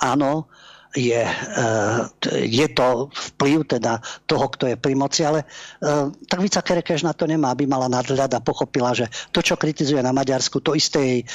áno, 0.00 0.48
je, 0.92 1.22
eh, 1.24 2.00
je 2.44 2.66
to 2.68 3.08
vplyv 3.12 3.64
teda 3.64 4.04
toho, 4.28 4.46
kto 4.52 4.64
je 4.72 4.76
pri 4.76 4.94
moci, 4.94 5.24
ale 5.24 5.44
eh, 5.44 6.08
tak 6.28 6.38
Vica 6.44 6.60
Kerekeš 6.60 7.04
na 7.04 7.16
to 7.16 7.24
nemá, 7.24 7.52
aby 7.52 7.64
mala 7.64 7.88
nadhľad 7.88 8.28
a 8.36 8.44
pochopila, 8.44 8.92
že 8.92 9.08
to, 9.32 9.40
čo 9.40 9.56
kritizuje 9.56 10.00
na 10.04 10.12
Maďarsku, 10.12 10.60
to 10.60 10.76
isté 10.76 11.00
jej 11.00 11.20
eh, 11.24 11.28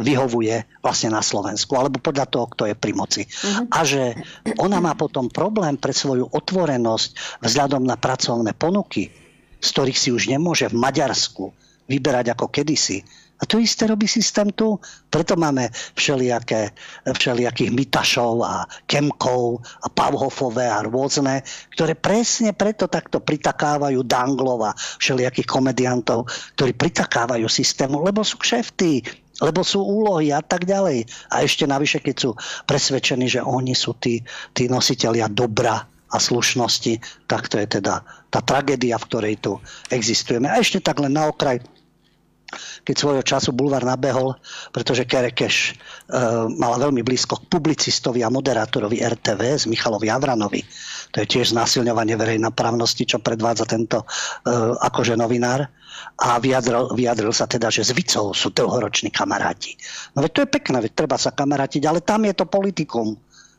vyhovuje 0.00 0.80
vlastne 0.80 1.12
na 1.12 1.20
Slovensku, 1.20 1.76
alebo 1.76 2.00
podľa 2.00 2.26
toho, 2.28 2.46
kto 2.48 2.62
je 2.72 2.74
pri 2.74 2.92
moci. 2.96 3.22
Uh-huh. 3.28 3.68
A 3.68 3.84
že 3.84 4.16
ona 4.56 4.80
má 4.80 4.96
potom 4.96 5.28
problém 5.28 5.76
pre 5.76 5.92
svoju 5.92 6.32
otvorenosť 6.32 7.40
vzhľadom 7.44 7.84
na 7.84 8.00
pracovné 8.00 8.56
ponuky, 8.56 9.12
z 9.58 9.68
ktorých 9.74 9.98
si 9.98 10.08
už 10.14 10.32
nemôže 10.32 10.70
v 10.72 10.80
Maďarsku 10.80 11.52
vyberať 11.88 12.36
ako 12.36 12.52
kedysi, 12.52 13.04
a 13.38 13.46
to 13.46 13.62
isté 13.62 13.86
robí 13.86 14.10
systém 14.10 14.50
tu. 14.50 14.82
Preto 15.06 15.38
máme 15.38 15.70
všelijaké, 15.94 16.74
všelijakých 17.06 17.70
mytašov 17.70 18.42
a 18.42 18.66
kemkov 18.90 19.62
a 19.78 19.86
pavhofové 19.86 20.66
a 20.66 20.82
rôzne, 20.82 21.46
ktoré 21.70 21.94
presne 21.94 22.50
preto 22.50 22.90
takto 22.90 23.22
pritakávajú 23.22 24.02
danglov 24.02 24.74
a 24.74 24.76
všelijakých 24.98 25.46
komediantov, 25.46 26.26
ktorí 26.58 26.74
pritakávajú 26.74 27.46
systému, 27.46 28.02
lebo 28.02 28.26
sú 28.26 28.42
kšefty, 28.42 29.06
lebo 29.38 29.62
sú 29.62 29.86
úlohy 29.86 30.34
a 30.34 30.42
tak 30.42 30.66
ďalej. 30.66 31.06
A 31.30 31.46
ešte 31.46 31.62
navyše, 31.62 32.02
keď 32.02 32.16
sú 32.18 32.30
presvedčení, 32.66 33.30
že 33.30 33.38
oni 33.38 33.72
sú 33.78 33.94
tí, 33.94 34.26
tí 34.50 34.66
nositeľia 34.66 35.30
dobra 35.30 35.86
a 36.08 36.16
slušnosti, 36.16 37.24
tak 37.30 37.46
to 37.46 37.62
je 37.62 37.78
teda 37.78 38.02
tá 38.32 38.40
tragédia, 38.42 38.98
v 38.98 39.06
ktorej 39.06 39.34
tu 39.38 39.52
existujeme. 39.92 40.50
A 40.50 40.58
ešte 40.58 40.82
tak 40.82 40.98
len 40.98 41.14
na 41.14 41.30
okraj, 41.30 41.62
keď 42.84 42.94
svojho 42.96 43.22
času 43.24 43.52
Bulvar 43.52 43.84
nabehol, 43.84 44.32
pretože 44.72 45.04
Kerekeš 45.04 45.54
e, 45.68 45.72
mala 46.56 46.80
veľmi 46.80 47.04
blízko 47.04 47.44
k 47.44 47.48
publicistovi 47.52 48.24
a 48.24 48.32
moderátorovi 48.32 49.04
RTV 49.04 49.40
z 49.60 49.64
Michalovi 49.68 50.08
Avranovi. 50.08 50.64
To 51.12 51.20
je 51.20 51.26
tiež 51.28 51.52
znásilňovanie 51.52 52.16
právnosti, 52.52 53.04
čo 53.04 53.20
predvádza 53.20 53.68
tento 53.68 54.02
e, 54.02 54.06
akože 54.80 55.16
novinár. 55.16 55.68
A 56.18 56.38
vyjadril, 56.38 56.94
vyjadril 56.94 57.34
sa 57.34 57.50
teda, 57.50 57.74
že 57.74 57.82
s 57.82 57.90
Vicou 57.90 58.30
sú 58.30 58.54
dlhoroční 58.54 59.10
kamaráti. 59.10 59.74
No 60.14 60.22
veď 60.22 60.30
to 60.30 60.42
je 60.46 60.54
pekné, 60.54 60.76
veď 60.78 60.92
treba 60.94 61.18
sa 61.18 61.34
kamarátiť, 61.34 61.82
ale 61.84 62.00
tam 62.00 62.22
je 62.22 62.34
to 62.38 62.46
politikum. 62.46 63.18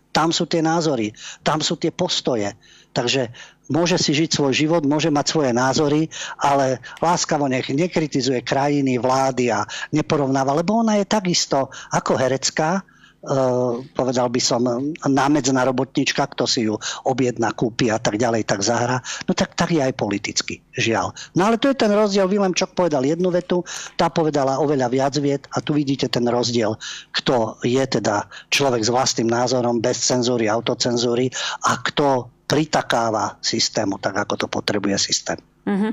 Tam 0.10 0.34
sú 0.34 0.50
tie 0.50 0.64
názory, 0.64 1.14
tam 1.46 1.62
sú 1.62 1.78
tie 1.78 1.94
postoje. 1.94 2.50
Takže 2.90 3.30
môže 3.70 4.02
si 4.02 4.12
žiť 4.18 4.30
svoj 4.34 4.54
život, 4.54 4.84
môže 4.84 5.14
mať 5.14 5.26
svoje 5.30 5.52
názory, 5.54 6.10
ale 6.42 6.82
láskavo 7.00 7.46
nech 7.46 7.70
nekritizuje 7.70 8.42
krajiny, 8.42 8.98
vlády 8.98 9.54
a 9.54 9.64
neporovnáva, 9.94 10.58
lebo 10.58 10.82
ona 10.82 10.98
je 10.98 11.06
takisto 11.06 11.70
ako 11.94 12.18
herecká, 12.18 12.82
Uh, 13.20 13.84
povedal 14.00 14.32
by 14.32 14.40
som, 14.40 14.64
námedzná 15.04 15.68
robotnička, 15.68 16.24
kto 16.24 16.48
si 16.48 16.72
ju 16.72 16.80
objedná, 17.04 17.52
kúpi 17.52 17.92
a 17.92 18.00
tak 18.00 18.16
ďalej, 18.16 18.48
tak 18.48 18.64
zahra. 18.64 19.04
No 19.28 19.36
tak, 19.36 19.60
tak 19.60 19.76
je 19.76 19.84
aj 19.84 19.92
politicky, 19.92 20.64
žiaľ. 20.72 21.12
No 21.36 21.52
ale 21.52 21.60
to 21.60 21.68
je 21.68 21.76
ten 21.76 21.92
rozdiel. 21.92 22.32
Willem 22.32 22.56
Čok 22.56 22.80
povedal 22.80 23.04
jednu 23.04 23.28
vetu, 23.28 23.68
tá 24.00 24.08
povedala 24.08 24.64
oveľa 24.64 24.88
viac 24.88 25.20
viet 25.20 25.52
a 25.52 25.60
tu 25.60 25.76
vidíte 25.76 26.08
ten 26.08 26.24
rozdiel, 26.32 26.80
kto 27.12 27.60
je 27.60 27.84
teda 27.84 28.32
človek 28.56 28.88
s 28.88 28.94
vlastným 28.96 29.28
názorom, 29.28 29.84
bez 29.84 30.00
cenzúry, 30.00 30.48
autocenzúry 30.48 31.28
a 31.68 31.76
kto 31.76 32.39
pritakáva 32.50 33.38
systému 33.46 34.02
tak, 34.02 34.26
ako 34.26 34.46
to 34.46 34.48
potrebuje 34.50 34.98
systém. 34.98 35.38
Mm-hmm. 35.70 35.92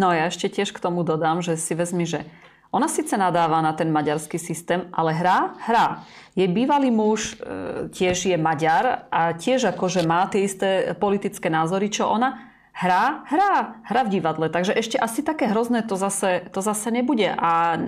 No 0.00 0.08
ja 0.16 0.32
ešte 0.32 0.48
tiež 0.48 0.72
k 0.72 0.80
tomu 0.80 1.04
dodám, 1.04 1.44
že 1.44 1.60
si 1.60 1.76
vezmi, 1.76 2.08
že 2.08 2.24
ona 2.72 2.88
síce 2.88 3.16
nadáva 3.16 3.60
na 3.64 3.72
ten 3.72 3.88
maďarský 3.92 4.36
systém, 4.40 4.88
ale 4.92 5.12
hrá, 5.12 5.56
hrá. 5.68 6.04
Jej 6.36 6.48
bývalý 6.52 6.92
muž 6.92 7.36
e, 7.36 7.88
tiež 7.88 8.28
je 8.28 8.36
Maďar 8.36 9.08
a 9.08 9.32
tiež 9.32 9.72
akože 9.72 10.04
má 10.04 10.28
tie 10.28 10.44
isté 10.44 10.92
politické 10.96 11.48
názory, 11.48 11.88
čo 11.88 12.08
ona. 12.08 12.52
Hrá, 12.76 13.24
hrá, 13.26 13.82
hrá 13.88 14.00
v 14.06 14.20
divadle. 14.20 14.46
Takže 14.52 14.76
ešte 14.76 15.00
asi 15.00 15.24
také 15.24 15.48
hrozné 15.48 15.82
to 15.82 15.96
zase, 15.96 16.46
to 16.52 16.60
zase 16.62 16.92
nebude. 16.92 17.26
A 17.26 17.80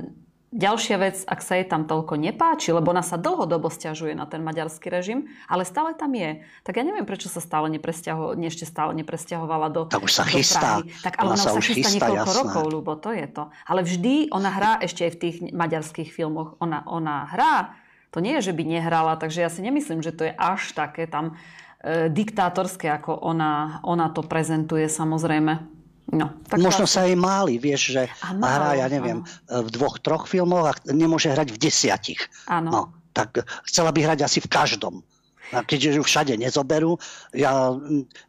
Ďalšia 0.50 0.96
vec, 0.98 1.22
ak 1.30 1.46
sa 1.46 1.62
jej 1.62 1.66
tam 1.70 1.86
toľko 1.86 2.18
nepáči, 2.18 2.74
lebo 2.74 2.90
ona 2.90 3.06
sa 3.06 3.14
dlhodobo 3.14 3.70
stiažuje 3.70 4.18
na 4.18 4.26
ten 4.26 4.42
maďarský 4.42 4.90
režim, 4.90 5.30
ale 5.46 5.62
stále 5.62 5.94
tam 5.94 6.10
je. 6.10 6.42
Tak 6.66 6.74
ja 6.74 6.82
neviem, 6.82 7.06
prečo 7.06 7.30
sa 7.30 7.38
stále 7.38 7.70
nepresťaho, 7.70 8.34
ešte 8.34 8.66
stále 8.66 8.90
nepresťahovala 8.98 9.70
do 9.70 9.86
Tak 9.86 10.02
už 10.02 10.10
sa 10.10 10.26
chystá. 10.26 10.82
Prahy. 10.82 10.90
Tak 11.06 11.22
ale 11.22 11.38
ona, 11.38 11.38
ona 11.38 11.44
sa, 11.46 11.54
už 11.54 11.70
chystá, 11.70 11.94
chystá 11.94 12.10
niekoľko 12.10 12.26
jasné. 12.26 12.40
rokov, 12.42 12.64
ľubo, 12.66 12.92
to 12.98 13.10
je 13.14 13.26
to. 13.30 13.44
Ale 13.62 13.80
vždy 13.86 14.14
ona 14.34 14.50
hrá 14.50 14.72
ešte 14.82 15.06
aj 15.06 15.12
v 15.14 15.20
tých 15.22 15.36
maďarských 15.54 16.10
filmoch. 16.10 16.58
Ona, 16.58 16.82
ona 16.90 17.30
hrá. 17.30 17.78
To 18.10 18.18
nie 18.18 18.34
je, 18.42 18.50
že 18.50 18.56
by 18.58 18.62
nehrala, 18.66 19.14
takže 19.22 19.46
ja 19.46 19.50
si 19.54 19.62
nemyslím, 19.62 20.02
že 20.02 20.10
to 20.10 20.26
je 20.26 20.34
až 20.34 20.74
také 20.74 21.06
tam 21.06 21.38
e, 21.78 22.10
diktátorské, 22.10 22.90
ako 22.90 23.22
ona, 23.22 23.78
ona 23.86 24.10
to 24.10 24.26
prezentuje 24.26 24.90
samozrejme. 24.90 25.79
No, 26.10 26.34
tak 26.50 26.58
Možno 26.58 26.90
sa 26.90 27.06
jej 27.06 27.14
máli, 27.14 27.62
vieš, 27.62 27.94
že 27.94 28.02
ano, 28.26 28.42
hrá, 28.42 28.74
ja 28.74 28.86
neviem, 28.90 29.22
ano. 29.22 29.62
v 29.62 29.68
dvoch, 29.70 30.02
troch 30.02 30.26
filmoch 30.26 30.66
a 30.66 30.72
nemôže 30.90 31.30
hrať 31.30 31.54
v 31.54 31.58
desiatich. 31.62 32.20
Áno. 32.50 32.68
No, 32.70 32.82
tak 33.14 33.46
chcela 33.70 33.94
by 33.94 34.02
hrať 34.02 34.26
asi 34.26 34.42
v 34.42 34.50
každom. 34.50 35.06
A 35.50 35.66
keďže 35.66 35.98
ju 35.98 36.02
všade 36.06 36.34
nezoberú, 36.38 36.94
ja 37.34 37.74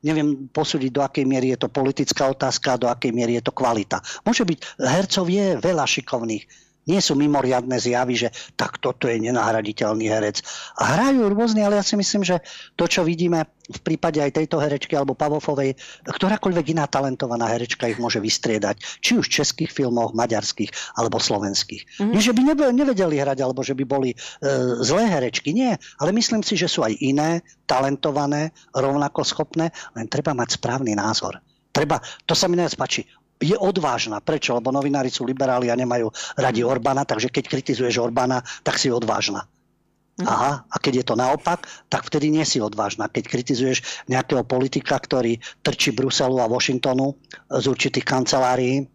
neviem 0.01 0.49
posúdiť, 0.49 0.89
do 0.89 1.05
akej 1.05 1.25
miery 1.25 1.53
je 1.53 1.65
to 1.65 1.69
politická 1.69 2.33
otázka 2.33 2.77
a 2.77 2.81
do 2.81 2.87
akej 2.89 3.13
miery 3.13 3.37
je 3.37 3.45
to 3.45 3.53
kvalita. 3.53 4.01
Môže 4.25 4.41
byť, 4.41 4.81
hercov 4.81 5.29
je 5.29 5.57
veľa 5.61 5.85
šikovných, 5.85 6.43
Nie 6.89 6.97
sú 6.97 7.13
mimoriadne 7.13 7.77
zjavy, 7.77 8.15
že 8.17 8.29
tak 8.57 8.81
toto 8.81 9.05
je 9.05 9.21
nenahraditeľný 9.21 10.09
herec. 10.09 10.41
A 10.81 10.97
hrajú 10.97 11.29
rôzne, 11.29 11.61
ale 11.61 11.77
ja 11.77 11.85
si 11.85 11.93
myslím, 11.93 12.25
že 12.25 12.41
to, 12.73 12.89
čo 12.89 13.05
vidíme 13.05 13.45
v 13.71 13.79
prípade 13.79 14.19
aj 14.19 14.35
tejto 14.35 14.57
herečky 14.59 14.97
alebo 14.97 15.15
Pavofovej, 15.15 15.77
ktorákoľvek 16.03 16.75
iná 16.75 16.89
talentovaná 16.89 17.47
herečka 17.47 17.87
ich 17.87 18.01
môže 18.01 18.19
vystriedať. 18.19 18.81
Či 18.99 19.21
už 19.21 19.25
v 19.29 19.35
českých 19.41 19.71
filmoch, 19.71 20.11
maďarských 20.17 20.97
alebo 20.97 21.21
slovenských. 21.21 21.85
Mm-hmm. 21.85 22.11
Nie, 22.11 22.21
že 22.21 22.35
by 22.35 22.41
nevedeli 22.73 23.15
hrať 23.21 23.39
alebo 23.39 23.61
že 23.63 23.77
by 23.77 23.85
boli 23.87 24.11
e, 24.11 24.17
zlé 24.83 25.07
herečky. 25.07 25.55
Nie, 25.55 25.79
ale 26.01 26.11
myslím 26.11 26.43
si, 26.43 26.59
že 26.59 26.67
sú 26.67 26.83
aj 26.83 26.97
iné, 26.99 27.45
talentované, 27.69 28.51
rovnako 28.75 29.23
schopné, 29.23 29.71
len 29.95 30.11
treba 30.11 30.35
mať 30.35 30.59
správny 30.59 30.97
názor. 30.97 31.39
Treba, 31.71 32.03
to 32.27 32.35
sa 32.35 32.51
mi 32.51 32.59
najviac 32.59 32.75
páči, 32.75 33.07
je 33.41 33.57
odvážna. 33.57 34.21
Prečo? 34.21 34.53
Lebo 34.53 34.69
novinári 34.69 35.09
sú 35.09 35.25
liberáli 35.25 35.73
a 35.73 35.75
nemajú 35.75 36.13
radi 36.37 36.61
Orbána, 36.61 37.03
takže 37.03 37.33
keď 37.33 37.49
kritizuješ 37.49 37.97
Orbána, 37.97 38.45
tak 38.61 38.77
si 38.77 38.93
odvážna. 38.93 39.49
Mhm. 40.21 40.27
Aha, 40.29 40.51
a 40.69 40.75
keď 40.77 40.93
je 41.01 41.05
to 41.07 41.15
naopak, 41.17 41.65
tak 41.89 42.05
vtedy 42.05 42.29
nie 42.29 42.45
si 42.45 42.61
odvážna. 42.61 43.09
Keď 43.09 43.25
kritizuješ 43.25 44.05
nejakého 44.05 44.45
politika, 44.45 45.01
ktorý 45.01 45.41
trčí 45.65 45.97
Bruselu 45.97 46.37
a 46.37 46.51
Washingtonu 46.51 47.17
z 47.49 47.65
určitých 47.65 48.05
kancelárií 48.05 48.85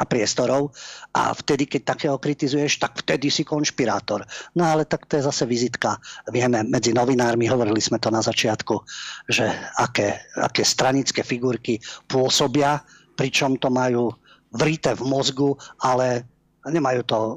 a 0.00 0.04
priestorov 0.08 0.72
a 1.12 1.36
vtedy, 1.36 1.68
keď 1.68 1.92
takého 1.92 2.16
kritizuješ, 2.16 2.80
tak 2.80 2.96
vtedy 3.04 3.28
si 3.28 3.44
konšpirátor. 3.44 4.24
No 4.56 4.64
ale 4.64 4.88
tak 4.88 5.04
to 5.04 5.20
je 5.20 5.28
zase 5.28 5.44
vizitka. 5.44 6.00
Vieme, 6.32 6.64
medzi 6.64 6.96
novinármi, 6.96 7.44
hovorili 7.44 7.84
sme 7.84 8.00
to 8.00 8.08
na 8.08 8.24
začiatku, 8.24 8.80
že 9.28 9.44
aké, 9.76 10.24
aké 10.40 10.64
stranické 10.64 11.20
figurky 11.20 11.76
pôsobia 12.08 12.80
pričom 13.20 13.60
to 13.60 13.68
majú 13.68 14.16
vrité 14.48 14.96
v 14.96 15.04
mozgu, 15.04 15.60
ale 15.76 16.24
nemajú 16.60 17.00
to 17.08 17.16
um, 17.16 17.32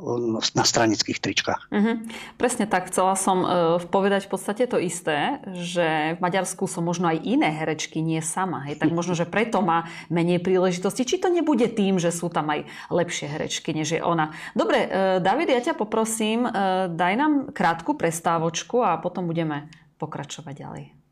na 0.55 0.67
stranických 0.67 1.19
tričkách. 1.23 1.71
Uh-huh. 1.71 1.95
Presne 2.35 2.67
tak. 2.67 2.91
Chcela 2.91 3.15
som 3.15 3.37
uh, 3.43 3.79
povedať 3.79 4.27
v 4.27 4.31
podstate 4.35 4.63
to 4.67 4.75
isté, 4.75 5.39
že 5.55 6.15
v 6.15 6.19
Maďarsku 6.19 6.67
sú 6.67 6.83
možno 6.83 7.07
aj 7.07 7.23
iné 7.23 7.47
herečky, 7.47 8.03
nie 8.03 8.19
sama. 8.19 8.67
Hej? 8.67 8.83
Tak 8.83 8.91
možno, 8.91 9.15
že 9.15 9.23
preto 9.23 9.63
má 9.63 9.87
menej 10.11 10.43
príležitosti. 10.43 11.07
Či 11.07 11.23
to 11.23 11.31
nebude 11.31 11.71
tým, 11.71 12.03
že 12.03 12.11
sú 12.11 12.27
tam 12.27 12.51
aj 12.51 12.67
lepšie 12.91 13.31
herečky, 13.31 13.71
než 13.71 13.95
je 13.95 14.01
ona. 14.03 14.35
Dobre, 14.51 14.87
uh, 14.87 14.91
David, 15.23 15.55
ja 15.55 15.71
ťa 15.71 15.79
poprosím, 15.79 16.43
uh, 16.43 16.91
daj 16.91 17.13
nám 17.15 17.33
krátku 17.55 17.95
prestávočku 17.95 18.83
a 18.83 18.99
potom 18.99 19.23
budeme 19.23 19.71
pokračovať 20.03 20.55
ďalej. 20.55 21.02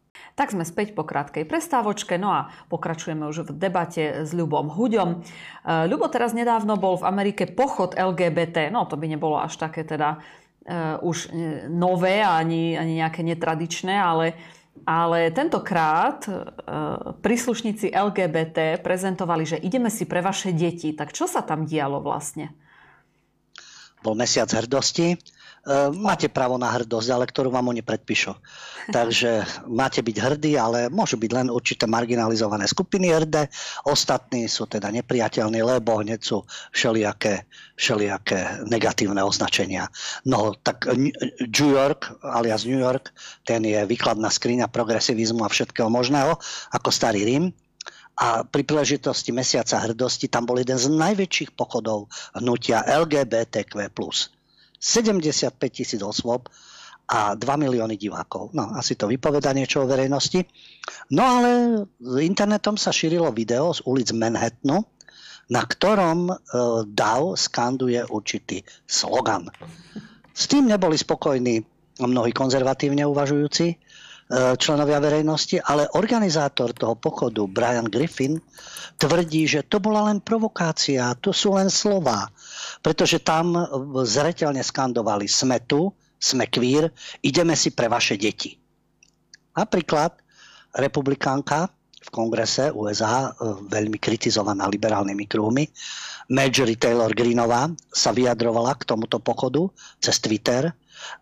Tak 0.42 0.58
sme 0.58 0.66
späť 0.66 0.98
po 0.98 1.06
krátkej 1.06 1.46
prestávočke, 1.46 2.18
no 2.18 2.34
a 2.34 2.50
pokračujeme 2.74 3.30
už 3.30 3.46
v 3.46 3.62
debate 3.62 4.26
s 4.26 4.34
Ľubom 4.34 4.74
Huďom. 4.74 5.10
E, 5.14 5.86
Ľubo 5.86 6.10
teraz 6.10 6.34
nedávno 6.34 6.82
bol 6.82 6.98
v 6.98 7.06
Amerike 7.06 7.46
pochod 7.46 7.94
LGBT, 7.94 8.74
no 8.74 8.90
to 8.90 8.98
by 8.98 9.06
nebolo 9.06 9.38
až 9.38 9.62
také 9.62 9.86
teda 9.86 10.18
uh, 10.18 10.98
už 11.06 11.30
e, 11.30 11.70
nové 11.70 12.26
ani, 12.26 12.74
ani 12.74 13.06
nejaké 13.06 13.22
netradičné, 13.22 13.94
ale, 13.94 14.34
ale 14.82 15.30
tentokrát 15.30 16.26
uh, 16.26 17.14
príslušníci 17.22 17.94
LGBT 17.94 18.82
prezentovali, 18.82 19.46
že 19.46 19.62
ideme 19.62 19.94
si 19.94 20.10
pre 20.10 20.26
vaše 20.26 20.58
deti. 20.58 20.98
Tak 20.98 21.14
čo 21.14 21.30
sa 21.30 21.46
tam 21.46 21.70
dialo 21.70 22.02
vlastne? 22.02 22.50
Bol 24.02 24.18
mesiac 24.18 24.50
hrdosti 24.50 25.14
E, 25.14 25.41
máte 25.94 26.26
právo 26.26 26.58
na 26.58 26.74
hrdosť, 26.74 27.10
ale 27.14 27.30
ktorú 27.30 27.54
vám 27.54 27.70
oni 27.70 27.86
predpíšu. 27.86 28.34
Takže 28.98 29.46
máte 29.70 30.02
byť 30.02 30.18
hrdí, 30.18 30.58
ale 30.58 30.90
môžu 30.90 31.22
byť 31.22 31.32
len 31.32 31.48
určité 31.54 31.86
marginalizované 31.86 32.66
skupiny 32.66 33.14
hrdé, 33.14 33.46
ostatní 33.86 34.50
sú 34.50 34.66
teda 34.66 34.90
nepriateľní, 34.90 35.62
lebo 35.62 36.02
hneď 36.02 36.20
sú 36.22 36.42
všelijaké, 36.74 37.46
všelijaké 37.78 38.66
negatívne 38.66 39.22
označenia. 39.22 39.86
No 40.26 40.58
tak 40.58 40.90
New 40.90 41.72
York, 41.78 42.10
alias 42.26 42.66
New 42.66 42.82
York, 42.82 43.14
ten 43.46 43.62
je 43.62 43.86
výkladná 43.86 44.34
skriňa 44.34 44.66
progresivizmu 44.74 45.46
a 45.46 45.54
všetkého 45.54 45.94
možného, 45.94 46.42
ako 46.74 46.90
starý 46.90 47.22
Rím. 47.22 47.54
A 48.22 48.46
pri 48.46 48.62
príležitosti 48.62 49.34
Mesiaca 49.34 49.82
hrdosti 49.82 50.30
tam 50.30 50.46
bol 50.46 50.60
jeden 50.62 50.78
z 50.78 50.94
najväčších 50.94 51.58
pochodov 51.58 52.12
hnutia 52.38 52.86
LGBTQ+. 52.86 53.90
75 54.82 55.54
tisíc 55.70 56.02
osôb 56.02 56.50
a 57.06 57.38
2 57.38 57.38
milióny 57.38 58.02
divákov. 58.02 58.50
No, 58.58 58.74
asi 58.74 58.98
to 58.98 59.06
vypoveda 59.06 59.54
niečo 59.54 59.86
o 59.86 59.90
verejnosti. 59.90 60.42
No 61.14 61.22
ale 61.22 61.52
internetom 62.26 62.82
sa 62.82 62.90
šírilo 62.90 63.30
video 63.30 63.70
z 63.76 63.86
ulic 63.86 64.10
Manhattanu, 64.18 64.82
na 65.52 65.62
ktorom 65.68 66.32
e, 66.32 66.36
DAO 66.88 67.36
skanduje 67.36 68.00
určitý 68.08 68.64
slogan. 68.88 69.52
S 70.32 70.48
tým 70.48 70.72
neboli 70.72 70.96
spokojní 70.96 71.62
mnohí 72.00 72.32
konzervatívne 72.32 73.04
uvažujúci 73.04 73.76
členovia 74.32 75.04
verejnosti, 75.04 75.60
ale 75.60 75.92
organizátor 76.00 76.72
toho 76.72 76.96
pochodu, 76.96 77.44
Brian 77.52 77.92
Griffin, 77.92 78.40
tvrdí, 78.96 79.44
že 79.44 79.68
to 79.68 79.84
bola 79.84 80.08
len 80.08 80.24
provokácia, 80.24 81.12
to 81.20 81.36
sú 81.36 81.60
len 81.60 81.68
slova 81.68 82.32
pretože 82.82 83.22
tam 83.22 83.54
zreteľne 84.06 84.62
skandovali 84.62 85.30
sme 85.30 85.62
tu, 85.66 85.94
sme 86.22 86.50
queer, 86.50 86.90
ideme 87.26 87.58
si 87.58 87.74
pre 87.74 87.90
vaše 87.90 88.18
deti. 88.18 88.58
Napríklad 89.58 90.16
republikánka 90.78 91.70
v 92.02 92.10
kongrese 92.10 92.74
USA, 92.74 93.30
e, 93.30 93.32
veľmi 93.70 93.98
kritizovaná 94.02 94.66
liberálnymi 94.66 95.26
kruhmi, 95.30 95.66
Marjorie 96.32 96.80
Taylor 96.80 97.12
Greenová 97.12 97.68
sa 97.92 98.16
vyjadrovala 98.16 98.74
k 98.80 98.88
tomuto 98.88 99.20
pochodu 99.20 99.68
cez 100.00 100.18
Twitter 100.24 100.72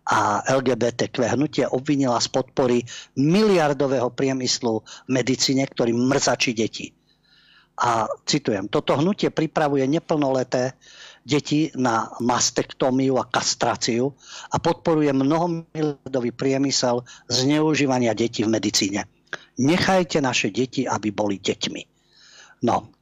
a 0.06 0.44
LGBTQ 0.46 1.36
hnutie 1.36 1.64
obvinila 1.68 2.18
z 2.20 2.28
podpory 2.28 2.82
miliardového 3.16 4.10
priemyslu 4.12 4.82
v 4.82 5.10
medicíne, 5.10 5.64
ktorý 5.66 5.94
mrzačí 5.94 6.52
deti. 6.56 6.92
A 7.80 8.04
citujem, 8.28 8.68
toto 8.68 8.92
hnutie 9.00 9.32
pripravuje 9.32 9.88
neplnoleté 9.88 10.76
deti 11.24 11.72
na 11.76 12.12
mastektómiu 12.20 13.16
a 13.16 13.24
kastráciu 13.24 14.12
a 14.52 14.60
podporuje 14.60 15.08
mnohomiliardový 15.16 16.32
priemysel 16.36 17.04
zneužívania 17.28 18.12
detí 18.12 18.44
v 18.44 18.52
medicíne. 18.52 19.08
Nechajte 19.60 20.20
naše 20.20 20.52
deti, 20.52 20.84
aby 20.84 21.08
boli 21.08 21.40
deťmi. 21.40 21.82
No, 22.68 22.92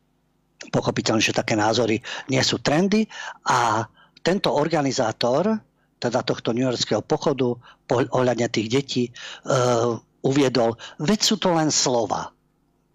pochopiteľne, 0.71 1.23
že 1.23 1.35
také 1.35 1.59
názory 1.59 1.99
nie 2.31 2.43
sú 2.43 2.63
trendy 2.63 3.07
a 3.47 3.87
tento 4.23 4.55
organizátor 4.55 5.59
teda 5.99 6.23
tohto 6.23 6.55
New 6.55 6.67
Yorkského 6.67 7.03
pochodu 7.03 7.59
ohľadne 7.91 8.47
tých 8.51 8.69
detí 8.71 9.05
uh, 9.11 9.99
uviedol, 10.23 10.79
veď 11.03 11.19
sú 11.23 11.37
to 11.39 11.55
len 11.55 11.71
slova 11.71 12.35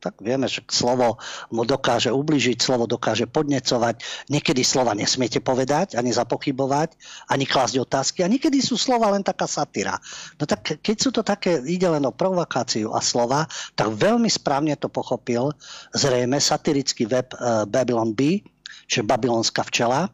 tak 0.04 0.20
vieme, 0.20 0.52
že 0.52 0.60
slovo 0.68 1.16
mu 1.56 1.64
dokáže 1.64 2.12
ubližiť, 2.12 2.60
slovo 2.60 2.84
dokáže 2.84 3.24
podnecovať. 3.24 4.28
Niekedy 4.28 4.60
slova 4.60 4.92
nesmiete 4.92 5.40
povedať, 5.40 5.96
ani 5.96 6.12
zapochybovať, 6.12 6.92
ani 7.32 7.48
klásť 7.48 7.80
otázky. 7.80 8.20
A 8.28 8.28
niekedy 8.28 8.60
sú 8.60 8.76
slova 8.76 9.16
len 9.16 9.24
taká 9.24 9.48
satyra. 9.48 9.96
No 10.36 10.44
tak 10.44 10.84
keď 10.84 10.98
sú 11.00 11.16
to 11.16 11.24
také, 11.24 11.64
ide 11.64 11.88
len 11.88 12.04
o 12.04 12.12
provokáciu 12.12 12.92
a 12.92 13.00
slova, 13.00 13.48
tak 13.80 13.96
veľmi 13.96 14.28
správne 14.28 14.76
to 14.76 14.92
pochopil 14.92 15.56
zrejme 15.96 16.36
satirický 16.36 17.08
web 17.08 17.32
uh, 17.40 17.64
Babylon 17.64 18.12
B, 18.12 18.44
čiže 18.92 19.08
Babylonská 19.08 19.64
včela, 19.64 20.12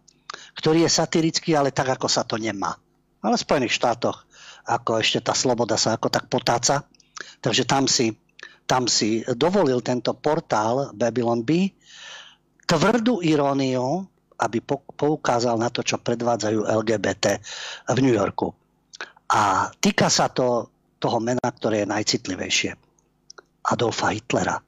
ktorý 0.59 0.83
je 0.83 0.91
satirický, 0.91 1.55
ale 1.55 1.71
tak, 1.71 1.95
ako 1.95 2.11
sa 2.11 2.27
to 2.27 2.35
nemá. 2.35 2.75
Ale 3.23 3.39
v 3.39 3.45
Spojených 3.47 3.79
štátoch 3.79 4.27
ako 4.67 4.99
ešte 4.99 5.23
tá 5.23 5.33
sloboda 5.33 5.79
sa 5.79 5.95
ako 5.95 6.11
tak 6.11 6.27
potáca. 6.27 6.83
Takže 7.39 7.63
tam 7.63 7.87
si 7.87 8.13
tam 8.69 8.85
si 8.85 9.25
dovolil 9.33 9.81
tento 9.81 10.13
portál 10.13 10.93
Babylon 10.93 11.41
B 11.41 11.73
tvrdú 12.69 13.25
iróniu, 13.25 14.05
aby 14.37 14.61
poukázal 14.93 15.57
na 15.57 15.73
to, 15.73 15.81
čo 15.81 15.97
predvádzajú 15.97 16.69
LGBT 16.85 17.41
v 17.89 17.97
New 17.97 18.13
Yorku. 18.13 18.53
A 19.33 19.73
týka 19.81 20.05
sa 20.13 20.29
to 20.29 20.69
toho 21.01 21.17
mena, 21.17 21.41
ktoré 21.41 21.81
je 21.81 21.89
najcitlivejšie. 21.89 22.71
Adolfa 23.73 24.13
Hitlera. 24.13 24.61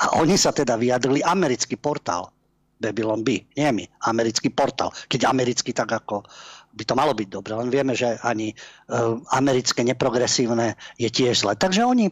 A 0.00 0.04
oni 0.18 0.34
sa 0.34 0.50
teda 0.50 0.74
vyjadrili 0.74 1.22
americký 1.22 1.78
portál 1.78 2.34
Babylon 2.80 3.20
B. 3.20 3.44
Nie 3.54 3.70
my, 3.70 3.84
americký 4.08 4.48
portál. 4.48 4.88
Keď 5.06 5.28
americký, 5.28 5.76
tak 5.76 5.92
ako 5.92 6.24
by 6.72 6.82
to 6.88 6.94
malo 6.96 7.12
byť 7.12 7.28
dobre. 7.28 7.52
Len 7.52 7.68
vieme, 7.68 7.92
že 7.92 8.16
ani 8.24 8.56
uh, 8.56 9.20
americké 9.36 9.84
neprogresívne 9.84 10.80
je 10.96 11.12
tiež 11.12 11.44
zle. 11.44 11.52
Takže 11.54 11.84
oni 11.84 12.08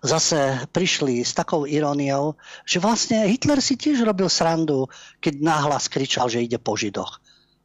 zase 0.00 0.64
prišli 0.72 1.20
s 1.20 1.36
takou 1.36 1.68
iróniou, 1.68 2.38
že 2.64 2.80
vlastne 2.80 3.28
Hitler 3.28 3.60
si 3.60 3.76
tiež 3.76 4.00
robil 4.06 4.32
srandu, 4.32 4.88
keď 5.20 5.44
náhlas 5.44 5.92
kričal, 5.92 6.32
že 6.32 6.40
ide 6.40 6.56
po 6.56 6.72
Židoch. 6.78 7.20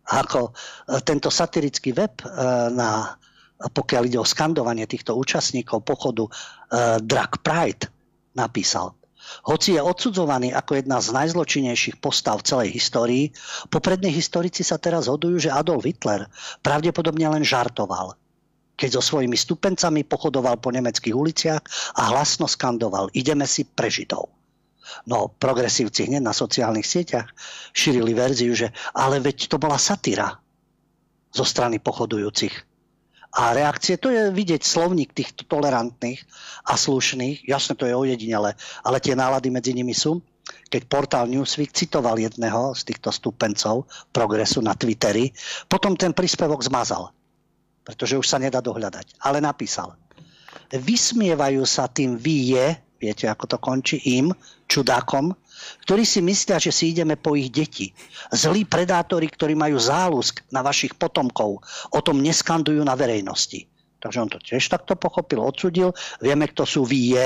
Ako 0.06 0.52
e, 0.52 1.02
tento 1.08 1.32
satirický 1.32 1.96
web 1.96 2.20
e, 2.22 2.28
na 2.76 3.16
pokiaľ 3.56 4.12
ide 4.12 4.20
o 4.20 4.28
skandovanie 4.28 4.84
týchto 4.84 5.16
účastníkov 5.16 5.88
pochodu 5.88 6.28
Drag 7.00 7.40
Pride 7.40 7.88
napísal. 8.36 8.92
Hoci 9.46 9.78
je 9.78 9.82
odsudzovaný 9.82 10.54
ako 10.54 10.82
jedna 10.82 11.02
z 11.02 11.14
najzločinnejších 11.14 11.98
postav 12.02 12.42
v 12.42 12.48
celej 12.48 12.70
histórii, 12.74 13.26
poprední 13.70 14.14
historici 14.14 14.62
sa 14.62 14.78
teraz 14.78 15.10
hodujú, 15.10 15.50
že 15.50 15.54
Adolf 15.54 15.86
Hitler 15.86 16.30
pravdepodobne 16.62 17.26
len 17.30 17.44
žartoval 17.46 18.18
keď 18.76 19.00
so 19.00 19.16
svojimi 19.16 19.40
stupencami 19.40 20.04
pochodoval 20.04 20.60
po 20.60 20.68
nemeckých 20.68 21.16
uliciach 21.16 21.64
a 21.96 22.12
hlasno 22.12 22.44
skandoval 22.44 23.08
ideme 23.16 23.48
si 23.48 23.64
pre 23.64 23.88
Židov. 23.88 24.28
No, 25.10 25.34
progresívci 25.34 26.06
hneď 26.12 26.22
na 26.22 26.36
sociálnych 26.36 26.86
sieťach 26.86 27.32
šírili 27.74 28.14
verziu, 28.14 28.54
že 28.54 28.70
ale 28.94 29.18
veď 29.24 29.50
to 29.50 29.58
bola 29.58 29.82
satíra 29.82 30.38
zo 31.34 31.48
strany 31.48 31.82
pochodujúcich. 31.82 32.75
A 33.36 33.52
reakcie, 33.52 34.00
to 34.00 34.08
je 34.08 34.32
vidieť 34.32 34.64
slovník 34.64 35.12
týchto 35.12 35.44
tolerantných 35.44 36.24
a 36.72 36.80
slušných, 36.80 37.44
jasne 37.44 37.76
to 37.76 37.84
je 37.84 37.92
ojedinele, 37.92 38.56
ale 38.84 38.98
tie 39.04 39.12
nálady 39.12 39.52
medzi 39.52 39.76
nimi 39.76 39.92
sú. 39.92 40.24
Keď 40.46 40.82
portál 40.88 41.26
Newsweek 41.28 41.76
citoval 41.76 42.16
jedného 42.22 42.72
z 42.78 42.82
týchto 42.88 43.12
stupencov 43.12 43.92
progresu 44.14 44.64
na 44.64 44.72
Twitteri, 44.78 45.36
potom 45.68 46.00
ten 46.00 46.16
príspevok 46.16 46.64
zmazal 46.64 47.12
pretože 47.86 48.18
už 48.18 48.26
sa 48.26 48.42
nedá 48.42 48.60
dohľadať. 48.60 49.22
Ale 49.22 49.38
napísal. 49.40 49.94
Vysmievajú 50.74 51.62
sa 51.70 51.86
tým 51.86 52.18
vy 52.18 52.58
je, 52.58 52.68
viete 52.98 53.30
ako 53.30 53.46
to 53.46 53.58
končí, 53.62 54.02
im, 54.18 54.34
čudákom, 54.66 55.38
ktorí 55.86 56.04
si 56.04 56.20
myslia, 56.22 56.58
že 56.62 56.72
si 56.74 56.92
ideme 56.92 57.20
po 57.20 57.38
ich 57.38 57.52
deti. 57.52 57.92
Zlí 58.32 58.66
predátori, 58.66 59.30
ktorí 59.30 59.54
majú 59.54 59.80
zálusk 59.80 60.46
na 60.52 60.66
vašich 60.66 60.96
potomkov, 60.96 61.62
o 61.92 62.00
tom 62.02 62.22
neskandujú 62.22 62.82
na 62.84 62.94
verejnosti. 62.94 63.68
Takže 64.00 64.22
on 64.22 64.30
to 64.30 64.38
tiež 64.38 64.62
takto 64.70 64.94
pochopil, 64.94 65.42
odsudil. 65.42 65.96
Vieme, 66.22 66.46
kto 66.52 66.68
sú 66.68 66.86
vy 66.86 67.18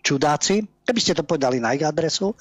čudáci. 0.00 0.64
Keby 0.82 1.00
ste 1.00 1.14
to 1.14 1.22
povedali 1.22 1.62
na 1.62 1.76
ich 1.76 1.84
adresu, 1.84 2.34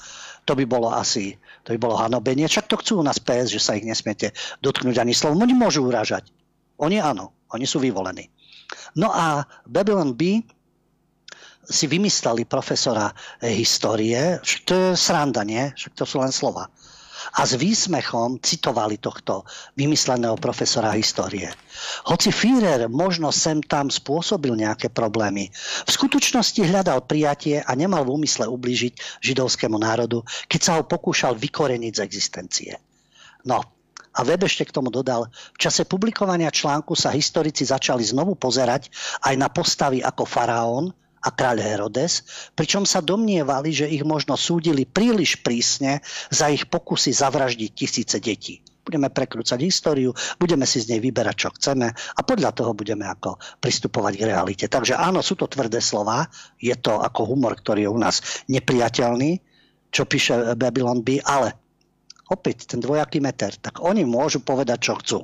to 0.48 0.58
by 0.58 0.66
bolo 0.66 0.90
asi 0.90 1.38
to 1.64 1.78
by 1.78 1.78
bolo 1.78 1.96
hanobenie. 1.98 2.50
Však 2.50 2.66
to 2.66 2.80
chcú 2.82 2.94
u 3.02 3.06
nás 3.06 3.22
PS, 3.22 3.54
že 3.54 3.62
sa 3.62 3.78
ich 3.78 3.86
nesmiete 3.86 4.34
dotknúť 4.66 4.98
ani 4.98 5.14
slovom. 5.14 5.46
Oni 5.46 5.54
môžu 5.54 5.86
uražať. 5.86 6.30
Oni 6.82 6.98
áno. 6.98 7.38
Oni 7.54 7.70
sú 7.70 7.78
vyvolení. 7.78 8.32
No 8.98 9.14
a 9.14 9.46
Babylon 9.68 10.18
B 10.18 10.42
si 11.66 11.86
vymysleli 11.86 12.46
profesora 12.46 13.14
histórie, 13.42 14.42
to 14.66 14.74
je 14.74 14.88
sranda, 14.98 15.46
nie? 15.46 15.70
Však 15.78 15.94
to 15.94 16.06
sú 16.06 16.18
len 16.22 16.34
slova. 16.34 16.68
A 17.38 17.46
s 17.46 17.54
výsmechom 17.54 18.42
citovali 18.42 18.98
tohto 18.98 19.46
vymysleného 19.78 20.42
profesora 20.42 20.90
histórie. 20.98 21.54
Hoci 22.10 22.34
Führer 22.34 22.90
možno 22.90 23.30
sem 23.30 23.62
tam 23.62 23.94
spôsobil 23.94 24.58
nejaké 24.58 24.90
problémy, 24.90 25.54
v 25.86 25.92
skutočnosti 25.92 26.58
hľadal 26.66 27.06
prijatie 27.06 27.62
a 27.62 27.72
nemal 27.78 28.10
v 28.10 28.18
úmysle 28.18 28.50
ublížiť 28.50 29.22
židovskému 29.22 29.78
národu, 29.78 30.26
keď 30.50 30.62
sa 30.66 30.72
ho 30.82 30.84
pokúšal 30.84 31.38
vykoreniť 31.38 31.94
z 31.94 32.02
existencie. 32.02 32.72
No, 33.46 33.62
a 34.12 34.20
web 34.28 34.44
ešte 34.44 34.68
k 34.68 34.76
tomu 34.76 34.92
dodal, 34.92 35.32
v 35.56 35.62
čase 35.62 35.88
publikovania 35.88 36.52
článku 36.52 36.98
sa 37.00 37.16
historici 37.16 37.64
začali 37.64 38.04
znovu 38.04 38.36
pozerať 38.36 38.92
aj 39.24 39.36
na 39.40 39.48
postavy 39.48 40.04
ako 40.04 40.28
faraón 40.28 40.92
a 41.22 41.30
kráľ 41.30 41.62
Herodes, 41.62 42.26
pričom 42.58 42.84
sa 42.84 43.00
domnievali, 43.00 43.70
že 43.70 43.90
ich 43.90 44.02
možno 44.02 44.34
súdili 44.34 44.90
príliš 44.90 45.38
prísne 45.46 46.02
za 46.34 46.50
ich 46.50 46.66
pokusy 46.66 47.14
zavraždiť 47.14 47.72
tisíce 47.74 48.18
detí. 48.18 48.62
Budeme 48.82 49.14
prekrúcať 49.14 49.62
históriu, 49.62 50.10
budeme 50.42 50.66
si 50.66 50.82
z 50.82 50.98
nej 50.98 51.02
vyberať, 51.06 51.36
čo 51.38 51.50
chceme 51.54 51.94
a 51.94 52.20
podľa 52.26 52.50
toho 52.58 52.74
budeme 52.74 53.06
ako 53.06 53.38
pristupovať 53.62 54.14
k 54.18 54.26
realite. 54.26 54.66
Takže 54.66 54.98
áno, 54.98 55.22
sú 55.22 55.38
to 55.38 55.46
tvrdé 55.46 55.78
slova, 55.78 56.26
je 56.58 56.74
to 56.74 56.98
ako 56.98 57.30
humor, 57.30 57.54
ktorý 57.54 57.86
je 57.86 57.94
u 57.94 58.00
nás 58.02 58.42
nepriateľný, 58.50 59.38
čo 59.94 60.10
píše 60.10 60.58
Babylon 60.58 61.06
B, 61.06 61.22
ale 61.22 61.54
opäť 62.34 62.74
ten 62.74 62.82
dvojaký 62.82 63.22
meter, 63.22 63.54
tak 63.62 63.86
oni 63.86 64.02
môžu 64.02 64.42
povedať, 64.42 64.80
čo 64.82 64.98
chcú. 64.98 65.20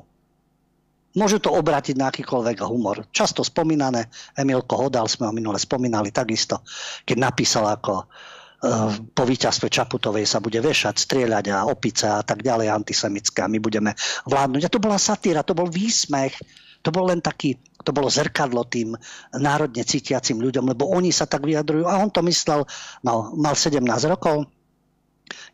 Môžu 1.18 1.42
to 1.42 1.50
obrátiť 1.50 1.98
na 1.98 2.14
akýkoľvek 2.14 2.62
humor. 2.70 3.10
Často 3.10 3.42
spomínané, 3.42 4.06
Emilko 4.38 4.78
Hodal 4.78 5.10
sme 5.10 5.26
ho 5.26 5.34
minule 5.34 5.58
spomínali 5.58 6.14
takisto, 6.14 6.62
keď 7.02 7.18
napísal 7.18 7.66
ako 7.66 8.06
uh, 8.06 8.94
po 9.18 9.24
víťazstve 9.26 9.66
Čaputovej 9.66 10.30
sa 10.30 10.38
bude 10.38 10.62
vešať, 10.62 10.94
strieľať 10.94 11.46
a 11.50 11.66
opice 11.66 12.06
a 12.06 12.22
tak 12.22 12.46
ďalej 12.46 12.70
antisemické 12.70 13.50
my 13.50 13.58
budeme 13.58 13.98
vládnuť. 14.30 14.70
A 14.70 14.74
to 14.74 14.78
bola 14.78 15.02
satíra, 15.02 15.42
to 15.42 15.58
bol 15.58 15.66
výsmech, 15.66 16.38
to 16.86 16.94
bol 16.94 17.10
len 17.10 17.18
taký, 17.18 17.58
to 17.82 17.90
bolo 17.90 18.14
zrkadlo 18.14 18.70
tým 18.70 18.94
národne 19.34 19.82
cítiacim 19.82 20.38
ľuďom, 20.38 20.70
lebo 20.70 20.86
oni 20.86 21.10
sa 21.10 21.26
tak 21.26 21.44
vyjadrujú. 21.50 21.90
A 21.90 21.98
on 21.98 22.14
to 22.14 22.22
myslel, 22.22 22.62
no, 23.02 23.34
mal 23.34 23.58
17 23.58 23.82
rokov, 24.06 24.46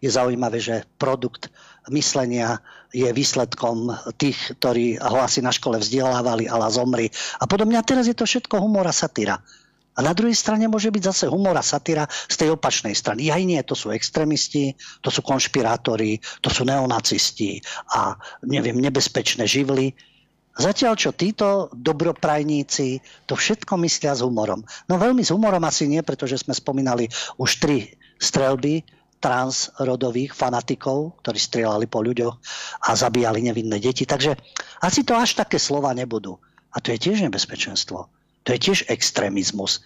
je 0.02 0.10
zaujímavé, 0.10 0.58
že 0.60 0.86
produkt 0.98 1.50
myslenia 1.92 2.64
je 2.94 3.10
výsledkom 3.10 3.92
tých, 4.16 4.56
ktorí 4.62 5.02
ho 5.02 5.20
asi 5.20 5.42
na 5.42 5.52
škole 5.52 5.82
vzdelávali, 5.82 6.48
ale 6.48 6.72
zomri. 6.72 7.08
A 7.42 7.50
podobne. 7.50 7.76
A 7.76 7.84
teraz 7.84 8.06
je 8.06 8.16
to 8.16 8.30
všetko 8.30 8.62
humor 8.62 8.86
a 8.86 8.94
satíra. 8.94 9.42
A 9.94 10.00
na 10.02 10.14
druhej 10.18 10.34
strane 10.34 10.66
môže 10.66 10.90
byť 10.90 11.04
zase 11.06 11.26
humor 11.30 11.54
a 11.54 11.66
satíra 11.66 12.10
z 12.10 12.36
tej 12.38 12.58
opačnej 12.58 12.98
strany. 12.98 13.30
Aj 13.30 13.42
nie, 13.46 13.62
to 13.62 13.78
sú 13.78 13.94
extrémisti, 13.94 14.74
to 15.06 15.14
sú 15.14 15.22
konšpirátori, 15.22 16.18
to 16.42 16.50
sú 16.50 16.66
neonacisti 16.66 17.62
a 17.94 18.18
neviem, 18.42 18.82
nebezpečné 18.82 19.46
živly. 19.46 19.94
Zatiaľ, 20.54 20.98
čo 20.98 21.14
títo 21.14 21.70
dobroprajníci 21.74 23.02
to 23.26 23.34
všetko 23.38 23.74
myslia 23.86 24.18
s 24.18 24.22
humorom. 24.22 24.66
No 24.90 24.98
veľmi 24.98 25.22
s 25.26 25.34
humorom 25.34 25.62
asi 25.66 25.90
nie, 25.90 26.02
pretože 26.06 26.42
sme 26.42 26.58
spomínali 26.58 27.10
už 27.38 27.62
tri 27.62 27.94
strelby 28.18 28.86
transrodových 29.24 30.36
fanatikov, 30.36 31.24
ktorí 31.24 31.40
strieľali 31.40 31.88
po 31.88 32.04
ľuďoch 32.04 32.36
a 32.84 32.90
zabíjali 32.92 33.40
nevinné 33.48 33.80
deti. 33.80 34.04
Takže 34.04 34.36
asi 34.84 35.08
to 35.08 35.16
až 35.16 35.40
také 35.40 35.56
slova 35.56 35.96
nebudú. 35.96 36.36
A 36.76 36.84
to 36.84 36.92
je 36.92 37.00
tiež 37.00 37.24
nebezpečenstvo. 37.24 38.12
To 38.44 38.50
je 38.52 38.60
tiež 38.60 38.92
extrémizmus. 38.92 39.80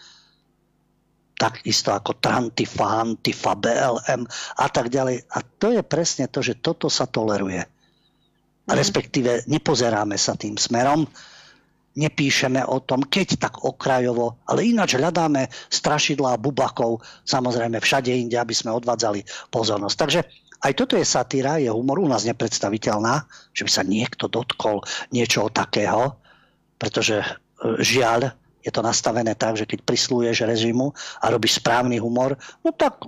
Takisto 1.38 1.94
ako 1.94 2.18
Trantifa, 2.18 3.06
Antifa, 3.06 3.54
BLM 3.54 4.26
a 4.58 4.66
tak 4.74 4.90
ďalej. 4.90 5.30
A 5.30 5.38
to 5.46 5.70
je 5.70 5.86
presne 5.86 6.26
to, 6.26 6.42
že 6.42 6.58
toto 6.58 6.90
sa 6.90 7.06
toleruje. 7.06 7.62
Mm. 7.62 8.74
Respektíve 8.74 9.46
nepozeráme 9.46 10.18
sa 10.18 10.34
tým 10.34 10.58
smerom 10.58 11.06
nepíšeme 11.98 12.62
o 12.62 12.78
tom, 12.80 13.02
keď 13.02 13.50
tak 13.50 13.66
okrajovo, 13.66 14.38
ale 14.46 14.70
ináč 14.70 14.96
hľadáme 14.96 15.50
strašidlá 15.74 16.38
bubakov, 16.38 17.02
samozrejme 17.26 17.82
všade 17.82 18.14
inde, 18.14 18.38
aby 18.38 18.54
sme 18.54 18.70
odvádzali 18.78 19.26
pozornosť. 19.50 19.98
Takže 19.98 20.20
aj 20.62 20.74
toto 20.78 20.94
je 20.98 21.06
satíra, 21.06 21.58
je 21.58 21.74
humor 21.74 22.02
u 22.02 22.08
nás 22.10 22.26
nepredstaviteľná, 22.26 23.26
že 23.54 23.66
by 23.66 23.72
sa 23.74 23.84
niekto 23.86 24.30
dotkol 24.30 24.86
niečoho 25.10 25.50
takého, 25.50 26.18
pretože 26.78 27.22
e, 27.22 27.26
žiaľ, 27.82 28.34
je 28.62 28.72
to 28.74 28.82
nastavené 28.86 29.34
tak, 29.34 29.58
že 29.58 29.70
keď 29.70 29.86
prislúješ 29.86 30.46
režimu 30.46 30.94
a 31.22 31.26
robíš 31.30 31.62
správny 31.62 31.98
humor, 32.02 32.38
no 32.62 32.70
tak 32.74 33.06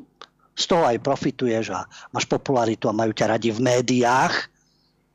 z 0.54 0.66
toho 0.66 0.84
aj 0.86 1.02
profituješ 1.02 1.72
a 1.74 1.86
máš 2.12 2.28
popularitu 2.28 2.92
a 2.92 2.98
majú 2.98 3.16
ťa 3.16 3.38
radi 3.38 3.50
v 3.50 3.64
médiách, 3.64 4.59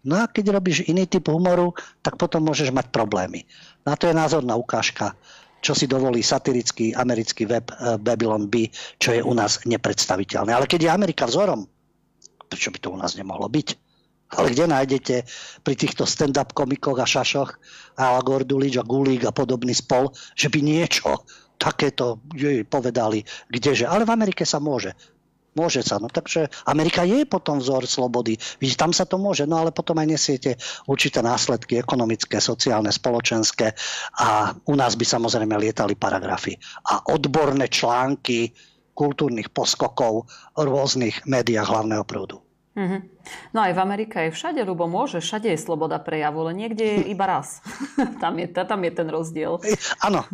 No 0.05 0.20
a 0.20 0.28
keď 0.28 0.61
robíš 0.61 0.84
iný 0.84 1.09
typ 1.09 1.32
humoru, 1.32 1.72
tak 2.05 2.20
potom 2.20 2.44
môžeš 2.44 2.70
mať 2.70 2.92
problémy. 2.92 3.48
Na 3.88 3.96
to 3.96 4.05
je 4.09 4.14
názorná 4.14 4.52
ukážka, 4.52 5.16
čo 5.64 5.72
si 5.72 5.88
dovolí 5.88 6.20
satirický 6.20 6.92
americký 6.92 7.48
web 7.48 7.64
eh, 7.72 7.96
Babylon 7.96 8.52
B, 8.52 8.68
čo 9.00 9.16
je 9.16 9.24
u 9.24 9.32
nás 9.32 9.64
nepredstaviteľné. 9.64 10.52
Ale 10.52 10.68
keď 10.68 10.80
je 10.88 10.90
Amerika 10.92 11.24
vzorom, 11.24 11.64
prečo 12.52 12.68
by 12.68 12.78
to 12.84 12.92
u 12.92 13.00
nás 13.00 13.16
nemohlo 13.16 13.48
byť? 13.48 13.68
Ale 14.34 14.50
kde 14.50 14.66
nájdete 14.66 15.16
pri 15.62 15.74
týchto 15.78 16.05
stand-up 16.05 16.52
komikoch 16.52 16.98
a 17.00 17.07
šašoch 17.07 17.50
a 18.00 18.18
Gordulič 18.20 18.76
a 18.80 18.84
Gulík 18.84 19.24
a 19.24 19.32
podobný 19.32 19.72
spol, 19.72 20.11
že 20.34 20.50
by 20.50 20.59
niečo 20.64 21.22
takéto 21.55 22.18
jej 22.34 22.66
povedali, 22.66 23.22
kdeže. 23.48 23.86
Ale 23.86 24.02
v 24.02 24.12
Amerike 24.12 24.42
sa 24.42 24.59
môže. 24.59 24.90
Môže 25.55 25.86
sa. 25.86 26.02
No 26.02 26.11
takže 26.11 26.50
Amerika 26.66 27.07
je 27.07 27.22
potom 27.24 27.62
vzor 27.62 27.86
slobody. 27.86 28.34
Vidíte, 28.59 28.82
tam 28.82 28.92
sa 28.92 29.07
to 29.07 29.16
môže, 29.18 29.46
no 29.46 29.62
ale 29.62 29.70
potom 29.70 29.94
aj 30.02 30.09
nesiete 30.11 30.50
určité 30.90 31.22
následky 31.22 31.78
ekonomické, 31.78 32.42
sociálne, 32.42 32.90
spoločenské 32.90 33.74
a 34.18 34.50
u 34.66 34.74
nás 34.74 34.98
by 34.98 35.07
samozrejme 35.07 35.55
lietali 35.55 35.94
paragrafy. 35.94 36.59
A 36.90 37.07
odborné 37.14 37.70
články 37.70 38.50
kultúrnych 38.94 39.50
poskokov 39.50 40.30
v 40.55 40.66
rôznych 40.66 41.26
médiách 41.26 41.66
hlavného 41.66 42.07
prúdu. 42.07 42.42
Mm-hmm. 42.74 43.00
No 43.55 43.62
aj 43.62 43.72
v 43.78 43.82
Amerike 43.86 44.16
je 44.26 44.34
všade, 44.34 44.59
lebo 44.66 44.90
môže, 44.90 45.22
všade 45.22 45.46
je 45.46 45.59
sloboda 45.59 46.02
prejavu, 46.02 46.42
ale 46.42 46.59
niekde 46.59 46.82
je 46.82 46.98
iba 47.07 47.38
raz. 47.38 47.62
tam, 48.22 48.34
je, 48.42 48.50
tam 48.50 48.80
je 48.82 48.90
ten 48.90 49.07
rozdiel. 49.07 49.62
Áno, 50.02 50.26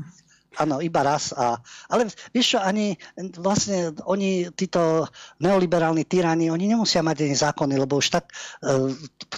Áno, 0.58 0.82
iba 0.82 1.06
raz. 1.06 1.30
A, 1.30 1.54
ale 1.86 2.10
vieš 2.34 2.56
čo, 2.56 2.58
ani 2.58 2.98
vlastne 3.38 3.94
oni, 4.02 4.50
títo 4.50 5.06
neoliberálni 5.38 6.02
tyrani, 6.10 6.50
oni 6.50 6.74
nemusia 6.74 7.06
mať 7.06 7.22
ani 7.22 7.36
zákony, 7.38 7.74
lebo 7.78 8.02
už 8.02 8.18
tak 8.18 8.34
e, 8.34 8.90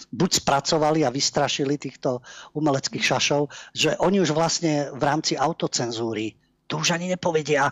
buď 0.08 0.30
spracovali 0.40 1.04
a 1.04 1.12
vystrašili 1.12 1.76
týchto 1.76 2.24
umeleckých 2.56 3.04
šašov, 3.04 3.52
že 3.76 3.92
oni 4.00 4.24
už 4.24 4.32
vlastne 4.32 4.88
v 4.96 5.02
rámci 5.04 5.36
autocenzúry 5.36 6.32
to 6.72 6.80
už 6.80 6.96
ani 6.96 7.12
nepovedia, 7.12 7.68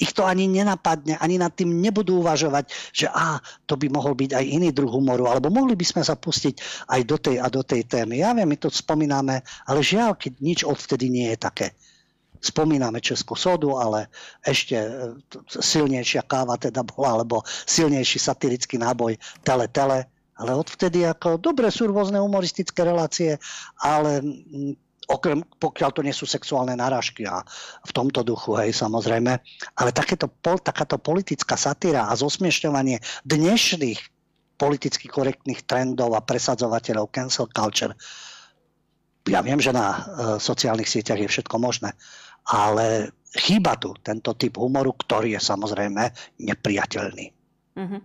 ich 0.00 0.16
to 0.16 0.24
ani 0.24 0.48
nenapadne, 0.48 1.20
ani 1.20 1.36
nad 1.36 1.52
tým 1.52 1.68
nebudú 1.84 2.24
uvažovať, 2.24 2.72
že 2.96 3.12
á, 3.12 3.44
to 3.68 3.76
by 3.76 3.92
mohol 3.92 4.16
byť 4.16 4.40
aj 4.40 4.44
iný 4.46 4.72
druh 4.72 4.88
humoru, 4.88 5.28
alebo 5.28 5.52
mohli 5.52 5.76
by 5.76 5.84
sme 5.84 6.02
sa 6.06 6.16
pustiť 6.16 6.88
aj 6.88 7.00
do 7.04 7.16
tej 7.20 7.36
a 7.44 7.52
do 7.52 7.60
tej 7.60 7.84
témy. 7.84 8.24
Ja 8.24 8.32
viem, 8.32 8.48
my 8.48 8.56
to 8.56 8.72
spomíname, 8.72 9.44
ale 9.68 9.80
žiaľ, 9.84 10.16
keď 10.16 10.32
nič 10.40 10.58
odvtedy 10.64 11.12
nie 11.12 11.28
je 11.34 11.38
také. 11.44 11.76
Spomíname 12.38 13.02
Českú 13.02 13.34
sodu, 13.34 13.74
ale 13.78 14.06
ešte 14.46 14.78
e, 14.78 14.90
silnejšia 15.48 16.22
káva 16.26 16.54
teda 16.54 16.86
bola, 16.86 17.18
alebo 17.18 17.42
silnejší 17.66 18.18
satirický 18.22 18.78
náboj 18.78 19.18
Tele 19.42 19.66
Tele. 19.70 20.06
Ale 20.38 20.54
odvtedy 20.54 21.02
ako, 21.02 21.42
dobre 21.42 21.66
sú 21.74 21.90
rôzne 21.90 22.22
humoristické 22.22 22.86
relácie, 22.86 23.42
ale 23.82 24.22
okrem, 25.08 25.40
pokiaľ 25.58 25.90
to 25.90 26.04
nie 26.04 26.14
sú 26.14 26.28
sexuálne 26.28 26.76
narážky 26.76 27.24
a 27.24 27.42
v 27.82 27.90
tomto 27.90 28.20
duchu, 28.22 28.54
hej, 28.60 28.76
samozrejme. 28.76 29.40
Ale 29.74 29.90
takéto, 29.90 30.28
takáto 30.62 31.00
politická 31.00 31.56
satíra 31.56 32.06
a 32.06 32.14
zosmiešňovanie 32.14 33.00
dnešných 33.24 33.98
politicky 34.60 35.08
korektných 35.08 35.64
trendov 35.64 36.12
a 36.12 36.20
presadzovateľov 36.20 37.10
cancel 37.10 37.48
culture, 37.48 37.96
ja 39.28 39.40
viem, 39.44 39.60
že 39.60 39.72
na 39.72 39.86
uh, 39.92 39.98
sociálnych 40.40 40.88
sieťach 40.88 41.20
je 41.20 41.28
všetko 41.28 41.56
možné, 41.60 41.92
ale 42.48 43.12
chýba 43.36 43.76
tu 43.76 43.92
tento 44.00 44.32
typ 44.34 44.56
humoru, 44.56 44.96
ktorý 44.96 45.36
je 45.36 45.40
samozrejme 45.44 46.02
nepriateľný. 46.40 47.26
Mm-hmm. 47.76 48.02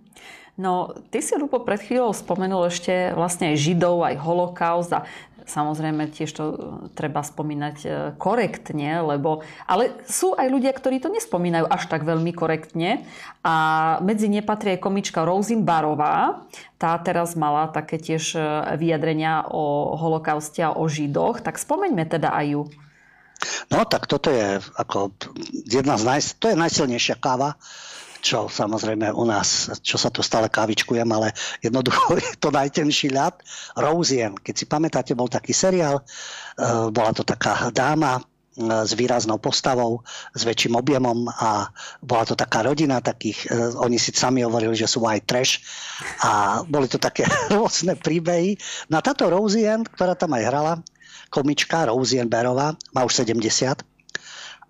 No, 0.54 0.94
ty 1.10 1.18
si, 1.26 1.34
Lupo, 1.34 1.66
pred 1.66 1.82
chvíľou 1.82 2.14
spomenul 2.14 2.70
ešte 2.70 3.10
vlastne 3.18 3.56
aj 3.56 3.58
Židov, 3.58 4.06
aj 4.06 4.22
holokaust 4.22 4.94
a 4.94 5.02
samozrejme 5.50 6.14
tiež 6.14 6.30
to 6.30 6.44
e, 6.46 6.56
treba 6.94 7.26
spomínať 7.26 7.78
e, 7.84 7.90
korektne, 8.22 9.02
lebo... 9.02 9.42
Ale 9.66 9.98
sú 10.06 10.38
aj 10.38 10.48
ľudia, 10.54 10.70
ktorí 10.72 11.02
to 11.02 11.10
nespomínajú 11.10 11.66
až 11.68 11.90
tak 11.90 12.06
veľmi 12.06 12.32
korektne 12.38 13.02
a 13.42 13.56
medzi 14.06 14.30
ne 14.30 14.46
patrí 14.46 14.78
aj 14.78 14.84
komička 14.86 15.26
Rosin 15.26 15.66
Barová. 15.66 16.46
Tá 16.78 16.96
teraz 17.02 17.34
mala 17.34 17.68
také 17.74 17.98
tiež 17.98 18.38
e, 18.38 18.40
vyjadrenia 18.78 19.50
o 19.50 19.98
holokauste 19.98 20.62
a 20.64 20.76
o 20.76 20.86
Židoch, 20.86 21.42
tak 21.42 21.58
spomeňme 21.58 22.06
teda 22.06 22.30
aj 22.30 22.46
ju. 22.46 22.64
No 23.72 23.84
tak 23.88 24.06
toto 24.08 24.32
je 24.32 24.60
ako 24.78 25.16
jedna 25.68 25.96
z 26.00 26.04
naj, 26.04 26.20
to 26.40 26.52
je 26.52 26.58
najsilnejšia 26.58 27.18
káva 27.20 27.56
čo 28.24 28.48
samozrejme 28.48 29.12
u 29.12 29.28
nás, 29.28 29.68
čo 29.84 30.00
sa 30.00 30.08
tu 30.08 30.24
stále 30.24 30.48
kávičkujem, 30.48 31.06
ale 31.12 31.36
jednoducho 31.60 32.16
je 32.24 32.40
to 32.40 32.56
najtenší 32.56 33.12
ľad. 33.12 33.36
Rosien, 33.76 34.40
keď 34.40 34.56
si 34.56 34.66
pamätáte, 34.66 35.12
bol 35.12 35.28
taký 35.28 35.52
seriál, 35.52 36.00
e, 36.00 36.04
bola 36.88 37.12
to 37.12 37.28
taká 37.28 37.68
dáma, 37.76 38.24
e, 38.24 38.88
s 38.88 38.96
výraznou 38.96 39.44
postavou, 39.44 40.08
s 40.32 40.48
väčším 40.48 40.80
objemom 40.80 41.28
a 41.28 41.68
bola 42.00 42.24
to 42.24 42.40
taká 42.40 42.64
rodina 42.64 43.04
takých, 43.04 43.52
e, 43.52 43.76
oni 43.76 44.00
si 44.00 44.16
sami 44.16 44.48
hovorili, 44.48 44.72
že 44.72 44.88
sú 44.88 45.04
white 45.04 45.28
trash 45.28 45.60
a 46.24 46.64
boli 46.64 46.88
to 46.88 47.04
také 47.04 47.28
rôzne 47.60 48.00
príbehy. 48.00 48.56
No 48.88 49.04
a 49.04 49.06
táto 49.06 49.28
Rosien, 49.28 49.84
ktorá 49.84 50.16
tam 50.16 50.32
aj 50.40 50.44
hrala, 50.48 50.74
komička 51.34 51.90
Rosien 51.90 52.30
Berová, 52.30 52.78
má 52.94 53.02
už 53.02 53.26
70, 53.26 53.82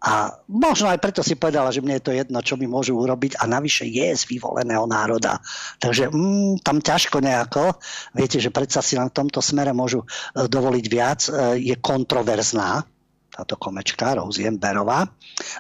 a 0.04 0.36
možno 0.52 0.92
aj 0.92 1.00
preto 1.00 1.24
si 1.24 1.40
povedala, 1.40 1.72
že 1.72 1.80
mne 1.80 1.96
je 1.96 2.06
to 2.12 2.12
jedno, 2.12 2.44
čo 2.44 2.60
mi 2.60 2.68
môžu 2.68 3.00
urobiť 3.00 3.40
a 3.40 3.48
navyše 3.48 3.88
je 3.88 4.12
z 4.12 4.28
vyvoleného 4.36 4.84
národa. 4.84 5.40
Takže 5.80 6.12
mm, 6.12 6.60
tam 6.60 6.84
ťažko 6.84 7.24
nejako. 7.24 7.80
Viete, 8.12 8.44
že 8.44 8.52
predsa 8.52 8.84
si 8.84 9.00
v 9.00 9.08
tomto 9.08 9.40
smere 9.40 9.72
môžu 9.72 10.04
e, 10.04 10.44
dovoliť 10.44 10.86
viac. 10.92 11.20
E, 11.32 11.32
je 11.72 11.76
kontroverzná 11.80 12.84
táto 13.32 13.56
komečka, 13.56 14.20
Rozien 14.20 14.60
Berová. 14.60 15.08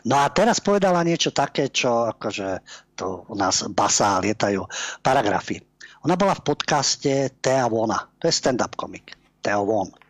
No 0.04 0.20
a 0.20 0.28
teraz 0.36 0.60
povedala 0.60 1.08
niečo 1.08 1.32
také, 1.32 1.72
čo 1.72 2.12
akože 2.12 2.68
to 3.00 3.24
u 3.32 3.36
nás 3.40 3.64
basá 3.72 4.20
lietajú 4.20 4.68
paragrafy. 5.00 5.64
Ona 6.04 6.20
bola 6.20 6.36
v 6.36 6.44
podcaste 6.44 7.40
Thea 7.40 7.72
Wona. 7.72 8.12
To 8.20 8.28
je 8.28 8.36
stand-up 8.36 8.76
komik. 8.76 9.16
Theo 9.40 9.64
Won. 9.64 10.03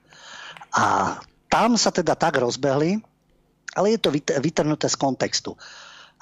A 0.73 1.17
tam 1.49 1.77
sa 1.77 1.93
teda 1.93 2.17
tak 2.17 2.41
rozbehli, 2.41 2.97
ale 3.77 3.93
je 3.93 3.99
to 4.01 4.09
vytrhnuté 4.41 4.89
z 4.89 4.97
kontextu. 4.97 5.53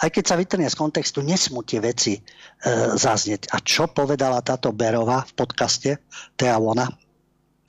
Aj 0.02 0.10
keď 0.10 0.24
sa 0.24 0.36
vytrhne 0.40 0.66
z 0.66 0.76
kontextu, 0.76 1.22
nesmú 1.22 1.62
tie 1.62 1.78
veci 1.78 2.18
e, 2.18 2.22
zaznieť. 2.98 3.54
A 3.54 3.62
čo 3.62 3.86
povedala 3.86 4.42
táto 4.42 4.74
Berová 4.74 5.22
v 5.30 5.34
podcaste 5.38 6.02
Thea 6.34 6.58
Wona, 6.58 6.90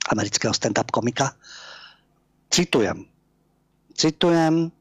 amerického 0.09 0.49
stand-up 0.49 0.89
komika? 0.89 1.37
Citujem. 2.49 3.05
Citujem, 3.93 4.73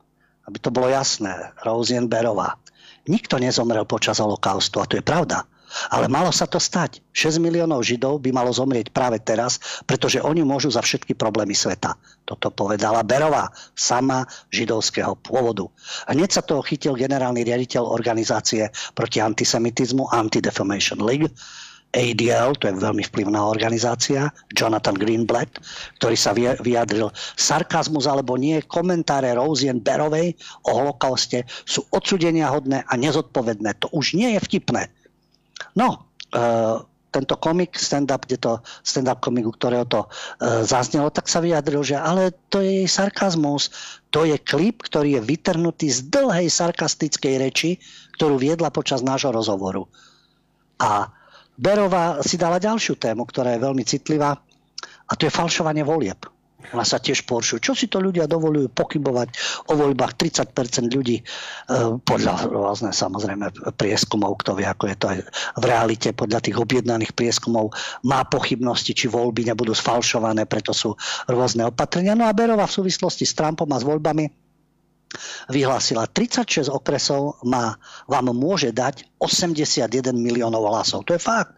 aby 0.48 0.58
to 0.58 0.72
bolo 0.72 0.88
jasné. 0.88 1.52
Rosien 1.60 2.08
Berová. 2.08 2.56
Nikto 3.04 3.36
nezomrel 3.36 3.84
počas 3.84 4.22
holokaustu 4.22 4.80
a 4.80 4.88
to 4.88 4.96
je 4.96 5.04
pravda. 5.04 5.44
Ale 5.90 6.08
malo 6.08 6.32
sa 6.34 6.44
to 6.48 6.60
stať. 6.60 7.00
6 7.12 7.40
miliónov 7.42 7.84
Židov 7.84 8.20
by 8.24 8.30
malo 8.32 8.52
zomrieť 8.52 8.92
práve 8.92 9.20
teraz, 9.20 9.60
pretože 9.84 10.20
oni 10.20 10.44
môžu 10.44 10.72
za 10.72 10.80
všetky 10.80 11.16
problémy 11.16 11.56
sveta. 11.56 11.96
Toto 12.24 12.52
povedala 12.52 13.04
Berová, 13.04 13.50
sama 13.76 14.24
židovského 14.52 15.18
pôvodu. 15.20 15.68
Hneď 16.08 16.30
sa 16.30 16.42
toho 16.42 16.62
chytil 16.62 16.96
generálny 16.96 17.42
riaditeľ 17.42 17.84
organizácie 17.84 18.70
proti 18.96 19.18
antisemitizmu 19.20 20.08
Anti-Defamation 20.12 21.02
League, 21.02 21.28
ADL, 21.92 22.56
to 22.56 22.72
je 22.72 22.80
veľmi 22.80 23.04
vplyvná 23.04 23.36
organizácia, 23.44 24.32
Jonathan 24.56 24.96
Greenblatt, 24.96 25.60
ktorý 26.00 26.16
sa 26.16 26.32
vyjadril, 26.32 27.12
sarkazmus 27.36 28.08
alebo 28.08 28.40
nie, 28.40 28.64
komentáre 28.64 29.36
Rosien 29.36 29.76
Berovej 29.76 30.32
o 30.64 30.72
holokauste 30.72 31.44
sú 31.68 31.84
odsudenia 31.92 32.48
hodné 32.48 32.80
a 32.88 32.96
nezodpovedné. 32.96 33.76
To 33.84 33.92
už 33.92 34.16
nie 34.16 34.32
je 34.32 34.40
vtipné. 34.40 34.88
No, 35.74 36.08
uh, 36.34 36.84
tento 37.12 37.36
komik, 37.36 37.76
stand-up, 37.76 38.24
kde 38.24 38.40
to 38.40 38.52
stand-up 38.80 39.20
komik, 39.20 39.44
ktorého 39.44 39.84
to 39.84 40.08
uh, 40.08 40.64
zaznelo, 40.64 41.12
tak 41.12 41.28
sa 41.28 41.44
vyjadril, 41.44 41.84
že 41.84 42.00
ale 42.00 42.32
to 42.48 42.64
je 42.64 42.82
jej 42.82 42.88
sarkazmus. 42.88 43.68
To 44.12 44.24
je 44.24 44.40
klip, 44.40 44.80
ktorý 44.84 45.20
je 45.20 45.22
vytrhnutý 45.22 45.92
z 45.92 46.08
dlhej 46.08 46.48
sarkastickej 46.48 47.34
reči, 47.36 47.70
ktorú 48.16 48.40
viedla 48.40 48.72
počas 48.72 49.04
nášho 49.04 49.32
rozhovoru. 49.32 49.88
A 50.80 51.12
Berová 51.52 52.24
si 52.24 52.40
dala 52.40 52.56
ďalšiu 52.56 52.96
tému, 52.96 53.28
ktorá 53.28 53.54
je 53.54 53.64
veľmi 53.64 53.84
citlivá, 53.84 54.32
a 55.04 55.12
to 55.12 55.28
je 55.28 55.36
falšovanie 55.36 55.84
volieb. 55.84 56.31
Ona 56.70 56.86
sa 56.86 57.02
tiež 57.02 57.26
poršujú. 57.26 57.58
Čo 57.58 57.72
si 57.74 57.90
to 57.90 57.98
ľudia 57.98 58.30
dovolujú 58.30 58.70
pochybovať 58.70 59.28
o 59.70 59.74
voľbách? 59.74 60.14
30% 60.14 60.54
ľudí 60.94 61.20
e, 61.20 61.24
podľa 61.98 62.48
rôzne 62.48 62.90
samozrejme 62.94 63.74
prieskumov, 63.74 64.38
kto 64.40 64.58
vie, 64.58 64.66
ako 64.66 64.84
je 64.86 64.96
to 64.96 65.06
aj 65.10 65.18
v 65.58 65.64
realite, 65.66 66.08
podľa 66.14 66.40
tých 66.44 66.56
objednaných 66.58 67.12
prieskumov 67.16 67.74
má 68.06 68.22
pochybnosti, 68.26 68.94
či 68.94 69.06
voľby 69.10 69.46
nebudú 69.48 69.74
sfalšované, 69.74 70.46
preto 70.46 70.70
sú 70.70 70.94
rôzne 71.26 71.66
opatrenia. 71.68 72.14
No 72.14 72.26
a 72.26 72.36
Berová 72.36 72.66
v 72.70 72.76
súvislosti 72.82 73.26
s 73.26 73.34
Trumpom 73.34 73.68
a 73.70 73.80
s 73.80 73.84
voľbami 73.86 74.41
vyhlásila 75.52 76.08
36 76.08 76.72
okresov 76.72 77.40
má, 77.44 77.76
vám 78.08 78.32
môže 78.32 78.72
dať 78.72 79.08
81 79.20 79.88
miliónov 80.16 80.66
hlasov. 80.68 81.04
To 81.08 81.14
je 81.16 81.22
fakt. 81.22 81.56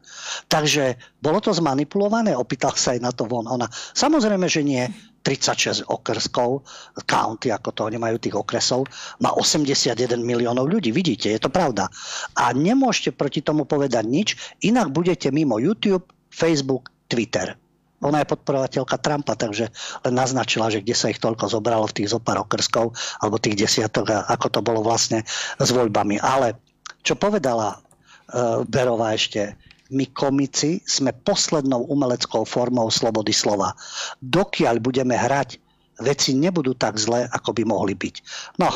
Takže 0.51 0.99
bolo 1.21 1.39
to 1.41 1.55
zmanipulované? 1.55 2.35
Opýtal 2.35 2.75
sa 2.75 2.97
aj 2.97 3.01
na 3.01 3.13
to 3.15 3.29
von. 3.29 3.47
Ona, 3.47 3.69
samozrejme, 3.73 4.47
že 4.51 4.63
nie. 4.65 4.85
36 5.25 5.89
okrskov, 5.89 6.69
county, 7.09 7.49
ako 7.49 7.73
to 7.73 7.89
oni 7.89 7.97
majú 7.97 8.21
tých 8.21 8.37
okresov, 8.37 8.85
má 9.25 9.33
81 9.33 10.21
miliónov 10.21 10.69
ľudí. 10.69 10.93
Vidíte, 10.93 11.33
je 11.33 11.41
to 11.41 11.49
pravda. 11.49 11.89
A 12.37 12.53
nemôžete 12.53 13.17
proti 13.17 13.41
tomu 13.41 13.65
povedať 13.65 14.05
nič, 14.05 14.29
inak 14.61 14.93
budete 14.93 15.33
mimo 15.33 15.57
YouTube, 15.57 16.13
Facebook, 16.29 16.93
Twitter. 17.09 17.57
Ona 18.03 18.21
je 18.21 18.31
podporovateľka 18.33 18.99
Trumpa, 18.99 19.39
takže 19.39 19.71
len 20.03 20.15
naznačila, 20.15 20.69
že 20.69 20.83
kde 20.83 20.97
sa 20.99 21.09
ich 21.13 21.23
toľko 21.23 21.47
zobralo 21.47 21.87
v 21.87 22.03
tých 22.03 22.13
zopár 22.13 22.43
okrskov, 22.43 22.93
alebo 23.23 23.41
tých 23.41 23.55
desiatok, 23.55 24.11
ako 24.11 24.47
to 24.51 24.61
bolo 24.61 24.83
vlastne 24.83 25.23
s 25.61 25.69
voľbami. 25.71 26.19
Ale 26.19 26.59
čo 27.07 27.15
povedala 27.15 27.79
uh, 27.79 28.67
Berová 28.67 29.15
ešte, 29.15 29.57
my 29.95 30.11
komici 30.11 30.83
sme 30.85 31.13
poslednou 31.13 31.87
umeleckou 31.87 32.43
formou 32.43 32.89
slobody 32.91 33.31
slova. 33.31 33.77
Dokiaľ 34.21 34.81
budeme 34.81 35.15
hrať, 35.15 35.61
veci 36.03 36.35
nebudú 36.35 36.75
tak 36.75 36.99
zlé, 36.99 37.31
ako 37.31 37.55
by 37.55 37.63
mohli 37.63 37.95
byť. 37.95 38.15
No, 38.59 38.69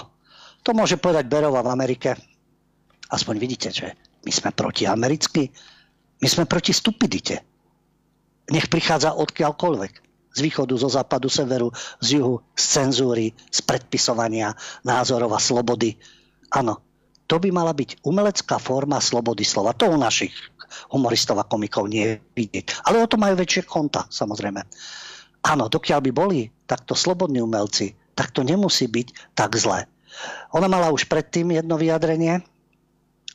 to 0.62 0.76
môže 0.76 1.00
povedať 1.00 1.26
Berova 1.26 1.64
v 1.64 1.72
Amerike. 1.72 2.14
Aspoň 3.08 3.34
vidíte, 3.40 3.68
že 3.72 3.96
my 4.22 4.32
sme 4.32 4.50
proti 4.52 4.84
americky, 4.84 5.48
my 6.20 6.28
sme 6.28 6.44
proti 6.44 6.76
stupidite 6.76 7.40
nech 8.52 8.66
prichádza 8.68 9.16
odkiaľkoľvek. 9.16 9.92
Z 10.28 10.38
východu, 10.44 10.74
zo 10.78 10.88
západu, 10.92 11.26
severu, 11.32 11.72
z 11.98 12.20
juhu, 12.20 12.44
z 12.54 12.64
cenzúry, 12.78 13.26
z 13.50 13.58
predpisovania 13.64 14.54
názorov 14.86 15.34
a 15.34 15.40
slobody. 15.40 15.98
Áno, 16.52 16.78
to 17.26 17.36
by 17.42 17.50
mala 17.50 17.74
byť 17.74 18.04
umelecká 18.06 18.56
forma 18.62 19.02
slobody 19.02 19.42
slova. 19.42 19.74
To 19.76 19.90
u 19.90 19.98
našich 19.98 20.32
humoristov 20.92 21.40
a 21.40 21.48
komikov 21.48 21.88
nie 21.88 22.04
je 22.04 22.14
vidieť. 22.36 22.84
Ale 22.86 23.00
o 23.02 23.10
to 23.10 23.16
majú 23.20 23.34
väčšie 23.40 23.64
konta, 23.66 24.06
samozrejme. 24.08 24.62
Áno, 25.48 25.64
dokiaľ 25.66 26.00
by 26.08 26.10
boli 26.12 26.40
takto 26.68 26.92
slobodní 26.92 27.40
umelci, 27.40 27.96
tak 28.12 28.34
to 28.34 28.44
nemusí 28.44 28.86
byť 28.88 29.36
tak 29.36 29.56
zlé. 29.56 29.88
Ona 30.56 30.66
mala 30.66 30.90
už 30.90 31.06
predtým 31.06 31.54
jedno 31.54 31.78
vyjadrenie, 31.78 32.42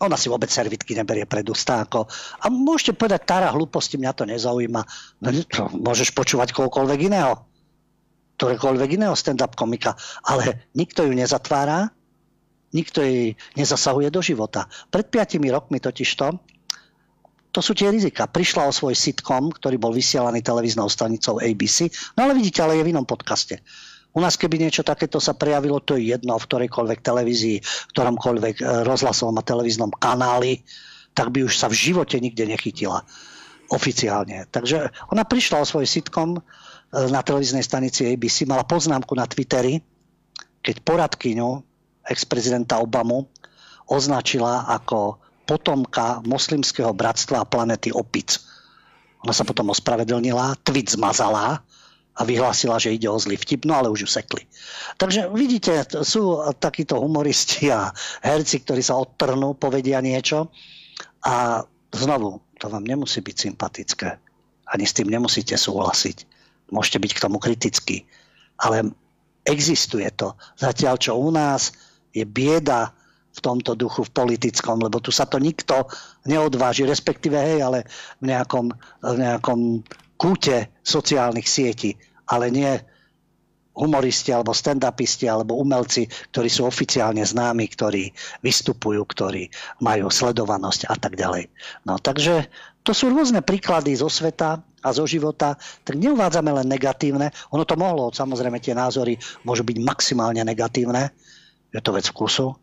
ona 0.03 0.19
si 0.19 0.27
vôbec 0.27 0.51
servitky 0.51 0.93
neberie 0.93 1.23
pred 1.23 1.47
ústa. 1.47 1.87
Ako, 1.87 2.05
a 2.43 2.45
môžete 2.51 2.99
povedať, 2.99 3.23
tára 3.23 3.49
hlúposti, 3.55 3.95
mňa 3.95 4.11
to 4.13 4.23
nezaujíma. 4.27 4.81
No, 5.23 5.29
môžeš 5.79 6.11
počúvať 6.11 6.51
kohokoľvek 6.51 6.99
iného. 7.07 7.39
Ktorékoľvek 8.37 8.89
iného 8.99 9.15
stand-up 9.15 9.55
komika. 9.55 9.95
Ale 10.27 10.67
nikto 10.75 11.07
ju 11.07 11.15
nezatvára, 11.15 11.89
nikto 12.73 13.05
jej 13.05 13.37
nezasahuje 13.55 14.09
do 14.09 14.19
života. 14.19 14.67
Pred 14.91 15.07
piatimi 15.13 15.47
rokmi 15.53 15.79
totižto, 15.79 16.35
to 17.53 17.61
sú 17.61 17.77
tie 17.77 17.93
rizika. 17.93 18.25
Prišla 18.25 18.65
o 18.65 18.73
svoj 18.73 18.97
sitcom, 18.97 19.53
ktorý 19.53 19.77
bol 19.77 19.93
vysielaný 19.93 20.41
televíznou 20.41 20.89
stanicou 20.89 21.37
ABC, 21.37 21.93
no 22.17 22.25
ale 22.25 22.33
vidíte, 22.33 22.65
ale 22.65 22.81
je 22.81 22.85
v 22.89 22.91
inom 22.97 23.05
podcaste. 23.05 23.61
U 24.13 24.21
nás, 24.21 24.37
keby 24.37 24.61
niečo 24.61 24.85
takéto 24.85 25.17
sa 25.17 25.33
prejavilo, 25.33 25.81
to 25.81 25.97
je 25.97 26.13
jedno 26.13 26.37
v 26.37 26.45
ktorejkoľvek 26.45 26.99
televízii, 27.01 27.57
v 27.61 27.91
ktoromkoľvek 27.97 28.55
e, 28.61 28.63
rozhlasovom 28.85 29.33
a 29.41 29.43
televíznom 29.43 29.89
kanáli, 29.89 30.61
tak 31.17 31.33
by 31.33 31.45
už 31.45 31.57
sa 31.57 31.65
v 31.65 31.77
živote 31.77 32.21
nikde 32.21 32.45
nechytila 32.45 33.01
oficiálne. 33.73 34.45
Takže 34.53 34.93
ona 35.09 35.25
prišla 35.25 35.65
o 35.65 35.69
svoj 35.69 35.89
sitcom 35.89 36.37
e, 36.37 36.39
na 37.09 37.25
televíznej 37.25 37.65
stanici 37.65 38.05
ABC, 38.05 38.45
mala 38.45 38.61
poznámku 38.69 39.17
na 39.17 39.25
Twitteri, 39.25 39.81
keď 40.61 40.75
poradkyňu 40.85 41.49
ex-prezidenta 42.05 42.77
Obamu 42.77 43.25
označila 43.89 44.69
ako 44.69 45.17
potomka 45.43 46.21
moslimského 46.23 46.93
bratstva 46.95 47.43
a 47.43 47.49
planety 47.49 47.91
Opic. 47.91 48.39
Ona 49.25 49.33
sa 49.35 49.43
potom 49.43 49.71
ospravedlnila, 49.71 50.59
tweet 50.63 50.93
zmazala, 50.93 51.63
a 52.13 52.21
vyhlásila, 52.21 52.77
že 52.77 52.93
ide 52.93 53.09
o 53.09 53.17
zlý 53.17 53.41
vtip, 53.41 53.65
no 53.65 53.73
ale 53.73 53.89
už 53.89 54.05
ju 54.05 54.09
sekli. 54.09 54.45
Takže 55.01 55.33
vidíte, 55.33 55.81
sú 56.05 56.37
takíto 56.61 57.01
humoristi 57.01 57.73
a 57.73 57.89
herci, 58.21 58.61
ktorí 58.61 58.85
sa 58.85 59.01
odtrhnú, 59.01 59.57
povedia 59.57 59.97
niečo 59.97 60.53
a 61.25 61.65
znovu, 61.89 62.41
to 62.61 62.69
vám 62.69 62.85
nemusí 62.85 63.25
byť 63.25 63.35
sympatické. 63.49 64.09
Ani 64.69 64.85
s 64.85 64.93
tým 64.93 65.09
nemusíte 65.09 65.57
súhlasiť. 65.57 66.29
Môžete 66.69 67.01
byť 67.01 67.11
k 67.17 67.23
tomu 67.23 67.37
kritickí. 67.41 68.05
Ale 68.61 68.93
existuje 69.43 70.07
to. 70.13 70.37
Zatiaľ, 70.55 70.95
čo 71.01 71.17
u 71.19 71.29
nás 71.33 71.73
je 72.13 72.23
bieda 72.23 72.93
v 73.33 73.39
tomto 73.41 73.73
duchu, 73.73 74.05
v 74.05 74.13
politickom, 74.13 74.77
lebo 74.77 75.01
tu 75.01 75.09
sa 75.09 75.25
to 75.25 75.41
nikto 75.41 75.89
neodváži, 76.29 76.85
respektíve, 76.85 77.33
hej, 77.33 77.65
ale 77.65 77.89
v 78.21 78.29
nejakom, 78.29 78.69
v 79.01 79.15
nejakom 79.17 79.81
kúte 80.23 80.71
sociálnych 80.79 81.43
sietí, 81.43 81.99
ale 82.31 82.47
nie 82.47 82.71
humoristi 83.75 84.31
alebo 84.31 84.55
stand-upisti 84.55 85.27
alebo 85.27 85.59
umelci, 85.59 86.07
ktorí 86.31 86.47
sú 86.47 86.63
oficiálne 86.63 87.25
známi, 87.25 87.65
ktorí 87.67 88.13
vystupujú, 88.39 89.03
ktorí 89.03 89.51
majú 89.83 90.07
sledovanosť 90.07 90.87
a 90.87 90.95
tak 90.95 91.19
ďalej. 91.19 91.51
No 91.83 91.99
takže 91.99 92.47
to 92.87 92.95
sú 92.95 93.11
rôzne 93.11 93.43
príklady 93.43 93.99
zo 93.99 94.07
sveta 94.07 94.63
a 94.63 94.89
zo 94.95 95.03
života, 95.03 95.59
tak 95.83 95.99
neuvádzame 95.99 96.55
len 96.55 96.71
negatívne. 96.71 97.33
Ono 97.51 97.67
to 97.67 97.75
mohlo, 97.75 98.13
samozrejme 98.13 98.63
tie 98.63 98.77
názory 98.77 99.19
môžu 99.43 99.67
byť 99.67 99.77
maximálne 99.83 100.39
negatívne, 100.39 101.11
je 101.73 101.81
to 101.81 101.91
vec 101.91 102.05
vkusu, 102.07 102.53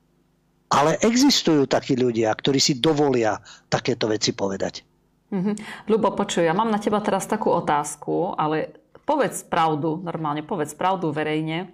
ale 0.71 0.97
existujú 1.03 1.67
takí 1.67 1.99
ľudia, 1.99 2.31
ktorí 2.31 2.63
si 2.63 2.79
dovolia 2.79 3.37
takéto 3.67 4.07
veci 4.07 4.31
povedať. 4.31 4.87
Mm-hmm. 5.31 5.87
Ľubo, 5.87 6.19
počuj, 6.19 6.43
ja 6.43 6.55
mám 6.55 6.75
na 6.75 6.83
teba 6.83 6.99
teraz 6.99 7.27
takú 7.31 7.55
otázku, 7.55 8.35
ale 8.35 8.75
povedz 9.07 9.47
pravdu, 9.47 10.03
normálne 10.03 10.43
povedz 10.43 10.75
pravdu 10.75 11.15
verejne. 11.15 11.71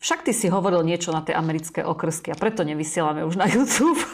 Však 0.00 0.26
ty 0.26 0.32
si 0.32 0.50
hovoril 0.50 0.82
niečo 0.82 1.14
na 1.14 1.20
tie 1.20 1.36
americké 1.36 1.84
okrsky 1.84 2.32
a 2.32 2.38
preto 2.38 2.64
nevysielame 2.64 3.22
už 3.22 3.36
na 3.36 3.46
YouTube. 3.46 4.00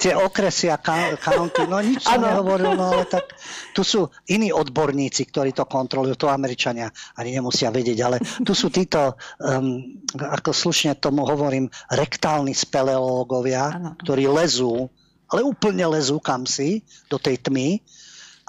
Tie 0.00 0.16
okresy 0.16 0.72
a 0.72 0.80
county, 0.80 1.68
no 1.68 1.76
nič 1.76 2.08
som 2.08 2.24
nehovoril, 2.24 2.72
no 2.72 2.88
ale 2.88 3.04
tak 3.04 3.36
tu 3.76 3.84
sú 3.84 4.08
iní 4.32 4.48
odborníci, 4.48 5.28
ktorí 5.28 5.52
to 5.52 5.68
kontrolujú, 5.68 6.16
to 6.16 6.32
Američania 6.32 6.88
ani 7.20 7.36
nemusia 7.36 7.68
vedieť, 7.68 7.98
ale 8.00 8.16
tu 8.40 8.56
sú 8.56 8.72
títo, 8.72 9.20
um, 9.44 10.00
ako 10.16 10.56
slušne 10.56 10.96
tomu 10.96 11.28
hovorím, 11.28 11.68
rektálni 11.92 12.56
speleológovia, 12.56 13.92
ktorí 14.00 14.24
lezú 14.24 14.88
ale 15.30 15.46
úplne 15.46 15.86
lezú 15.86 16.18
kam 16.18 16.44
si, 16.44 16.82
do 17.06 17.16
tej 17.16 17.38
tmy 17.40 17.80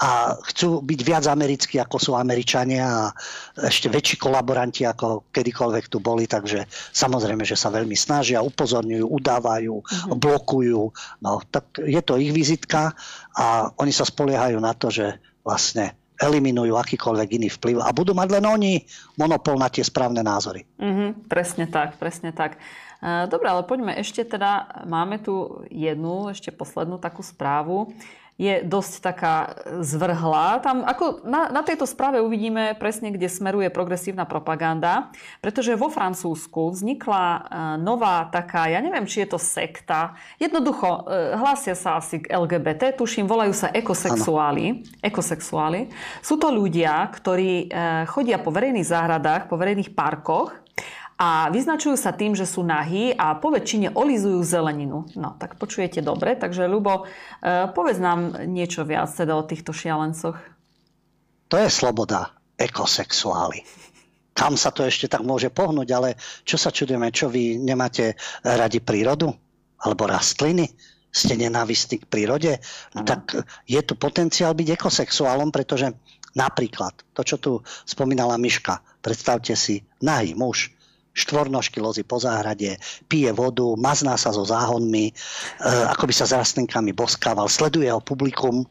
a 0.02 0.34
chcú 0.50 0.82
byť 0.82 1.00
viac 1.06 1.30
americkí, 1.30 1.78
ako 1.78 2.02
sú 2.02 2.12
Američania 2.18 2.90
a 2.90 3.14
ešte 3.70 3.86
väčší 3.86 4.18
kolaboranti, 4.18 4.82
ako 4.82 5.30
kedykoľvek 5.30 5.86
tu 5.94 6.02
boli, 6.02 6.26
takže 6.26 6.66
samozrejme, 6.90 7.46
že 7.46 7.54
sa 7.54 7.70
veľmi 7.70 7.94
snažia, 7.94 8.42
upozorňujú, 8.42 9.06
udávajú, 9.06 9.76
uh-huh. 9.78 10.18
blokujú. 10.18 10.82
No, 11.22 11.46
tak 11.54 11.78
je 11.78 12.02
to 12.02 12.18
ich 12.18 12.34
vizitka 12.34 12.98
a 13.38 13.70
oni 13.78 13.94
sa 13.94 14.02
spoliehajú 14.02 14.58
na 14.58 14.74
to, 14.74 14.90
že 14.90 15.22
vlastne 15.46 15.94
eliminujú 16.18 16.78
akýkoľvek 16.78 17.30
iný 17.38 17.50
vplyv 17.50 17.82
a 17.82 17.90
budú 17.94 18.14
mať 18.14 18.42
len 18.42 18.46
oni 18.46 18.74
monopol 19.18 19.58
na 19.58 19.70
tie 19.74 19.82
správne 19.82 20.22
názory. 20.22 20.66
Mm-hmm, 20.78 21.30
presne 21.30 21.66
tak, 21.66 21.98
presne 21.98 22.30
tak. 22.30 22.62
Dobre, 23.02 23.48
ale 23.50 23.66
poďme 23.66 23.98
ešte 23.98 24.22
teda, 24.22 24.86
máme 24.86 25.18
tu 25.18 25.66
jednu, 25.74 26.30
ešte 26.30 26.54
poslednú 26.54 27.02
takú 27.02 27.26
správu. 27.26 27.90
Je 28.38 28.62
dosť 28.66 28.94
taká 29.06 29.36
zvrhlá. 29.86 30.62
Tam 30.66 30.82
ako 30.82 31.26
na, 31.26 31.50
na 31.54 31.62
tejto 31.62 31.86
správe 31.86 32.22
uvidíme 32.22 32.74
presne, 32.78 33.14
kde 33.14 33.30
smeruje 33.30 33.70
progresívna 33.70 34.26
propaganda, 34.26 35.14
pretože 35.46 35.78
vo 35.78 35.94
Francúzsku 35.94 36.74
vznikla 36.74 37.26
e, 37.26 37.40
nová 37.86 38.26
taká, 38.34 38.66
ja 38.66 38.82
neviem, 38.82 39.06
či 39.06 39.26
je 39.26 39.34
to 39.34 39.40
sekta. 39.42 40.18
Jednoducho, 40.42 41.06
e, 41.06 41.38
hlásia 41.38 41.78
sa 41.78 42.02
asi 42.02 42.22
k 42.22 42.34
LGBT, 42.34 42.98
tuším, 42.98 43.30
volajú 43.30 43.54
sa 43.54 43.70
ekosexuáli. 43.74 44.90
ekosexuáli. 45.06 45.90
Sú 46.26 46.42
to 46.42 46.50
ľudia, 46.50 47.14
ktorí 47.14 47.70
chodia 48.10 48.42
po 48.42 48.50
verejných 48.50 48.90
záhradách, 48.90 49.54
po 49.54 49.58
verejných 49.58 49.94
parkoch 49.94 50.62
a 51.22 51.54
vyznačujú 51.54 52.02
sa 52.02 52.18
tým, 52.18 52.34
že 52.34 52.50
sú 52.50 52.66
nahí 52.66 53.14
a 53.14 53.38
po 53.38 53.54
väčšine 53.54 53.94
olizujú 53.94 54.42
zeleninu. 54.42 55.06
No, 55.14 55.38
tak 55.38 55.54
počujete 55.62 56.02
dobre. 56.02 56.34
Takže, 56.34 56.66
Ľubo, 56.66 57.06
e, 57.06 57.70
povedz 57.78 58.02
nám 58.02 58.50
niečo 58.50 58.82
viac 58.82 59.14
teda 59.14 59.38
o 59.38 59.46
týchto 59.46 59.70
šialencoch. 59.70 60.42
To 61.54 61.56
je 61.62 61.70
sloboda 61.70 62.34
ekosexuáli. 62.58 63.62
Kam 64.34 64.58
sa 64.58 64.74
to 64.74 64.82
ešte 64.82 65.06
tak 65.06 65.22
môže 65.22 65.54
pohnúť, 65.54 65.90
ale 65.94 66.10
čo 66.42 66.58
sa 66.58 66.74
čudujeme, 66.74 67.14
čo 67.14 67.30
vy 67.30 67.62
nemáte 67.62 68.18
radi 68.42 68.82
prírodu? 68.82 69.30
Alebo 69.78 70.10
rastliny? 70.10 70.74
Ste 71.14 71.38
nenávistní 71.38 72.02
k 72.02 72.10
prírode? 72.10 72.58
No, 72.98 73.06
tak 73.06 73.38
je 73.70 73.82
tu 73.86 73.94
potenciál 73.94 74.58
byť 74.58 74.74
ekosexuálom, 74.74 75.54
pretože 75.54 75.94
napríklad 76.34 76.98
to, 77.14 77.22
čo 77.22 77.38
tu 77.38 77.52
spomínala 77.86 78.42
Miška, 78.42 78.82
predstavte 79.04 79.54
si, 79.54 79.86
nahý 80.02 80.34
muž, 80.34 80.72
štvornožky 81.12 81.84
lozy 81.84 82.08
po 82.08 82.20
záhrade, 82.20 82.80
pije 83.12 83.32
vodu, 83.36 83.68
mazná 83.76 84.16
sa 84.16 84.32
so 84.32 84.48
záhonmi, 84.48 85.12
e, 85.12 85.14
ako 85.92 86.08
by 86.08 86.14
sa 86.16 86.26
s 86.28 86.36
rastlinkami 86.36 86.96
boskával, 86.96 87.52
sleduje 87.52 87.92
ho 87.92 88.00
publikum, 88.00 88.64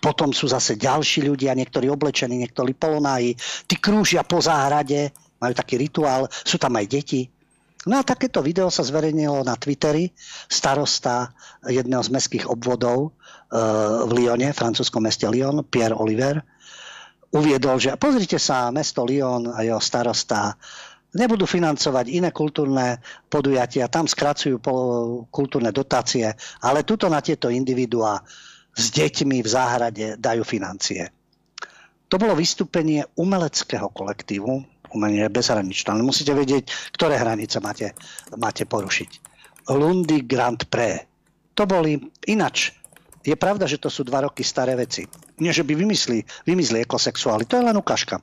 potom 0.00 0.32
sú 0.32 0.48
zase 0.48 0.80
ďalší 0.80 1.28
ľudia, 1.28 1.54
niektorí 1.54 1.86
oblečení, 1.92 2.40
niektorí 2.40 2.72
polonáji, 2.74 3.36
tí 3.68 3.76
krúžia 3.78 4.24
po 4.24 4.40
záhrade, 4.40 5.12
majú 5.40 5.54
taký 5.54 5.80
rituál, 5.80 6.26
sú 6.30 6.56
tam 6.60 6.76
aj 6.76 6.86
deti. 6.88 7.22
No 7.88 7.96
a 7.96 8.04
takéto 8.04 8.44
video 8.44 8.68
sa 8.68 8.84
zverejnilo 8.84 9.40
na 9.40 9.56
Twitteri 9.56 10.12
starosta 10.52 11.32
jedného 11.64 12.04
z 12.04 12.12
mestských 12.12 12.44
obvodov 12.44 13.08
e, 13.08 13.10
v 14.04 14.10
Lyone, 14.20 14.52
francúzskom 14.52 15.00
meste 15.00 15.24
Lyon, 15.24 15.64
Pierre 15.64 15.96
Oliver, 15.96 16.44
uviedol, 17.32 17.78
že 17.78 17.94
pozrite 17.96 18.36
sa, 18.36 18.68
mesto 18.74 19.06
Lyon 19.06 19.48
a 19.54 19.64
jeho 19.64 19.80
starosta 19.80 20.58
nebudú 21.14 21.46
financovať 21.46 22.06
iné 22.10 22.30
kultúrne 22.30 23.02
podujatia, 23.26 23.90
tam 23.90 24.06
skracujú 24.06 24.62
kultúrne 25.30 25.74
dotácie, 25.74 26.30
ale 26.62 26.86
tuto 26.86 27.10
na 27.10 27.18
tieto 27.18 27.50
individuá 27.50 28.22
s 28.70 28.94
deťmi 28.94 29.42
v 29.42 29.48
záhrade 29.48 30.06
dajú 30.18 30.46
financie. 30.46 31.10
To 32.10 32.18
bolo 32.18 32.34
vystúpenie 32.34 33.06
umeleckého 33.18 33.90
kolektívu, 33.90 34.50
umenie 34.90 35.30
bezhraničné, 35.30 35.94
ale 35.94 36.02
musíte 36.02 36.34
vedieť, 36.34 36.66
ktoré 36.94 37.18
hranice 37.18 37.62
máte, 37.62 37.94
máte 38.34 38.66
porušiť. 38.66 39.10
Lundy 39.70 40.26
Grand 40.26 40.58
Prix. 40.66 41.06
To 41.54 41.62
boli 41.66 41.98
inač. 42.26 42.74
Je 43.22 43.36
pravda, 43.36 43.68
že 43.70 43.78
to 43.78 43.92
sú 43.92 44.02
dva 44.02 44.26
roky 44.26 44.42
staré 44.42 44.74
veci. 44.74 45.06
Nie, 45.38 45.54
že 45.54 45.62
by 45.62 45.76
vymysli, 45.76 46.24
vymysli 46.48 46.82
ekosexuály. 46.82 47.46
To 47.46 47.60
je 47.60 47.66
len 47.68 47.76
ukážka 47.78 48.18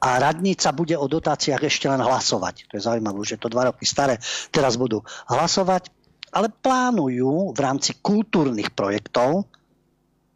a 0.00 0.16
radnica 0.16 0.72
bude 0.72 0.96
o 0.96 1.04
dotáciách 1.04 1.60
ešte 1.68 1.86
len 1.86 2.00
hlasovať. 2.00 2.72
To 2.72 2.80
je 2.80 2.86
zaujímavé, 2.88 3.20
že 3.22 3.36
to 3.36 3.52
dva 3.52 3.68
roky 3.68 3.84
staré. 3.84 4.16
Teraz 4.48 4.80
budú 4.80 5.04
hlasovať, 5.28 5.92
ale 6.32 6.48
plánujú 6.48 7.52
v 7.52 7.58
rámci 7.60 8.00
kultúrnych 8.00 8.72
projektov, 8.72 9.44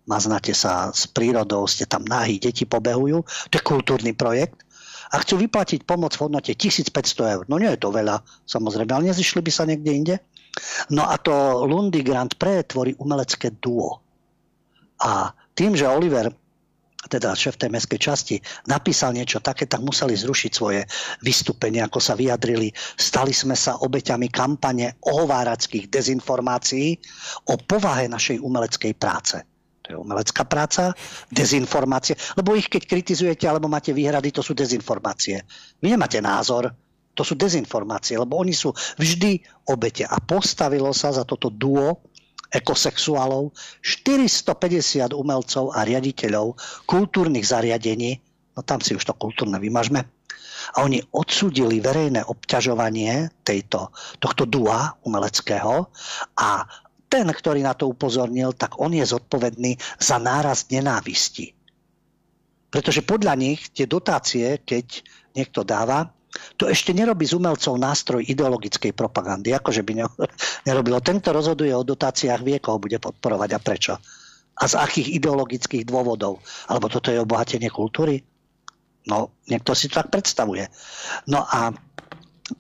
maznáte 0.04 0.52
sa 0.52 0.92
s 0.92 1.08
prírodou, 1.08 1.64
ste 1.64 1.88
tam 1.88 2.04
nahí, 2.04 2.36
deti 2.36 2.68
pobehujú, 2.68 3.24
to 3.48 3.54
je 3.56 3.64
kultúrny 3.64 4.12
projekt, 4.12 4.60
a 5.14 5.22
chcú 5.22 5.46
vyplatiť 5.46 5.86
pomoc 5.86 6.18
v 6.18 6.26
hodnote 6.26 6.50
1500 6.50 6.90
eur. 7.38 7.44
No 7.46 7.62
nie 7.62 7.70
je 7.70 7.78
to 7.78 7.94
veľa, 7.94 8.26
samozrejme, 8.50 8.90
ale 8.90 9.14
nezišli 9.14 9.46
by 9.46 9.52
sa 9.54 9.62
niekde 9.62 9.90
inde. 9.94 10.16
No 10.90 11.06
a 11.06 11.14
to 11.22 11.62
Lundy 11.70 12.02
Grand 12.02 12.34
Prix 12.34 12.74
tvorí 12.74 12.98
umelecké 12.98 13.54
duo. 13.62 14.02
A 14.98 15.30
tým, 15.54 15.78
že 15.78 15.86
Oliver 15.86 16.34
teda 17.09 17.36
šéf 17.36 17.61
tej 17.61 17.70
mestskej 17.70 18.00
časti, 18.00 18.36
napísal 18.68 19.12
niečo 19.12 19.40
také, 19.44 19.68
tak 19.68 19.84
museli 19.84 20.16
zrušiť 20.16 20.52
svoje 20.52 20.84
vystúpenie, 21.20 21.84
ako 21.84 22.00
sa 22.00 22.16
vyjadrili. 22.16 22.72
Stali 22.76 23.32
sme 23.36 23.57
sa 23.57 23.80
obeťami 23.80 24.28
kampane 24.32 24.96
ohovárackých 25.05 25.92
dezinformácií 25.92 26.96
o 27.50 27.55
povahe 27.61 28.09
našej 28.09 28.40
umeleckej 28.40 28.92
práce. 28.96 29.36
To 29.84 29.88
je 29.92 30.00
umelecká 30.00 30.48
práca, 30.48 30.96
dezinformácie. 31.28 32.16
Lebo 32.40 32.57
ich 32.57 32.72
keď 32.72 32.88
kritizujete 32.88 33.44
alebo 33.44 33.68
máte 33.68 33.92
výhrady, 33.92 34.32
to 34.32 34.40
sú 34.40 34.57
dezinformácie. 34.57 35.44
Vy 35.84 35.92
nemáte 35.92 36.24
názor, 36.24 36.72
to 37.14 37.22
sú 37.22 37.38
dezinformácie, 37.38 38.18
lebo 38.18 38.40
oni 38.40 38.57
sú 38.57 38.74
vždy 38.98 39.44
obete. 39.70 40.02
A 40.09 40.18
postavilo 40.18 40.90
sa 40.90 41.14
za 41.14 41.22
toto 41.22 41.52
duo 41.52 42.00
ekosexuálov, 42.55 43.50
450 43.82 45.11
umelcov 45.11 45.74
a 45.74 45.82
riaditeľov 45.82 46.55
kultúrnych 46.86 47.44
zariadení, 47.44 48.22
no 48.55 48.62
tam 48.62 48.78
si 48.78 48.94
už 48.94 49.02
to 49.02 49.14
kultúrne 49.18 49.59
vymažme, 49.59 50.07
a 50.72 50.80
oni 50.80 51.05
odsúdili 51.12 51.84
verejné 51.84 52.24
obťažovanie 52.24 53.44
tejto, 53.44 53.92
tohto 54.16 54.48
dua 54.48 54.96
umeleckého 55.05 55.92
a 56.40 56.64
ten, 57.05 57.28
ktorý 57.28 57.61
na 57.61 57.76
to 57.76 57.92
upozornil, 57.92 58.57
tak 58.57 58.80
on 58.80 58.96
je 58.96 59.05
zodpovedný 59.05 59.76
za 60.00 60.16
náraz 60.16 60.66
nenávisti. 60.72 61.52
Pretože 62.72 63.07
podľa 63.07 63.38
nich 63.38 63.70
tie 63.70 63.86
dotácie, 63.86 64.59
keď 64.66 65.05
niekto 65.36 65.62
dáva, 65.62 66.11
to 66.55 66.70
ešte 66.70 66.95
nerobí 66.95 67.26
z 67.26 67.39
umelcov 67.39 67.74
nástroj 67.78 68.22
ideologickej 68.26 68.95
propagandy. 68.95 69.55
Akože 69.55 69.82
by 69.82 69.93
nerobilo. 70.68 70.99
Ten, 71.03 71.18
kto 71.18 71.35
rozhoduje 71.35 71.70
o 71.74 71.87
dotáciách, 71.87 72.43
vie, 72.43 72.59
koho 72.59 72.78
bude 72.78 72.99
podporovať 72.99 73.51
a 73.55 73.61
prečo. 73.61 73.95
A 74.55 74.64
z 74.70 74.74
akých 74.78 75.18
ideologických 75.18 75.82
dôvodov. 75.82 76.39
Alebo 76.70 76.87
toto 76.87 77.11
je 77.11 77.18
obohatenie 77.18 77.70
kultúry? 77.70 78.22
No, 79.05 79.37
niekto 79.51 79.74
si 79.76 79.91
to 79.91 80.01
tak 80.01 80.14
predstavuje. 80.14 80.70
No 81.28 81.45
a 81.45 81.74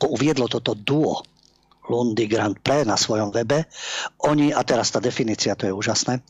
uviedlo 0.02 0.50
toto 0.50 0.74
duo 0.76 1.24
Lundy 1.88 2.24
Grand 2.24 2.56
Prix 2.56 2.88
na 2.88 2.96
svojom 2.96 3.28
webe, 3.28 3.68
oni, 4.24 4.52
a 4.56 4.64
teraz 4.64 4.88
tá 4.88 5.04
definícia, 5.04 5.52
to 5.52 5.68
je 5.68 5.76
úžasné, 5.76 6.24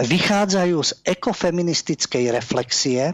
vychádzajú 0.00 0.78
z 0.80 0.92
ekofeministickej 1.04 2.32
reflexie, 2.32 3.12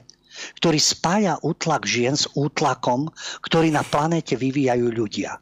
ktorý 0.58 0.78
spája 0.80 1.34
útlak 1.40 1.86
žien 1.86 2.16
s 2.16 2.26
útlakom, 2.36 3.08
ktorý 3.44 3.72
na 3.72 3.84
planéte 3.86 4.34
vyvíjajú 4.36 4.86
ľudia. 4.92 5.38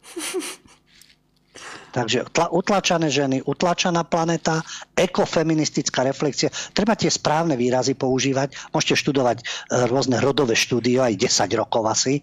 Takže 1.89 2.29
utlačané 2.53 3.09
ženy, 3.09 3.41
utlačaná 3.49 4.05
planeta, 4.05 4.61
ekofeministická 4.93 6.05
reflexia. 6.05 6.53
Treba 6.77 6.93
tie 6.93 7.09
správne 7.09 7.57
výrazy 7.57 7.97
používať. 7.97 8.55
Môžete 8.77 9.01
študovať 9.01 9.41
e, 9.41 9.45
rôzne 9.89 10.21
rodové 10.21 10.53
štúdio, 10.53 11.01
aj 11.01 11.17
10 11.17 11.49
rokov 11.57 11.89
asi. 11.89 12.21
E, 12.21 12.23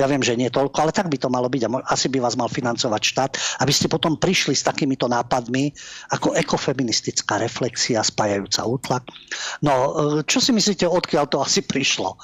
ja 0.00 0.06
viem, 0.08 0.24
že 0.24 0.34
nie 0.34 0.48
toľko, 0.48 0.74
ale 0.80 0.96
tak 0.96 1.12
by 1.12 1.20
to 1.20 1.28
malo 1.28 1.52
byť. 1.52 1.68
Asi 1.86 2.08
by 2.08 2.24
vás 2.24 2.40
mal 2.40 2.48
financovať 2.48 3.02
štát, 3.04 3.32
aby 3.62 3.72
ste 3.72 3.92
potom 3.92 4.16
prišli 4.16 4.56
s 4.56 4.64
takýmito 4.64 5.06
nápadmi 5.06 5.70
ako 6.16 6.32
ekofeministická 6.32 7.36
reflexia 7.36 8.00
spájajúca 8.00 8.64
útlak. 8.64 9.02
No, 9.60 9.72
e, 9.76 9.90
čo 10.24 10.40
si 10.40 10.56
myslíte, 10.56 10.88
odkiaľ 10.88 11.24
to 11.28 11.44
asi 11.44 11.60
prišlo? 11.62 12.16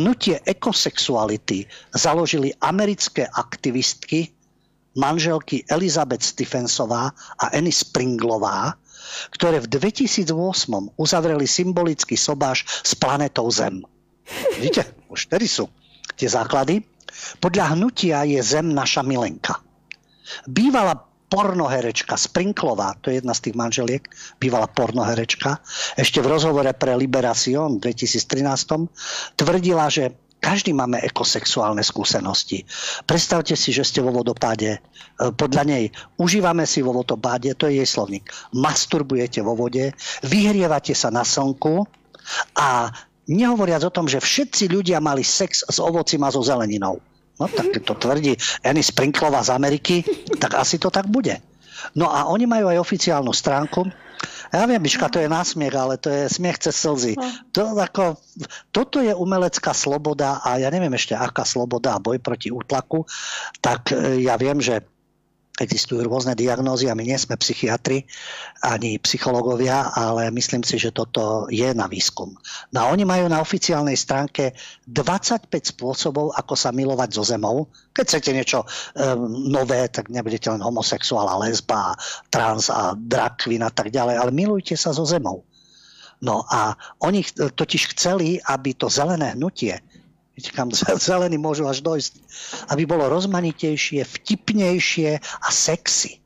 Hnutie 0.00 0.40
ekosexuality 0.40 1.68
založili 1.92 2.48
americké 2.64 3.28
aktivistky, 3.28 4.32
manželky 4.94 5.66
Elizabeth 5.68 6.22
Stephensová 6.22 7.10
a 7.38 7.44
Annie 7.54 7.74
Springlová, 7.74 8.74
ktoré 9.34 9.60
v 9.62 9.70
2008 9.70 10.32
uzavreli 10.96 11.46
symbolický 11.46 12.16
sobáš 12.18 12.64
s 12.66 12.96
planetou 12.96 13.46
Zem. 13.50 13.84
Vidíte, 14.56 14.88
už 15.12 15.28
tedy 15.28 15.44
sú 15.44 15.68
tie 16.16 16.30
základy. 16.30 16.80
Podľa 17.38 17.76
hnutia 17.76 18.24
je 18.24 18.40
Zem 18.40 18.72
naša 18.72 19.04
milenka. 19.04 19.60
Bývala 20.48 20.96
pornoherečka 21.28 22.14
Sprinklová, 22.14 22.94
to 23.02 23.10
je 23.10 23.18
jedna 23.18 23.34
z 23.34 23.50
tých 23.50 23.56
manželiek, 23.58 24.02
bývala 24.38 24.70
pornoherečka, 24.70 25.58
ešte 25.98 26.22
v 26.22 26.30
rozhovore 26.30 26.70
pre 26.78 26.94
Liberation 26.94 27.82
v 27.82 27.90
2013 27.90 29.34
tvrdila, 29.34 29.90
že 29.90 30.14
každý 30.44 30.76
máme 30.76 31.00
ekosexuálne 31.00 31.80
skúsenosti. 31.80 32.68
Predstavte 33.08 33.56
si, 33.56 33.72
že 33.72 33.80
ste 33.80 34.04
vo 34.04 34.12
vodopáde. 34.12 34.76
E, 34.76 34.78
podľa 35.32 35.64
nej 35.64 35.84
užívame 36.20 36.68
si 36.68 36.84
vo 36.84 36.92
vodopáde, 36.92 37.56
to 37.56 37.64
je 37.72 37.80
jej 37.80 37.88
slovník. 37.88 38.28
Masturbujete 38.52 39.40
vo 39.40 39.56
vode, 39.56 39.96
vyhrievate 40.20 40.92
sa 40.92 41.08
na 41.08 41.24
slnku 41.24 41.88
a 42.60 42.92
nehovoriac 43.24 43.88
o 43.88 43.94
tom, 43.94 44.04
že 44.04 44.20
všetci 44.20 44.68
ľudia 44.68 45.00
mali 45.00 45.24
sex 45.24 45.64
s 45.64 45.80
ovocím 45.80 46.28
a 46.28 46.28
so 46.28 46.44
zeleninou. 46.44 47.00
No 47.40 47.48
tak 47.48 47.80
to 47.80 47.96
tvrdí 47.96 48.36
Annie 48.62 48.84
Sprinklová 48.84 49.42
z 49.42 49.50
Ameriky, 49.56 50.04
tak 50.38 50.60
asi 50.60 50.76
to 50.76 50.92
tak 50.92 51.08
bude. 51.08 51.40
No 51.92 52.08
a 52.08 52.24
oni 52.32 52.48
majú 52.48 52.72
aj 52.72 52.80
oficiálnu 52.80 53.36
stránku, 53.36 53.84
ja 54.54 54.70
viem, 54.70 54.78
Miška, 54.78 55.10
to 55.10 55.18
je 55.18 55.26
násmiech, 55.26 55.74
ale 55.74 55.98
to 55.98 56.08
je 56.08 56.30
smiech 56.30 56.62
cez 56.62 56.78
slzy. 56.78 57.18
No. 57.18 57.26
To, 57.52 57.62
ako, 57.74 58.16
toto 58.70 59.02
je 59.02 59.10
umelecká 59.10 59.74
sloboda 59.74 60.38
a 60.40 60.62
ja 60.62 60.70
neviem 60.70 60.94
ešte, 60.94 61.18
aká 61.18 61.42
sloboda 61.42 61.98
a 61.98 62.02
boj 62.02 62.22
proti 62.22 62.54
útlaku, 62.54 63.02
tak 63.58 63.90
e, 63.90 64.22
ja 64.22 64.38
viem, 64.38 64.62
že 64.62 64.86
Existujú 65.54 66.02
rôzne 66.10 66.34
diagnózy 66.34 66.90
a 66.90 66.98
my 66.98 67.06
nie 67.06 67.14
sme 67.14 67.38
psychiatri 67.38 68.02
ani 68.58 68.98
psychológovia, 68.98 69.94
ale 69.94 70.26
myslím 70.34 70.66
si, 70.66 70.82
že 70.82 70.90
toto 70.90 71.46
je 71.46 71.70
na 71.70 71.86
výskum. 71.86 72.34
No 72.74 72.78
a 72.82 72.90
oni 72.90 73.06
majú 73.06 73.30
na 73.30 73.38
oficiálnej 73.38 73.94
stránke 73.94 74.50
25 74.90 75.46
spôsobov, 75.78 76.34
ako 76.34 76.58
sa 76.58 76.74
milovať 76.74 77.10
so 77.14 77.22
zemou. 77.22 77.70
Keď 77.94 78.04
chcete 78.04 78.30
niečo 78.34 78.66
um, 78.66 79.30
nové, 79.30 79.86
tak 79.86 80.10
nebudete 80.10 80.50
len 80.50 80.58
homosexuál 80.58 81.30
a 81.30 81.38
lesba, 81.46 81.94
trans 82.34 82.66
a 82.66 82.98
drag 82.98 83.38
queen 83.38 83.62
a 83.62 83.70
tak 83.70 83.94
ďalej, 83.94 84.18
ale 84.18 84.34
milujte 84.34 84.74
sa 84.74 84.90
so 84.90 85.06
zemou. 85.06 85.46
No 86.18 86.42
a 86.50 86.74
oni 86.98 87.22
totiž 87.54 87.94
chceli, 87.94 88.42
aby 88.42 88.74
to 88.74 88.90
zelené 88.90 89.38
hnutie 89.38 89.78
kam 90.54 90.74
zelení 90.98 91.38
môžu 91.38 91.66
až 91.70 91.82
dojsť, 91.84 92.12
aby 92.74 92.82
bolo 92.88 93.06
rozmanitejšie, 93.06 94.02
vtipnejšie 94.02 95.10
a 95.20 95.48
sexy. 95.50 96.24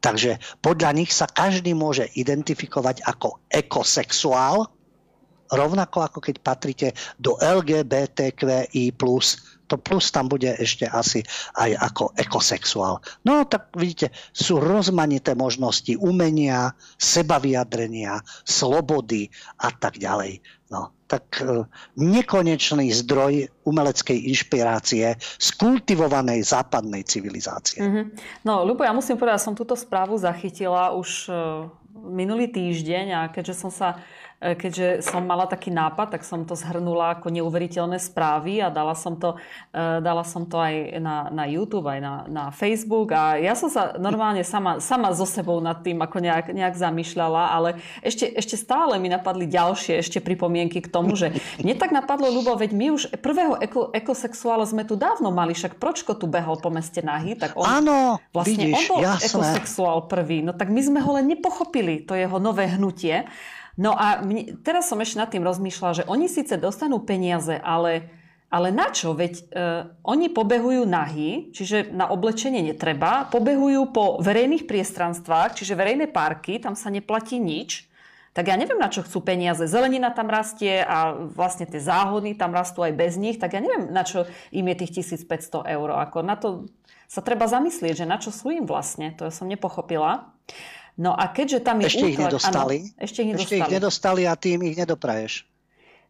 Takže 0.00 0.40
podľa 0.64 0.96
nich 0.96 1.12
sa 1.12 1.28
každý 1.28 1.76
môže 1.76 2.08
identifikovať 2.16 3.04
ako 3.04 3.44
ekosexuál, 3.52 4.64
rovnako 5.52 6.08
ako 6.08 6.18
keď 6.24 6.36
patrite 6.40 6.88
do 7.20 7.36
LGBTQI+, 7.36 8.96
to 9.70 9.76
plus 9.78 10.10
tam 10.10 10.26
bude 10.26 10.50
ešte 10.56 10.88
asi 10.88 11.22
aj 11.54 11.70
ako 11.78 12.04
ekosexuál. 12.18 12.98
No 13.22 13.46
tak 13.46 13.70
vidíte, 13.76 14.10
sú 14.34 14.58
rozmanité 14.58 15.38
možnosti 15.38 15.94
umenia, 16.00 16.74
sebavyjadrenia, 16.98 18.18
slobody 18.42 19.30
a 19.62 19.70
tak 19.70 20.00
ďalej. 20.00 20.42
No, 20.74 20.90
tak 21.10 21.42
e, 21.42 21.66
nekonečný 21.98 22.94
zdroj 23.02 23.50
umeleckej 23.66 24.30
inšpirácie 24.30 25.18
z 25.18 25.48
kultivovanej 25.58 26.46
západnej 26.46 27.02
civilizácie. 27.02 27.82
Mm-hmm. 27.82 28.04
No, 28.46 28.62
Ľubo, 28.62 28.86
ja 28.86 28.94
musím 28.94 29.18
povedať, 29.18 29.42
som 29.42 29.58
túto 29.58 29.74
správu 29.74 30.14
zachytila 30.14 30.94
už 30.94 31.26
e, 31.26 31.32
minulý 31.98 32.46
týždeň 32.46 33.06
a 33.10 33.20
keďže 33.34 33.58
som 33.58 33.74
sa 33.74 33.98
keďže 34.40 35.04
som 35.04 35.20
mala 35.20 35.44
taký 35.44 35.68
nápad, 35.68 36.16
tak 36.16 36.22
som 36.24 36.48
to 36.48 36.56
zhrnula 36.56 37.20
ako 37.20 37.28
neuveriteľné 37.28 38.00
správy 38.00 38.64
a 38.64 38.72
dala 38.72 38.96
som 38.96 39.20
to, 39.20 39.36
e, 39.68 40.00
dala 40.00 40.24
som 40.24 40.48
to 40.48 40.56
aj 40.56 40.96
na, 40.96 41.28
na 41.28 41.44
YouTube, 41.44 41.84
aj 41.84 42.00
na, 42.00 42.14
na 42.24 42.44
Facebook 42.48 43.12
a 43.12 43.36
ja 43.36 43.52
som 43.52 43.68
sa 43.68 44.00
normálne 44.00 44.40
sama, 44.40 44.80
sama 44.80 45.12
so 45.12 45.28
sebou 45.28 45.60
nad 45.60 45.84
tým 45.84 46.00
ako 46.00 46.24
nejak, 46.24 46.56
nejak 46.56 46.72
zamýšľala, 46.72 47.52
ale 47.52 47.84
ešte, 48.00 48.32
ešte 48.32 48.56
stále 48.56 48.96
mi 48.96 49.12
napadli 49.12 49.44
ďalšie 49.44 50.00
ešte 50.00 50.24
pripomienky 50.24 50.80
k 50.80 50.88
tomu, 50.88 51.12
že 51.20 51.36
mne 51.60 51.76
tak 51.76 51.92
napadlo, 51.92 52.32
Ľubo, 52.32 52.56
veď 52.56 52.70
my 52.72 52.86
už 52.96 53.02
prvého 53.20 53.60
eko, 53.60 53.92
ekosexuála 53.92 54.64
sme 54.64 54.88
tu 54.88 54.96
dávno 54.96 55.28
mali, 55.28 55.52
však 55.52 55.76
Pročko 55.76 56.16
tu 56.16 56.24
behol 56.24 56.56
po 56.56 56.72
meste 56.72 57.04
nahy, 57.04 57.36
tak 57.36 57.60
on 57.60 57.68
Áno, 57.68 58.16
vlastne 58.32 58.56
vidíš, 58.56 58.88
on 58.88 58.96
bol 58.96 59.00
jasné. 59.04 59.26
ekosexuál 59.28 59.98
prvý, 60.08 60.40
no 60.40 60.56
tak 60.56 60.72
my 60.72 60.80
sme 60.80 61.04
ho 61.04 61.10
len 61.20 61.28
nepochopili, 61.28 62.08
to 62.08 62.16
jeho 62.16 62.40
nové 62.40 62.64
hnutie. 62.72 63.28
No 63.80 63.96
a 63.96 64.20
mne, 64.20 64.60
teraz 64.60 64.92
som 64.92 65.00
ešte 65.00 65.16
nad 65.16 65.32
tým 65.32 65.40
rozmýšľala, 65.40 66.04
že 66.04 66.08
oni 66.08 66.28
síce 66.28 66.60
dostanú 66.60 67.00
peniaze, 67.00 67.56
ale, 67.56 68.12
ale 68.52 68.68
na 68.68 68.92
čo? 68.92 69.16
Veď 69.16 69.40
e, 69.40 69.42
oni 70.04 70.28
pobehujú 70.28 70.84
nahy, 70.84 71.48
čiže 71.56 71.88
na 71.88 72.12
oblečenie 72.12 72.60
netreba, 72.60 73.24
pobehujú 73.32 73.88
po 73.88 74.20
verejných 74.20 74.68
priestranstvách, 74.68 75.56
čiže 75.56 75.80
verejné 75.80 76.12
parky, 76.12 76.60
tam 76.60 76.76
sa 76.76 76.92
neplatí 76.92 77.40
nič. 77.40 77.88
tak 78.36 78.52
ja 78.52 78.60
neviem, 78.60 78.76
na 78.76 78.92
čo 78.92 79.00
chcú 79.00 79.24
peniaze. 79.24 79.64
Zelenina 79.64 80.12
tam 80.12 80.28
rastie 80.28 80.84
a 80.84 81.16
vlastne 81.16 81.64
tie 81.64 81.80
záhony 81.80 82.36
tam 82.36 82.52
rastú 82.52 82.84
aj 82.84 82.92
bez 82.92 83.16
nich, 83.16 83.40
tak 83.40 83.56
ja 83.56 83.64
neviem, 83.64 83.88
na 83.88 84.04
čo 84.04 84.28
im 84.52 84.68
je 84.70 84.76
tých 84.76 85.08
1500 85.24 85.64
eur. 85.72 85.88
Ako 86.04 86.20
na 86.20 86.36
to 86.36 86.68
sa 87.10 87.24
treba 87.24 87.48
zamyslieť, 87.48 88.04
že 88.04 88.06
na 88.06 88.20
čo 88.22 88.30
sú 88.30 88.54
im 88.54 88.68
vlastne. 88.68 89.10
To 89.18 89.32
som 89.34 89.50
nepochopila. 89.50 90.30
No 90.98 91.14
a 91.14 91.30
keďže 91.30 91.62
tam 91.62 91.82
je 91.82 91.92
ešte 91.92 92.06
útlak, 92.06 92.12
ich 92.12 92.18
nedostali. 92.18 92.76
Áno, 92.80 93.04
ešte 93.04 93.18
ich 93.22 93.28
nedostali. 93.30 93.46
Ešte 93.46 93.56
ich 93.60 93.74
nedostali 93.76 94.22
a 94.26 94.34
tým 94.34 94.58
ich 94.66 94.76
nedopraješ. 94.78 95.32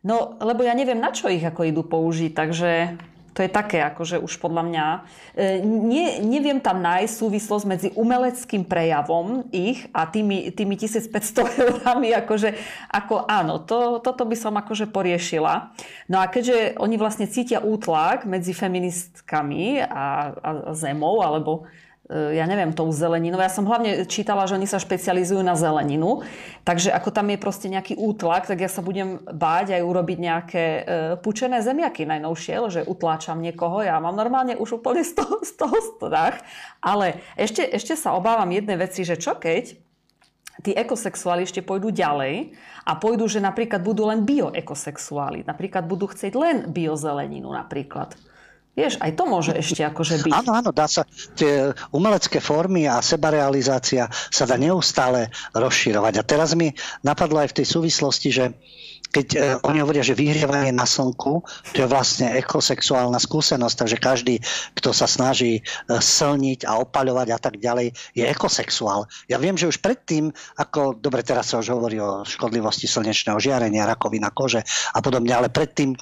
No, 0.01 0.41
lebo 0.41 0.65
ja 0.65 0.73
neviem, 0.73 0.97
na 0.97 1.13
čo 1.13 1.29
ich 1.29 1.45
ako 1.45 1.61
idú 1.69 1.85
použiť, 1.85 2.33
takže 2.33 2.97
to 3.31 3.47
je 3.47 3.51
také, 3.51 3.79
akože 3.81 4.19
už 4.19 4.43
podľa 4.43 4.63
mňa. 4.67 4.87
E, 5.33 5.63
nie, 5.65 6.19
neviem 6.21 6.59
tam 6.59 6.83
nájsť 6.83 7.15
súvislosť 7.15 7.65
medzi 7.65 7.89
umeleckým 7.95 8.67
prejavom 8.67 9.47
ich 9.55 9.87
a 9.95 10.05
tými, 10.11 10.51
tými 10.51 10.75
1500 10.75 11.15
eurami, 11.71 12.11
akože 12.17 12.53
ako 12.91 13.31
áno, 13.31 13.63
to, 13.63 14.03
toto 14.03 14.27
by 14.27 14.35
som 14.35 14.59
akože 14.59 14.91
poriešila. 14.91 15.71
No 16.11 16.19
a 16.19 16.27
keďže 16.27 16.81
oni 16.83 16.97
vlastne 16.99 17.31
cítia 17.31 17.63
útlak 17.63 18.27
medzi 18.27 18.51
feministkami 18.51 19.85
a, 19.85 19.87
a 19.89 20.51
zemou, 20.75 21.23
alebo 21.23 21.71
ja 22.11 22.43
neviem, 22.51 22.75
tou 22.75 22.91
zeleninou. 22.91 23.39
Ja 23.39 23.47
som 23.47 23.71
hlavne 23.71 24.03
čítala, 24.11 24.51
že 24.51 24.59
oni 24.59 24.67
sa 24.67 24.83
špecializujú 24.83 25.47
na 25.47 25.55
zeleninu, 25.55 26.27
takže 26.67 26.91
ako 26.91 27.15
tam 27.15 27.31
je 27.31 27.39
proste 27.39 27.71
nejaký 27.71 27.95
útlak, 27.95 28.51
tak 28.51 28.59
ja 28.59 28.67
sa 28.67 28.83
budem 28.83 29.23
báť 29.23 29.79
aj 29.79 29.83
urobiť 29.87 30.19
nejaké 30.19 30.65
e, 30.65 30.83
pučené 31.23 31.63
zemiaky 31.63 32.11
najnovšie, 32.11 32.55
že 32.67 32.81
utláčam 32.83 33.39
niekoho. 33.39 33.87
Ja 33.87 34.03
mám 34.03 34.19
normálne 34.19 34.59
už 34.59 34.83
úplne 34.83 35.07
z 35.07 35.23
toho, 35.23 35.39
z 35.47 35.53
toho 35.55 35.79
strach. 35.79 36.43
Ale 36.83 37.23
ešte, 37.39 37.63
ešte 37.63 37.95
sa 37.95 38.19
obávam 38.19 38.51
jednej 38.51 38.75
veci, 38.75 39.07
že 39.07 39.15
čo 39.15 39.39
keď 39.39 39.79
tí 40.61 40.77
ekosexuáli 40.77 41.47
ešte 41.47 41.65
pôjdu 41.65 41.95
ďalej 41.95 42.53
a 42.85 42.93
pôjdu, 42.99 43.31
že 43.31 43.41
napríklad 43.41 43.81
budú 43.81 44.11
len 44.11 44.27
bioekosexuáli. 44.29 45.49
Napríklad 45.49 45.89
budú 45.89 46.11
chcieť 46.11 46.33
len 46.37 46.57
biozeleninu 46.69 47.49
napríklad. 47.49 48.19
Vieš, 48.79 49.03
aj 49.03 49.13
to 49.19 49.25
môže 49.27 49.53
ešte 49.53 49.83
akože 49.83 50.31
byť. 50.31 50.33
Áno, 50.33 50.55
áno, 50.55 50.71
dá 50.71 50.87
sa, 50.87 51.03
tie 51.35 51.75
umelecké 51.91 52.39
formy 52.39 52.87
a 52.87 53.03
sebarealizácia 53.03 54.07
sa 54.11 54.45
dá 54.47 54.55
neustále 54.55 55.29
rozširovať. 55.53 56.15
A 56.17 56.23
teraz 56.23 56.55
mi 56.55 56.71
napadlo 57.03 57.43
aj 57.43 57.51
v 57.51 57.57
tej 57.63 57.67
súvislosti, 57.67 58.29
že 58.31 58.45
keď 59.11 59.27
e, 59.35 59.39
oni 59.67 59.83
hovoria, 59.83 60.07
že 60.07 60.15
vyhrievanie 60.15 60.71
na 60.71 60.87
slnku, 60.87 61.43
to 61.75 61.79
je 61.83 61.89
vlastne 61.91 62.31
ekosexuálna 62.39 63.19
skúsenosť, 63.19 63.77
takže 63.77 63.97
každý, 63.99 64.35
kto 64.79 64.95
sa 64.95 65.11
snaží 65.11 65.61
e, 65.61 65.63
slniť 65.99 66.65
a 66.65 66.79
opaľovať 66.79 67.29
a 67.35 67.39
tak 67.43 67.59
ďalej, 67.59 67.91
je 68.15 68.25
ekosexuál. 68.25 69.11
Ja 69.27 69.43
viem, 69.43 69.59
že 69.59 69.67
už 69.67 69.83
predtým, 69.83 70.31
ako, 70.57 71.03
dobre, 71.03 71.27
teraz 71.27 71.51
sa 71.51 71.59
už 71.59 71.75
hovorí 71.75 71.99
o 71.99 72.23
škodlivosti 72.23 72.87
slnečného 72.87 73.43
žiarenia, 73.43 73.91
rakovina 73.91 74.31
kože 74.31 74.63
a 74.95 74.99
podobne, 75.03 75.35
ale 75.35 75.51
predtým 75.51 75.99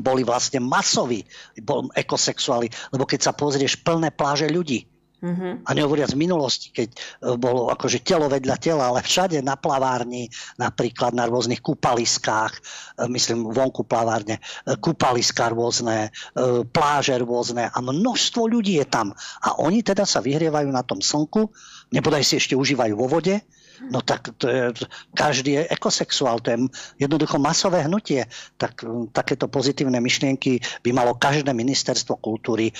boli 0.00 0.24
vlastne 0.24 0.62
masoví 0.62 1.26
bol 1.60 1.92
ekosexuáli, 1.92 2.70
lebo 2.94 3.04
keď 3.04 3.20
sa 3.28 3.32
pozrieš 3.36 3.80
plné 3.84 4.14
pláže 4.14 4.48
ľudí, 4.48 4.88
Mm-hmm. 5.22 5.62
A 5.62 5.70
nehovoriac 5.78 6.10
z 6.10 6.18
minulosti, 6.18 6.74
keď 6.74 6.90
e, 6.90 6.96
bolo 7.38 7.70
akože 7.70 8.02
telo 8.02 8.26
vedľa 8.26 8.58
tela, 8.58 8.90
ale 8.90 9.06
všade 9.06 9.38
na 9.38 9.54
plavárni, 9.54 10.26
napríklad 10.58 11.14
na 11.14 11.30
rôznych 11.30 11.62
kúpaliskách, 11.62 12.52
e, 12.58 12.60
myslím 13.06 13.54
vonku 13.54 13.86
plavárne, 13.86 14.42
e, 14.42 14.74
kúpaliska 14.82 15.54
rôzne, 15.54 16.10
pláže 16.74 17.14
rôzne 17.22 17.70
a 17.70 17.78
množstvo 17.78 18.50
ľudí 18.50 18.82
je 18.82 18.86
tam. 18.90 19.14
A 19.46 19.62
oni 19.62 19.86
teda 19.86 20.02
sa 20.02 20.18
vyhrievajú 20.18 20.66
na 20.74 20.82
tom 20.82 20.98
slnku, 20.98 21.54
nebodaj 21.94 22.26
si 22.26 22.42
ešte 22.42 22.58
užívajú 22.58 22.98
vo 22.98 23.06
vode, 23.06 23.38
No 23.80 24.04
tak 24.04 24.36
to 24.38 24.46
je, 24.46 24.62
každý 25.16 25.58
je 25.58 25.62
ekosexuál, 25.72 26.38
to 26.38 26.54
je 26.54 26.58
jednoducho 27.02 27.40
masové 27.40 27.82
hnutie. 27.82 28.28
Tak, 28.60 28.84
takéto 29.10 29.48
pozitívne 29.50 29.98
myšlienky 29.98 30.62
by 30.84 30.90
malo 30.94 31.18
každé 31.18 31.50
ministerstvo 31.50 32.20
kultúry, 32.22 32.70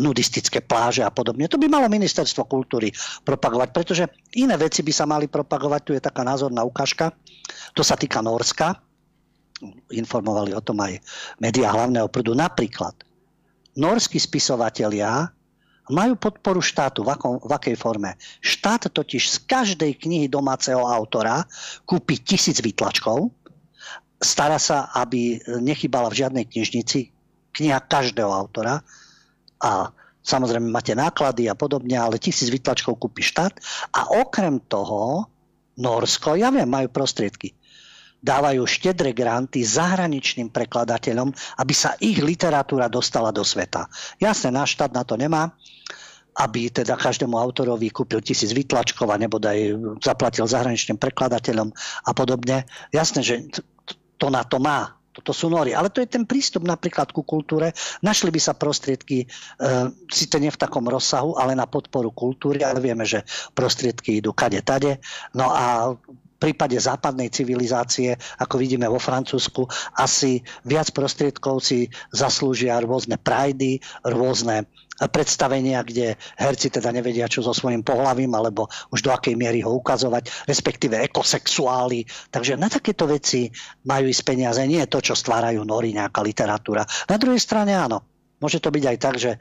nudistické 0.00 0.64
pláže 0.64 1.06
a 1.06 1.12
podobne. 1.12 1.46
To 1.46 1.60
by 1.60 1.70
malo 1.70 1.86
ministerstvo 1.86 2.48
kultúry 2.48 2.90
propagovať, 3.22 3.68
pretože 3.70 4.04
iné 4.34 4.56
veci 4.58 4.82
by 4.82 4.92
sa 4.92 5.06
mali 5.06 5.30
propagovať. 5.30 5.80
Tu 5.84 5.92
je 5.94 6.02
taká 6.02 6.26
názorná 6.26 6.66
ukážka. 6.66 7.14
To 7.78 7.86
sa 7.86 7.94
týka 7.94 8.18
Norska. 8.24 8.74
Informovali 9.90 10.54
o 10.54 10.62
tom 10.62 10.78
aj 10.82 10.98
médiá 11.42 11.70
hlavného 11.74 12.06
prúdu. 12.10 12.34
Napríklad, 12.34 12.94
norskí 13.74 14.18
spisovatelia 14.18 15.37
majú 15.90 16.14
podporu 16.16 16.60
štátu. 16.62 17.04
V, 17.04 17.10
akom, 17.12 17.40
v 17.40 17.52
akej 17.52 17.76
forme? 17.76 18.14
Štát 18.40 18.88
totiž 18.88 19.22
z 19.28 19.36
každej 19.44 19.92
knihy 19.98 20.26
domáceho 20.30 20.84
autora 20.84 21.44
kúpi 21.88 22.20
tisíc 22.20 22.60
výtlačkov, 22.62 23.32
stará 24.22 24.58
sa, 24.58 24.90
aby 24.94 25.38
nechybala 25.62 26.10
v 26.10 26.24
žiadnej 26.24 26.44
knižnici 26.46 27.10
kniha 27.54 27.78
každého 27.86 28.30
autora 28.30 28.82
a 29.58 29.90
samozrejme 30.22 30.68
máte 30.70 30.94
náklady 30.94 31.50
a 31.50 31.58
podobne, 31.58 31.98
ale 31.98 32.22
tisíc 32.22 32.52
výtlačkov 32.52 33.00
kúpi 33.00 33.24
štát 33.24 33.58
a 33.96 34.14
okrem 34.22 34.62
toho 34.70 35.26
Norsko, 35.78 36.34
ja 36.34 36.50
viem, 36.50 36.66
majú 36.66 36.90
prostriedky 36.90 37.57
dávajú 38.18 38.66
štedré 38.66 39.14
granty 39.14 39.62
zahraničným 39.62 40.50
prekladateľom, 40.50 41.30
aby 41.62 41.74
sa 41.74 41.94
ich 42.02 42.18
literatúra 42.18 42.90
dostala 42.90 43.30
do 43.30 43.46
sveta. 43.46 43.86
Jasne, 44.18 44.50
náš 44.50 44.74
štát 44.74 44.90
na 44.90 45.06
to 45.06 45.14
nemá, 45.14 45.54
aby 46.38 46.70
teda 46.70 46.94
každému 46.94 47.34
autorovi 47.34 47.90
kúpil 47.90 48.22
tisíc 48.22 48.54
vytlačkov 48.54 49.10
a 49.10 49.18
nebodaj 49.18 49.74
zaplatil 49.98 50.46
zahraničným 50.46 50.98
prekladateľom 50.98 51.74
a 52.06 52.10
podobne. 52.14 52.66
Jasné, 52.94 53.20
že 53.26 53.34
to 54.18 54.30
na 54.30 54.46
to 54.46 54.62
má. 54.62 54.98
Toto 55.18 55.34
sú 55.34 55.50
nory. 55.50 55.74
Ale 55.74 55.90
to 55.90 55.98
je 55.98 56.06
ten 56.06 56.22
prístup 56.22 56.62
napríklad 56.62 57.10
ku 57.10 57.26
kultúre. 57.26 57.74
Našli 58.06 58.30
by 58.30 58.38
sa 58.38 58.54
prostriedky, 58.54 59.26
e, 59.26 59.28
síce 60.06 60.38
nie 60.38 60.46
v 60.46 60.62
takom 60.62 60.86
rozsahu, 60.86 61.34
ale 61.34 61.58
na 61.58 61.66
podporu 61.66 62.14
kultúry, 62.14 62.62
ale 62.62 62.78
vieme, 62.78 63.02
že 63.02 63.26
prostriedky 63.50 64.22
idú 64.22 64.30
kade 64.30 64.62
tade. 64.62 65.02
No 65.34 65.50
a 65.50 65.90
prípade 66.38 66.78
západnej 66.78 67.28
civilizácie, 67.28 68.14
ako 68.38 68.56
vidíme 68.62 68.86
vo 68.86 69.02
Francúzsku, 69.02 69.66
asi 69.98 70.40
viac 70.62 70.94
prostriedkov 70.94 71.60
si 71.60 71.90
zaslúžia 72.14 72.78
rôzne 72.80 73.18
prajdy, 73.18 73.82
rôzne 74.06 74.70
predstavenia, 74.98 75.86
kde 75.86 76.18
herci 76.34 76.74
teda 76.74 76.90
nevedia, 76.90 77.30
čo 77.30 77.38
so 77.38 77.54
svojím 77.54 77.86
pohlavím, 77.86 78.34
alebo 78.34 78.66
už 78.90 79.06
do 79.06 79.14
akej 79.14 79.38
miery 79.38 79.62
ho 79.62 79.70
ukazovať, 79.78 80.50
respektíve 80.50 80.98
ekosexuáli. 80.98 82.02
Takže 82.34 82.58
na 82.58 82.66
takéto 82.66 83.06
veci 83.06 83.46
majú 83.86 84.10
ísť 84.10 84.22
peniaze, 84.26 84.58
nie 84.66 84.82
to, 84.90 84.98
čo 84.98 85.14
stvárajú 85.14 85.62
nory, 85.62 85.94
nejaká 85.94 86.18
literatúra. 86.18 86.82
Na 87.06 87.14
druhej 87.14 87.38
strane 87.38 87.78
áno, 87.78 88.02
Môže 88.38 88.62
to 88.62 88.70
byť 88.70 88.84
aj 88.86 88.98
tak, 89.02 89.14
že 89.18 89.34
e, 89.34 89.38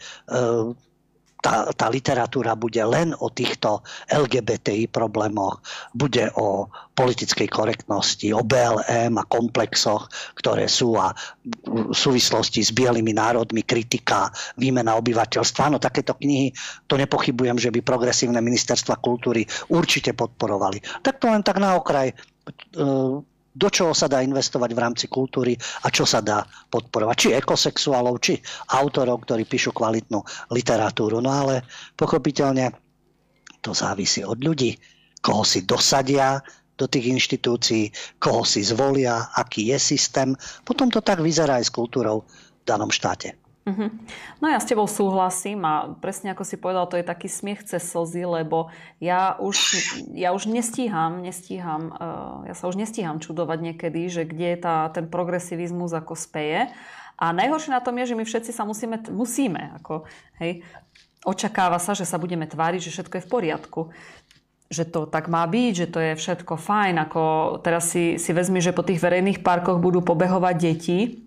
tá, 1.41 1.69
tá 1.73 1.87
literatúra 1.87 2.57
bude 2.57 2.81
len 2.81 3.13
o 3.13 3.29
týchto 3.29 3.85
LGBTI 4.09 4.89
problémoch, 4.89 5.61
bude 5.93 6.29
o 6.37 6.67
politickej 6.97 7.45
korektnosti, 7.45 8.33
o 8.33 8.41
BLM 8.41 9.21
a 9.21 9.29
komplexoch, 9.29 10.09
ktoré 10.33 10.65
sú 10.65 10.97
a 10.97 11.13
v 11.69 11.93
súvislosti 11.93 12.65
s 12.65 12.73
bielými 12.73 13.13
národmi, 13.13 13.61
kritika, 13.61 14.33
výmena 14.57 14.97
obyvateľstva. 14.97 15.69
Áno, 15.69 15.77
takéto 15.77 16.17
knihy, 16.17 16.49
to 16.89 16.97
nepochybujem, 16.97 17.61
že 17.61 17.69
by 17.69 17.85
progresívne 17.85 18.41
ministerstva 18.41 18.97
kultúry 18.97 19.45
určite 19.69 20.17
podporovali. 20.17 20.81
Tak 21.05 21.21
to 21.21 21.29
len 21.29 21.45
tak 21.45 21.61
na 21.61 21.77
okraj 21.77 22.17
do 23.57 23.73
čoho 23.73 23.97
sa 23.97 24.05
dá 24.05 24.21
investovať 24.21 24.69
v 24.69 24.79
rámci 24.85 25.05
kultúry 25.09 25.57
a 25.57 25.89
čo 25.89 26.05
sa 26.05 26.21
dá 26.21 26.45
podporovať. 26.45 27.15
Či 27.17 27.29
ekosexuálov, 27.41 28.21
či 28.21 28.37
autorov, 28.77 29.25
ktorí 29.25 29.49
píšu 29.49 29.73
kvalitnú 29.73 30.21
literatúru. 30.53 31.17
No 31.17 31.33
ale 31.33 31.65
pochopiteľne 31.97 32.69
to 33.65 33.73
závisí 33.73 34.21
od 34.21 34.37
ľudí, 34.37 34.77
koho 35.25 35.41
si 35.41 35.65
dosadia 35.65 36.37
do 36.77 36.85
tých 36.85 37.09
inštitúcií, 37.09 37.89
koho 38.21 38.45
si 38.45 38.61
zvolia, 38.61 39.33
aký 39.33 39.73
je 39.73 39.81
systém. 39.81 40.37
Potom 40.61 40.93
to 40.93 41.01
tak 41.01 41.17
vyzerá 41.25 41.57
aj 41.57 41.65
s 41.65 41.73
kultúrou 41.73 42.29
v 42.29 42.63
danom 42.69 42.93
štáte. 42.93 43.46
Uh-huh. 43.67 43.91
No 44.39 44.47
ja 44.47 44.63
s 44.63 44.69
tebou 44.69 44.87
súhlasím 44.87 45.67
a 45.67 45.91
presne 45.99 46.31
ako 46.31 46.47
si 46.47 46.55
povedal, 46.55 46.87
to 46.87 46.95
je 46.95 47.03
taký 47.03 47.27
smiech 47.27 47.67
cez 47.67 47.83
slzy, 47.83 48.23
lebo 48.23 48.71
ja 49.03 49.35
už, 49.43 49.57
ja 50.15 50.31
už 50.31 50.47
nestíham, 50.47 51.19
nestíham, 51.19 51.91
uh, 51.91 52.47
ja 52.47 52.55
sa 52.55 52.71
už 52.71 52.79
nestíham 52.79 53.19
čudovať 53.19 53.59
niekedy, 53.59 54.07
že 54.07 54.23
kde 54.23 54.55
je 54.55 54.59
tá, 54.63 54.87
ten 54.95 55.11
progresivizmus 55.11 55.91
ako 55.91 56.15
speje. 56.15 56.71
A 57.19 57.35
najhoršie 57.35 57.75
na 57.75 57.83
tom 57.83 57.99
je, 57.99 58.15
že 58.15 58.15
my 58.15 58.23
všetci 58.23 58.51
sa 58.55 58.63
musíme, 58.63 59.03
musíme, 59.11 59.75
ako, 59.83 60.07
hej, 60.39 60.63
očakáva 61.27 61.75
sa, 61.83 61.91
že 61.91 62.07
sa 62.07 62.15
budeme 62.15 62.47
tváriť, 62.47 62.87
že 62.87 62.93
všetko 62.95 63.19
je 63.19 63.25
v 63.27 63.31
poriadku 63.31 63.81
že 64.67 64.83
to 64.83 65.07
tak 65.07 65.31
má 65.31 65.47
byť, 65.47 65.73
že 65.79 65.87
to 65.87 65.99
je 66.03 66.11
všetko 66.19 66.59
fajn. 66.59 67.07
Ako 67.07 67.23
teraz 67.63 67.87
si, 67.87 68.19
si 68.19 68.35
vezmi, 68.35 68.59
že 68.59 68.75
po 68.75 68.83
tých 68.83 68.99
verejných 68.99 69.39
parkoch 69.39 69.79
budú 69.79 70.03
pobehovať 70.03 70.55
deti 70.59 71.26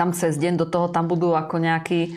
tam 0.00 0.16
cez 0.16 0.40
deň, 0.40 0.56
do 0.56 0.64
toho 0.64 0.88
tam 0.88 1.04
budú 1.04 1.36
ako 1.36 1.60
nejakí 1.60 2.00
e, 2.08 2.10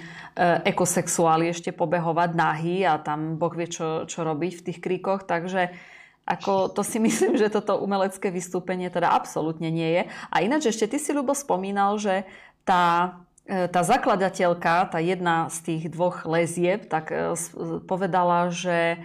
ekosexuáli 0.63 1.51
ešte 1.51 1.75
pobehovať 1.75 2.31
nahý 2.31 2.87
a 2.87 2.95
tam 2.95 3.35
Boh 3.35 3.51
vie, 3.51 3.67
čo, 3.67 4.07
čo 4.07 4.23
robiť 4.23 4.51
v 4.55 4.65
tých 4.71 4.79
kríkoch. 4.79 5.27
Takže 5.27 5.75
Ako, 6.23 6.71
to 6.71 6.87
si 6.87 7.03
myslím, 7.07 7.35
že 7.35 7.51
toto 7.51 7.83
umelecké 7.83 8.31
vystúpenie 8.31 8.87
teda 8.87 9.11
absolútne 9.11 9.67
nie 9.67 9.99
je. 9.99 10.01
A 10.31 10.39
ináč 10.39 10.71
ešte 10.71 10.95
ty 10.95 10.97
si, 10.97 11.11
Ľubo, 11.11 11.35
spomínal, 11.35 11.99
že 11.99 12.23
tá, 12.63 13.19
e, 13.43 13.67
tá 13.67 13.83
zakladateľka, 13.83 14.87
tá 14.87 15.03
jedna 15.03 15.51
z 15.51 15.57
tých 15.67 15.83
dvoch 15.91 16.23
lezieb, 16.23 16.87
tak 16.87 17.11
e, 17.11 17.35
povedala, 17.83 18.47
že 18.47 19.03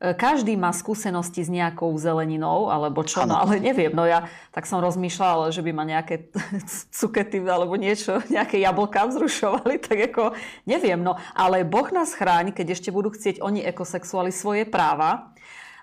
každý 0.00 0.56
má 0.56 0.72
skúsenosti 0.72 1.44
s 1.44 1.52
nejakou 1.52 1.92
zeleninou, 2.00 2.72
alebo 2.72 3.04
čo, 3.04 3.28
no 3.28 3.36
ale 3.36 3.60
neviem. 3.60 3.92
No 3.92 4.08
ja 4.08 4.32
tak 4.48 4.64
som 4.64 4.80
rozmýšľala, 4.80 5.52
že 5.52 5.60
by 5.60 5.76
ma 5.76 5.84
nejaké 5.84 6.32
cukety 6.98 7.44
alebo 7.44 7.76
niečo, 7.76 8.24
nejaké 8.32 8.64
jablka 8.64 9.04
vzrušovali, 9.12 9.76
tak 9.76 9.98
ako 10.08 10.32
neviem. 10.64 11.04
No 11.04 11.20
ale 11.36 11.68
Boh 11.68 11.92
nás 11.92 12.16
chráň, 12.16 12.56
keď 12.56 12.80
ešte 12.80 12.88
budú 12.88 13.12
chcieť 13.12 13.44
oni 13.44 13.60
ekosexuáli 13.60 14.32
svoje 14.32 14.64
práva, 14.64 15.36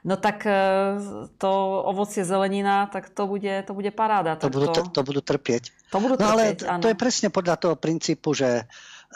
No 0.08 0.16
tak 0.16 0.48
e, 0.48 0.56
to 1.36 1.52
ovocie 1.84 2.24
zelenina, 2.24 2.88
tak 2.88 3.12
to 3.12 3.28
bude, 3.28 3.66
to 3.68 3.76
bude 3.76 3.92
paráda. 3.92 4.40
To, 4.40 4.48
budú, 4.48 4.72
to, 4.72 4.88
to 4.88 5.02
budú 5.04 5.20
trpieť. 5.20 5.76
To 5.92 6.00
budú 6.00 6.16
trpieť, 6.16 6.24
no 6.24 6.32
ale 6.32 6.44
áno. 6.64 6.80
to 6.80 6.88
je 6.88 6.96
presne 6.96 7.28
podľa 7.28 7.56
toho 7.60 7.76
princípu, 7.76 8.32
že 8.32 8.72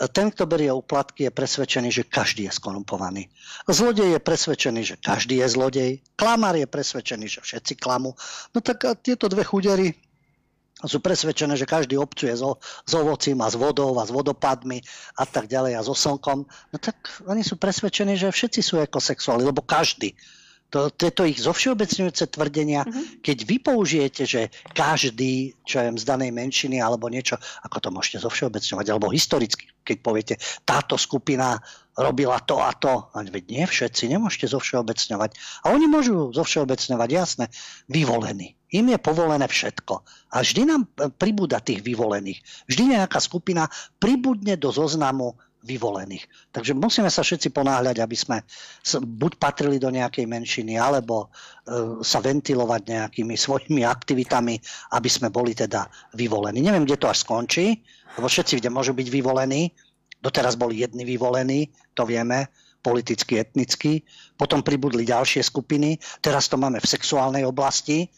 ten, 0.10 0.34
kto 0.34 0.50
berie 0.50 0.74
úplatky, 0.74 1.30
je 1.30 1.32
presvedčený, 1.34 1.90
že 1.94 2.04
každý 2.10 2.50
je 2.50 2.58
skorumpovaný. 2.58 3.30
Zlodej 3.70 4.18
je 4.18 4.20
presvedčený, 4.22 4.82
že 4.82 4.96
každý 4.98 5.46
je 5.46 5.48
zlodej. 5.52 5.92
Klamár 6.18 6.58
je 6.58 6.66
presvedčený, 6.66 7.26
že 7.30 7.40
všetci 7.46 7.78
klamú. 7.78 8.18
No 8.56 8.58
tak 8.66 8.82
tieto 9.06 9.30
dve 9.30 9.46
chudery 9.46 9.94
sú 10.82 10.98
presvedčené, 10.98 11.54
že 11.54 11.70
každý 11.70 11.98
obcuje 12.02 12.34
so, 12.34 12.58
s 12.62 12.94
ovocím 12.98 13.46
a 13.46 13.54
s 13.54 13.56
vodou 13.58 13.94
a 14.02 14.06
s 14.06 14.10
vodopadmi 14.10 14.82
a 15.22 15.30
tak 15.30 15.46
ďalej 15.46 15.78
a 15.78 15.86
so 15.86 15.94
slnkom. 15.94 16.50
No 16.50 16.78
tak 16.82 16.98
oni 17.30 17.46
sú 17.46 17.62
presvedčení, 17.62 18.18
že 18.18 18.34
všetci 18.34 18.62
sú 18.66 18.82
ekosexuáli, 18.82 19.46
lebo 19.46 19.62
každý 19.62 20.18
to, 20.72 20.88
tieto 20.96 21.28
ich 21.28 21.44
zovšeobecňujúce 21.44 22.32
tvrdenia, 22.32 22.88
uh-huh. 22.88 23.20
keď 23.20 23.38
vy 23.44 23.56
použijete, 23.60 24.24
že 24.24 24.42
každý, 24.72 25.52
čo 25.68 25.84
je 25.84 26.00
z 26.00 26.06
danej 26.08 26.32
menšiny 26.32 26.80
alebo 26.80 27.12
niečo, 27.12 27.36
ako 27.68 27.78
to 27.84 27.90
môžete 27.92 28.24
zovšeobecňovať, 28.24 28.86
alebo 28.88 29.12
historicky, 29.12 29.68
keď 29.84 29.98
poviete, 30.00 30.36
táto 30.64 30.96
skupina 30.96 31.60
robila 32.00 32.40
to 32.40 32.64
a 32.64 32.72
to. 32.72 33.12
A 33.12 33.20
veď 33.20 33.44
nie 33.52 33.66
všetci, 33.68 34.16
nemôžete 34.16 34.48
zovšeobecňovať. 34.48 35.32
A 35.68 35.76
oni 35.76 35.92
môžu 35.92 36.32
zovšeobecňovať, 36.32 37.10
jasné, 37.12 37.46
vyvolení. 37.92 38.56
Im 38.72 38.88
je 38.88 39.00
povolené 39.04 39.52
všetko. 39.52 40.08
A 40.32 40.40
vždy 40.40 40.62
nám 40.64 40.88
pribúda 41.20 41.60
tých 41.60 41.84
vyvolených. 41.84 42.40
Vždy 42.72 42.96
nejaká 42.96 43.20
skupina 43.20 43.68
pribudne 44.00 44.56
do 44.56 44.72
zoznamu 44.72 45.36
vyvolených. 45.62 46.26
Takže 46.50 46.74
musíme 46.74 47.10
sa 47.14 47.22
všetci 47.22 47.54
ponáhľať, 47.54 48.02
aby 48.02 48.18
sme 48.18 48.38
buď 48.98 49.32
patrili 49.38 49.78
do 49.78 49.94
nejakej 49.94 50.26
menšiny, 50.26 50.78
alebo 50.78 51.30
e, 51.30 52.02
sa 52.02 52.18
ventilovať 52.18 52.82
nejakými 52.90 53.38
svojimi 53.38 53.86
aktivitami, 53.86 54.58
aby 54.98 55.10
sme 55.10 55.30
boli 55.30 55.54
teda 55.54 55.86
vyvolení. 56.18 56.66
Neviem, 56.66 56.90
kde 56.90 56.98
to 56.98 57.12
až 57.14 57.22
skončí, 57.22 57.78
lebo 58.18 58.26
všetci 58.26 58.58
kde 58.58 58.74
môžu 58.74 58.98
byť 58.98 59.08
vyvolení. 59.08 59.70
Doteraz 60.22 60.58
boli 60.58 60.82
jedni 60.82 61.06
vyvolení, 61.06 61.70
to 61.94 62.06
vieme, 62.06 62.50
politicky, 62.82 63.38
etnicky. 63.38 64.02
Potom 64.38 64.66
pribudli 64.66 65.06
ďalšie 65.06 65.46
skupiny. 65.46 66.02
Teraz 66.22 66.50
to 66.50 66.58
máme 66.58 66.82
v 66.82 66.90
sexuálnej 66.90 67.46
oblasti, 67.46 68.10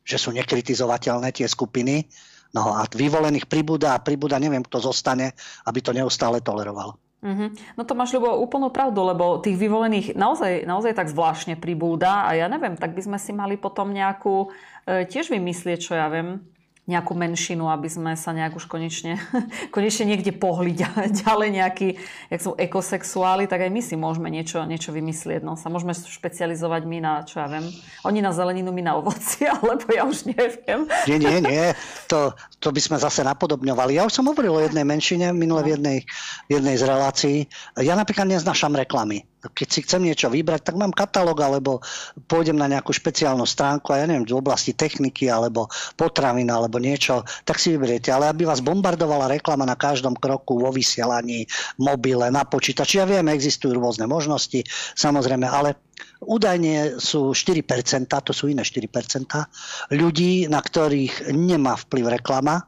že 0.00 0.16
sú 0.16 0.32
nekritizovateľné 0.32 1.32
tie 1.36 1.44
skupiny 1.44 2.08
No 2.56 2.72
a 2.72 2.88
vyvolených 2.88 3.44
pribúda 3.44 3.92
a 3.92 4.00
pribúda, 4.00 4.40
neviem, 4.40 4.64
kto 4.64 4.80
zostane, 4.80 5.36
aby 5.68 5.84
to 5.84 5.92
neustále 5.92 6.40
toleroval. 6.40 6.96
Mm-hmm. 7.20 7.76
No 7.76 7.82
to 7.84 7.92
máš, 7.92 8.16
ľubo, 8.16 8.38
úplnú 8.40 8.72
pravdu, 8.72 9.04
lebo 9.04 9.40
tých 9.40 9.56
vyvolených 9.60 10.16
naozaj, 10.16 10.64
naozaj 10.64 10.96
tak 10.96 11.12
zvláštne 11.12 11.56
pribúda 11.60 12.28
a 12.28 12.36
ja 12.36 12.46
neviem, 12.48 12.76
tak 12.76 12.96
by 12.96 13.02
sme 13.02 13.18
si 13.20 13.32
mali 13.32 13.56
potom 13.56 13.92
nejakú 13.92 14.48
e, 14.86 15.08
tiež 15.08 15.32
vymyslieť, 15.32 15.78
čo 15.80 15.92
ja 15.96 16.06
viem, 16.12 16.44
nejakú 16.86 17.18
menšinu, 17.18 17.66
aby 17.66 17.90
sme 17.90 18.14
sa 18.14 18.30
nejak 18.30 18.54
už 18.54 18.70
konečne, 18.70 19.18
konečne 19.74 20.06
niekde 20.06 20.30
pohli 20.30 20.70
ďalej 21.26 21.48
nejaký, 21.58 21.88
jak 22.30 22.40
sú 22.40 22.54
ekosexuáli, 22.54 23.50
tak 23.50 23.66
aj 23.66 23.70
my 23.74 23.82
si 23.82 23.98
môžeme 23.98 24.30
niečo, 24.30 24.62
niečo 24.62 24.94
vymyslieť. 24.94 25.42
No, 25.42 25.58
sa 25.58 25.66
môžeme 25.66 25.92
špecializovať 25.92 26.82
my 26.86 26.98
na, 27.02 27.12
čo 27.26 27.42
ja 27.42 27.50
viem, 27.50 27.66
oni 28.06 28.22
na 28.22 28.30
zeleninu, 28.30 28.70
my 28.70 28.82
na 28.86 28.94
ovoci, 29.02 29.46
alebo 29.52 29.90
ja 29.90 30.06
už 30.06 30.30
neviem. 30.30 30.86
Nie, 31.10 31.18
nie, 31.18 31.36
nie. 31.42 31.66
To, 32.06 32.30
to 32.62 32.70
by 32.70 32.78
sme 32.78 32.96
zase 33.02 33.26
napodobňovali. 33.26 33.98
Ja 33.98 34.06
už 34.06 34.14
som 34.14 34.30
hovoril 34.30 34.54
o 34.54 34.62
jednej 34.62 34.86
menšine 34.86 35.34
minule 35.34 35.66
v 35.66 35.74
jednej, 35.74 35.98
v 36.46 36.50
jednej 36.62 36.78
z 36.78 36.84
relácií. 36.86 37.36
Ja 37.82 37.98
napríklad 37.98 38.30
neznášam 38.30 38.78
reklamy 38.78 39.26
keď 39.40 39.68
si 39.68 39.80
chcem 39.84 40.02
niečo 40.02 40.32
vybrať, 40.32 40.72
tak 40.72 40.76
mám 40.80 40.90
katalóg, 40.90 41.38
alebo 41.44 41.84
pôjdem 42.26 42.56
na 42.56 42.66
nejakú 42.66 42.90
špeciálnu 42.90 43.44
stránku 43.46 43.92
a 43.92 44.02
ja 44.02 44.06
neviem, 44.08 44.26
v 44.26 44.38
oblasti 44.38 44.72
techniky, 44.74 45.30
alebo 45.30 45.70
potravín, 45.94 46.50
alebo 46.50 46.80
niečo, 46.80 47.22
tak 47.46 47.60
si 47.60 47.74
vyberiete. 47.76 48.10
Ale 48.10 48.32
aby 48.32 48.48
vás 48.48 48.64
bombardovala 48.64 49.30
reklama 49.30 49.68
na 49.68 49.78
každom 49.78 50.16
kroku 50.16 50.58
vo 50.58 50.70
vysielaní, 50.72 51.46
mobile, 51.78 52.32
na 52.32 52.42
počítači, 52.42 52.98
ja 52.98 53.06
viem, 53.06 53.26
existujú 53.30 53.76
rôzne 53.76 54.08
možnosti, 54.08 54.64
samozrejme, 54.96 55.46
ale 55.46 55.78
Údajne 56.16 56.96
sú 56.96 57.36
4%, 57.36 58.08
to 58.08 58.32
sú 58.32 58.48
iné 58.48 58.64
4% 58.64 59.92
ľudí, 59.92 60.48
na 60.48 60.60
ktorých 60.60 61.32
nemá 61.32 61.76
vplyv 61.76 62.20
reklama, 62.20 62.64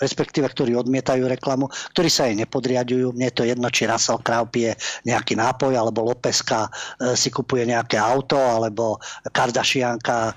respektíve 0.00 0.48
ktorí 0.48 0.72
odmietajú 0.74 1.28
reklamu, 1.28 1.68
ktorí 1.92 2.08
sa 2.08 2.26
jej 2.26 2.36
nepodriadujú. 2.40 3.12
Mne 3.12 3.28
je 3.30 3.36
to 3.36 3.44
jedno, 3.44 3.68
či 3.68 3.86
Russell 3.86 4.24
Crowe 4.24 4.48
pije 4.48 4.72
nejaký 5.04 5.36
nápoj, 5.36 5.76
alebo 5.76 6.08
Lopeska 6.08 6.66
e, 6.66 6.70
si 7.14 7.28
kupuje 7.28 7.68
nejaké 7.68 8.00
auto, 8.00 8.40
alebo 8.40 8.98
Kardashianka, 9.30 10.32
e, 10.32 10.34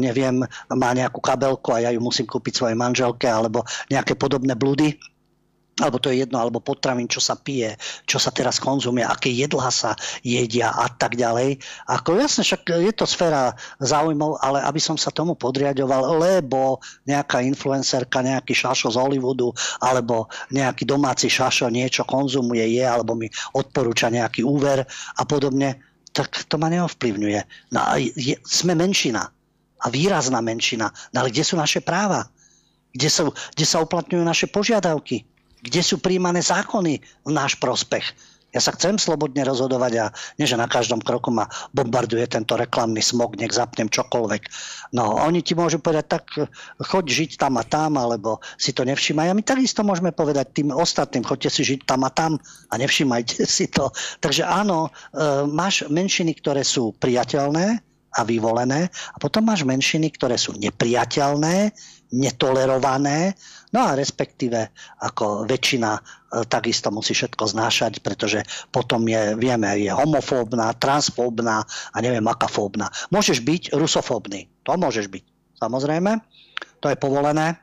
neviem, 0.00 0.40
má 0.72 0.90
nejakú 0.96 1.20
kabelku 1.20 1.76
a 1.76 1.84
ja 1.84 1.90
ju 1.92 2.00
musím 2.00 2.24
kúpiť 2.24 2.64
svojej 2.64 2.76
manželke, 2.76 3.28
alebo 3.28 3.62
nejaké 3.92 4.16
podobné 4.16 4.56
blúdy 4.56 4.96
alebo 5.76 6.00
to 6.00 6.08
je 6.08 6.24
jedno, 6.24 6.40
alebo 6.40 6.64
potravín, 6.64 7.04
čo 7.04 7.20
sa 7.20 7.36
pije, 7.36 7.76
čo 8.08 8.16
sa 8.16 8.32
teraz 8.32 8.56
konzumuje, 8.56 9.04
aké 9.04 9.28
jedlá 9.28 9.68
sa 9.68 9.92
jedia 10.24 10.72
a 10.72 10.88
tak 10.88 11.20
ďalej. 11.20 11.60
Ako 11.84 12.16
jasne, 12.16 12.48
však 12.48 12.80
je 12.80 12.92
to 12.96 13.04
sféra 13.04 13.52
záujmov, 13.76 14.40
ale 14.40 14.64
aby 14.64 14.80
som 14.80 14.96
sa 14.96 15.12
tomu 15.12 15.36
podriadoval, 15.36 16.16
lebo 16.16 16.80
nejaká 17.04 17.44
influencerka, 17.44 18.24
nejaký 18.24 18.56
šašo 18.56 18.88
z 18.88 18.96
Hollywoodu, 18.96 19.52
alebo 19.84 20.32
nejaký 20.48 20.88
domáci 20.88 21.28
šašo 21.28 21.68
niečo 21.68 22.08
konzumuje, 22.08 22.64
je, 22.80 22.84
alebo 22.88 23.12
mi 23.12 23.28
odporúča 23.52 24.08
nejaký 24.08 24.48
úver 24.48 24.80
a 25.20 25.22
podobne, 25.28 25.76
tak 26.16 26.48
to 26.48 26.56
ma 26.56 26.72
neovplyvňuje. 26.72 27.40
No 27.76 27.84
a 27.84 28.00
je, 28.00 28.40
sme 28.48 28.72
menšina 28.72 29.28
a 29.76 29.86
výrazná 29.92 30.40
menšina. 30.40 30.88
No 31.12 31.20
ale 31.20 31.28
kde 31.28 31.44
sú 31.44 31.60
naše 31.60 31.84
práva? 31.84 32.32
Kde, 32.96 33.12
sú, 33.12 33.28
kde 33.52 33.66
sa 33.68 33.84
uplatňujú 33.84 34.24
naše 34.24 34.48
požiadavky? 34.48 35.35
Kde 35.62 35.80
sú 35.82 36.02
príjmané 36.02 36.40
zákony 36.44 37.00
v 37.24 37.30
náš 37.30 37.56
prospech. 37.56 38.12
Ja 38.56 38.64
sa 38.64 38.72
chcem 38.72 38.96
slobodne 38.96 39.44
rozhodovať 39.44 39.92
a 40.00 40.06
nie, 40.40 40.48
že 40.48 40.56
na 40.56 40.64
každom 40.64 41.04
kroku 41.04 41.28
ma 41.28 41.44
bombarduje 41.76 42.24
tento 42.24 42.56
reklamný 42.56 43.04
smog, 43.04 43.36
nech 43.36 43.52
zapnem 43.52 43.84
čokoľvek. 43.84 44.42
No, 44.96 45.20
oni 45.20 45.44
ti 45.44 45.52
môžu 45.52 45.76
povedať, 45.76 46.06
tak 46.08 46.24
choď 46.80 47.04
žiť 47.04 47.30
tam 47.36 47.60
a 47.60 47.64
tam, 47.68 48.00
alebo 48.00 48.40
si 48.56 48.72
to 48.72 48.88
nevšimaj. 48.88 49.28
A 49.28 49.36
my 49.36 49.44
takisto 49.44 49.84
môžeme 49.84 50.08
povedať 50.08 50.56
tým 50.56 50.72
ostatným, 50.72 51.28
choďte 51.28 51.52
si 51.52 51.62
žiť 51.68 51.84
tam 51.84 52.08
a 52.08 52.10
tam 52.14 52.40
a 52.72 52.74
nevšimajte 52.80 53.44
si 53.60 53.68
to. 53.68 53.92
Takže 54.24 54.48
áno, 54.48 54.88
e, 54.88 54.90
máš 55.44 55.84
menšiny, 55.92 56.40
ktoré 56.40 56.64
sú 56.64 56.96
priateľné 56.96 57.85
a 58.16 58.24
vyvolené 58.24 58.88
a 58.88 59.16
potom 59.20 59.44
máš 59.44 59.68
menšiny, 59.68 60.08
ktoré 60.16 60.40
sú 60.40 60.56
nepriateľné, 60.56 61.76
netolerované 62.16 63.36
No 63.76 63.82
a 63.82 63.98
respektíve 63.98 64.72
ako 65.04 65.44
väčšina 65.44 65.90
e, 65.92 66.00
takisto 66.48 66.88
musí 66.88 67.12
všetko 67.12 67.44
znášať, 67.44 68.00
pretože 68.00 68.40
potom 68.72 69.04
je, 69.04 69.36
vieme, 69.36 69.68
je 69.76 69.92
homofóbna, 69.92 70.72
transfóbna 70.80 71.60
a 71.92 71.96
neviem 72.00 72.24
aká. 72.24 72.48
Môžeš 73.12 73.44
byť 73.44 73.62
rusofóbny, 73.76 74.48
to 74.64 74.72
môžeš 74.80 75.12
byť. 75.12 75.24
Samozrejme, 75.60 76.24
to 76.80 76.88
je 76.88 76.96
povolené 76.96 77.60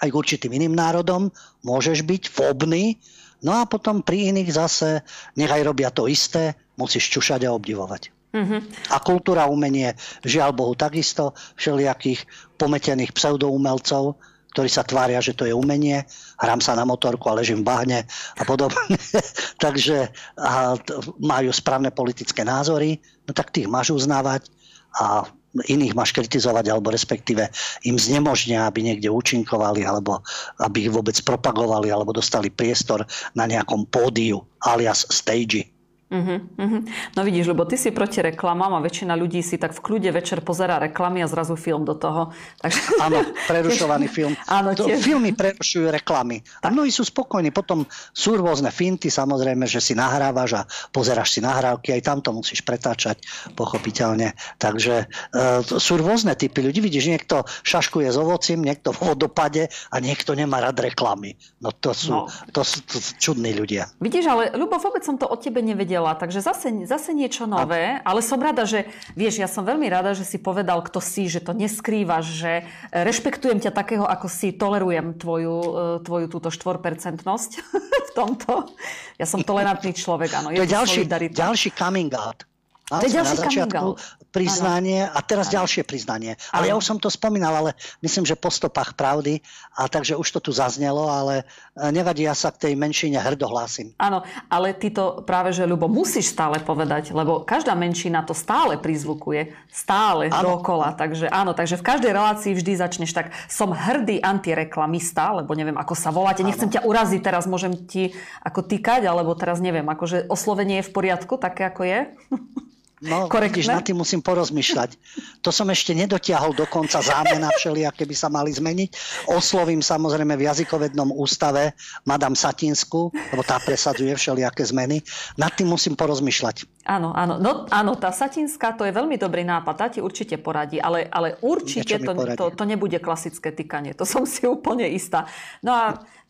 aj 0.00 0.08
k 0.08 0.16
určitým 0.16 0.52
iným 0.56 0.72
národom, 0.72 1.28
môžeš 1.60 2.08
byť 2.08 2.22
fóbny, 2.32 2.96
no 3.44 3.60
a 3.60 3.68
potom 3.68 4.00
pri 4.00 4.32
iných 4.32 4.48
zase 4.48 5.04
nechaj 5.36 5.60
robia 5.60 5.92
to 5.92 6.08
isté, 6.08 6.56
musíš 6.80 7.12
čušať 7.12 7.44
a 7.44 7.52
obdivovať. 7.52 8.23
Mm-hmm. 8.34 8.60
A 8.90 8.98
kultúra, 8.98 9.46
umenie, 9.46 9.94
žiaľ 10.26 10.50
Bohu, 10.50 10.74
takisto 10.74 11.38
všelijakých 11.54 12.26
pometených 12.58 13.14
pseudoumelcov, 13.14 14.18
ktorí 14.54 14.70
sa 14.70 14.86
tvária, 14.86 15.18
že 15.22 15.34
to 15.34 15.46
je 15.46 15.54
umenie, 15.54 16.02
hrám 16.38 16.62
sa 16.62 16.78
na 16.78 16.86
motorku 16.86 17.26
a 17.30 17.38
ležím 17.38 17.62
v 17.62 17.68
bahne 17.70 17.98
a 18.38 18.42
podobne. 18.42 18.98
Takže 19.64 20.10
a 20.38 20.78
majú 21.18 21.50
správne 21.50 21.94
politické 21.94 22.42
názory, 22.42 22.98
no 23.26 23.34
tak 23.34 23.54
tých 23.54 23.70
máš 23.70 23.94
uznávať 23.94 24.50
a 24.94 25.26
iných 25.54 25.94
máš 25.94 26.10
kritizovať, 26.10 26.70
alebo 26.70 26.90
respektíve 26.90 27.46
im 27.86 27.94
znemožnia, 27.94 28.66
aby 28.66 28.82
niekde 28.82 29.10
účinkovali, 29.10 29.86
alebo 29.86 30.22
aby 30.58 30.86
ich 30.86 30.90
vôbec 30.90 31.14
propagovali, 31.22 31.94
alebo 31.94 32.10
dostali 32.10 32.50
priestor 32.50 33.06
na 33.38 33.46
nejakom 33.46 33.86
pódiu, 33.86 34.42
alias 34.66 35.06
stage. 35.10 35.73
Uh-huh, 36.14 36.38
uh-huh. 36.46 36.80
No 37.18 37.20
vidíš, 37.26 37.50
lebo 37.50 37.66
ty 37.66 37.74
si 37.74 37.90
proti 37.90 38.22
reklamám 38.22 38.78
a 38.78 38.80
väčšina 38.80 39.18
ľudí 39.18 39.42
si 39.42 39.58
tak 39.58 39.74
v 39.74 39.82
kľude 39.82 40.14
večer 40.14 40.46
pozerá 40.46 40.78
reklamy 40.78 41.22
a 41.22 41.28
zrazu 41.30 41.58
film 41.58 41.82
do 41.82 41.98
toho. 41.98 42.30
Takže... 42.62 42.80
Áno, 43.06 43.18
prerušovaný 43.50 44.06
film. 44.06 44.34
Áno, 44.58 44.78
tiež... 44.78 45.02
Filmy 45.02 45.34
prerušujú 45.34 45.90
reklamy. 45.90 46.42
A 46.62 46.70
mnohí 46.70 46.94
sú 46.94 47.02
spokojní. 47.02 47.50
Potom 47.50 47.82
sú 48.14 48.38
rôzne 48.38 48.70
finty, 48.70 49.10
samozrejme, 49.10 49.66
že 49.66 49.82
si 49.82 49.98
nahrávaš 49.98 50.50
a 50.54 50.62
pozeráš 50.94 51.34
si 51.34 51.40
nahrávky, 51.42 51.90
aj 51.94 52.02
tam 52.06 52.18
to 52.22 52.30
musíš 52.30 52.62
pretáčať, 52.62 53.18
pochopiteľne. 53.58 54.38
Takže 54.58 54.94
uh, 55.06 55.60
sú 55.66 55.98
rôzne 55.98 56.38
typy 56.38 56.62
ľudí. 56.62 56.78
Vidíš, 56.78 57.10
niekto 57.10 57.42
šaškuje 57.66 58.08
s 58.12 58.18
ovocím, 58.20 58.62
niekto 58.62 58.94
v 58.94 59.12
vodopade 59.12 59.66
a 59.90 59.96
niekto 59.98 60.38
nemá 60.38 60.62
rád 60.62 60.84
reklamy. 60.84 61.34
No 61.58 61.74
to 61.74 61.90
sú, 61.90 62.12
no. 62.12 62.30
To 62.54 62.62
sú, 62.62 62.84
to 62.86 63.02
sú 63.02 63.12
čudní 63.18 63.50
ľudia. 63.56 63.90
Vidíš, 63.98 64.24
ale 64.30 64.44
Ľubo, 64.54 64.76
vôbec 64.76 65.02
som 65.02 65.16
to 65.16 65.24
od 65.24 65.40
tebe 65.40 65.64
nevedela 65.64 66.03
vedela, 66.04 66.20
takže 66.20 66.44
zase, 66.44 66.68
zase 66.84 67.16
niečo 67.16 67.48
nové, 67.48 67.96
ale 68.04 68.20
som 68.20 68.36
rada, 68.36 68.68
že, 68.68 68.84
vieš, 69.16 69.40
ja 69.40 69.48
som 69.48 69.64
veľmi 69.64 69.88
rada, 69.88 70.12
že 70.12 70.28
si 70.28 70.36
povedal, 70.36 70.84
kto 70.84 71.00
si, 71.00 71.32
že 71.32 71.40
to 71.40 71.56
neskrývaš, 71.56 72.24
že 72.28 72.52
e, 72.60 72.64
rešpektujem 72.92 73.64
ťa 73.64 73.72
takého, 73.72 74.04
ako 74.04 74.28
si, 74.28 74.52
tolerujem 74.52 75.16
tvoju, 75.16 75.56
e, 75.56 76.04
tvoju 76.04 76.26
túto 76.28 76.52
štvorpercentnosť 76.52 77.50
v 78.08 78.10
tomto. 78.12 78.68
Ja 79.16 79.24
som 79.24 79.40
tolerantný 79.40 79.96
človek, 79.96 80.30
áno. 80.36 80.52
Je 80.52 80.60
to 80.60 80.68
je 80.68 80.74
ďalší, 80.76 81.00
ďalší 81.32 81.72
coming 81.72 82.12
out. 82.12 82.44
To 82.84 83.04
je 83.08 83.16
ďalší 83.16 83.36
na 83.36 83.42
začiatku 83.48 83.88
priznanie 84.34 85.06
ano. 85.06 85.14
a 85.14 85.18
teraz 85.22 85.46
ano. 85.48 85.62
ďalšie 85.62 85.86
priznanie. 85.86 86.34
Ale 86.50 86.66
ano. 86.66 86.70
ja 86.74 86.74
už 86.74 86.84
som 86.84 86.98
to 86.98 87.06
spomínal, 87.06 87.54
ale 87.54 87.78
myslím, 88.02 88.26
že 88.26 88.34
po 88.34 88.50
stopách 88.50 88.98
pravdy, 88.98 89.38
a 89.78 89.86
takže 89.86 90.18
už 90.18 90.26
to 90.26 90.50
tu 90.50 90.50
zaznelo, 90.50 91.06
ale 91.06 91.46
e, 91.78 91.94
nevadí, 91.94 92.26
ja 92.26 92.34
sa 92.34 92.50
k 92.50 92.66
tej 92.68 92.72
menšine 92.74 93.22
hrdo 93.22 93.46
hlásim. 93.46 93.94
Áno, 94.02 94.26
ale 94.50 94.74
ty 94.74 94.90
to 94.90 95.22
práve, 95.22 95.54
že 95.54 95.62
Ľubo, 95.62 95.86
musíš 95.86 96.34
stále 96.34 96.58
povedať, 96.58 97.14
lebo 97.14 97.46
každá 97.46 97.78
menšina 97.78 98.26
to 98.26 98.34
stále 98.34 98.74
prizvukuje, 98.74 99.54
stále 99.70 100.26
ano. 100.34 100.58
dokola. 100.58 100.98
Takže 100.98 101.30
áno, 101.30 101.54
takže 101.54 101.78
v 101.78 101.86
každej 101.86 102.10
relácii 102.10 102.52
vždy 102.58 102.72
začneš 102.74 103.14
tak, 103.14 103.30
som 103.46 103.70
hrdý 103.70 104.18
antireklamista, 104.18 105.30
lebo 105.30 105.54
neviem, 105.54 105.78
ako 105.78 105.94
sa 105.94 106.10
voláte, 106.10 106.42
nechcem 106.42 106.66
ťa 106.66 106.82
uraziť, 106.82 107.22
teraz 107.22 107.46
môžem 107.46 107.86
ti 107.86 108.10
ako 108.42 108.66
týkať, 108.66 109.06
alebo 109.06 109.30
teraz 109.38 109.62
neviem, 109.62 109.86
akože 109.86 110.26
oslovenie 110.26 110.82
je 110.82 110.88
v 110.90 110.94
poriadku, 110.94 111.38
také 111.38 111.70
ako 111.70 111.86
je? 111.86 111.98
No, 113.04 113.26
Korektné? 113.32 113.60
vidíš, 113.60 113.68
na 113.70 113.84
tým 113.84 114.00
musím 114.00 114.24
porozmýšľať. 114.24 114.96
To 115.44 115.52
som 115.52 115.68
ešte 115.68 115.92
nedotiahol 115.92 116.56
do 116.56 116.64
konca 116.64 117.04
zámena 117.04 117.52
všelijaké 117.52 118.08
by 118.08 118.16
sa 118.16 118.32
mali 118.32 118.50
zmeniť. 118.50 118.90
Oslovím 119.30 119.84
samozrejme 119.84 120.34
v 120.34 120.46
jazykovednom 120.48 121.12
ústave 121.12 121.76
Madam 122.08 122.32
Satinsku, 122.32 123.12
lebo 123.12 123.42
tá 123.44 123.60
presadzuje 123.60 124.10
všelijaké 124.16 124.64
zmeny. 124.64 125.04
Nad 125.36 125.52
tým 125.52 125.68
musím 125.68 125.94
porozmýšľať. 125.94 126.88
Áno, 126.88 127.12
áno. 127.12 127.36
No, 127.40 127.68
áno, 127.68 127.92
tá 127.96 128.12
Satinská, 128.12 128.76
to 128.76 128.88
je 128.88 128.92
veľmi 128.92 129.20
dobrý 129.20 129.44
nápad. 129.44 129.74
Tá 129.76 129.86
ti 129.92 130.00
určite 130.00 130.40
poradí, 130.40 130.80
ale, 130.80 131.08
ale 131.08 131.36
určite 131.44 132.00
to, 132.00 132.12
to, 132.36 132.44
to 132.56 132.64
nebude 132.64 132.96
klasické 133.00 133.52
tykanie. 133.52 133.92
To 133.96 134.08
som 134.08 134.24
si 134.24 134.48
úplne 134.48 134.88
istá. 134.88 135.28
No 135.60 135.72
a 135.72 135.84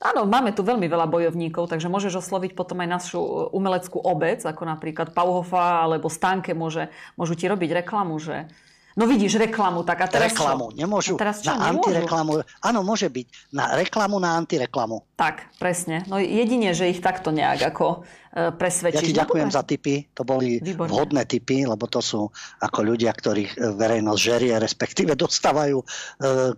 Áno, 0.04 0.28
máme 0.28 0.52
tu 0.52 0.60
veľmi 0.60 0.84
veľa 0.84 1.08
bojovníkov, 1.08 1.64
takže 1.72 1.88
môžeš 1.88 2.20
osloviť 2.20 2.52
potom 2.52 2.84
aj 2.84 2.88
našu 2.92 3.20
umeleckú 3.56 3.96
obec, 4.04 4.44
ako 4.44 4.68
napríklad 4.68 5.16
Pauhofa 5.16 5.80
alebo 5.80 6.12
Stanke 6.12 6.52
môže, 6.52 6.92
môžu 7.16 7.32
ti 7.32 7.48
robiť 7.48 7.80
reklamu, 7.80 8.20
že 8.20 8.44
No 8.94 9.10
vidíš, 9.10 9.42
reklamu, 9.42 9.82
tak 9.82 10.06
a 10.06 10.06
teraz 10.06 10.30
Reklamu, 10.30 10.70
čo? 10.70 10.78
nemôžu. 10.78 11.14
A 11.18 11.26
teraz 11.26 11.42
čo, 11.42 11.50
na 11.50 11.66
nemôžu? 11.74 11.90
antireklamu. 11.90 12.32
Áno, 12.62 12.80
môže 12.86 13.10
byť. 13.10 13.26
Na 13.50 13.74
reklamu, 13.74 14.22
na 14.22 14.38
antireklamu. 14.38 15.02
Tak, 15.18 15.50
presne. 15.58 16.06
No 16.06 16.22
jedine, 16.22 16.70
že 16.78 16.94
ich 16.94 17.02
takto 17.02 17.34
nejak 17.34 17.74
ako 17.74 18.06
e, 18.34 18.50
presvedčíš. 18.50 19.00
Ja 19.00 19.10
ti 19.14 19.20
ďakujem 19.22 19.48
za 19.54 19.62
tipy. 19.62 20.10
To 20.18 20.26
boli 20.26 20.58
Výborné. 20.58 20.90
vhodné 20.90 21.22
tipy, 21.30 21.62
lebo 21.62 21.86
to 21.86 22.02
sú 22.02 22.26
ako 22.58 22.80
ľudia, 22.82 23.14
ktorých 23.14 23.54
e, 23.54 23.58
verejnosť 23.78 24.20
žerie, 24.20 24.54
respektíve 24.58 25.14
dostávajú 25.24 25.78
e, 25.78 25.86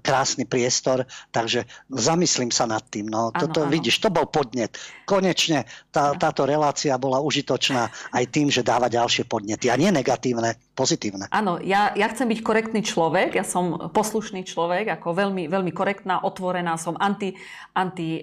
krásny 0.01 0.49
priestor. 0.49 1.05
Takže 1.29 1.69
zamyslím 1.93 2.49
sa 2.49 2.65
nad 2.65 2.83
tým. 2.89 3.13
No, 3.13 3.29
ano, 3.31 3.37
toto, 3.37 3.69
ano. 3.69 3.71
vidíš, 3.71 4.01
to 4.01 4.09
bol 4.09 4.25
podnet. 4.25 4.73
Konečne 5.05 5.69
tá, 5.93 6.17
táto 6.17 6.49
relácia 6.49 6.97
bola 6.97 7.21
užitočná 7.21 7.93
aj 8.17 8.25
tým, 8.33 8.49
že 8.49 8.65
dáva 8.65 8.89
ďalšie 8.89 9.29
podnety. 9.29 9.69
A 9.69 9.77
nie 9.77 9.93
negatívne, 9.93 10.57
pozitívne. 10.77 11.27
Áno, 11.33 11.59
ja, 11.59 11.93
ja 11.97 12.07
chcem 12.13 12.31
byť 12.31 12.41
korektný 12.45 12.81
človek, 12.87 13.35
ja 13.35 13.43
som 13.43 13.91
poslušný 13.91 14.47
človek, 14.47 14.93
ako 15.01 15.17
veľmi, 15.17 15.51
veľmi 15.51 15.73
korektná, 15.75 16.23
otvorená, 16.23 16.79
som 16.79 16.95
anti, 17.01 17.35
anti 17.75 18.23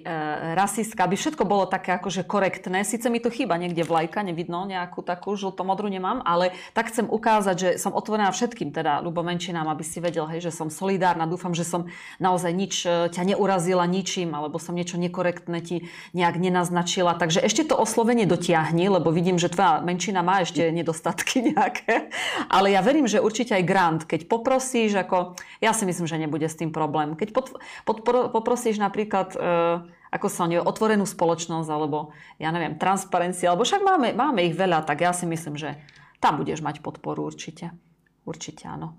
rasistka, 0.56 1.04
aby 1.04 1.18
všetko 1.18 1.44
bolo 1.44 1.68
také 1.68 1.92
akože 1.98 2.24
korektné. 2.24 2.86
Sice 2.86 3.12
mi 3.12 3.20
to 3.20 3.28
chýba 3.28 3.43
niekde 3.44 3.84
vlajka, 3.84 4.24
nevidno 4.24 4.64
nejakú 4.64 5.04
takú 5.04 5.36
žlto-modrú 5.36 5.92
nemám, 5.92 6.24
ale 6.24 6.56
tak 6.72 6.88
chcem 6.88 7.04
ukázať, 7.04 7.56
že 7.60 7.68
som 7.76 7.92
otvorená 7.92 8.32
všetkým, 8.32 8.72
teda 8.72 9.04
ľubo 9.04 9.20
menšinám, 9.20 9.68
aby 9.68 9.84
si 9.84 10.00
vedel, 10.00 10.24
hej, 10.32 10.48
že 10.48 10.56
som 10.56 10.72
solidárna. 10.72 11.28
Dúfam, 11.28 11.52
že 11.52 11.68
som 11.68 11.92
naozaj 12.16 12.52
nič 12.56 12.74
e, 12.88 13.12
ťa 13.12 13.36
neurazila 13.36 13.84
ničím, 13.84 14.32
alebo 14.32 14.56
som 14.56 14.72
niečo 14.72 14.96
nekorektné 14.96 15.60
ti 15.60 15.76
nejak 16.16 16.40
nenaznačila. 16.40 17.20
Takže 17.20 17.44
ešte 17.44 17.68
to 17.68 17.76
oslovenie 17.76 18.24
dotiahni, 18.24 18.88
lebo 18.88 19.12
vidím, 19.12 19.36
že 19.36 19.52
tvoja 19.52 19.84
menšina 19.84 20.24
má 20.24 20.40
ešte 20.40 20.72
nedostatky 20.72 21.44
nejaké. 21.52 22.08
Ale 22.48 22.72
ja 22.72 22.80
verím, 22.80 23.04
že 23.04 23.20
určite 23.20 23.52
aj 23.52 23.64
grant, 23.68 24.02
keď 24.08 24.26
poprosíš, 24.26 24.96
ako, 24.96 25.36
ja 25.60 25.76
si 25.76 25.84
myslím, 25.84 26.08
že 26.08 26.16
nebude 26.16 26.48
s 26.48 26.56
tým 26.56 26.72
problém. 26.72 27.12
Keď 27.18 27.28
pod, 27.36 27.46
pod, 27.84 27.98
poprosíš 28.32 28.80
napríklad, 28.80 29.36
e, 29.36 30.03
ako 30.14 30.26
sa 30.30 30.46
nevie, 30.46 30.62
otvorenú 30.62 31.02
spoločnosť, 31.02 31.66
alebo 31.66 32.14
ja 32.38 32.54
neviem, 32.54 32.78
transparencia, 32.78 33.50
alebo 33.50 33.66
však 33.66 33.82
máme, 33.82 34.14
máme 34.14 34.46
ich 34.46 34.54
veľa, 34.54 34.86
tak 34.86 35.02
ja 35.02 35.10
si 35.10 35.26
myslím, 35.26 35.58
že 35.58 35.74
tam 36.22 36.38
budeš 36.38 36.62
mať 36.62 36.78
podporu 36.78 37.26
určite. 37.26 37.74
Určite 38.22 38.70
áno. 38.70 38.96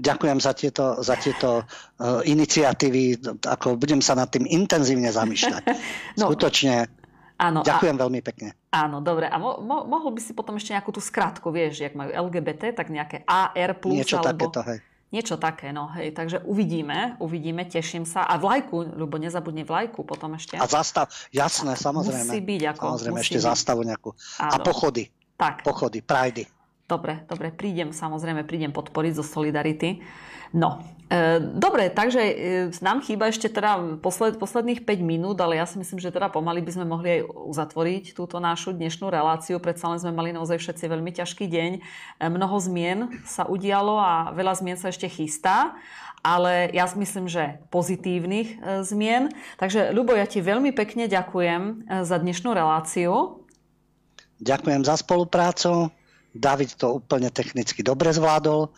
Ďakujem 0.00 0.38
za 0.40 0.56
tieto, 0.56 0.84
za 1.04 1.12
tieto 1.20 1.60
uh, 1.60 2.24
iniciatívy. 2.24 3.20
Ako 3.44 3.76
budem 3.76 4.00
sa 4.00 4.16
nad 4.16 4.32
tým 4.32 4.48
intenzívne 4.48 5.12
zamýšľať. 5.12 5.62
no, 6.20 6.32
Skutočne 6.32 6.88
Áno, 7.40 7.64
Ďakujem 7.64 7.96
a, 7.96 8.00
veľmi 8.04 8.20
pekne. 8.20 8.52
Áno, 8.68 9.00
dobre. 9.00 9.24
A 9.24 9.40
mo, 9.40 9.56
mo, 9.64 9.88
mohol 9.88 10.12
by 10.12 10.20
si 10.20 10.36
potom 10.36 10.60
ešte 10.60 10.76
nejakú 10.76 10.92
tú 10.92 11.00
skratku, 11.00 11.48
vieš, 11.48 11.80
jak 11.80 11.96
majú 11.96 12.12
LGBT, 12.12 12.76
tak 12.76 12.92
nejaké 12.92 13.24
AR+, 13.24 13.80
Niečo 13.88 14.20
alebo... 14.20 14.52
takéto, 14.52 14.60
hej. 14.68 14.78
Niečo 15.10 15.42
také, 15.42 15.74
no 15.74 15.90
hej. 15.98 16.14
Takže 16.14 16.46
uvidíme, 16.46 17.18
uvidíme, 17.18 17.66
teším 17.66 18.06
sa. 18.06 18.22
A 18.30 18.38
vlajku, 18.38 18.94
ľubo 18.94 19.18
nezabudne 19.18 19.66
vlajku 19.66 20.06
potom 20.06 20.38
ešte. 20.38 20.54
A 20.54 20.70
zastav, 20.70 21.10
jasné, 21.34 21.74
samozrejme. 21.74 22.30
Musí 22.30 22.38
byť 22.38 22.62
ako. 22.70 22.84
Samozrejme, 22.94 23.18
musí 23.18 23.26
ešte 23.26 23.40
byť. 23.42 23.48
zastavu 23.50 23.80
nejakú. 23.82 24.10
Áno. 24.38 24.52
A 24.54 24.56
pochody. 24.62 25.10
Tak. 25.34 25.66
Pochody, 25.66 25.98
prajdy. 25.98 26.46
Dobre, 26.86 27.26
dobre, 27.26 27.50
prídem, 27.50 27.90
samozrejme, 27.90 28.46
prídem 28.46 28.70
podporiť 28.70 29.12
zo 29.18 29.24
Solidarity. 29.26 29.98
No, 30.50 30.82
e, 31.06 31.38
dobre, 31.38 31.94
takže 31.94 32.20
e, 32.20 32.34
nám 32.82 33.06
chýba 33.06 33.30
ešte 33.30 33.46
teda 33.46 34.02
posled, 34.02 34.34
posledných 34.34 34.82
5 34.82 34.98
minút, 34.98 35.38
ale 35.38 35.62
ja 35.62 35.66
si 35.66 35.78
myslím, 35.78 36.02
že 36.02 36.10
teda 36.10 36.26
pomaly 36.26 36.58
by 36.58 36.70
sme 36.74 36.86
mohli 36.90 37.22
aj 37.22 37.30
uzatvoriť 37.30 38.18
túto 38.18 38.42
našu 38.42 38.74
dnešnú 38.74 39.06
reláciu. 39.06 39.62
Predsa 39.62 39.94
len 39.94 40.02
sme 40.02 40.10
mali 40.10 40.34
naozaj 40.34 40.58
všetci 40.58 40.90
veľmi 40.90 41.14
ťažký 41.14 41.46
deň. 41.46 41.70
E, 41.78 41.80
mnoho 42.26 42.56
zmien 42.58 43.22
sa 43.22 43.46
udialo 43.46 43.94
a 44.02 44.34
veľa 44.34 44.58
zmien 44.58 44.78
sa 44.78 44.90
ešte 44.90 45.06
chystá 45.06 45.78
ale 46.20 46.68
ja 46.76 46.84
si 46.84 47.00
myslím, 47.00 47.32
že 47.32 47.64
pozitívnych 47.72 48.60
zmien. 48.84 49.32
Takže, 49.56 49.88
Ľubo, 49.96 50.12
ja 50.12 50.28
ti 50.28 50.44
veľmi 50.44 50.68
pekne 50.76 51.08
ďakujem 51.08 51.88
za 52.04 52.16
dnešnú 52.20 52.52
reláciu. 52.52 53.40
Ďakujem 54.36 54.84
za 54.84 55.00
spoluprácu. 55.00 55.88
David 56.30 56.78
to 56.78 57.02
úplne 57.02 57.28
technicky 57.34 57.82
dobre 57.82 58.14
zvládol. 58.14 58.70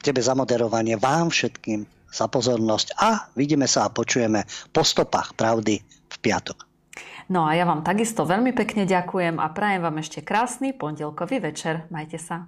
Tebe 0.00 0.22
za 0.22 0.38
moderovanie, 0.38 0.94
vám 0.94 1.34
všetkým 1.34 1.82
za 2.10 2.30
pozornosť 2.30 2.96
a 2.96 3.28
vidíme 3.34 3.66
sa 3.66 3.90
a 3.90 3.92
počujeme 3.92 4.46
po 4.70 4.86
stopách 4.86 5.34
pravdy 5.34 5.82
v 5.84 6.16
piatok. 6.22 6.64
No 7.26 7.42
a 7.42 7.58
ja 7.58 7.66
vám 7.66 7.82
takisto 7.82 8.22
veľmi 8.22 8.54
pekne 8.54 8.86
ďakujem 8.86 9.42
a 9.42 9.50
prajem 9.50 9.82
vám 9.82 9.98
ešte 9.98 10.22
krásny 10.22 10.70
pondelkový 10.70 11.42
večer. 11.42 11.90
Majte 11.90 12.22
sa. 12.22 12.46